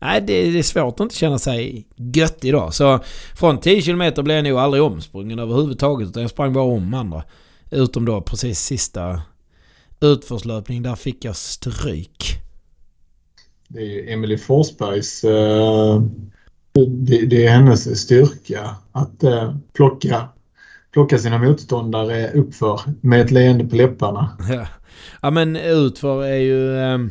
nej, 0.00 0.20
det, 0.20 0.50
det 0.50 0.58
är 0.58 0.62
svårt 0.62 0.94
att 0.94 1.00
inte 1.00 1.16
känna 1.16 1.38
sig 1.38 1.86
gött 1.96 2.44
idag. 2.44 2.74
Så 2.74 3.00
från 3.36 3.60
10 3.60 3.82
km 3.82 4.24
blev 4.24 4.36
jag 4.36 4.44
nog 4.44 4.58
aldrig 4.58 4.82
omsprungen 4.82 5.38
överhuvudtaget. 5.38 6.08
Utan 6.08 6.22
jag 6.22 6.30
sprang 6.30 6.52
bara 6.52 6.64
om 6.64 6.94
andra. 6.94 7.22
Utom 7.70 8.04
då 8.04 8.20
precis 8.20 8.60
sista 8.60 9.22
utförslöpning, 10.00 10.82
där 10.82 10.94
fick 10.94 11.24
jag 11.24 11.36
stryk. 11.36 12.38
Det 13.68 13.80
är 13.80 14.12
Emily 14.12 14.38
Forsbergs... 14.38 15.24
Uh, 15.24 16.02
det, 16.74 17.26
det, 17.26 17.46
är 17.46 17.50
hennes 17.50 18.00
styrka 18.00 18.76
att 18.92 19.24
uh, 19.24 19.56
plocka, 19.72 20.28
plocka 20.92 21.18
sina 21.18 21.38
motståndare 21.38 22.32
uppför 22.32 22.80
med 23.00 23.20
ett 23.20 23.30
leende 23.30 23.64
på 23.64 23.76
läpparna. 23.76 24.38
Ja, 24.50 24.66
ja 25.22 25.30
men 25.30 25.56
utför 25.56 26.24
är 26.24 26.36
ju... 26.36 26.68
Uh, 26.68 27.08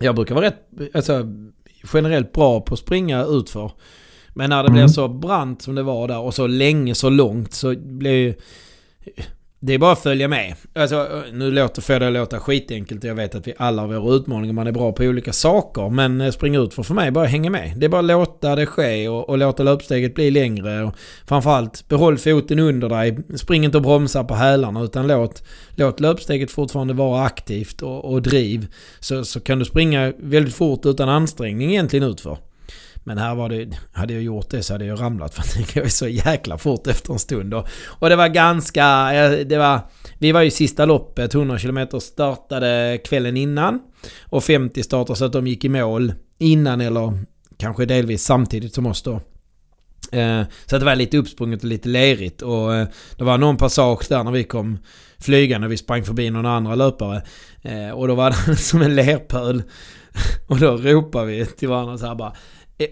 jag 0.00 0.14
brukar 0.14 0.34
vara 0.34 0.46
rätt... 0.46 0.68
Alltså, 0.94 1.26
generellt 1.92 2.32
bra 2.32 2.60
på 2.60 2.74
att 2.74 2.80
springa 2.80 3.24
utför. 3.24 3.72
Men 4.34 4.50
när 4.50 4.62
det 4.62 4.68
mm. 4.68 4.72
blir 4.72 4.88
så 4.88 5.08
brant 5.08 5.62
som 5.62 5.74
det 5.74 5.82
var 5.82 6.08
där 6.08 6.18
och 6.18 6.34
så 6.34 6.46
länge, 6.46 6.94
så 6.94 7.10
långt 7.10 7.52
så 7.52 7.74
blir 7.76 8.10
ju 8.12 8.34
det 9.60 9.74
är 9.74 9.78
bara 9.78 9.92
att 9.92 9.98
följa 9.98 10.28
med. 10.28 10.54
Alltså, 10.74 11.22
nu 11.32 11.50
låter, 11.50 11.82
får 11.82 12.00
det 12.00 12.10
låta 12.10 12.40
skitenkelt 12.40 13.04
jag 13.04 13.14
vet 13.14 13.34
att 13.34 13.46
vi 13.48 13.54
alla 13.58 13.82
har 13.82 13.88
våra 13.88 14.14
utmaningar. 14.14 14.52
Man 14.52 14.66
är 14.66 14.72
bra 14.72 14.92
på 14.92 15.02
olika 15.02 15.32
saker. 15.32 15.90
Men 15.90 16.20
eh, 16.20 16.30
spring 16.30 16.54
ut 16.56 16.74
för, 16.74 16.82
för 16.82 16.94
mig 16.94 17.10
bara 17.10 17.26
hänga 17.26 17.50
med. 17.50 17.72
Det 17.76 17.86
är 17.86 17.88
bara 17.90 18.00
att 18.00 18.04
låta 18.04 18.56
det 18.56 18.66
ske 18.66 19.08
och, 19.08 19.28
och 19.28 19.38
låta 19.38 19.62
löpsteget 19.62 20.14
bli 20.14 20.30
längre. 20.30 20.84
Och 20.84 20.94
framförallt 21.26 21.88
behåll 21.88 22.18
foten 22.18 22.58
under 22.58 22.88
dig. 22.88 23.18
Spring 23.36 23.64
inte 23.64 23.78
och 23.78 23.82
bromsa 23.82 24.24
på 24.24 24.34
hälarna 24.34 24.82
utan 24.82 25.06
låt, 25.06 25.42
låt 25.70 26.00
löpsteget 26.00 26.50
fortfarande 26.50 26.94
vara 26.94 27.24
aktivt 27.24 27.82
och, 27.82 28.04
och 28.04 28.22
driv. 28.22 28.66
Så, 29.00 29.24
så 29.24 29.40
kan 29.40 29.58
du 29.58 29.64
springa 29.64 30.12
väldigt 30.18 30.54
fort 30.54 30.86
utan 30.86 31.08
ansträngning 31.08 31.70
egentligen 31.70 32.10
utför. 32.10 32.38
Men 33.04 33.18
här 33.18 33.34
var 33.34 33.48
det, 33.48 33.68
hade 33.92 34.12
jag 34.12 34.22
gjort 34.22 34.50
det 34.50 34.62
så 34.62 34.74
hade 34.74 34.84
jag 34.84 35.00
ramlat 35.00 35.34
för 35.34 35.58
det 35.58 35.74
går 35.74 35.88
så 35.88 36.08
jäkla 36.08 36.58
fort 36.58 36.86
efter 36.86 37.12
en 37.12 37.18
stund. 37.18 37.54
Och, 37.54 37.68
och 37.86 38.08
det 38.08 38.16
var 38.16 38.28
ganska, 38.28 39.14
eh, 39.14 39.46
det 39.46 39.58
var, 39.58 39.80
vi 40.18 40.32
var 40.32 40.42
ju 40.42 40.50
sista 40.50 40.84
loppet, 40.84 41.34
100 41.34 41.58
km 41.58 42.00
startade 42.00 42.98
kvällen 43.04 43.36
innan. 43.36 43.80
Och 44.24 44.44
50 44.44 44.82
startade 44.82 45.18
så 45.18 45.24
att 45.24 45.32
de 45.32 45.46
gick 45.46 45.64
i 45.64 45.68
mål 45.68 46.12
innan 46.38 46.80
eller 46.80 47.24
kanske 47.56 47.84
delvis 47.84 48.22
samtidigt 48.22 48.74
som 48.74 48.86
oss 48.86 49.02
då. 49.02 49.20
Eh, 50.12 50.42
så 50.66 50.78
det 50.78 50.84
var 50.84 50.96
lite 50.96 51.18
uppsprunget 51.18 51.62
och 51.62 51.68
lite 51.68 51.88
lerigt 51.88 52.42
och 52.42 52.74
eh, 52.74 52.88
det 53.16 53.24
var 53.24 53.38
någon 53.38 53.56
passage 53.56 54.06
där 54.08 54.24
när 54.24 54.32
vi 54.32 54.44
kom 54.44 54.78
flygande. 55.18 55.68
Vi 55.68 55.76
sprang 55.76 56.04
förbi 56.04 56.30
några 56.30 56.50
andra 56.50 56.74
löpare. 56.74 57.22
Och 57.94 58.08
då 58.08 58.14
var 58.14 58.30
det 58.30 58.56
som 58.56 58.82
en 58.82 58.94
lerpöl. 58.94 59.62
Och 60.46 60.58
då 60.58 60.76
ropade 60.76 61.26
vi 61.26 61.46
till 61.46 61.68
varandra 61.68 61.98
så 61.98 62.06
här 62.06 62.14
bara 62.14 62.32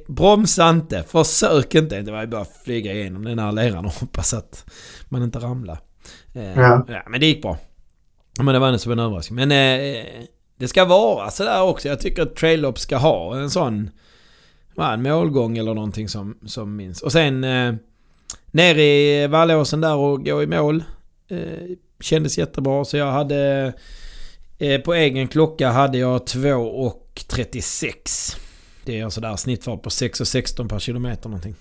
bromsa 0.08 0.70
inte, 0.70 1.02
försök 1.02 1.74
inte. 1.74 2.02
Det 2.02 2.12
var 2.12 2.20
ju 2.20 2.26
bara 2.26 2.40
att 2.40 2.60
flyga 2.64 2.92
igenom 2.92 3.24
den 3.24 3.38
här 3.38 3.52
leran 3.52 3.84
och 3.84 3.92
hoppas 3.92 4.34
att 4.34 4.64
man 5.08 5.22
inte 5.22 5.38
ramlar. 5.38 5.78
Eh, 6.34 6.60
ja. 6.60 6.86
ja. 6.88 7.02
Men 7.08 7.20
det 7.20 7.26
gick 7.26 7.42
bra. 7.42 7.58
Men 8.38 8.46
det 8.46 8.58
var 8.58 8.66
ändå 8.66 8.78
som 8.78 8.92
en 8.92 8.98
överraskning. 8.98 9.36
Men 9.36 9.52
eh, 9.52 10.04
det 10.58 10.68
ska 10.68 10.84
vara 10.84 11.30
sådär 11.30 11.62
också. 11.62 11.88
Jag 11.88 12.00
tycker 12.00 12.22
att 12.22 12.36
trail 12.36 12.72
ska 12.76 12.96
ha 12.96 13.36
en 13.36 13.50
sån... 13.50 13.90
en 14.76 15.02
målgång 15.02 15.58
eller 15.58 15.74
någonting 15.74 16.08
som, 16.08 16.38
som 16.46 16.76
minns. 16.76 17.02
Och 17.02 17.12
sen 17.12 17.44
eh, 17.44 17.74
ner 18.50 18.78
i 18.78 19.26
Vallåsen 19.26 19.80
där 19.80 19.96
och 19.96 20.24
gå 20.24 20.42
i 20.42 20.46
mål. 20.46 20.84
Eh, 21.28 21.76
kändes 22.00 22.38
jättebra. 22.38 22.84
Så 22.84 22.96
jag 22.96 23.12
hade... 23.12 23.72
Eh, 24.58 24.80
på 24.80 24.94
egen 24.94 25.28
klocka 25.28 25.70
hade 25.70 25.98
jag 25.98 26.26
2 26.26 26.50
och 26.54 27.24
36. 27.28 28.36
Det 28.86 29.00
är 29.00 29.04
alltså 29.04 29.20
där 29.20 29.36
snittfart 29.36 29.82
på 29.82 29.88
6,16 29.88 30.68
per 30.68 30.78
kilometer 30.78 31.28
någonting. 31.28 31.54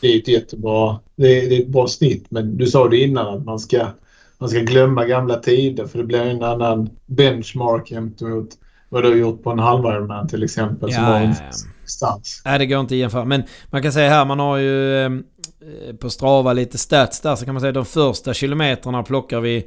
Det 0.00 0.06
är 0.06 0.18
ett 0.18 0.28
jättebra... 0.28 1.00
Det 1.16 1.42
är, 1.42 1.48
det 1.48 1.56
är 1.56 1.60
ett 1.60 1.68
bra 1.68 1.88
snitt 1.88 2.26
men 2.28 2.56
du 2.56 2.66
sa 2.66 2.88
det 2.88 2.96
innan 2.96 3.36
att 3.36 3.44
man 3.44 3.58
ska, 3.58 3.86
man 4.38 4.48
ska 4.48 4.58
glömma 4.58 5.04
gamla 5.04 5.38
tider 5.38 5.86
för 5.86 5.98
det 5.98 6.04
blir 6.04 6.20
en 6.20 6.42
annan 6.42 6.90
benchmark 7.06 7.88
gentemot 7.88 8.48
vad 8.88 9.02
du 9.02 9.08
har 9.08 9.16
gjort 9.16 9.42
på 9.42 9.50
en 9.50 9.58
halv 9.58 10.28
till 10.28 10.42
exempel. 10.42 10.88
Ja, 10.92 10.96
som 10.96 11.04
var 11.04 11.20
en 11.20 11.34
stans. 11.84 12.42
Nej, 12.44 12.58
det 12.58 12.66
går 12.66 12.80
inte 12.80 12.94
att 12.94 12.98
jämföra. 12.98 13.24
Men 13.24 13.42
man 13.70 13.82
kan 13.82 13.92
säga 13.92 14.10
här, 14.10 14.24
man 14.24 14.38
har 14.38 14.56
ju 14.56 15.04
eh, 15.04 15.10
på 16.00 16.10
Strava 16.10 16.52
lite 16.52 16.78
stats 16.78 17.20
där 17.20 17.36
så 17.36 17.44
kan 17.44 17.54
man 17.54 17.60
säga 17.60 17.72
de 17.72 17.84
första 17.84 18.34
kilometrarna 18.34 19.02
plockar 19.02 19.40
vi 19.40 19.66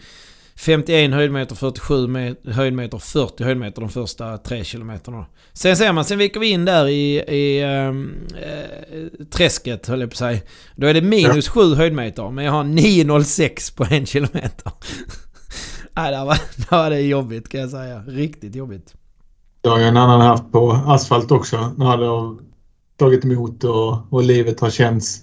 51 0.60 1.14
höjdmeter, 1.14 1.56
47 1.56 2.36
höjdmeter, 2.52 2.98
40 2.98 3.44
höjdmeter 3.44 3.82
de 3.82 3.90
första 3.90 4.38
3 4.38 4.64
kilometerna. 4.64 5.26
Sen 5.54 5.78
ser 5.78 5.94
man, 5.94 6.06
sen 6.06 6.18
viker 6.18 6.40
vi 6.40 6.50
in 6.50 6.66
där 6.66 6.88
i, 6.88 7.16
i 7.18 7.62
äh, 7.62 7.94
träsket 9.30 9.88
höll 9.88 10.02
jag 10.02 10.10
på 10.10 10.14
att 10.14 10.18
säga. 10.18 10.40
Då 10.76 10.88
är 10.88 10.94
det 10.94 11.02
minus 11.02 11.50
7 11.50 11.76
höjdmeter, 11.76 12.30
men 12.30 12.46
jag 12.46 12.52
har 12.52 12.64
9,06 12.64 13.78
på 13.78 13.86
en 13.90 14.06
kilometer. 14.06 14.72
Nej, 15.96 16.12
där 16.12 16.26
var, 16.26 16.38
där 16.58 16.78
var 16.78 16.90
det 16.90 17.02
jobbigt 17.02 17.50
kan 17.50 17.62
jag 17.62 17.70
säga. 17.70 18.04
Riktigt 18.08 18.56
jobbigt. 18.56 18.94
Det 19.62 19.70
har 19.70 19.80
ju 19.80 19.86
en 19.86 19.98
annan 19.98 20.22
haft 20.22 20.52
på 20.52 20.72
asfalt 20.72 21.32
också. 21.32 21.74
När 21.78 21.98
det 21.98 22.06
har 22.06 22.38
tagit 22.98 23.26
emot 23.26 23.64
och, 23.64 24.14
och 24.14 24.24
livet 24.24 24.60
har 24.60 24.70
känts 24.70 25.22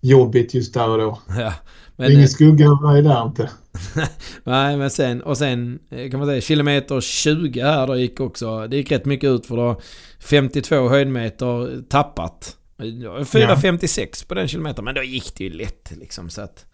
jobbigt 0.00 0.54
just 0.54 0.74
där 0.74 0.88
och 0.88 0.98
då. 0.98 1.18
Ja, 1.38 1.52
men, 1.96 2.06
det 2.06 2.14
är 2.14 2.16
ingen 2.16 2.28
skugga 2.28 2.66
över 2.66 2.92
mig 2.92 3.02
där 3.02 3.26
inte. 3.26 3.50
Nej, 4.44 4.76
men 4.76 4.90
sen, 4.90 5.22
och 5.22 5.38
sen 5.38 5.78
eh, 5.90 6.10
kan 6.10 6.20
man 6.20 6.28
säga 6.28 6.40
kilometer 6.40 7.00
20 7.00 7.62
här 7.62 7.86
då 7.86 7.96
gick 7.96 8.20
också. 8.20 8.66
Det 8.66 8.76
gick 8.76 8.92
rätt 8.92 9.04
mycket 9.04 9.30
ut 9.30 9.46
för 9.46 9.56
då 9.56 9.80
52 10.20 10.88
höjdmeter 10.88 11.82
tappat. 11.88 12.56
4,56 12.78 13.98
ja. 13.98 14.24
på 14.28 14.34
den 14.34 14.48
kilometern. 14.48 14.84
Men 14.84 14.94
då 14.94 15.02
gick 15.02 15.34
det 15.36 15.44
ju 15.44 15.50
lätt 15.50 15.92
liksom 15.96 16.30
så 16.30 16.42
att... 16.42 16.66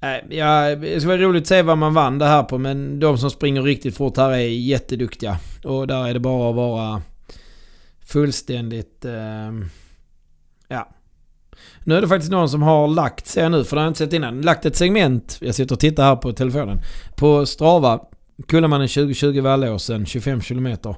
Äh, 0.00 0.36
ja, 0.36 0.76
det 0.76 1.00
ska 1.00 1.08
vara 1.08 1.20
roligt 1.20 1.42
att 1.42 1.48
se 1.48 1.62
vad 1.62 1.78
man 1.78 1.94
vann 1.94 2.18
det 2.18 2.26
här 2.26 2.42
på 2.42 2.58
men 2.58 3.00
de 3.00 3.18
som 3.18 3.30
springer 3.30 3.62
riktigt 3.62 3.96
fort 3.96 4.16
här 4.16 4.30
är 4.30 4.38
jätteduktiga. 4.38 5.38
Och 5.64 5.86
där 5.86 6.08
är 6.08 6.14
det 6.14 6.20
bara 6.20 6.50
att 6.50 6.56
vara 6.56 7.02
fullständigt... 8.04 9.04
Eh, 9.04 9.52
ja. 10.68 10.88
Nu 11.88 11.94
är 11.94 12.00
det 12.00 12.08
faktiskt 12.08 12.32
någon 12.32 12.48
som 12.48 12.62
har 12.62 12.88
lagt, 12.88 13.26
ser 13.26 13.42
jag 13.42 13.52
nu, 13.52 13.64
för 13.64 13.76
det 13.76 13.80
har 13.80 13.86
jag 13.86 13.90
inte 13.90 13.98
sett 13.98 14.12
innan, 14.12 14.42
lagt 14.42 14.66
ett 14.66 14.76
segment, 14.76 15.38
jag 15.40 15.54
sitter 15.54 15.74
och 15.74 15.80
tittar 15.80 16.04
här 16.04 16.16
på 16.16 16.32
telefonen, 16.32 16.80
på 17.16 17.46
Strava, 17.46 18.00
Kullamannen 18.48 18.88
2020 18.88 19.40
Vallåsen, 19.40 20.06
25 20.06 20.40
kilometer. 20.40 20.96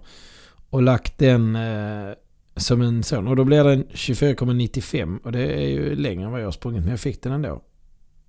Och 0.70 0.82
lagt 0.82 1.18
den 1.18 1.56
eh, 1.56 2.12
som 2.56 2.82
en 2.82 3.02
sån. 3.02 3.28
Och 3.28 3.36
då 3.36 3.44
blir 3.44 3.64
den 3.64 3.84
24,95 3.84 5.18
och 5.24 5.32
det 5.32 5.40
är 5.40 5.68
ju 5.68 5.94
längre 5.94 6.24
än 6.24 6.32
vad 6.32 6.40
jag 6.40 6.46
har 6.46 6.52
sprungit, 6.52 6.82
men 6.82 6.90
jag 6.90 7.00
fick 7.00 7.22
den 7.22 7.32
ändå. 7.32 7.62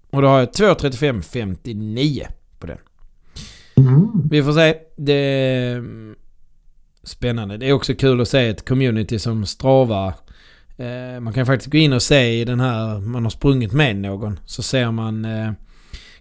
Och 0.09 0.21
då 0.21 0.27
har 0.27 0.39
jag 0.39 0.49
2.35,59 0.49 2.25
på 2.59 2.67
den. 2.67 2.77
Mm. 3.75 4.29
Vi 4.29 4.43
får 4.43 4.53
se. 4.53 4.75
Det 4.97 5.13
är 5.13 5.83
spännande. 7.03 7.57
Det 7.57 7.69
är 7.69 7.73
också 7.73 7.93
kul 7.93 8.21
att 8.21 8.27
se 8.27 8.47
ett 8.47 8.67
community 8.67 9.19
som 9.19 9.45
Strava. 9.45 10.13
Eh, 10.77 11.19
man 11.19 11.33
kan 11.33 11.45
faktiskt 11.45 11.71
gå 11.71 11.77
in 11.77 11.93
och 11.93 12.01
se 12.01 12.41
i 12.41 12.45
den 12.45 12.59
här, 12.59 12.99
man 12.99 13.23
har 13.23 13.29
sprungit 13.29 13.73
med 13.73 13.95
någon. 13.95 14.39
Så 14.45 14.63
ser 14.63 14.91
man, 14.91 15.25
eh, 15.25 15.51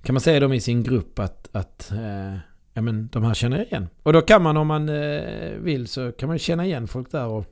kan 0.02 0.14
man 0.14 0.20
se 0.20 0.40
dem 0.40 0.52
i 0.52 0.60
sin 0.60 0.82
grupp 0.82 1.18
att, 1.18 1.48
att 1.52 1.90
eh, 1.90 2.34
ja, 2.74 2.82
men 2.82 3.08
de 3.12 3.24
här 3.24 3.34
känner 3.34 3.62
igen. 3.62 3.88
Och 4.02 4.12
då 4.12 4.20
kan 4.20 4.42
man 4.42 4.56
om 4.56 4.66
man 4.66 4.90
vill 5.64 5.88
så 5.88 6.12
kan 6.12 6.28
man 6.28 6.38
känna 6.38 6.66
igen 6.66 6.88
folk 6.88 7.12
där 7.12 7.26
och 7.26 7.44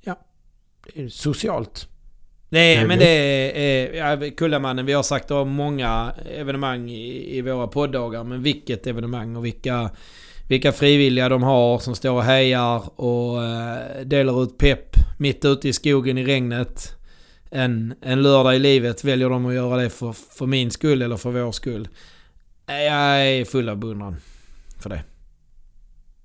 ja, 0.00 0.18
det 0.84 1.02
är 1.02 1.08
socialt. 1.08 1.88
Nej, 2.52 2.86
men 2.86 2.98
det 2.98 3.06
är, 3.06 3.94
ja, 3.94 4.30
Kullamannen, 4.36 4.86
vi 4.86 4.92
har 4.92 5.02
sagt 5.02 5.30
om 5.30 5.50
många 5.50 6.14
evenemang 6.36 6.90
i, 6.90 7.36
i 7.38 7.40
våra 7.40 7.66
poddagar. 7.66 8.24
Men 8.24 8.42
vilket 8.42 8.86
evenemang 8.86 9.36
och 9.36 9.44
vilka, 9.44 9.90
vilka 10.52 10.72
frivilliga 10.72 11.28
de 11.28 11.42
har 11.42 11.78
som 11.78 11.94
står 11.94 12.12
och 12.12 12.22
hejar 12.22 13.00
och 13.00 13.44
eh, 13.44 14.00
delar 14.04 14.42
ut 14.42 14.58
pepp 14.58 14.96
mitt 15.18 15.44
ute 15.44 15.68
i 15.68 15.72
skogen 15.72 16.18
i 16.18 16.24
regnet. 16.24 16.96
En, 17.50 17.94
en 18.02 18.22
lördag 18.22 18.56
i 18.56 18.58
livet 18.58 19.04
väljer 19.04 19.30
de 19.30 19.46
att 19.46 19.54
göra 19.54 19.76
det 19.76 19.90
för, 19.90 20.12
för 20.12 20.46
min 20.46 20.70
skull 20.70 21.02
eller 21.02 21.16
för 21.16 21.30
vår 21.30 21.52
skull. 21.52 21.88
Jag 22.66 23.28
är 23.28 23.44
full 23.44 23.68
av 23.68 23.76
beundran 23.76 24.16
för 24.78 24.90
det. 24.90 25.02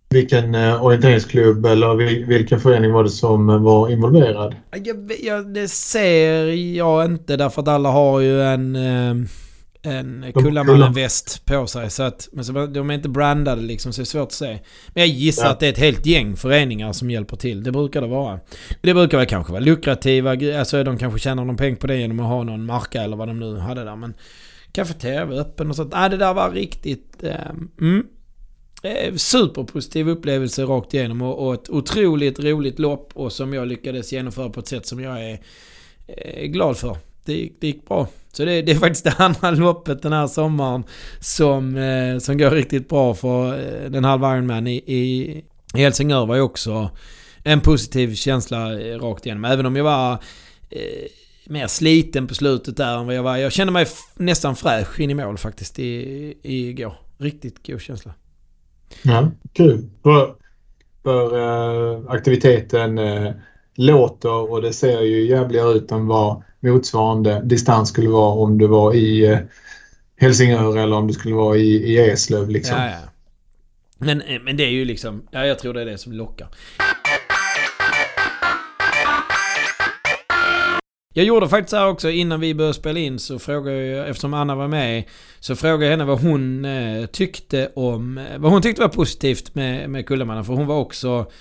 Vilken 0.10 0.56
eh, 0.56 0.86
orienteringsklubb 0.86 1.66
eller 1.66 1.96
vilken 2.28 2.60
förening 2.60 2.92
var 2.92 3.04
det 3.04 3.10
som 3.10 3.64
var 3.64 3.90
involverad? 3.90 4.56
Jag, 4.72 5.12
jag, 5.24 5.54
det 5.54 5.68
ser 5.68 6.46
jag 6.76 7.06
inte 7.06 7.38
därför 7.38 7.62
att 7.62 7.68
alla 7.68 7.90
har 7.90 8.20
ju 8.20 8.42
en, 8.42 8.76
eh, 8.76 9.28
en 9.88 10.34
Kullamannen-väst 10.34 11.46
på 11.46 11.68
sig. 11.68 11.90
Så 11.90 12.04
att, 12.04 12.30
men 12.32 12.46
så, 12.46 12.66
de 12.66 12.90
är 12.90 12.94
inte 12.94 13.10
brandade 13.10 13.62
liksom 13.62 13.94
så 13.94 14.02
det 14.02 14.04
är 14.04 14.06
svårt 14.06 14.28
att 14.28 14.32
se. 14.32 14.60
Men 14.88 15.04
jag 15.04 15.08
gissar 15.08 15.46
ja. 15.46 15.52
att 15.52 15.60
det 15.60 15.68
är 15.68 15.72
ett 15.72 15.78
helt 15.78 16.06
gäng 16.06 16.36
föreningar 16.36 16.94
som 16.94 17.12
hjälper 17.12 17.38
till. 17.38 17.64
Det 17.64 17.72
brukar 17.72 18.02
det 18.02 18.08
vara. 18.08 18.40
Det 18.82 18.94
brukar 18.94 19.18
väl 19.18 19.28
kanske 19.28 19.52
vara 19.52 19.64
lukrativa, 19.64 20.60
alltså 20.60 20.84
de 20.84 20.98
kanske 20.98 21.20
tjänar 21.20 21.46
någon 21.46 21.58
pengar 21.58 21.76
på 21.76 21.88
det 21.88 21.98
genom 21.98 22.20
att 22.20 22.26
ha 22.26 22.44
någon 22.44 22.66
marka 22.66 23.04
eller 23.04 23.18
vad 23.18 23.28
de 23.28 23.40
nu 23.40 23.58
hade 23.58 23.84
där. 23.84 23.96
Men 23.96 24.14
Café-TV 24.72 25.36
öppen 25.36 25.70
och 25.70 25.76
sånt. 25.76 25.94
Nej, 25.94 26.10
det 26.10 26.18
där 26.18 26.34
var 26.34 26.52
riktigt... 26.52 27.24
Eh, 27.24 27.50
mm, 27.82 28.08
eh, 28.84 29.16
superpositiv 29.16 30.10
upplevelse 30.10 30.64
rakt 30.64 30.94
igenom 30.94 31.22
och, 31.22 31.48
och 31.48 31.54
ett 31.54 31.70
otroligt 31.70 32.40
roligt 32.40 32.80
lopp 32.80 33.12
och 33.14 33.32
som 33.32 33.54
jag 33.54 33.68
lyckades 33.68 34.14
genomföra 34.14 34.50
på 34.50 34.60
ett 34.60 34.68
sätt 34.68 34.86
som 34.86 35.00
jag 35.00 35.24
är 35.24 35.40
eh, 36.08 36.46
glad 36.46 36.78
för. 36.78 36.98
Det, 37.26 37.50
det 37.60 37.68
gick 37.68 37.88
bra. 37.88 38.08
Så 38.38 38.46
det, 38.46 38.62
det, 38.62 38.72
är 38.72 38.76
faktiskt 38.76 39.04
det 39.04 39.14
andra 39.18 39.52
loppet 39.52 40.02
den 40.02 40.14
här 40.14 40.28
sommaren 40.28 40.84
som, 41.20 41.78
eh, 41.78 42.18
som 42.18 42.38
går 42.38 42.52
riktigt 42.52 42.90
bra 42.90 43.14
för 43.14 43.54
eh, 43.54 43.90
den 43.90 44.04
halva 44.04 44.36
Ironman 44.36 44.68
i, 44.68 44.76
i, 44.76 45.32
i 45.76 45.80
Helsingör 45.82 46.26
var 46.26 46.36
ju 46.36 46.42
också 46.42 46.90
en 47.44 47.62
positiv 47.62 48.16
känsla 48.16 48.82
eh, 48.82 49.00
rakt 49.00 49.26
igenom. 49.26 49.46
Även 49.46 49.66
om 49.66 49.76
jag 49.76 49.84
var 49.84 50.12
eh, 50.70 51.08
mer 51.46 51.68
sliten 51.68 52.28
på 52.28 52.36
slutet 52.36 52.78
där 52.78 52.98
än 52.98 53.06
vad 53.06 53.16
jag 53.16 53.24
var. 53.24 53.38
Jag 53.38 53.52
kände 53.52 53.74
mig 53.74 53.88
nästan 54.16 54.56
fräsch 54.56 55.00
in 55.00 55.10
i 55.10 55.14
mål 55.14 55.38
faktiskt 55.38 55.80
i, 55.80 55.84
i 56.44 56.70
igår. 56.70 56.94
Riktigt 57.18 57.68
god 57.68 57.82
känsla. 57.82 58.14
Ja, 59.04 59.32
kul. 59.54 59.90
För, 60.04 60.36
för 61.04 61.38
äh, 61.38 62.12
aktiviteten 62.12 62.98
äh, 62.98 63.32
låter 63.76 64.52
och 64.52 64.62
det 64.62 64.74
ser 64.74 65.02
ju 65.02 65.28
jävligare 65.28 65.74
ut 65.74 65.92
än 65.92 66.08
vad 66.08 66.44
motsvarande 66.60 67.42
distans 67.44 67.90
skulle 67.90 68.10
vara 68.10 68.34
om 68.34 68.58
du 68.58 68.68
var 68.68 68.94
i 68.94 69.26
eh, 69.26 69.40
Helsingör 70.18 70.78
eller 70.78 70.96
om 70.96 71.08
du 71.08 71.14
skulle 71.14 71.36
vara 71.36 71.58
i, 71.58 71.94
i 71.94 71.98
Eslöv. 71.98 72.50
Liksom. 72.50 72.78
Ja, 72.78 72.86
ja. 72.86 72.98
Men, 73.98 74.22
eh, 74.22 74.42
men 74.42 74.58
det 74.58 74.64
är 74.64 74.70
ju 74.70 74.86
liksom, 74.86 75.28
ja 75.32 75.46
jag 75.46 75.60
tror 75.60 75.74
det 75.74 75.82
är 75.82 75.86
det 75.86 75.98
som 75.98 76.14
lockar. 76.14 76.48
Jag 81.14 81.26
gjorde 81.26 81.50
faktiskt 81.50 81.70
så 81.70 81.78
här 81.78 81.88
också 81.88 82.10
innan 82.10 82.40
vi 82.40 82.56
började 82.56 82.74
spela 82.74 83.00
in 83.00 83.20
så 83.20 83.40
frågade 83.40 83.86
jag, 83.86 84.10
eftersom 84.10 84.34
Anna 84.34 84.56
var 84.56 84.68
med, 84.68 85.04
så 85.40 85.56
frågade 85.56 85.84
jag 85.84 85.92
henne 85.92 86.06
vad 86.06 86.22
hon 86.22 86.66
eh, 86.66 87.06
tyckte 87.06 87.72
om, 87.76 88.26
vad 88.38 88.52
hon 88.52 88.62
tyckte 88.62 88.82
var 88.82 88.90
positivt 88.90 89.56
med, 89.56 89.90
med 89.90 90.08
Kullamannen. 90.08 90.46
För 90.46 90.54
hon 90.54 90.68
var 90.68 90.78
också 90.78 91.32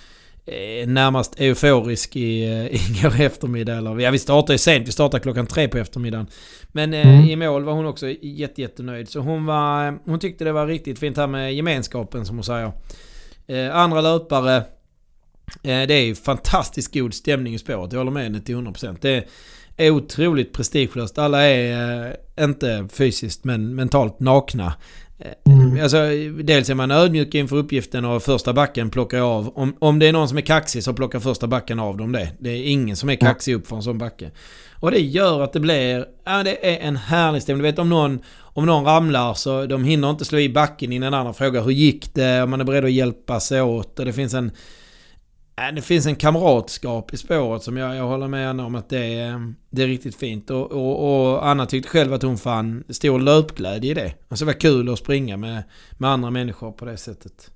närmast 0.86 1.40
euforisk 1.40 2.16
i, 2.16 2.44
eh, 2.44 2.64
igår 2.90 3.20
eftermiddag. 3.20 3.76
Eller, 3.76 4.00
ja, 4.00 4.10
vi 4.10 4.18
startade 4.18 4.54
ju 4.54 4.58
sent, 4.58 4.88
vi 4.88 4.92
startade 4.92 5.22
klockan 5.22 5.46
tre 5.46 5.68
på 5.68 5.78
eftermiddagen. 5.78 6.26
Men 6.68 6.94
eh, 6.94 7.08
mm. 7.08 7.28
i 7.28 7.36
mål 7.36 7.64
var 7.64 7.72
hon 7.72 7.86
också 7.86 8.08
jätte, 8.22 8.60
jättenöjd. 8.60 9.08
Så 9.08 9.20
hon, 9.20 9.46
var, 9.46 9.98
hon 10.04 10.18
tyckte 10.18 10.44
det 10.44 10.52
var 10.52 10.66
riktigt 10.66 10.98
fint 10.98 11.16
här 11.16 11.26
med 11.26 11.54
gemenskapen 11.54 12.26
som 12.26 12.36
hon 12.36 12.44
säger. 12.44 12.72
Eh, 13.46 13.76
andra 13.76 14.00
löpare, 14.00 14.62
det 15.62 15.94
är 15.94 16.04
ju 16.04 16.14
fantastiskt 16.14 16.94
god 16.94 17.14
stämning 17.14 17.54
i 17.54 17.58
spåret. 17.58 17.92
Jag 17.92 18.00
håller 18.00 18.12
med 18.12 18.22
henne 18.22 18.40
till 18.40 18.56
100%. 18.56 18.96
Det, 19.00 19.28
är 19.76 19.90
otroligt 19.90 20.52
prestigelöst. 20.52 21.18
Alla 21.18 21.42
är 21.42 22.06
eh, 22.38 22.44
inte 22.44 22.88
fysiskt 22.92 23.44
men 23.44 23.74
mentalt 23.74 24.20
nakna. 24.20 24.74
Eh, 25.18 25.32
mm. 25.78 25.82
Alltså, 25.82 25.98
dels 26.42 26.70
är 26.70 26.74
man 26.74 26.90
ödmjuk 26.90 27.34
inför 27.34 27.56
uppgiften 27.56 28.04
och 28.04 28.22
första 28.22 28.52
backen 28.52 28.90
plockar 28.90 29.20
av. 29.20 29.58
Om, 29.58 29.76
om 29.78 29.98
det 29.98 30.06
är 30.06 30.12
någon 30.12 30.28
som 30.28 30.38
är 30.38 30.42
kaxig 30.42 30.84
så 30.84 30.92
plockar 30.92 31.20
första 31.20 31.46
backen 31.46 31.78
av 31.80 31.96
dem 31.96 32.12
det. 32.12 32.28
Det 32.38 32.50
är 32.50 32.64
ingen 32.64 32.96
som 32.96 33.08
är 33.08 33.14
kaxig 33.14 33.54
upp 33.54 33.66
för 33.66 33.76
en 33.76 33.82
sån 33.82 33.98
backe. 33.98 34.30
Och 34.80 34.90
det 34.90 35.00
gör 35.00 35.40
att 35.40 35.52
det 35.52 35.60
blir... 35.60 36.06
Ja, 36.24 36.42
det 36.42 36.74
är 36.74 36.88
en 36.88 36.96
härlig 36.96 37.42
stämning. 37.42 37.62
Du 37.62 37.70
vet 37.70 37.78
om 37.78 37.88
någon, 37.88 38.20
om 38.38 38.66
någon 38.66 38.84
ramlar 38.84 39.34
så 39.34 39.66
de 39.66 39.84
hinner 39.84 40.10
inte 40.10 40.24
slå 40.24 40.38
i 40.38 40.48
backen 40.48 40.92
innan 40.92 41.14
andra 41.14 41.32
frågar 41.32 41.62
hur 41.62 41.70
gick 41.70 42.14
det? 42.14 42.42
Om 42.42 42.50
man 42.50 42.60
är 42.60 42.64
beredd 42.64 42.84
att 42.84 42.92
hjälpa 42.92 43.40
sig 43.40 43.62
åt. 43.62 43.98
Och 43.98 44.04
det 44.04 44.12
finns 44.12 44.34
en 44.34 44.50
Äh, 45.60 45.74
det 45.74 45.82
finns 45.82 46.06
en 46.06 46.16
kamratskap 46.16 47.14
i 47.14 47.16
spåret 47.16 47.62
som 47.62 47.76
jag, 47.76 47.96
jag 47.96 48.06
håller 48.06 48.28
med 48.28 48.50
Anna 48.50 48.66
om 48.66 48.74
att 48.74 48.88
det 48.88 49.14
är, 49.14 49.54
det 49.70 49.82
är 49.82 49.86
riktigt 49.86 50.16
fint. 50.16 50.50
Och, 50.50 50.72
och, 50.72 51.32
och, 51.32 51.48
Anna 51.48 51.66
tyckte 51.66 51.88
själv 51.88 52.12
att 52.12 52.22
hon 52.22 52.38
fann 52.38 52.84
stor 52.88 53.18
löpglädje 53.18 53.90
i 53.90 53.94
det. 53.94 54.12
Alltså 54.28 54.44
det 54.44 54.52
var 54.52 54.60
kul 54.60 54.92
att 54.92 54.98
springa 54.98 55.36
med, 55.36 55.62
med 55.98 56.10
andra 56.10 56.30
människor 56.30 56.72
på 56.72 56.84
det 56.84 56.96
sättet. 56.96 57.50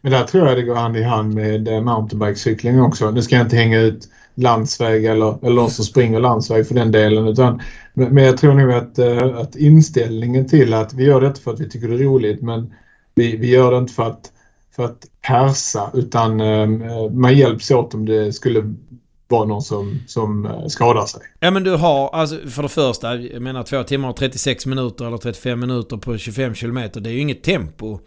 Men 0.00 0.12
där 0.12 0.24
tror 0.24 0.48
jag 0.48 0.56
det 0.56 0.62
går 0.62 0.74
hand 0.74 0.96
i 0.96 1.02
hand 1.02 1.34
med 1.34 1.68
eh, 1.68 1.80
mountainbikecykling 1.80 2.80
också. 2.80 3.10
Nu 3.10 3.22
ska 3.22 3.36
jag 3.36 3.46
inte 3.46 3.56
hänga 3.56 3.80
ut 3.80 4.08
landsväg 4.34 5.04
eller, 5.04 5.46
eller 5.46 5.56
de 5.56 5.70
som 5.70 5.84
springer 5.84 6.20
landsväg 6.20 6.68
för 6.68 6.74
den 6.74 6.92
delen. 6.92 7.28
Utan, 7.28 7.60
men 7.94 8.24
jag 8.24 8.36
tror 8.36 8.54
nog 8.54 8.72
att, 8.72 8.98
eh, 8.98 9.36
att 9.36 9.56
inställningen 9.56 10.48
till 10.48 10.74
att 10.74 10.94
vi 10.94 11.04
gör 11.04 11.20
det 11.20 11.26
inte 11.26 11.40
för 11.40 11.52
att 11.52 11.60
vi 11.60 11.68
tycker 11.68 11.88
det 11.88 11.94
är 11.94 11.98
roligt 11.98 12.42
men 12.42 12.74
vi, 13.14 13.36
vi 13.36 13.50
gör 13.50 13.70
det 13.70 13.78
inte 13.78 13.92
för 13.92 14.06
att 14.06 14.32
för 14.76 14.84
att 14.84 15.06
persa 15.22 15.90
utan 15.94 16.40
eh, 16.40 17.10
man 17.10 17.36
hjälps 17.36 17.70
åt 17.70 17.94
om 17.94 18.06
det 18.06 18.32
skulle 18.32 18.74
vara 19.28 19.44
någon 19.44 19.62
som, 19.62 20.00
som 20.06 20.46
eh, 20.46 20.66
skadar 20.66 21.06
sig. 21.06 21.20
Ja 21.40 21.50
men 21.50 21.64
du 21.64 21.76
har, 21.76 22.08
alltså 22.08 22.36
för 22.48 22.62
det 22.62 22.68
första, 22.68 23.16
jag 23.16 23.42
menar 23.42 23.62
2 23.62 23.82
timmar 23.82 24.08
och 24.08 24.16
36 24.16 24.66
minuter 24.66 25.04
eller 25.04 25.18
35 25.18 25.60
minuter 25.60 25.96
på 25.96 26.18
25 26.18 26.54
kilometer. 26.54 27.00
Det 27.00 27.10
är 27.10 27.12
ju 27.12 27.20
inget 27.20 27.42
tempo. 27.42 27.98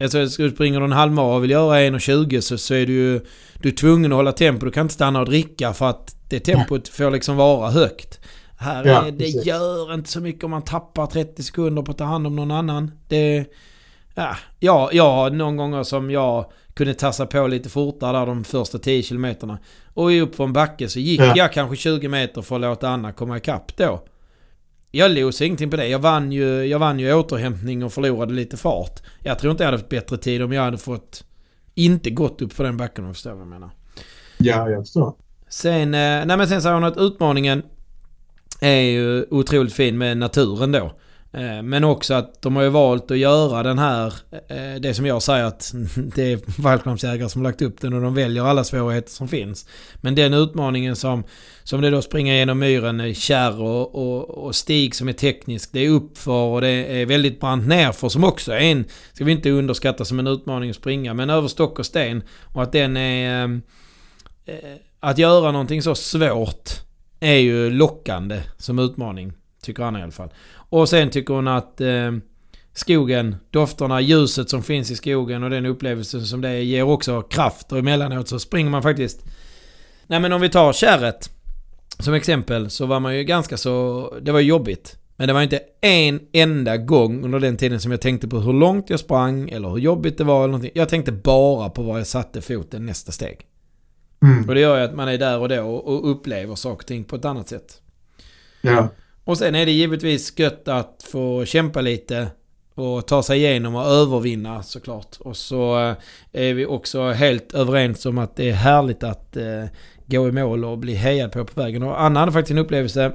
Alltså 0.00 0.28
springer 0.28 0.78
du 0.78 0.84
en 0.84 0.92
halvmara 0.92 1.36
och 1.36 1.42
vill 1.42 1.50
göra 1.50 1.78
1.20 1.78 2.40
så, 2.40 2.58
så 2.58 2.74
är 2.74 2.86
du 2.86 2.92
ju 2.92 3.20
du 3.62 3.68
är 3.68 3.72
tvungen 3.72 4.12
att 4.12 4.16
hålla 4.16 4.32
tempo. 4.32 4.66
Du 4.66 4.72
kan 4.72 4.84
inte 4.84 4.94
stanna 4.94 5.20
och 5.20 5.26
dricka 5.26 5.72
för 5.72 5.90
att 5.90 6.16
det 6.28 6.40
tempot 6.40 6.88
får 6.88 7.10
liksom 7.10 7.36
vara 7.36 7.70
högt. 7.70 8.20
Här 8.56 8.84
ja, 8.84 9.06
är, 9.06 9.10
det 9.10 9.18
precis. 9.18 9.46
gör 9.46 9.94
inte 9.94 10.10
så 10.10 10.20
mycket 10.20 10.44
om 10.44 10.50
man 10.50 10.62
tappar 10.62 11.06
30 11.06 11.42
sekunder 11.42 11.82
på 11.82 11.90
att 11.90 11.98
ta 11.98 12.04
hand 12.04 12.26
om 12.26 12.36
någon 12.36 12.50
annan. 12.50 12.90
Det, 13.08 13.44
Ja, 14.14 14.36
ja, 14.60 14.90
ja, 14.92 15.28
någon 15.32 15.56
gånger 15.56 15.82
som 15.82 16.10
jag 16.10 16.50
kunde 16.74 16.94
tassa 16.94 17.26
på 17.26 17.46
lite 17.46 17.68
fortare 17.68 18.18
där 18.18 18.26
de 18.26 18.44
första 18.44 18.78
10 18.78 19.02
kilometerna. 19.02 19.58
Och 19.94 20.22
upp 20.22 20.34
för 20.34 20.44
en 20.44 20.52
backe 20.52 20.88
så 20.88 20.98
gick 20.98 21.20
ja. 21.20 21.32
jag 21.36 21.52
kanske 21.52 21.76
20 21.76 22.08
meter 22.08 22.42
för 22.42 22.54
att 22.54 22.60
låta 22.60 22.88
Anna 22.88 23.12
komma 23.12 23.36
ikapp 23.36 23.76
då. 23.76 24.04
Jag 24.90 25.10
losade 25.10 25.46
ingenting 25.46 25.70
på 25.70 25.76
det. 25.76 25.88
Jag 25.88 25.98
vann 25.98 26.32
ju, 26.32 26.64
jag 26.64 26.78
vann 26.78 26.98
ju 26.98 27.14
återhämtning 27.14 27.84
och 27.84 27.92
förlorade 27.92 28.32
lite 28.32 28.56
fart. 28.56 29.02
Jag 29.20 29.38
tror 29.38 29.50
inte 29.50 29.62
jag 29.62 29.68
hade 29.68 29.78
fått 29.78 29.88
bättre 29.88 30.16
tid 30.16 30.42
om 30.42 30.52
jag 30.52 30.62
hade 30.62 30.78
fått 30.78 31.24
inte 31.74 32.10
gått 32.10 32.42
upp 32.42 32.52
för 32.52 32.64
den 32.64 32.76
backen 32.76 33.04
om 33.04 33.10
du 33.10 33.14
förstår 33.14 33.30
vad 33.30 33.40
jag 33.40 33.48
menar. 33.48 33.70
Ja, 34.38 34.70
jag 34.70 34.82
förstår. 34.82 35.14
Sen, 35.48 35.94
eh, 35.94 36.26
nej 36.26 36.36
men 36.36 36.48
sen 36.48 36.62
säger 36.62 36.74
hon 36.74 36.84
att 36.84 36.96
utmaningen 36.96 37.62
är 38.60 38.80
ju 38.80 39.26
otroligt 39.30 39.72
fin 39.72 39.98
med 39.98 40.16
naturen 40.16 40.72
då. 40.72 40.92
Eh, 41.34 41.62
men 41.62 41.84
också 41.84 42.14
att 42.14 42.42
de 42.42 42.56
har 42.56 42.62
ju 42.62 42.68
valt 42.68 43.10
att 43.10 43.18
göra 43.18 43.62
den 43.62 43.78
här, 43.78 44.14
eh, 44.30 44.80
det 44.80 44.94
som 44.94 45.06
jag 45.06 45.22
säger 45.22 45.44
att 45.44 45.72
det 46.14 46.32
är 46.32 46.62
fallskärmsjägare 46.62 47.28
som 47.28 47.42
lagt 47.42 47.62
upp 47.62 47.80
den 47.80 47.92
och 47.92 48.00
de 48.00 48.14
väljer 48.14 48.44
alla 48.44 48.64
svårigheter 48.64 49.10
som 49.10 49.28
finns. 49.28 49.68
Men 49.96 50.14
den 50.14 50.34
utmaningen 50.34 50.96
som, 50.96 51.24
som 51.62 51.80
det 51.80 51.90
då 51.90 52.02
springer 52.02 52.34
genom 52.34 52.58
myren, 52.58 53.00
är 53.00 53.14
kärr 53.14 53.62
och, 53.62 53.94
och, 53.94 54.30
och 54.30 54.54
stig 54.54 54.94
som 54.94 55.08
är 55.08 55.12
teknisk, 55.12 55.70
det 55.72 55.80
är 55.80 55.88
uppför 55.88 56.44
och 56.46 56.60
det 56.60 56.68
är 57.00 57.06
väldigt 57.06 57.40
brant 57.40 57.66
nerför 57.66 58.08
som 58.08 58.24
också 58.24 58.52
är 58.52 58.58
en, 58.60 58.84
ska 59.12 59.24
vi 59.24 59.32
inte 59.32 59.50
underskatta 59.50 60.04
som 60.04 60.18
en 60.18 60.26
utmaning 60.26 60.70
att 60.70 60.76
springa, 60.76 61.14
men 61.14 61.30
över 61.30 61.48
stock 61.48 61.78
och 61.78 61.86
sten. 61.86 62.22
Och 62.42 62.62
att 62.62 62.72
den 62.72 62.96
är... 62.96 63.60
Att 65.00 65.18
göra 65.18 65.52
någonting 65.52 65.82
så 65.82 65.94
svårt 65.94 66.70
är 67.20 67.36
ju 67.36 67.70
lockande 67.70 68.40
som 68.58 68.78
utmaning. 68.78 69.32
Tycker 69.62 69.82
Anna 69.82 69.98
i 69.98 70.02
alla 70.02 70.12
fall. 70.12 70.30
Och 70.74 70.88
sen 70.88 71.10
tycker 71.10 71.34
hon 71.34 71.48
att 71.48 71.80
eh, 71.80 72.12
skogen, 72.72 73.36
dofterna, 73.50 74.00
ljuset 74.00 74.50
som 74.50 74.62
finns 74.62 74.90
i 74.90 74.96
skogen 74.96 75.42
och 75.42 75.50
den 75.50 75.66
upplevelsen 75.66 76.26
som 76.26 76.40
det 76.40 76.62
ger 76.62 76.82
också 76.82 77.22
kraft. 77.22 77.72
Och 77.72 77.78
emellanåt 77.78 78.28
så 78.28 78.38
springer 78.38 78.70
man 78.70 78.82
faktiskt... 78.82 79.24
Nej 80.06 80.20
men 80.20 80.32
om 80.32 80.40
vi 80.40 80.48
tar 80.48 80.72
kärret 80.72 81.30
som 81.98 82.14
exempel 82.14 82.70
så 82.70 82.86
var 82.86 83.00
man 83.00 83.16
ju 83.16 83.24
ganska 83.24 83.56
så... 83.56 84.14
Det 84.22 84.32
var 84.32 84.40
jobbigt. 84.40 84.96
Men 85.16 85.28
det 85.28 85.34
var 85.34 85.42
inte 85.42 85.60
en 85.80 86.20
enda 86.32 86.76
gång 86.76 87.24
under 87.24 87.40
den 87.40 87.56
tiden 87.56 87.80
som 87.80 87.90
jag 87.90 88.00
tänkte 88.00 88.28
på 88.28 88.38
hur 88.38 88.52
långt 88.52 88.90
jag 88.90 89.00
sprang 89.00 89.50
eller 89.50 89.68
hur 89.68 89.78
jobbigt 89.78 90.18
det 90.18 90.24
var 90.24 90.38
eller 90.38 90.46
någonting. 90.46 90.72
Jag 90.74 90.88
tänkte 90.88 91.12
bara 91.12 91.70
på 91.70 91.82
var 91.82 91.98
jag 91.98 92.06
satte 92.06 92.40
foten 92.40 92.86
nästa 92.86 93.12
steg. 93.12 93.46
Mm. 94.22 94.48
Och 94.48 94.54
det 94.54 94.60
gör 94.60 94.78
ju 94.78 94.84
att 94.84 94.94
man 94.94 95.08
är 95.08 95.18
där 95.18 95.38
och 95.38 95.48
då 95.48 95.62
och 95.62 96.10
upplever 96.10 96.54
saker 96.54 96.82
och 96.82 96.86
ting 96.86 97.04
på 97.04 97.16
ett 97.16 97.24
annat 97.24 97.48
sätt. 97.48 97.80
Ja. 98.60 98.88
Och 99.24 99.38
sen 99.38 99.54
är 99.54 99.66
det 99.66 99.72
givetvis 99.72 100.38
gött 100.38 100.68
att 100.68 101.06
få 101.12 101.44
kämpa 101.44 101.80
lite 101.80 102.26
och 102.74 103.06
ta 103.06 103.22
sig 103.22 103.38
igenom 103.38 103.74
och 103.74 103.86
övervinna 103.86 104.62
såklart. 104.62 105.16
Och 105.20 105.36
så 105.36 105.78
eh, 105.80 105.96
är 106.32 106.54
vi 106.54 106.66
också 106.66 107.10
helt 107.10 107.54
överens 107.54 108.06
om 108.06 108.18
att 108.18 108.36
det 108.36 108.48
är 108.48 108.54
härligt 108.54 109.02
att 109.02 109.36
eh, 109.36 109.64
gå 110.06 110.28
i 110.28 110.32
mål 110.32 110.64
och 110.64 110.78
bli 110.78 110.94
hejad 110.94 111.32
på 111.32 111.44
på 111.44 111.60
vägen. 111.60 111.82
Och 111.82 112.02
Anna 112.02 112.20
hade 112.20 112.32
faktiskt 112.32 112.50
en 112.50 112.58
upplevelse 112.58 113.12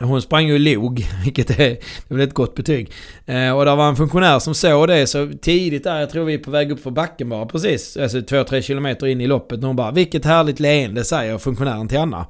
hon 0.00 0.22
sprang 0.22 0.46
ju 0.46 0.54
i 0.54 0.58
log, 0.58 1.06
vilket 1.24 1.50
är, 1.50 1.56
det 1.56 1.70
är 2.08 2.14
väl 2.14 2.28
ett 2.28 2.34
gott 2.34 2.54
betyg. 2.54 2.92
Eh, 3.26 3.56
och 3.56 3.64
det 3.64 3.74
var 3.74 3.88
en 3.88 3.96
funktionär 3.96 4.38
som 4.38 4.54
såg 4.54 4.88
det 4.88 5.06
så 5.06 5.30
tidigt 5.42 5.84
där, 5.84 6.00
jag 6.00 6.10
tror 6.10 6.24
vi 6.24 6.34
är 6.34 6.38
på 6.38 6.50
väg 6.50 6.72
upp 6.72 6.80
för 6.80 6.90
backen 6.90 7.28
bara 7.28 7.46
precis. 7.46 7.96
Alltså 7.96 8.18
2-3 8.18 8.60
kilometer 8.60 9.06
in 9.06 9.20
i 9.20 9.26
loppet. 9.26 9.58
Och 9.58 9.66
hon 9.66 9.76
bara, 9.76 9.90
vilket 9.90 10.24
härligt 10.24 10.60
leende 10.60 11.04
säger 11.04 11.38
funktionären 11.38 11.88
till 11.88 11.98
Anna. 11.98 12.26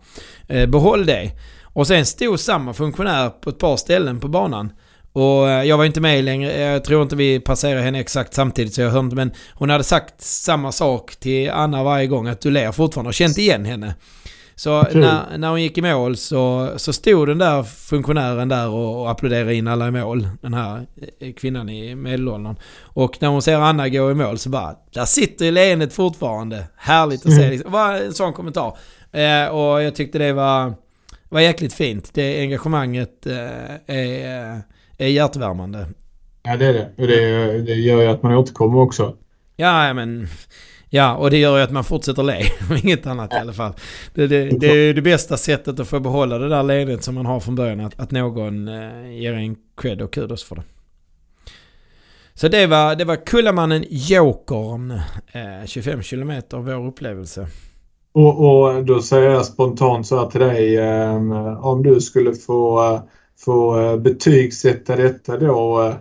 Eh, 0.48 0.68
behåll 0.68 1.06
det. 1.06 1.30
Och 1.80 1.86
sen 1.86 2.06
stod 2.06 2.40
samma 2.40 2.74
funktionär 2.74 3.30
på 3.30 3.50
ett 3.50 3.58
par 3.58 3.76
ställen 3.76 4.20
på 4.20 4.28
banan. 4.28 4.72
Och 5.12 5.48
eh, 5.48 5.64
jag 5.64 5.76
var 5.76 5.84
inte 5.84 6.00
med 6.00 6.24
längre, 6.24 6.60
jag 6.60 6.84
tror 6.84 7.02
inte 7.02 7.16
vi 7.16 7.40
passerade 7.40 7.82
henne 7.82 8.00
exakt 8.00 8.34
samtidigt 8.34 8.74
så 8.74 8.80
jag 8.80 8.90
hörde 8.90 9.04
inte. 9.04 9.16
Men 9.16 9.32
hon 9.54 9.70
hade 9.70 9.84
sagt 9.84 10.22
samma 10.22 10.72
sak 10.72 11.16
till 11.16 11.50
Anna 11.50 11.82
varje 11.82 12.06
gång, 12.06 12.28
att 12.28 12.40
du 12.40 12.50
ler 12.50 12.72
fortfarande 12.72 13.08
och 13.08 13.14
känt 13.14 13.38
igen 13.38 13.64
henne. 13.64 13.94
Så 14.54 14.82
när, 14.82 15.38
när 15.38 15.48
hon 15.48 15.62
gick 15.62 15.78
i 15.78 15.82
mål 15.82 16.16
så, 16.16 16.70
så 16.76 16.92
stod 16.92 17.28
den 17.28 17.38
där 17.38 17.62
funktionären 17.62 18.48
där 18.48 18.68
och, 18.68 19.00
och 19.00 19.10
applåderade 19.10 19.54
in 19.54 19.68
alla 19.68 19.88
i 19.88 19.90
mål. 19.90 20.28
Den 20.40 20.54
här 20.54 20.86
eh, 21.20 21.32
kvinnan 21.32 21.68
i 21.68 21.94
medelåldern. 21.94 22.56
Och 22.80 23.16
när 23.20 23.28
hon 23.28 23.42
ser 23.42 23.56
Anna 23.56 23.88
gå 23.88 24.10
i 24.10 24.14
mål 24.14 24.38
så 24.38 24.50
bara, 24.50 24.74
där 24.94 25.04
sitter 25.04 25.44
ju 25.44 25.50
leendet 25.50 25.92
fortfarande. 25.92 26.64
Härligt 26.76 27.26
att 27.26 27.34
se. 27.34 27.44
Mm. 27.44 27.58
Det 27.58 27.68
var 27.68 27.94
en 27.94 28.14
sån 28.14 28.32
kommentar. 28.32 28.76
Eh, 29.12 29.46
och 29.46 29.82
jag 29.82 29.94
tyckte 29.94 30.18
det 30.18 30.32
var, 30.32 30.74
var 31.30 31.40
jäkligt 31.40 31.72
fint. 31.72 32.14
Det 32.14 32.40
engagemanget 32.40 33.26
eh, 33.26 33.36
är, 33.86 34.62
är 34.98 35.08
hjärtvärmande. 35.08 35.86
ja, 36.42 36.56
det 36.56 36.66
är 36.66 36.72
det. 36.72 36.90
Och 36.98 37.06
det, 37.06 37.62
det 37.62 37.74
gör 37.74 38.02
ju 38.02 38.06
att 38.06 38.22
man 38.22 38.34
återkommer 38.34 38.78
också. 38.78 39.16
Ja, 39.56 39.94
men... 39.94 40.28
Ja, 40.92 41.16
och 41.16 41.30
det 41.30 41.38
gör 41.38 41.56
ju 41.56 41.62
att 41.62 41.70
man 41.70 41.84
fortsätter 41.84 42.22
le. 42.22 42.42
Inget 42.82 43.06
annat 43.06 43.32
i 43.32 43.36
alla 43.36 43.52
fall. 43.52 43.72
Det, 44.14 44.26
det, 44.26 44.44
det 44.60 44.66
är 44.66 44.94
det 44.94 45.02
bästa 45.02 45.36
sättet 45.36 45.80
att 45.80 45.88
få 45.88 46.00
behålla 46.00 46.38
det 46.38 46.48
där 46.48 46.62
leendet 46.62 47.04
som 47.04 47.14
man 47.14 47.26
har 47.26 47.40
från 47.40 47.54
början. 47.54 47.80
Att, 47.80 48.00
att 48.00 48.10
någon 48.10 48.68
eh, 48.68 49.10
ger 49.10 49.34
en 49.34 49.56
cred 49.76 50.02
och 50.02 50.12
kudos 50.12 50.44
för 50.44 50.56
det. 50.56 50.62
Så 52.34 52.48
det 52.48 52.66
var, 52.66 52.96
det 52.96 53.04
var 53.04 53.26
Kullamannen 53.26 53.84
Jokern. 53.90 54.90
Eh, 55.32 55.66
25 55.66 56.02
kilometer 56.02 56.56
vår 56.56 56.86
upplevelse. 56.86 57.46
Och, 58.12 58.64
och 58.64 58.84
då 58.84 59.02
säger 59.02 59.30
jag 59.30 59.46
spontant 59.46 60.06
så 60.06 60.18
här 60.18 60.26
till 60.26 60.40
dig. 60.40 60.76
Eh, 60.76 61.66
om 61.66 61.82
du 61.82 62.00
skulle 62.00 62.34
få, 62.34 62.92
eh, 62.94 63.00
få 63.38 63.80
eh, 63.80 63.96
betygsätta 63.96 64.96
detta 64.96 65.36
då 65.36 65.82
eh, 65.82 65.94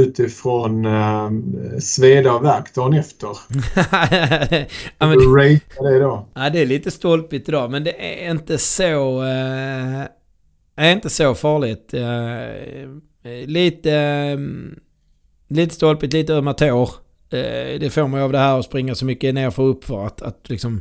utifrån 0.00 0.84
eh, 0.84 1.30
sveda 1.80 2.32
och 2.32 2.44
värk 2.44 2.74
dagen 2.74 2.94
efter. 2.94 3.28
ja, 4.98 5.06
men, 5.06 5.18
du 5.18 5.36
ratear 5.36 5.92
det 5.92 5.98
då? 5.98 6.28
ja, 6.34 6.50
det 6.50 6.62
är 6.62 6.66
lite 6.66 6.90
stolpigt 6.90 7.48
idag, 7.48 7.70
men 7.70 7.84
det 7.84 8.24
är 8.24 8.30
inte 8.30 8.58
så... 8.58 9.22
Eh, 9.22 10.06
är 10.76 10.92
inte 10.92 11.10
så 11.10 11.34
farligt. 11.34 11.94
Eh, 11.94 13.46
lite... 13.46 13.92
Eh, 13.92 14.38
lite 15.48 15.74
stolpigt, 15.74 16.12
lite 16.12 16.34
ömma 16.34 16.54
tår. 16.54 16.90
Det 17.80 17.92
får 17.92 18.08
man 18.08 18.20
ju 18.20 18.24
av 18.24 18.32
det 18.32 18.38
här 18.38 18.58
att 18.58 18.64
springa 18.64 18.94
så 18.94 19.04
mycket 19.04 19.34
nerför 19.34 19.62
och 19.62 19.70
uppför 19.70 20.06
att, 20.06 20.22
att 20.22 20.48
liksom... 20.48 20.80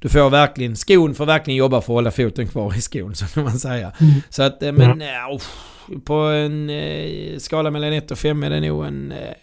Du 0.00 0.08
får 0.08 0.30
verkligen, 0.30 0.76
skon 0.76 1.14
får 1.14 1.26
verkligen 1.26 1.58
jobba 1.58 1.80
för 1.80 1.92
att 1.92 1.96
hålla 1.96 2.10
foten 2.10 2.46
kvar 2.46 2.76
i 2.76 2.80
skon 2.80 3.14
så 3.14 3.26
kan 3.26 3.44
man 3.44 3.58
säga. 3.58 3.92
Mm. 4.00 4.12
Så 4.28 4.42
att, 4.42 4.62
eh, 4.62 4.72
men 4.72 5.00
ja. 5.00 5.34
uff, 5.34 5.76
på 6.04 6.14
en 6.14 6.70
eh, 6.70 7.38
skala 7.38 7.70
mellan 7.70 7.92
1 7.92 8.10
och 8.10 8.18
5 8.18 8.42
är 8.42 8.50
det 8.50 8.60
nog 8.60 8.86
en 8.86 9.12
eh, 9.12 9.34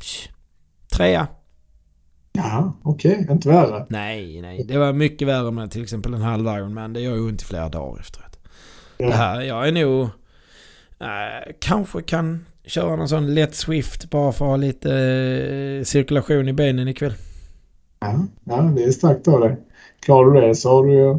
psh, 0.00 0.28
trea. 0.92 1.26
Ja, 2.32 2.78
okej. 2.82 3.26
Inte 3.30 3.48
värre. 3.48 3.86
Nej, 3.88 4.40
nej. 4.40 4.64
Det 4.68 4.78
var 4.78 4.92
mycket 4.92 5.28
värre 5.28 5.50
med 5.50 5.70
till 5.70 5.82
exempel 5.82 6.14
en 6.14 6.22
halv 6.22 6.46
Ironman. 6.46 6.92
Det 6.92 7.00
gör 7.00 7.14
ju 7.14 7.20
ont 7.20 7.42
i 7.42 7.44
flera 7.44 7.68
dagar 7.68 8.00
efteråt. 8.00 8.38
Ja. 8.98 9.06
Det 9.06 9.14
här, 9.14 9.40
jag 9.40 9.68
är 9.68 9.72
nog... 9.72 10.08
Kanske 11.60 12.02
kan 12.02 12.46
köra 12.64 12.96
någon 12.96 13.08
sån 13.08 13.34
lätt 13.34 13.54
Swift 13.54 14.10
bara 14.10 14.32
för 14.32 14.44
att 14.44 14.50
ha 14.50 14.56
lite 14.56 15.82
cirkulation 15.84 16.48
i 16.48 16.52
benen 16.52 16.88
ikväll. 16.88 17.14
Ja, 18.00 18.26
ja, 18.44 18.62
det 18.62 18.84
är 18.84 18.90
starkt 18.90 19.28
av 19.28 19.40
dig. 19.40 19.56
Klarar 20.04 20.30
du 20.30 20.40
det 20.40 20.54
så 20.54 20.70
har 20.70 20.84
du 20.84 20.92
ju 20.92 21.18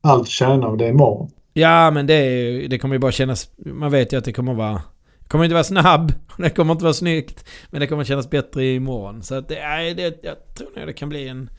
allt 0.00 0.28
tjäna 0.28 0.66
av 0.66 0.76
det 0.76 0.88
imorgon. 0.88 1.30
Ja, 1.52 1.90
men 1.90 2.06
det, 2.06 2.66
det 2.68 2.78
kommer 2.78 2.94
ju 2.94 2.98
bara 2.98 3.12
kännas... 3.12 3.50
Man 3.56 3.90
vet 3.90 4.12
ju 4.12 4.16
att 4.16 4.24
det 4.24 4.32
kommer 4.32 4.54
vara... 4.54 4.82
Det 5.18 5.28
kommer 5.28 5.44
inte 5.44 5.54
vara 5.54 5.64
snabb, 5.64 6.12
det 6.38 6.50
kommer 6.50 6.72
inte 6.72 6.84
vara 6.84 6.94
snyggt. 6.94 7.44
Men 7.70 7.80
det 7.80 7.86
kommer 7.86 8.04
kännas 8.04 8.30
bättre 8.30 8.66
imorgon. 8.66 9.22
Så 9.22 9.34
att 9.34 9.48
det, 9.48 9.54
nej, 9.54 9.94
det, 9.94 10.18
jag 10.22 10.36
tror 10.54 10.68
nog 10.76 10.86
det 10.86 10.92
kan 10.92 11.08
bli 11.08 11.28
en, 11.28 11.50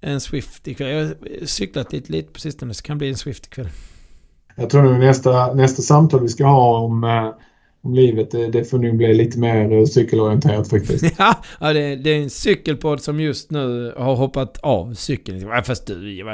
en 0.00 0.20
Swift 0.20 0.68
ikväll. 0.68 0.88
Jag 0.88 1.04
har 1.04 1.46
cyklat 1.46 1.92
lite, 1.92 2.12
lite 2.12 2.32
på 2.32 2.40
sistone 2.40 2.74
så 2.74 2.82
det 2.82 2.86
kan 2.86 2.98
bli 2.98 3.08
en 3.08 3.16
Swift 3.16 3.46
ikväll. 3.46 3.68
Jag 4.56 4.70
tror 4.70 4.82
nog 4.82 4.98
nästa, 4.98 5.54
nästa 5.54 5.82
samtal 5.82 6.20
vi 6.20 6.28
ska 6.28 6.44
ha 6.44 6.78
om, 6.78 7.04
eh, 7.04 7.30
om 7.86 7.94
livet, 7.94 8.30
det, 8.30 8.48
det 8.48 8.64
får 8.64 8.78
nog 8.78 8.96
bli 8.96 9.14
lite 9.14 9.38
mer 9.38 9.72
eh, 9.72 9.84
cykelorienterat 9.84 10.70
faktiskt. 10.70 11.04
Ja, 11.18 11.36
ja 11.60 11.72
det, 11.72 11.96
det 11.96 12.10
är 12.10 12.22
en 12.22 12.30
cykelpodd 12.30 13.00
som 13.00 13.20
just 13.20 13.50
nu 13.50 13.92
har 13.96 14.16
hoppat 14.16 14.58
av 14.58 14.94
cykeln. 14.94 15.40
Ja, 15.40 15.62
Fast 15.62 15.86
du, 15.86 16.24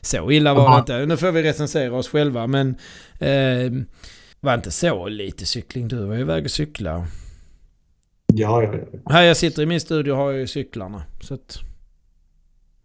så 0.00 0.30
illa 0.30 0.54
var 0.54 0.62
det 0.62 0.68
Aha. 0.68 0.78
inte. 0.78 1.06
Nu 1.06 1.16
får 1.16 1.32
vi 1.32 1.42
recensera 1.42 1.94
oss 1.94 2.08
själva 2.08 2.46
men... 2.46 2.76
Eh, 3.18 3.72
var 4.44 4.54
inte 4.54 4.70
så 4.70 5.08
lite 5.08 5.46
cykling. 5.46 5.88
Du 5.88 6.06
var 6.06 6.14
ju 6.14 6.20
iväg 6.20 6.44
och 6.44 6.50
cykla. 6.50 7.06
Ja, 8.26 8.62
ja, 8.62 8.74
ja. 8.74 9.12
Här 9.12 9.22
jag 9.22 9.36
sitter 9.36 9.62
i 9.62 9.66
min 9.66 9.80
studio 9.80 10.14
har 10.14 10.30
jag 10.30 10.40
ju 10.40 10.46
cyklarna. 10.46 11.02
Så 11.20 11.34
att... 11.34 11.58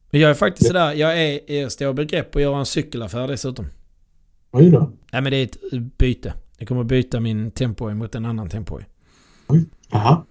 Jag 0.09 0.29
är 0.29 0.33
faktiskt 0.33 0.67
sådär, 0.67 0.93
jag 0.93 1.23
är, 1.23 1.51
jag 1.51 1.71
står 1.71 1.89
i 1.89 1.93
begrepp 1.93 2.35
att 2.35 2.41
göra 2.41 2.59
en 2.59 2.65
cykelaffär 2.65 3.27
dessutom. 3.27 3.65
Oj 4.51 4.69
då. 4.69 4.91
Nej 5.11 5.21
men 5.21 5.31
det 5.31 5.37
är 5.37 5.43
ett 5.43 5.57
byte. 5.97 6.33
Jag 6.57 6.67
kommer 6.67 6.83
byta 6.83 7.19
min 7.19 7.51
Tempoy 7.51 7.93
mot 7.93 8.15
en 8.15 8.25
annan 8.25 8.49
Tempoy. 8.49 8.85
Jaha. 9.91 10.23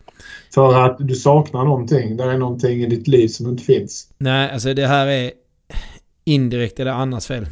För 0.54 0.84
att 0.84 0.96
du 1.00 1.14
saknar 1.14 1.64
någonting. 1.64 2.16
Det 2.16 2.24
är 2.24 2.38
någonting 2.38 2.82
i 2.82 2.86
ditt 2.86 3.08
liv 3.08 3.28
som 3.28 3.48
inte 3.48 3.64
finns. 3.64 4.08
Nej, 4.18 4.50
alltså 4.50 4.74
det 4.74 4.86
här 4.86 5.06
är 5.06 5.32
indirekt 6.24 6.80
är 6.80 6.84
det 6.84 6.92
Annas 6.94 7.26
fel. 7.26 7.46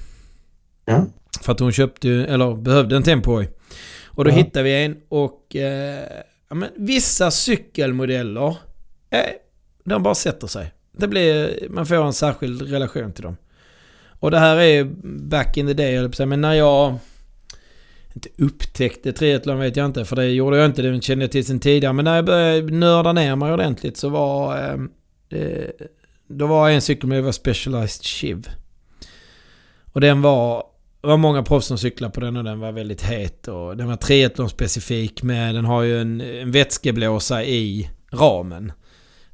Ja. 0.85 1.07
För 1.43 1.53
att 1.53 1.61
hon 1.61 1.73
köpte 1.73 2.09
eller 2.11 2.55
behövde 2.55 2.97
en 2.97 3.03
Tempoy. 3.03 3.49
Och 4.07 4.25
då 4.25 4.31
Ja. 4.31 4.35
hittade 4.35 4.63
vi 4.63 4.85
en 4.85 4.97
och... 5.09 5.57
Eh, 5.57 6.05
ja, 6.49 6.55
men 6.55 6.69
vissa 6.77 7.31
cykelmodeller, 7.31 8.57
eh, 9.11 9.19
de 9.85 10.03
bara 10.03 10.15
sätter 10.15 10.47
sig. 10.47 10.73
Det 10.93 11.09
blir, 11.09 11.67
man 11.71 11.87
får 11.87 12.05
en 12.07 12.13
särskild 12.13 12.63
relation 12.63 13.13
till 13.13 13.25
dem. 13.25 13.37
Och 14.21 14.31
det 14.31 14.39
här 14.39 14.57
är 14.57 14.85
back 15.29 15.57
in 15.57 15.67
the 15.67 15.75
day, 15.75 16.27
men 16.27 16.41
när 16.41 16.55
jag... 16.55 16.95
Inte 18.15 18.29
upptäckte 18.39 19.13
triathlon 19.13 19.59
vet 19.59 19.77
jag 19.77 19.87
inte, 19.87 20.05
för 20.05 20.17
det 20.17 20.27
gjorde 20.27 20.57
jag 20.57 20.67
inte, 20.67 20.83
det 20.83 21.05
kände 21.05 21.25
jag 21.25 21.33
till 21.33 21.47
sen 21.47 21.61
tidigare. 21.61 21.93
Men 21.93 22.05
när 22.05 22.17
jag 22.17 22.25
började 22.25 22.73
nörda 22.73 23.13
ner 23.13 23.37
mig 23.37 23.53
ordentligt 23.53 23.97
så 23.97 24.09
var... 24.09 24.57
Eh, 24.59 25.41
eh, 25.41 25.69
då 26.29 26.47
var 26.47 26.71
en 26.71 26.81
cykel 26.81 27.09
med 27.09 27.23
var 27.23 27.33
Specialized 27.33 28.05
Shiv. 28.05 28.49
Och 29.93 30.01
den 30.01 30.23
var 30.23 30.65
var 31.01 31.17
många 31.17 31.43
proffs 31.43 31.67
som 31.67 31.79
cyklade 31.79 32.13
på 32.13 32.21
den 32.21 32.37
och 32.37 32.45
den 32.45 32.61
var 32.61 32.73
väldigt 32.73 33.03
het. 33.03 33.49
Och 33.49 33.77
den 33.77 33.89
var 33.89 33.97
triathlon 33.97 34.51
specifik 34.51 35.23
med, 35.23 35.55
den 35.55 35.65
har 35.65 35.83
ju 35.83 36.01
en, 36.01 36.21
en 36.21 36.51
vätskeblåsa 36.51 37.45
i 37.45 37.91
ramen. 38.13 38.73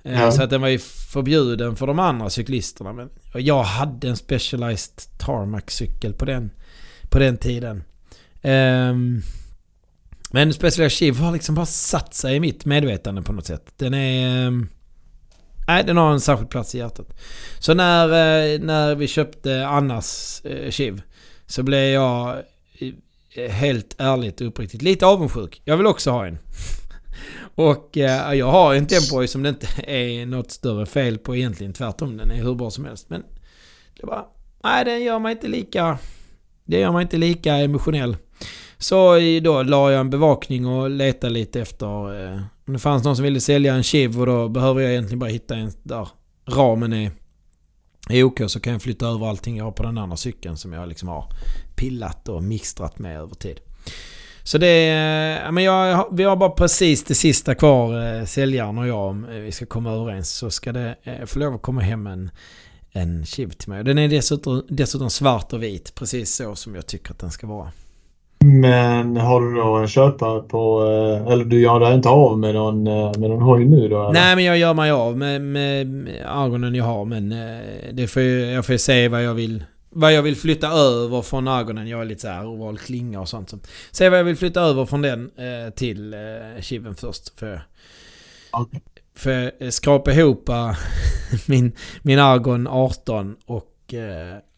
Ja. 0.03 0.33
Så 0.33 0.43
att 0.43 0.51
den 0.51 0.61
var 0.61 0.69
ju 0.69 0.79
förbjuden 1.13 1.77
för 1.77 1.87
de 1.87 1.99
andra 1.99 2.31
cyklisterna. 2.31 2.93
Men 2.93 3.11
jag 3.35 3.63
hade 3.63 4.09
en 4.09 4.17
Specialized 4.17 5.19
Tarmac-cykel 5.19 6.13
på 6.13 6.25
den, 6.25 6.51
på 7.11 7.19
den 7.19 7.37
tiden. 7.37 7.83
Um, 8.43 9.23
men 10.31 10.53
Special 10.53 10.91
Chiv 10.91 11.17
har 11.17 11.33
liksom 11.33 11.55
bara 11.55 11.67
satt 11.67 12.15
sig 12.15 12.37
i 12.37 12.41
mitt 12.41 12.65
medvetande 12.65 13.23
på 13.23 13.33
något 13.33 13.47
sätt. 13.47 13.73
Den 13.77 13.95
är... 13.95 14.47
Um, 14.47 14.69
Nej, 15.67 15.85
den 15.85 15.97
har 15.97 16.13
en 16.13 16.21
särskild 16.21 16.51
plats 16.51 16.75
i 16.75 16.79
hjärtat. 16.79 17.21
Så 17.59 17.75
när, 17.75 18.07
uh, 18.07 18.61
när 18.61 18.95
vi 18.95 19.07
köpte 19.07 19.67
Annas 19.67 20.43
eh, 20.45 20.65
uh, 20.65 20.71
Chiv 20.71 21.03
så 21.47 21.63
blev 21.63 21.85
jag 21.85 22.37
uh, 22.83 23.49
helt 23.49 23.95
ärligt 23.99 24.41
och 24.41 24.47
uppriktigt 24.47 24.83
lite 24.83 25.07
avundsjuk. 25.07 25.63
Jag 25.65 25.77
vill 25.77 25.87
också 25.87 26.11
ha 26.11 26.27
en. 26.27 26.39
Och 27.55 27.97
uh, 27.97 28.35
jag 28.35 28.51
har 28.51 28.75
en 28.75 28.87
Tempoy 28.87 29.29
som 29.29 29.43
det 29.43 29.49
inte 29.49 29.67
är 29.87 30.27
något 30.27 30.51
större 30.51 30.87
fel 30.87 31.19
på 31.19 31.37
egentligen. 31.37 31.73
Tvärtom, 31.73 32.17
den 32.17 32.31
är 32.31 32.43
hur 32.43 32.55
bra 32.55 32.71
som 32.71 32.85
helst. 32.85 33.11
Men 33.11 33.23
det 34.01 34.07
var... 34.07 34.27
Nej, 34.65 34.85
den 34.85 35.03
gör 35.03 35.19
mig 35.19 35.33
inte 35.33 35.49
lika... 35.49 35.99
Det 36.65 36.79
gör 36.79 36.93
mig 36.93 37.03
inte 37.03 37.17
lika 37.17 37.57
emotionell. 37.57 38.17
Så 38.83 39.19
då 39.43 39.63
la 39.63 39.91
jag 39.93 40.01
en 40.01 40.11
bevakning 40.11 40.67
och 40.67 40.91
letade 40.91 41.33
lite 41.33 41.61
efter... 41.61 42.25
Eh, 42.35 42.41
om 42.67 42.73
det 42.73 42.79
fanns 42.79 43.05
någon 43.05 43.17
som 43.17 43.23
ville 43.25 43.41
sälja 43.41 43.75
en 43.75 43.83
Chiv 43.83 44.21
och 44.21 44.27
då 44.27 44.49
behöver 44.49 44.81
jag 44.81 44.91
egentligen 44.91 45.19
bara 45.19 45.31
hitta 45.31 45.55
en 45.57 45.73
där 45.83 46.09
ramen 46.49 46.93
är, 46.93 47.11
är 48.11 48.23
OK 48.25 48.41
så 48.47 48.61
kan 48.61 48.73
jag 48.73 48.83
flytta 48.83 49.07
över 49.07 49.27
allting 49.27 49.57
jag 49.57 49.65
har 49.65 49.73
på 49.73 49.83
den 49.83 49.99
andra 49.99 50.17
cykeln 50.17 50.57
som 50.57 50.73
jag 50.73 50.89
liksom 50.89 51.09
har 51.09 51.25
pillat 51.77 52.29
och 52.29 52.43
mixtrat 52.43 52.99
med 52.99 53.21
över 53.21 53.35
tid. 53.35 53.61
Så 54.43 54.59
det... 54.59 54.89
Eh, 54.89 55.47
är- 55.47 55.51
men 55.51 55.65
jag, 55.65 56.09
vi 56.13 56.25
har 56.25 56.37
bara 56.37 56.51
precis 56.51 57.05
det 57.05 57.15
sista 57.15 57.55
kvar, 57.55 58.17
eh, 58.19 58.25
säljaren 58.25 58.79
och 58.79 58.87
jag, 58.87 59.09
om 59.09 59.25
eh, 59.25 59.31
vi 59.39 59.53
ska 59.53 59.67
komma 59.67 59.91
överens. 59.93 60.31
Så 60.31 60.51
ska 60.51 60.73
det 60.73 60.97
eh, 61.03 61.25
få 61.27 61.39
lov 61.39 61.55
att 61.55 61.63
komma 61.63 61.81
hem 61.81 62.07
en, 62.07 62.31
en 62.93 63.27
Chiv 63.27 63.49
till 63.49 63.69
mig. 63.69 63.85
Den 63.85 63.99
är 63.99 64.09
dessutom, 64.09 64.67
dessutom 64.69 65.11
svart 65.11 65.53
och 65.53 65.63
vit, 65.63 65.95
precis 65.95 66.35
så 66.35 66.55
som 66.55 66.75
jag 66.75 66.87
tycker 66.87 67.11
att 67.11 67.19
den 67.19 67.31
ska 67.31 67.47
vara. 67.47 67.73
Men 68.45 69.17
har 69.17 69.41
du 69.41 69.55
då 69.55 69.75
en 69.75 69.89
köpare 69.89 70.43
på... 70.43 70.83
eh, 70.83 71.33
Eller 71.33 71.45
du 71.45 71.61
gör 71.61 71.81
dig 71.81 71.95
inte 71.95 72.09
av 72.09 72.39
med 72.39 72.55
någon, 72.55 72.87
eh, 72.87 73.19
med 73.19 73.31
någon 73.31 73.43
hoj 73.43 73.65
nu 73.65 73.89
då? 73.89 74.03
Eller? 74.03 74.13
Nej, 74.13 74.37
men 74.37 74.45
jag 74.45 74.59
gör 74.59 74.75
mig 74.75 74.91
av 74.91 75.17
med, 75.19 75.41
med, 75.41 76.09
ögonen 76.37 76.75
jag 76.75 76.85
har. 76.85 77.05
Men 77.05 77.33
eh, 77.33 77.61
det 77.93 78.07
får 78.07 78.23
ju, 78.23 78.45
jag 78.51 78.67
får 78.67 78.77
se 78.77 79.09
vad 79.09 79.25
jag 79.25 79.35
vill 79.35 79.65
vad 79.93 80.13
jag 80.13 80.23
vill 80.23 80.37
flytta 80.37 80.69
över 80.69 81.23
från 81.23 81.49
ögonen. 81.49 81.89
Jag 81.89 82.01
är 82.01 82.05
lite 82.05 82.21
så 82.21 82.29
här 82.29 82.47
oval 82.47 82.79
klinga 82.79 83.21
och 83.21 83.29
sånt. 83.29 83.51
Så. 83.51 83.59
Se 83.91 84.09
vad 84.09 84.19
jag 84.19 84.25
vill 84.25 84.37
flytta 84.37 84.61
över 84.61 84.85
från 84.87 85.03
den 85.03 85.31
till 85.77 86.15
chiven 86.61 86.95
först. 86.95 87.39
För, 87.39 87.63
Okej. 88.51 88.81
för 89.17 89.71
skrapa 89.71 90.13
ihop 90.13 90.51
min, 91.49 91.73
min 92.03 92.19
Argon 92.19 92.67
18 92.67 93.37
och 93.47 93.95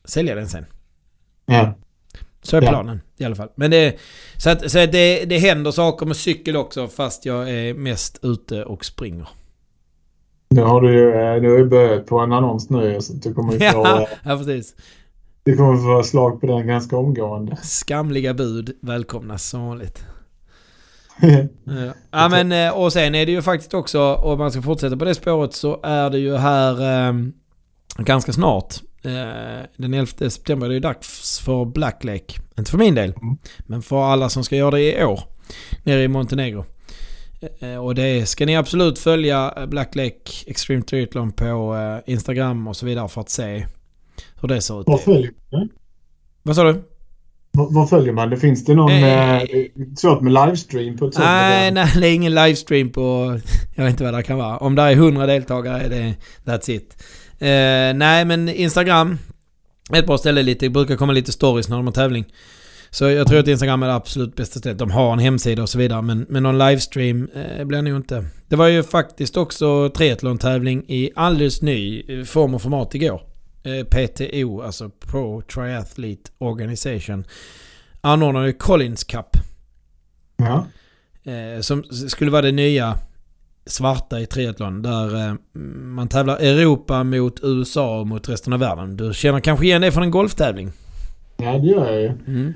sälja 0.04 0.34
den 0.34 0.48
sen. 0.48 0.64
Ja. 1.46 1.74
Så 2.43 2.56
är 2.56 2.62
Ja. 2.62 2.69
planen 2.69 3.01
i 3.19 3.24
alla 3.24 3.35
fall. 3.35 3.48
Men 3.55 3.70
det, 3.70 3.97
så 4.36 4.51
att, 4.51 4.70
så 4.70 4.78
att 4.78 4.93
det, 4.93 5.24
det 5.24 5.39
händer 5.39 5.70
saker 5.70 6.06
med 6.06 6.16
cykel 6.16 6.56
också 6.56 6.89
fast 6.89 7.27
jag 7.27 7.51
är 7.51 7.74
mest 7.74 8.19
ute 8.23 8.64
och 8.64 8.85
springer. 8.85 9.28
Nu 10.51 10.62
har 10.62 10.81
du 10.81 10.93
ju 10.94 11.09
eh, 11.09 11.43
du 11.43 11.51
har 11.51 11.59
ju 11.59 11.64
börjat 11.69 12.06
på 12.06 12.19
en 12.19 12.32
annons 12.32 12.70
nu 12.70 13.01
så 13.01 13.12
du 13.12 13.35
kommer 13.35 13.52
ju 13.52 13.59
få, 13.59 13.64
Ja, 13.64 14.01
eh, 14.02 14.09
ja, 14.24 14.36
precis. 14.36 14.74
du 15.44 15.56
kommer 15.56 15.77
få 15.77 16.02
slag 16.09 16.40
på 16.40 16.47
den 16.47 16.66
ganska 16.66 16.97
omgående. 16.97 17.56
Skamliga 17.62 18.35
bud 18.35 18.73
välkomnas 18.82 19.48
som 19.48 19.66
vanligt. 19.66 20.05
Ja. 21.64 21.93
ja 22.10 22.28
men 22.28 22.52
eh, 22.52 22.78
och 22.78 22.93
sen 22.93 23.14
är 23.14 23.27
det 23.27 23.32
ju 23.32 23.43
faktiskt 23.43 23.74
också, 23.74 24.14
om 24.14 24.39
man 24.39 24.52
ska 24.52 24.62
fortsätta 24.62 24.97
på 24.97 25.05
det 25.05 25.14
spåret 25.14 25.52
så 25.55 25.81
är 25.82 26.10
det 26.10 26.19
ju 26.19 26.36
här 26.36 27.09
eh, 27.09 27.14
ganska 27.98 28.32
snart. 28.32 28.74
Eh, 29.04 29.66
den 29.76 29.94
11 29.94 30.06
september 30.30 30.66
är 30.66 30.70
det 30.70 30.80
dags 30.80 31.38
för 31.40 31.64
Black 31.64 32.04
Lake. 32.04 32.34
Inte 32.58 32.70
för 32.70 32.78
min 32.78 32.94
del, 32.94 33.12
Mm. 33.22 33.36
men 33.66 33.82
för 33.82 34.02
alla 34.04 34.28
som 34.28 34.44
ska 34.44 34.56
göra 34.56 34.70
det 34.70 35.00
i 35.00 35.04
år. 35.04 35.20
Nere 35.82 36.02
i 36.02 36.08
Montenegro. 36.08 36.64
Eh, 37.60 37.76
och 37.76 37.94
det 37.94 38.28
ska 38.28 38.46
ni 38.46 38.56
absolut 38.56 38.98
följa 38.98 39.66
Black 39.68 39.94
Lake 39.94 40.30
Extreme 40.46 40.82
Triathlon 40.82 41.32
på 41.32 41.76
eh, 41.76 42.12
Instagram 42.12 42.68
och 42.68 42.76
så 42.76 42.86
vidare 42.86 43.08
för 43.08 43.20
att 43.20 43.30
se 43.30 43.66
hur 44.40 44.48
det 44.48 44.60
ser 44.60 44.80
ut. 44.80 44.86
Vad 44.86 45.00
följer 45.00 45.32
man? 45.52 45.68
Vad 46.42 46.56
sa 46.56 46.64
du? 46.64 46.82
Vad, 47.54 47.88
följer 47.90 48.12
man? 48.12 48.30
Det 48.30 48.36
finns 48.36 48.64
det 48.64 48.74
någon... 48.74 48.90
Eh, 48.92 49.32
Eh, 49.42 49.46
svårt 49.96 50.20
med 50.20 50.32
livestream 50.32 50.96
på 50.96 51.06
ett 51.06 51.14
sånt 51.14 51.24
Nej, 51.24 51.70
nej, 51.72 51.92
det 52.00 52.08
är 52.08 52.14
ingen 52.14 52.34
livestream 52.34 52.90
på... 52.90 53.38
Jag 53.74 53.84
vet 53.84 53.90
inte 53.90 54.04
vad 54.04 54.14
det 54.14 54.22
kan 54.22 54.38
vara. 54.38 54.58
Om 54.58 54.74
det 54.74 54.82
är 54.82 54.92
100 54.92 55.26
deltagare 55.26 55.80
är 55.80 55.88
det... 55.90 56.14
That's 56.44 56.70
it. 56.70 57.02
Eh, 57.43 57.94
nej, 57.94 58.24
men 58.24 58.48
Instagram. 58.48 59.19
Ett 59.94 60.06
bra 60.06 60.19
ställe 60.19 60.43
lite. 60.43 60.66
Det 60.66 60.70
brukar 60.70 60.97
komma 60.97 61.12
lite 61.12 61.32
stories 61.32 61.69
när 61.69 61.77
de 61.77 61.86
har 61.86 61.93
tävling. 61.93 62.24
Så 62.90 63.10
jag 63.10 63.28
tror 63.28 63.39
att 63.39 63.48
Instagram 63.48 63.82
är 63.82 63.86
det 63.86 63.94
absolut 63.94 64.36
bästa 64.36 64.59
stället. 64.59 64.78
De 64.78 64.90
har 64.90 65.12
en 65.12 65.19
hemsida 65.19 65.62
och 65.62 65.69
så 65.69 65.78
vidare. 65.78 66.02
Men, 66.02 66.27
men 66.28 66.43
någon 66.43 66.59
livestream 66.59 67.28
eh, 67.35 67.64
blir 67.64 67.78
det 67.78 67.82
nog 67.82 67.97
inte. 67.97 68.24
Det 68.48 68.56
var 68.56 68.66
ju 68.66 68.82
faktiskt 68.82 69.36
också 69.36 69.90
triathlon-tävling 69.90 70.85
i 70.89 71.10
alldeles 71.16 71.62
ny 71.62 72.02
eh, 72.09 72.24
form 72.24 72.55
och 72.55 72.62
format 72.62 72.94
igår. 72.94 73.23
Eh, 73.62 73.85
PTO, 73.85 74.62
alltså 74.62 74.90
Pro 74.90 75.43
Triathlete 75.43 76.31
Organization, 76.39 77.24
anordnade 78.01 78.52
Collins 78.52 79.05
Cup. 79.05 79.36
Ja. 80.36 80.66
Eh, 81.32 81.60
som 81.60 81.85
skulle 82.09 82.31
vara 82.31 82.43
det 82.43 82.52
nya 82.52 82.98
svarta 83.66 84.20
i 84.20 84.26
triathlon. 84.26 84.82
Där 84.82 85.28
eh, 85.28 85.34
man 85.82 86.09
tävlar 86.09 86.36
Europa 86.36 87.05
mot 87.05 87.40
USA 87.43 88.01
och 88.01 88.06
mot 88.06 88.28
resten 88.28 88.52
av 88.52 88.59
världen. 88.60 88.97
Du 88.97 89.14
känner 89.14 89.40
kanske 89.40 89.64
igen 89.66 89.80
det 89.82 89.93
från 89.93 90.02
en 90.02 90.10
golftävling? 90.10 90.72
ja, 91.36 91.59
det 91.59 91.66
gör 91.66 91.93
jag 91.93 92.02
ju. 92.02 92.09
Mm. 92.26 92.55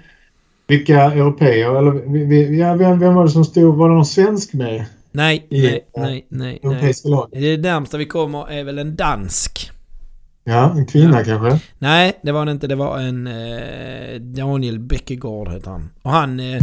Vilka 0.68 1.00
europeer 1.02 1.78
eller 1.78 2.12
vi, 2.12 2.24
vi, 2.24 2.58
ja, 2.60 2.74
vem, 2.74 2.98
vem 2.98 3.14
var 3.14 3.24
det 3.24 3.30
som 3.30 3.44
stod? 3.44 3.76
Var 3.76 3.88
det 3.88 3.94
någon 3.94 4.06
svensk 4.06 4.52
med? 4.52 4.84
Nej, 5.12 5.46
I, 5.50 5.62
nej, 5.62 5.84
eh, 5.96 6.02
nej, 6.02 6.26
nej. 6.28 6.60
Europeiska 6.62 7.08
lag? 7.08 7.28
Det 7.32 7.56
närmsta 7.56 7.96
vi 7.96 8.06
kommer 8.06 8.50
är 8.50 8.64
väl 8.64 8.78
en 8.78 8.96
dansk. 8.96 9.70
Ja, 10.44 10.70
en 10.76 10.86
kvinna 10.86 11.18
Ja. 11.18 11.24
kanske? 11.24 11.60
Nej, 11.78 12.20
det 12.22 12.32
var 12.32 12.44
det 12.46 12.52
inte. 12.52 12.66
Det 12.66 12.74
var 12.74 12.98
en 12.98 13.26
eh, 13.26 14.20
Daniel 14.20 14.78
Bäckegård 14.78 15.48
heter 15.48 15.70
han. 15.70 15.90
Och 16.02 16.10
han 16.10 16.40
eh, 16.40 16.62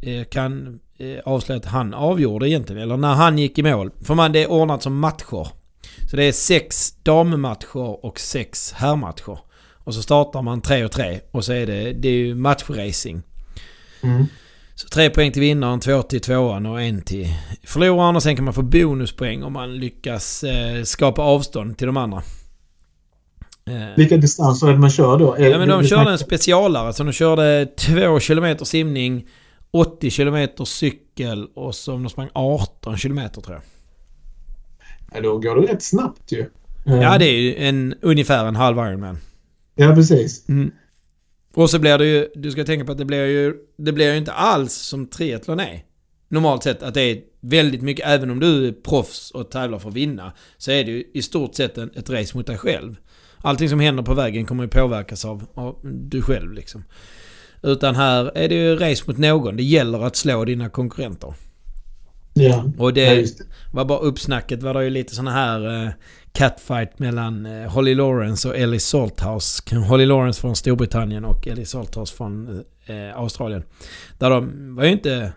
eh, 0.00 0.24
kan 0.24 0.80
avslöja 1.24 1.58
att 1.58 1.66
han 1.66 1.94
avgjorde 1.94 2.48
egentligen. 2.48 2.82
Eller 2.82 2.96
när 2.96 3.14
han 3.14 3.38
gick 3.38 3.58
i 3.58 3.62
mål. 3.62 3.90
För 4.02 4.14
man, 4.14 4.32
det 4.32 4.42
är 4.42 4.50
ordnat 4.50 4.82
som 4.82 4.98
matcher. 4.98 5.48
Så 6.10 6.16
det 6.16 6.24
är 6.24 6.32
sex 6.32 6.94
dammatcher 7.02 8.04
och 8.04 8.20
sex 8.20 8.72
herrmatcher. 8.72 9.38
Och 9.84 9.94
så 9.94 10.02
startar 10.02 10.42
man 10.42 10.60
tre 10.60 10.84
och 10.84 10.92
tre. 10.92 11.20
Och 11.30 11.44
så 11.44 11.52
är 11.52 11.66
det, 11.66 11.92
det 11.92 12.08
är 12.08 12.12
ju 12.12 12.34
matchracing. 12.34 13.22
Mm. 14.02 14.26
Så 14.74 14.88
tre 14.88 15.10
poäng 15.10 15.32
till 15.32 15.40
vinnaren, 15.40 15.80
två 15.80 16.02
till 16.02 16.20
tvåan 16.20 16.66
och 16.66 16.82
en 16.82 17.02
till 17.02 17.28
förloraren. 17.66 18.16
Och 18.16 18.22
sen 18.22 18.36
kan 18.36 18.44
man 18.44 18.54
få 18.54 18.62
bonuspoäng 18.62 19.42
om 19.42 19.52
man 19.52 19.76
lyckas 19.76 20.44
eh, 20.44 20.82
skapa 20.82 21.22
avstånd 21.22 21.78
till 21.78 21.86
de 21.86 21.96
andra. 21.96 22.22
Eh, 23.66 23.96
Vilka 23.96 24.16
distanser 24.16 24.68
är 24.68 24.72
det 24.72 24.78
man 24.78 24.90
kör 24.90 25.18
då? 25.18 25.36
Ja 25.38 25.58
men 25.58 25.68
de 25.68 25.84
körde 25.84 26.10
en 26.10 26.18
specialare. 26.18 26.92
Så 26.92 27.04
de 27.04 27.12
körde 27.12 27.66
2 27.66 28.20
km 28.20 28.58
simning, 28.64 29.28
80 29.72 30.10
km 30.10 30.48
cykel 30.66 31.46
och 31.54 31.74
så 31.74 31.90
de 31.90 32.08
sprang 32.08 32.28
18 32.32 32.96
km 32.96 33.20
tror 33.30 33.52
jag. 33.52 33.62
Ja, 35.14 35.20
då 35.20 35.38
går 35.38 35.56
det 35.56 35.72
rätt 35.72 35.82
snabbt 35.82 36.32
ju. 36.32 36.46
Ja 36.84 37.18
det 37.18 37.24
är 37.24 37.40
ju 37.40 37.56
en, 37.56 37.94
ungefär 38.00 38.44
en 38.44 38.56
halv 38.56 38.78
Ironman. 38.78 39.18
Ja, 39.74 39.94
precis. 39.94 40.48
Mm. 40.48 40.72
Och 41.54 41.70
så 41.70 41.78
blir 41.78 41.98
det 41.98 42.06
ju, 42.06 42.28
du 42.34 42.50
ska 42.50 42.64
tänka 42.64 42.84
på 42.84 42.92
att 42.92 42.98
det 42.98 43.04
blir 43.04 43.26
ju, 43.26 43.54
det 43.76 43.92
blir 43.92 44.12
ju 44.12 44.16
inte 44.16 44.32
alls 44.32 44.72
som 44.72 45.06
triathlon 45.06 45.60
är. 45.60 45.84
Normalt 46.28 46.62
sett 46.62 46.82
att 46.82 46.94
det 46.94 47.02
är 47.02 47.20
väldigt 47.40 47.82
mycket, 47.82 48.06
även 48.06 48.30
om 48.30 48.40
du 48.40 48.68
är 48.68 48.72
proffs 48.72 49.30
och 49.30 49.50
tävlar 49.50 49.78
för 49.78 49.88
att 49.88 49.94
vinna, 49.94 50.32
så 50.58 50.70
är 50.70 50.84
det 50.84 50.90
ju 50.90 51.04
i 51.14 51.22
stort 51.22 51.54
sett 51.54 51.78
en, 51.78 51.90
ett 51.94 52.10
race 52.10 52.36
mot 52.36 52.46
dig 52.46 52.58
själv. 52.58 52.96
Allting 53.38 53.68
som 53.68 53.80
händer 53.80 54.02
på 54.02 54.14
vägen 54.14 54.46
kommer 54.46 54.62
ju 54.62 54.68
påverkas 54.68 55.24
av, 55.24 55.46
av 55.54 55.76
du 55.82 56.22
själv 56.22 56.52
liksom. 56.52 56.84
Utan 57.62 57.94
här 57.96 58.32
är 58.34 58.48
det 58.48 58.54
ju 58.54 58.76
race 58.76 59.04
mot 59.06 59.18
någon. 59.18 59.56
Det 59.56 59.62
gäller 59.62 60.04
att 60.06 60.16
slå 60.16 60.44
dina 60.44 60.68
konkurrenter. 60.68 61.34
Ja, 62.34 62.64
Och 62.78 62.88
ja 62.88 62.94
det 62.94 63.14
just 63.14 63.38
det. 63.38 63.44
var 63.72 63.84
bara 63.84 63.98
uppsnacket 63.98 64.62
var 64.62 64.74
det 64.74 64.84
ju 64.84 64.90
lite 64.90 65.14
såna 65.14 65.30
här 65.30 65.84
eh, 65.84 65.90
catfight 66.32 66.98
mellan 66.98 67.46
eh, 67.46 67.70
Holly 67.70 67.94
Lawrence 67.94 68.48
och 68.48 68.56
Ellie 68.56 68.80
Salthouse. 68.80 69.76
Holly 69.88 70.06
Lawrence 70.06 70.40
från 70.40 70.56
Storbritannien 70.56 71.24
och 71.24 71.46
Ellie 71.48 71.64
Salthouse 71.66 72.14
från 72.16 72.64
eh, 72.86 73.16
Australien. 73.18 73.62
Där 74.18 74.30
de 74.30 74.74
var 74.76 74.84
ju 74.84 74.90
inte, 74.92 75.32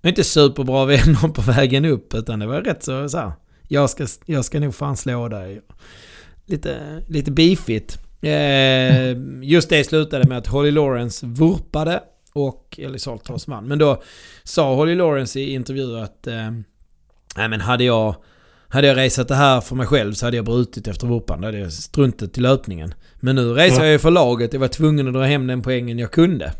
var 0.00 0.08
inte 0.08 0.24
superbra 0.24 0.84
vänner 0.84 1.28
på 1.28 1.42
vägen 1.42 1.84
upp 1.84 2.14
utan 2.14 2.38
det 2.38 2.46
var 2.46 2.60
rätt 2.60 2.82
så, 2.82 3.08
så 3.08 3.18
här, 3.18 3.32
jag 3.68 3.90
ska, 3.90 4.06
jag 4.26 4.44
ska 4.44 4.60
nog 4.60 4.74
fan 4.74 4.96
slå 4.96 5.28
dig. 5.28 5.60
Lite, 6.46 7.02
lite 7.08 7.30
beefigt. 7.30 7.98
Eh, 8.24 9.16
just 9.42 9.68
det 9.68 9.84
slutade 9.84 10.28
med 10.28 10.38
att 10.38 10.46
Holly 10.46 10.70
Lawrence 10.70 11.26
vurpade 11.26 12.02
och 12.32 12.78
Ellis 12.82 13.08
Althaus 13.08 13.48
vann. 13.48 13.68
Men 13.68 13.78
då 13.78 14.02
sa 14.44 14.74
Holly 14.74 14.94
Lawrence 14.94 15.40
i 15.40 15.52
intervju 15.52 15.98
att 15.98 16.26
eh, 16.26 16.50
nej 17.36 17.48
men 17.48 17.60
hade 17.60 17.84
jag 17.84 18.14
hade 18.68 18.86
jag 18.86 18.96
raceat 18.96 19.28
det 19.28 19.34
här 19.34 19.60
för 19.60 19.76
mig 19.76 19.86
själv 19.86 20.12
så 20.12 20.26
hade 20.26 20.36
jag 20.36 20.44
brutit 20.44 20.88
efter 20.88 21.06
vurpan. 21.06 21.40
Då 21.40 21.48
hade 21.48 21.58
jag 21.58 21.72
struntat 21.72 22.38
i 22.38 22.40
löpningen. 22.40 22.94
Men 23.20 23.36
nu 23.36 23.52
racear 23.52 23.78
ja. 23.78 23.84
jag 23.84 23.92
ju 23.92 23.98
för 23.98 24.10
laget. 24.10 24.52
Jag 24.52 24.60
var 24.60 24.68
tvungen 24.68 25.08
att 25.08 25.14
dra 25.14 25.22
hem 25.22 25.46
den 25.46 25.62
poängen 25.62 25.98
jag 25.98 26.12
kunde. 26.12 26.52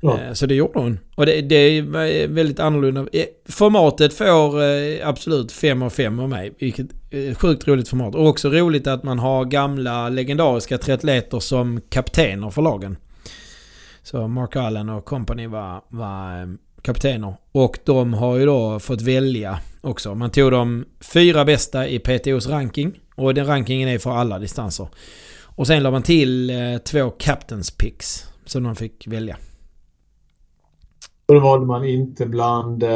Ja, 0.00 0.34
så 0.34 0.46
det 0.46 0.54
gjorde 0.54 0.78
hon. 0.78 0.98
Och 1.14 1.26
det, 1.26 1.40
det 1.40 1.56
är 1.56 1.82
väldigt 2.28 2.60
annorlunda. 2.60 3.06
Eh, 3.12 3.24
formatet 3.48 4.14
får 4.14 4.62
eh, 4.62 5.08
absolut 5.08 5.52
5 5.52 5.82
av 5.82 5.90
5 5.90 6.20
av 6.20 6.28
mig. 6.28 6.54
Vilket 6.58 6.86
är 7.10 7.34
sjukt 7.34 7.68
roligt 7.68 7.88
format. 7.88 8.14
Och 8.14 8.28
också 8.28 8.48
roligt 8.48 8.86
att 8.86 9.02
man 9.02 9.18
har 9.18 9.44
gamla 9.44 10.08
legendariska 10.08 10.78
triatleter 10.78 11.40
som 11.40 11.80
kaptener 11.88 12.50
för 12.50 12.62
lagen. 12.62 12.96
Så 14.02 14.28
Mark 14.28 14.56
Allen 14.56 14.88
och 14.88 15.04
company 15.04 15.46
var, 15.46 15.82
var 15.88 16.40
eh, 16.40 16.48
kaptener. 16.82 17.34
Och 17.52 17.78
de 17.84 18.14
har 18.14 18.36
ju 18.36 18.46
då 18.46 18.78
fått 18.78 19.02
välja 19.02 19.58
också. 19.80 20.14
Man 20.14 20.30
tog 20.30 20.52
de 20.52 20.84
fyra 21.00 21.44
bästa 21.44 21.88
i 21.88 21.98
PTOs 21.98 22.46
ranking. 22.46 22.92
Och 23.14 23.34
den 23.34 23.46
rankingen 23.46 23.88
är 23.88 23.98
för 23.98 24.10
alla 24.10 24.38
distanser. 24.38 24.88
Och 25.42 25.66
sen 25.66 25.82
la 25.82 25.90
man 25.90 26.02
till 26.02 26.52
två 26.84 27.10
captains 27.10 27.70
picks. 27.70 28.26
Som 28.44 28.62
de 28.62 28.76
fick 28.76 29.06
välja. 29.06 29.36
Och 31.28 31.34
då 31.34 31.40
valde 31.40 31.66
man 31.66 31.84
inte 31.84 32.26
bland 32.26 32.82
eh, 32.82 32.88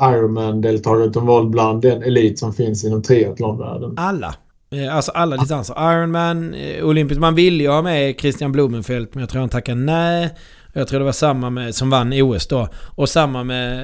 Ironman-deltagare 0.00 1.04
utan 1.04 1.26
valde 1.26 1.50
bland 1.50 1.82
den 1.82 2.02
elit 2.02 2.38
som 2.38 2.52
finns 2.52 2.84
inom 2.84 3.02
triathlonvärlden. 3.02 3.94
Alla. 3.96 4.34
Eh, 4.70 4.96
alltså 4.96 5.12
alla 5.12 5.36
distanser. 5.36 5.74
Ironman, 5.92 6.54
eh, 6.54 6.84
Olympisk. 6.84 7.20
Man 7.20 7.34
ville 7.34 7.62
ju 7.62 7.70
ha 7.70 7.82
med 7.82 8.20
Christian 8.20 8.52
Blumenfeldt 8.52 9.14
men 9.14 9.20
jag 9.20 9.30
tror 9.30 9.40
han 9.40 9.48
tackade 9.48 9.80
nej. 9.80 10.34
Jag 10.72 10.88
tror 10.88 10.98
det 10.98 11.04
var 11.04 11.12
samma 11.12 11.50
med, 11.50 11.74
som 11.74 11.90
vann 11.90 12.12
OS 12.12 12.46
då. 12.46 12.68
Och 12.96 13.08
samma 13.08 13.44
med 13.44 13.78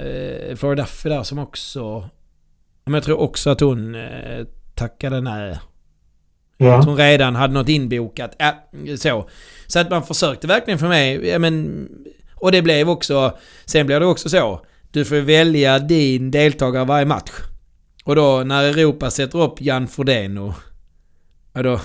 eh, 0.51 0.57
Florida 0.57 0.83
Duffy 0.83 1.09
där 1.09 1.23
som 1.23 1.39
också... 1.39 2.09
Men 2.85 2.95
jag 2.95 3.03
tror 3.03 3.20
också 3.20 3.51
att 3.51 3.61
hon 3.61 3.95
eh, 3.95 4.47
tackade 4.75 5.20
nej. 5.20 5.59
Ja. 6.57 6.79
Att 6.79 6.85
hon 6.85 6.97
redan 6.97 7.37
hade 7.37 7.55
något 7.55 7.69
inbokat. 7.69 8.37
Äh, 8.39 8.95
så. 8.97 9.29
Så 9.66 9.79
att 9.79 9.91
man 9.91 10.03
försökte 10.03 10.47
verkligen 10.47 10.79
för 10.79 10.89
mig, 10.89 11.39
men 11.39 11.89
och 12.40 12.52
det 12.52 12.62
blev 12.62 12.90
också... 12.90 13.39
Sen 13.65 13.86
blir 13.86 14.01
det 14.01 14.06
också 14.06 14.28
så. 14.28 14.60
Du 14.90 15.05
får 15.05 15.16
välja 15.16 15.78
din 15.78 16.31
deltagare 16.31 16.85
varje 16.85 17.06
match. 17.06 17.31
Och 18.05 18.16
då 18.16 18.43
när 18.47 18.65
Europa 18.65 19.10
sätter 19.10 19.43
upp 19.43 19.60
Jan 19.60 19.89
Frodeno. 19.89 20.55
Ja 21.52 21.62
då, 21.62 21.81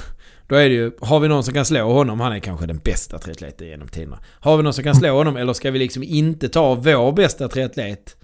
då 0.48 0.56
är 0.56 0.70
det 0.70 0.76
ju... 0.76 0.92
Har 1.00 1.20
vi 1.20 1.28
någon 1.28 1.44
som 1.44 1.54
kan 1.54 1.66
slå 1.66 1.94
honom? 1.94 2.20
Han 2.20 2.34
är 2.34 2.40
kanske 2.40 2.66
den 2.66 2.78
bästa 2.78 3.20
triatleten 3.20 3.68
genom 3.68 3.88
tiderna. 3.88 4.20
Har 4.40 4.58
vi 4.58 4.64
någon 4.64 4.74
som 4.74 4.84
kan 4.84 4.96
slå 4.96 5.18
honom? 5.18 5.38
Eller 5.38 5.54
ska 5.54 5.72
vi 5.72 5.80
liksom 5.80 6.04
inte 6.04 6.50
ta 6.50 6.76
vår 6.76 7.12
bästa 7.12 7.48
triatlet 7.48 8.16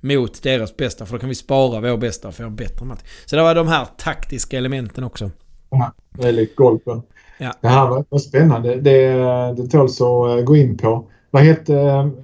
mot 0.00 0.42
deras 0.42 0.76
bästa? 0.76 1.06
För 1.06 1.12
då 1.14 1.20
kan 1.20 1.28
vi 1.28 1.34
spara 1.34 1.80
vår 1.80 1.96
bästa 1.96 2.28
och 2.28 2.34
få 2.34 2.42
en 2.42 2.56
bättre 2.56 2.84
match. 2.86 3.00
Så 3.26 3.36
det 3.36 3.42
var 3.42 3.54
de 3.54 3.68
här 3.68 3.86
taktiska 3.98 4.58
elementen 4.58 5.04
också. 5.04 5.30
Ja, 5.70 5.92
väldigt 6.10 6.56
golfen. 6.56 7.02
Ja. 7.38 7.52
Det 7.60 7.68
här 7.68 7.86
var, 7.86 8.04
var 8.08 8.18
spännande. 8.18 8.76
Det, 8.80 9.12
det 9.56 9.68
tåls 9.70 10.00
att 10.00 10.44
gå 10.44 10.56
in 10.56 10.78
på. 10.78 11.10
Vad 11.30 11.42
hette, 11.42 11.72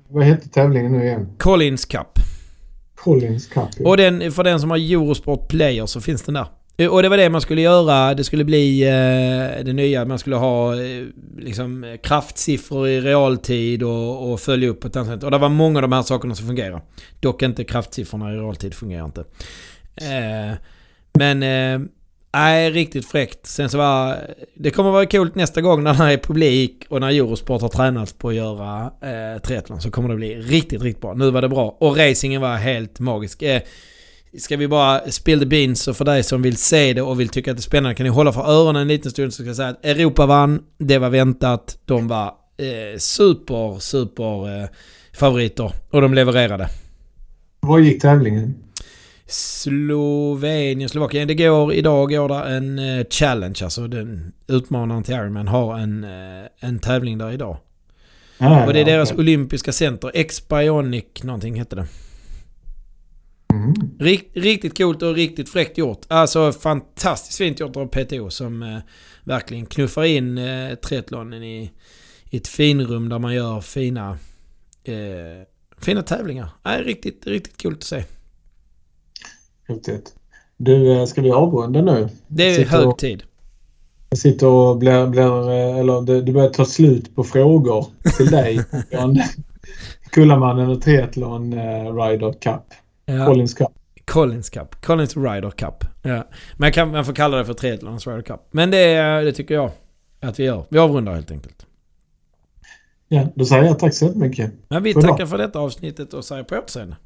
vad 0.08 0.24
hette 0.24 0.48
tävlingen 0.48 0.92
nu 0.92 1.04
igen? 1.04 1.28
Collins 1.38 1.84
Cup. 1.84 2.18
Collins 2.94 3.46
Cup, 3.46 3.68
ja. 3.78 3.88
Och 3.88 3.96
den, 3.96 4.32
för 4.32 4.44
den 4.44 4.60
som 4.60 4.70
har 4.70 4.78
Eurosport 4.78 5.48
Player 5.48 5.86
så 5.86 6.00
finns 6.00 6.22
den 6.22 6.34
där. 6.34 6.46
Och 6.90 7.02
det 7.02 7.08
var 7.08 7.16
det 7.16 7.30
man 7.30 7.40
skulle 7.40 7.60
göra. 7.60 8.14
Det 8.14 8.24
skulle 8.24 8.44
bli 8.44 8.82
eh, 8.82 9.64
det 9.64 9.72
nya. 9.72 10.04
Man 10.04 10.18
skulle 10.18 10.36
ha 10.36 10.82
eh, 10.82 11.04
liksom, 11.38 11.96
kraftsiffror 12.02 12.88
i 12.88 13.00
realtid 13.00 13.82
och, 13.82 14.32
och 14.32 14.40
följa 14.40 14.68
upp 14.68 14.80
på 14.80 14.86
ett 14.86 14.96
annat 14.96 15.08
sätt. 15.08 15.22
Och 15.22 15.30
det 15.30 15.38
var 15.38 15.48
många 15.48 15.78
av 15.78 15.82
de 15.82 15.92
här 15.92 16.02
sakerna 16.02 16.34
som 16.34 16.46
fungerar. 16.46 16.82
Dock 17.20 17.42
inte 17.42 17.64
kraftsiffrorna 17.64 18.32
i 18.32 18.36
realtid 18.36 18.74
fungerar 18.74 19.04
inte. 19.04 19.24
Eh, 19.96 20.56
men 21.18 21.42
Nej, 22.34 22.70
riktigt 22.70 23.06
fräckt. 23.06 23.46
Sen 23.46 23.68
så 23.68 23.78
var... 23.78 24.16
Det 24.54 24.70
kommer 24.70 24.90
vara 24.90 25.06
coolt 25.06 25.34
nästa 25.34 25.60
gång 25.60 25.82
när 25.82 26.06
det 26.06 26.12
är 26.12 26.18
publik 26.18 26.84
och 26.88 27.00
när 27.00 27.08
Eurosport 27.08 27.62
har 27.62 27.68
tränats 27.68 28.12
på 28.12 28.28
att 28.28 28.34
göra 28.34 28.82
eh, 28.84 29.40
triathlon 29.40 29.80
så 29.80 29.90
kommer 29.90 30.08
det 30.08 30.16
bli 30.16 30.34
riktigt, 30.34 30.82
riktigt 30.82 31.00
bra. 31.00 31.14
Nu 31.14 31.30
var 31.30 31.42
det 31.42 31.48
bra. 31.48 31.76
Och 31.80 31.96
racingen 31.96 32.40
var 32.40 32.56
helt 32.56 33.00
magisk. 33.00 33.42
Eh, 33.42 33.62
ska 34.38 34.56
vi 34.56 34.68
bara 34.68 35.00
spill 35.10 35.40
the 35.40 35.46
beans 35.46 35.88
och 35.88 35.96
för 35.96 36.04
dig 36.04 36.22
som 36.22 36.42
vill 36.42 36.56
se 36.56 36.92
det 36.92 37.02
och 37.02 37.20
vill 37.20 37.28
tycka 37.28 37.50
att 37.50 37.56
det 37.56 37.60
är 37.60 37.62
spännande 37.62 37.94
kan 37.94 38.04
ni 38.04 38.10
hålla 38.10 38.32
för 38.32 38.50
öronen 38.50 38.82
en 38.82 38.88
liten 38.88 39.10
stund 39.10 39.34
så 39.34 39.42
ska 39.42 39.46
jag 39.46 39.56
säga 39.56 39.68
att 39.68 39.84
Europa 39.84 40.26
vann. 40.26 40.62
Det 40.78 40.98
var 40.98 41.10
väntat. 41.10 41.78
De 41.84 42.08
var 42.08 42.26
eh, 42.56 42.98
super, 42.98 43.78
super 43.78 44.62
eh, 44.62 44.68
favoriter. 45.12 45.72
Och 45.90 46.00
de 46.00 46.14
levererade. 46.14 46.68
Vad 47.60 47.80
gick 47.80 48.02
tävlingen? 48.02 48.63
Slovenien, 49.34 50.88
Slovakien. 50.88 51.28
Det 51.28 51.34
går, 51.34 51.72
idag 51.72 52.10
går 52.10 52.28
det 52.28 52.56
en 52.56 52.78
uh, 52.78 53.04
challenge, 53.10 53.60
alltså 53.62 53.86
den 53.86 54.32
utmanaren 54.46 55.02
till 55.02 55.14
Ironman 55.14 55.48
har 55.48 55.78
en, 55.78 56.04
uh, 56.04 56.46
en 56.60 56.78
tävling 56.78 57.18
där 57.18 57.32
idag. 57.32 57.56
Ah, 58.38 58.66
och 58.66 58.72
det 58.72 58.80
är 58.80 58.86
ja, 58.88 58.92
deras 58.92 59.12
okay. 59.12 59.22
olympiska 59.22 59.72
center. 59.72 60.10
X-Bionic 60.14 61.04
någonting 61.22 61.58
hette 61.58 61.76
det. 61.76 61.86
Mm. 63.52 63.74
Rikt, 63.98 64.36
riktigt 64.36 64.78
coolt 64.78 65.02
och 65.02 65.14
riktigt 65.14 65.48
fräckt 65.48 65.78
gjort. 65.78 66.00
Alltså 66.08 66.52
fantastiskt 66.52 67.38
fint 67.38 67.60
gjort 67.60 67.76
av 67.76 67.86
PTO 67.86 68.30
som 68.30 68.62
uh, 68.62 68.78
verkligen 69.24 69.66
knuffar 69.66 70.04
in 70.04 70.38
uh, 70.38 70.74
triathlonen 70.74 71.42
i, 71.42 71.70
i 72.30 72.36
ett 72.36 72.48
finrum 72.48 73.08
där 73.08 73.18
man 73.18 73.34
gör 73.34 73.60
fina, 73.60 74.18
fina 75.78 76.02
tävlingar. 76.02 76.48
Äh, 76.64 76.70
riktigt, 76.70 77.26
riktigt 77.26 77.62
coolt 77.62 77.78
att 77.78 77.82
se. 77.82 78.04
Häftigt. 79.68 80.14
Du, 80.56 80.92
eh, 80.92 81.04
ska 81.04 81.22
vi 81.22 81.30
avrunda 81.30 81.82
nu? 81.82 82.08
Det 82.28 82.56
är 82.56 82.64
hög 82.64 82.98
tid. 82.98 83.22
Jag 84.10 84.18
sitter 84.18 84.46
och 84.46 84.78
blir, 84.78 85.06
blir 85.06 85.50
eh, 85.50 85.78
eller 85.78 86.00
det, 86.00 86.22
det 86.22 86.32
börjar 86.32 86.48
ta 86.48 86.64
slut 86.64 87.14
på 87.14 87.24
frågor 87.24 87.86
till 88.16 88.26
dig. 88.26 88.64
Kullamannen 90.10 90.68
och 90.68 90.82
Triathlon 90.82 91.52
uh, 91.52 91.96
Rider 91.96 92.32
Cup. 92.32 92.62
Ja. 93.06 93.26
Collins 93.26 93.54
Cup. 93.54 93.68
Collins 94.04 94.50
Cup. 94.50 94.84
Collins 94.84 95.16
Rider 95.16 95.50
Cup. 95.50 95.84
Ja. 96.02 96.28
Man, 96.56 96.72
kan, 96.72 96.90
man 96.90 97.04
får 97.04 97.12
kalla 97.12 97.36
det 97.36 97.44
för 97.44 97.54
Triathlons 97.54 98.06
Rider 98.06 98.22
Cup. 98.22 98.40
Men 98.50 98.70
det, 98.70 98.96
det 99.24 99.32
tycker 99.32 99.54
jag 99.54 99.70
att 100.20 100.40
vi 100.40 100.44
gör. 100.44 100.64
Vi 100.68 100.78
avrundar 100.78 101.14
helt 101.14 101.30
enkelt. 101.30 101.66
Ja, 103.08 103.26
då 103.34 103.44
säger 103.44 103.64
jag 103.64 103.78
tack 103.78 103.94
så 103.94 104.08
mycket. 104.14 104.52
Ja, 104.68 104.78
vi 104.78 104.94
tackar 104.94 105.26
för 105.26 105.38
detta 105.38 105.58
avsnittet 105.58 106.14
och 106.14 106.24
säger 106.24 106.42
på 106.42 106.54
återseende. 106.56 106.96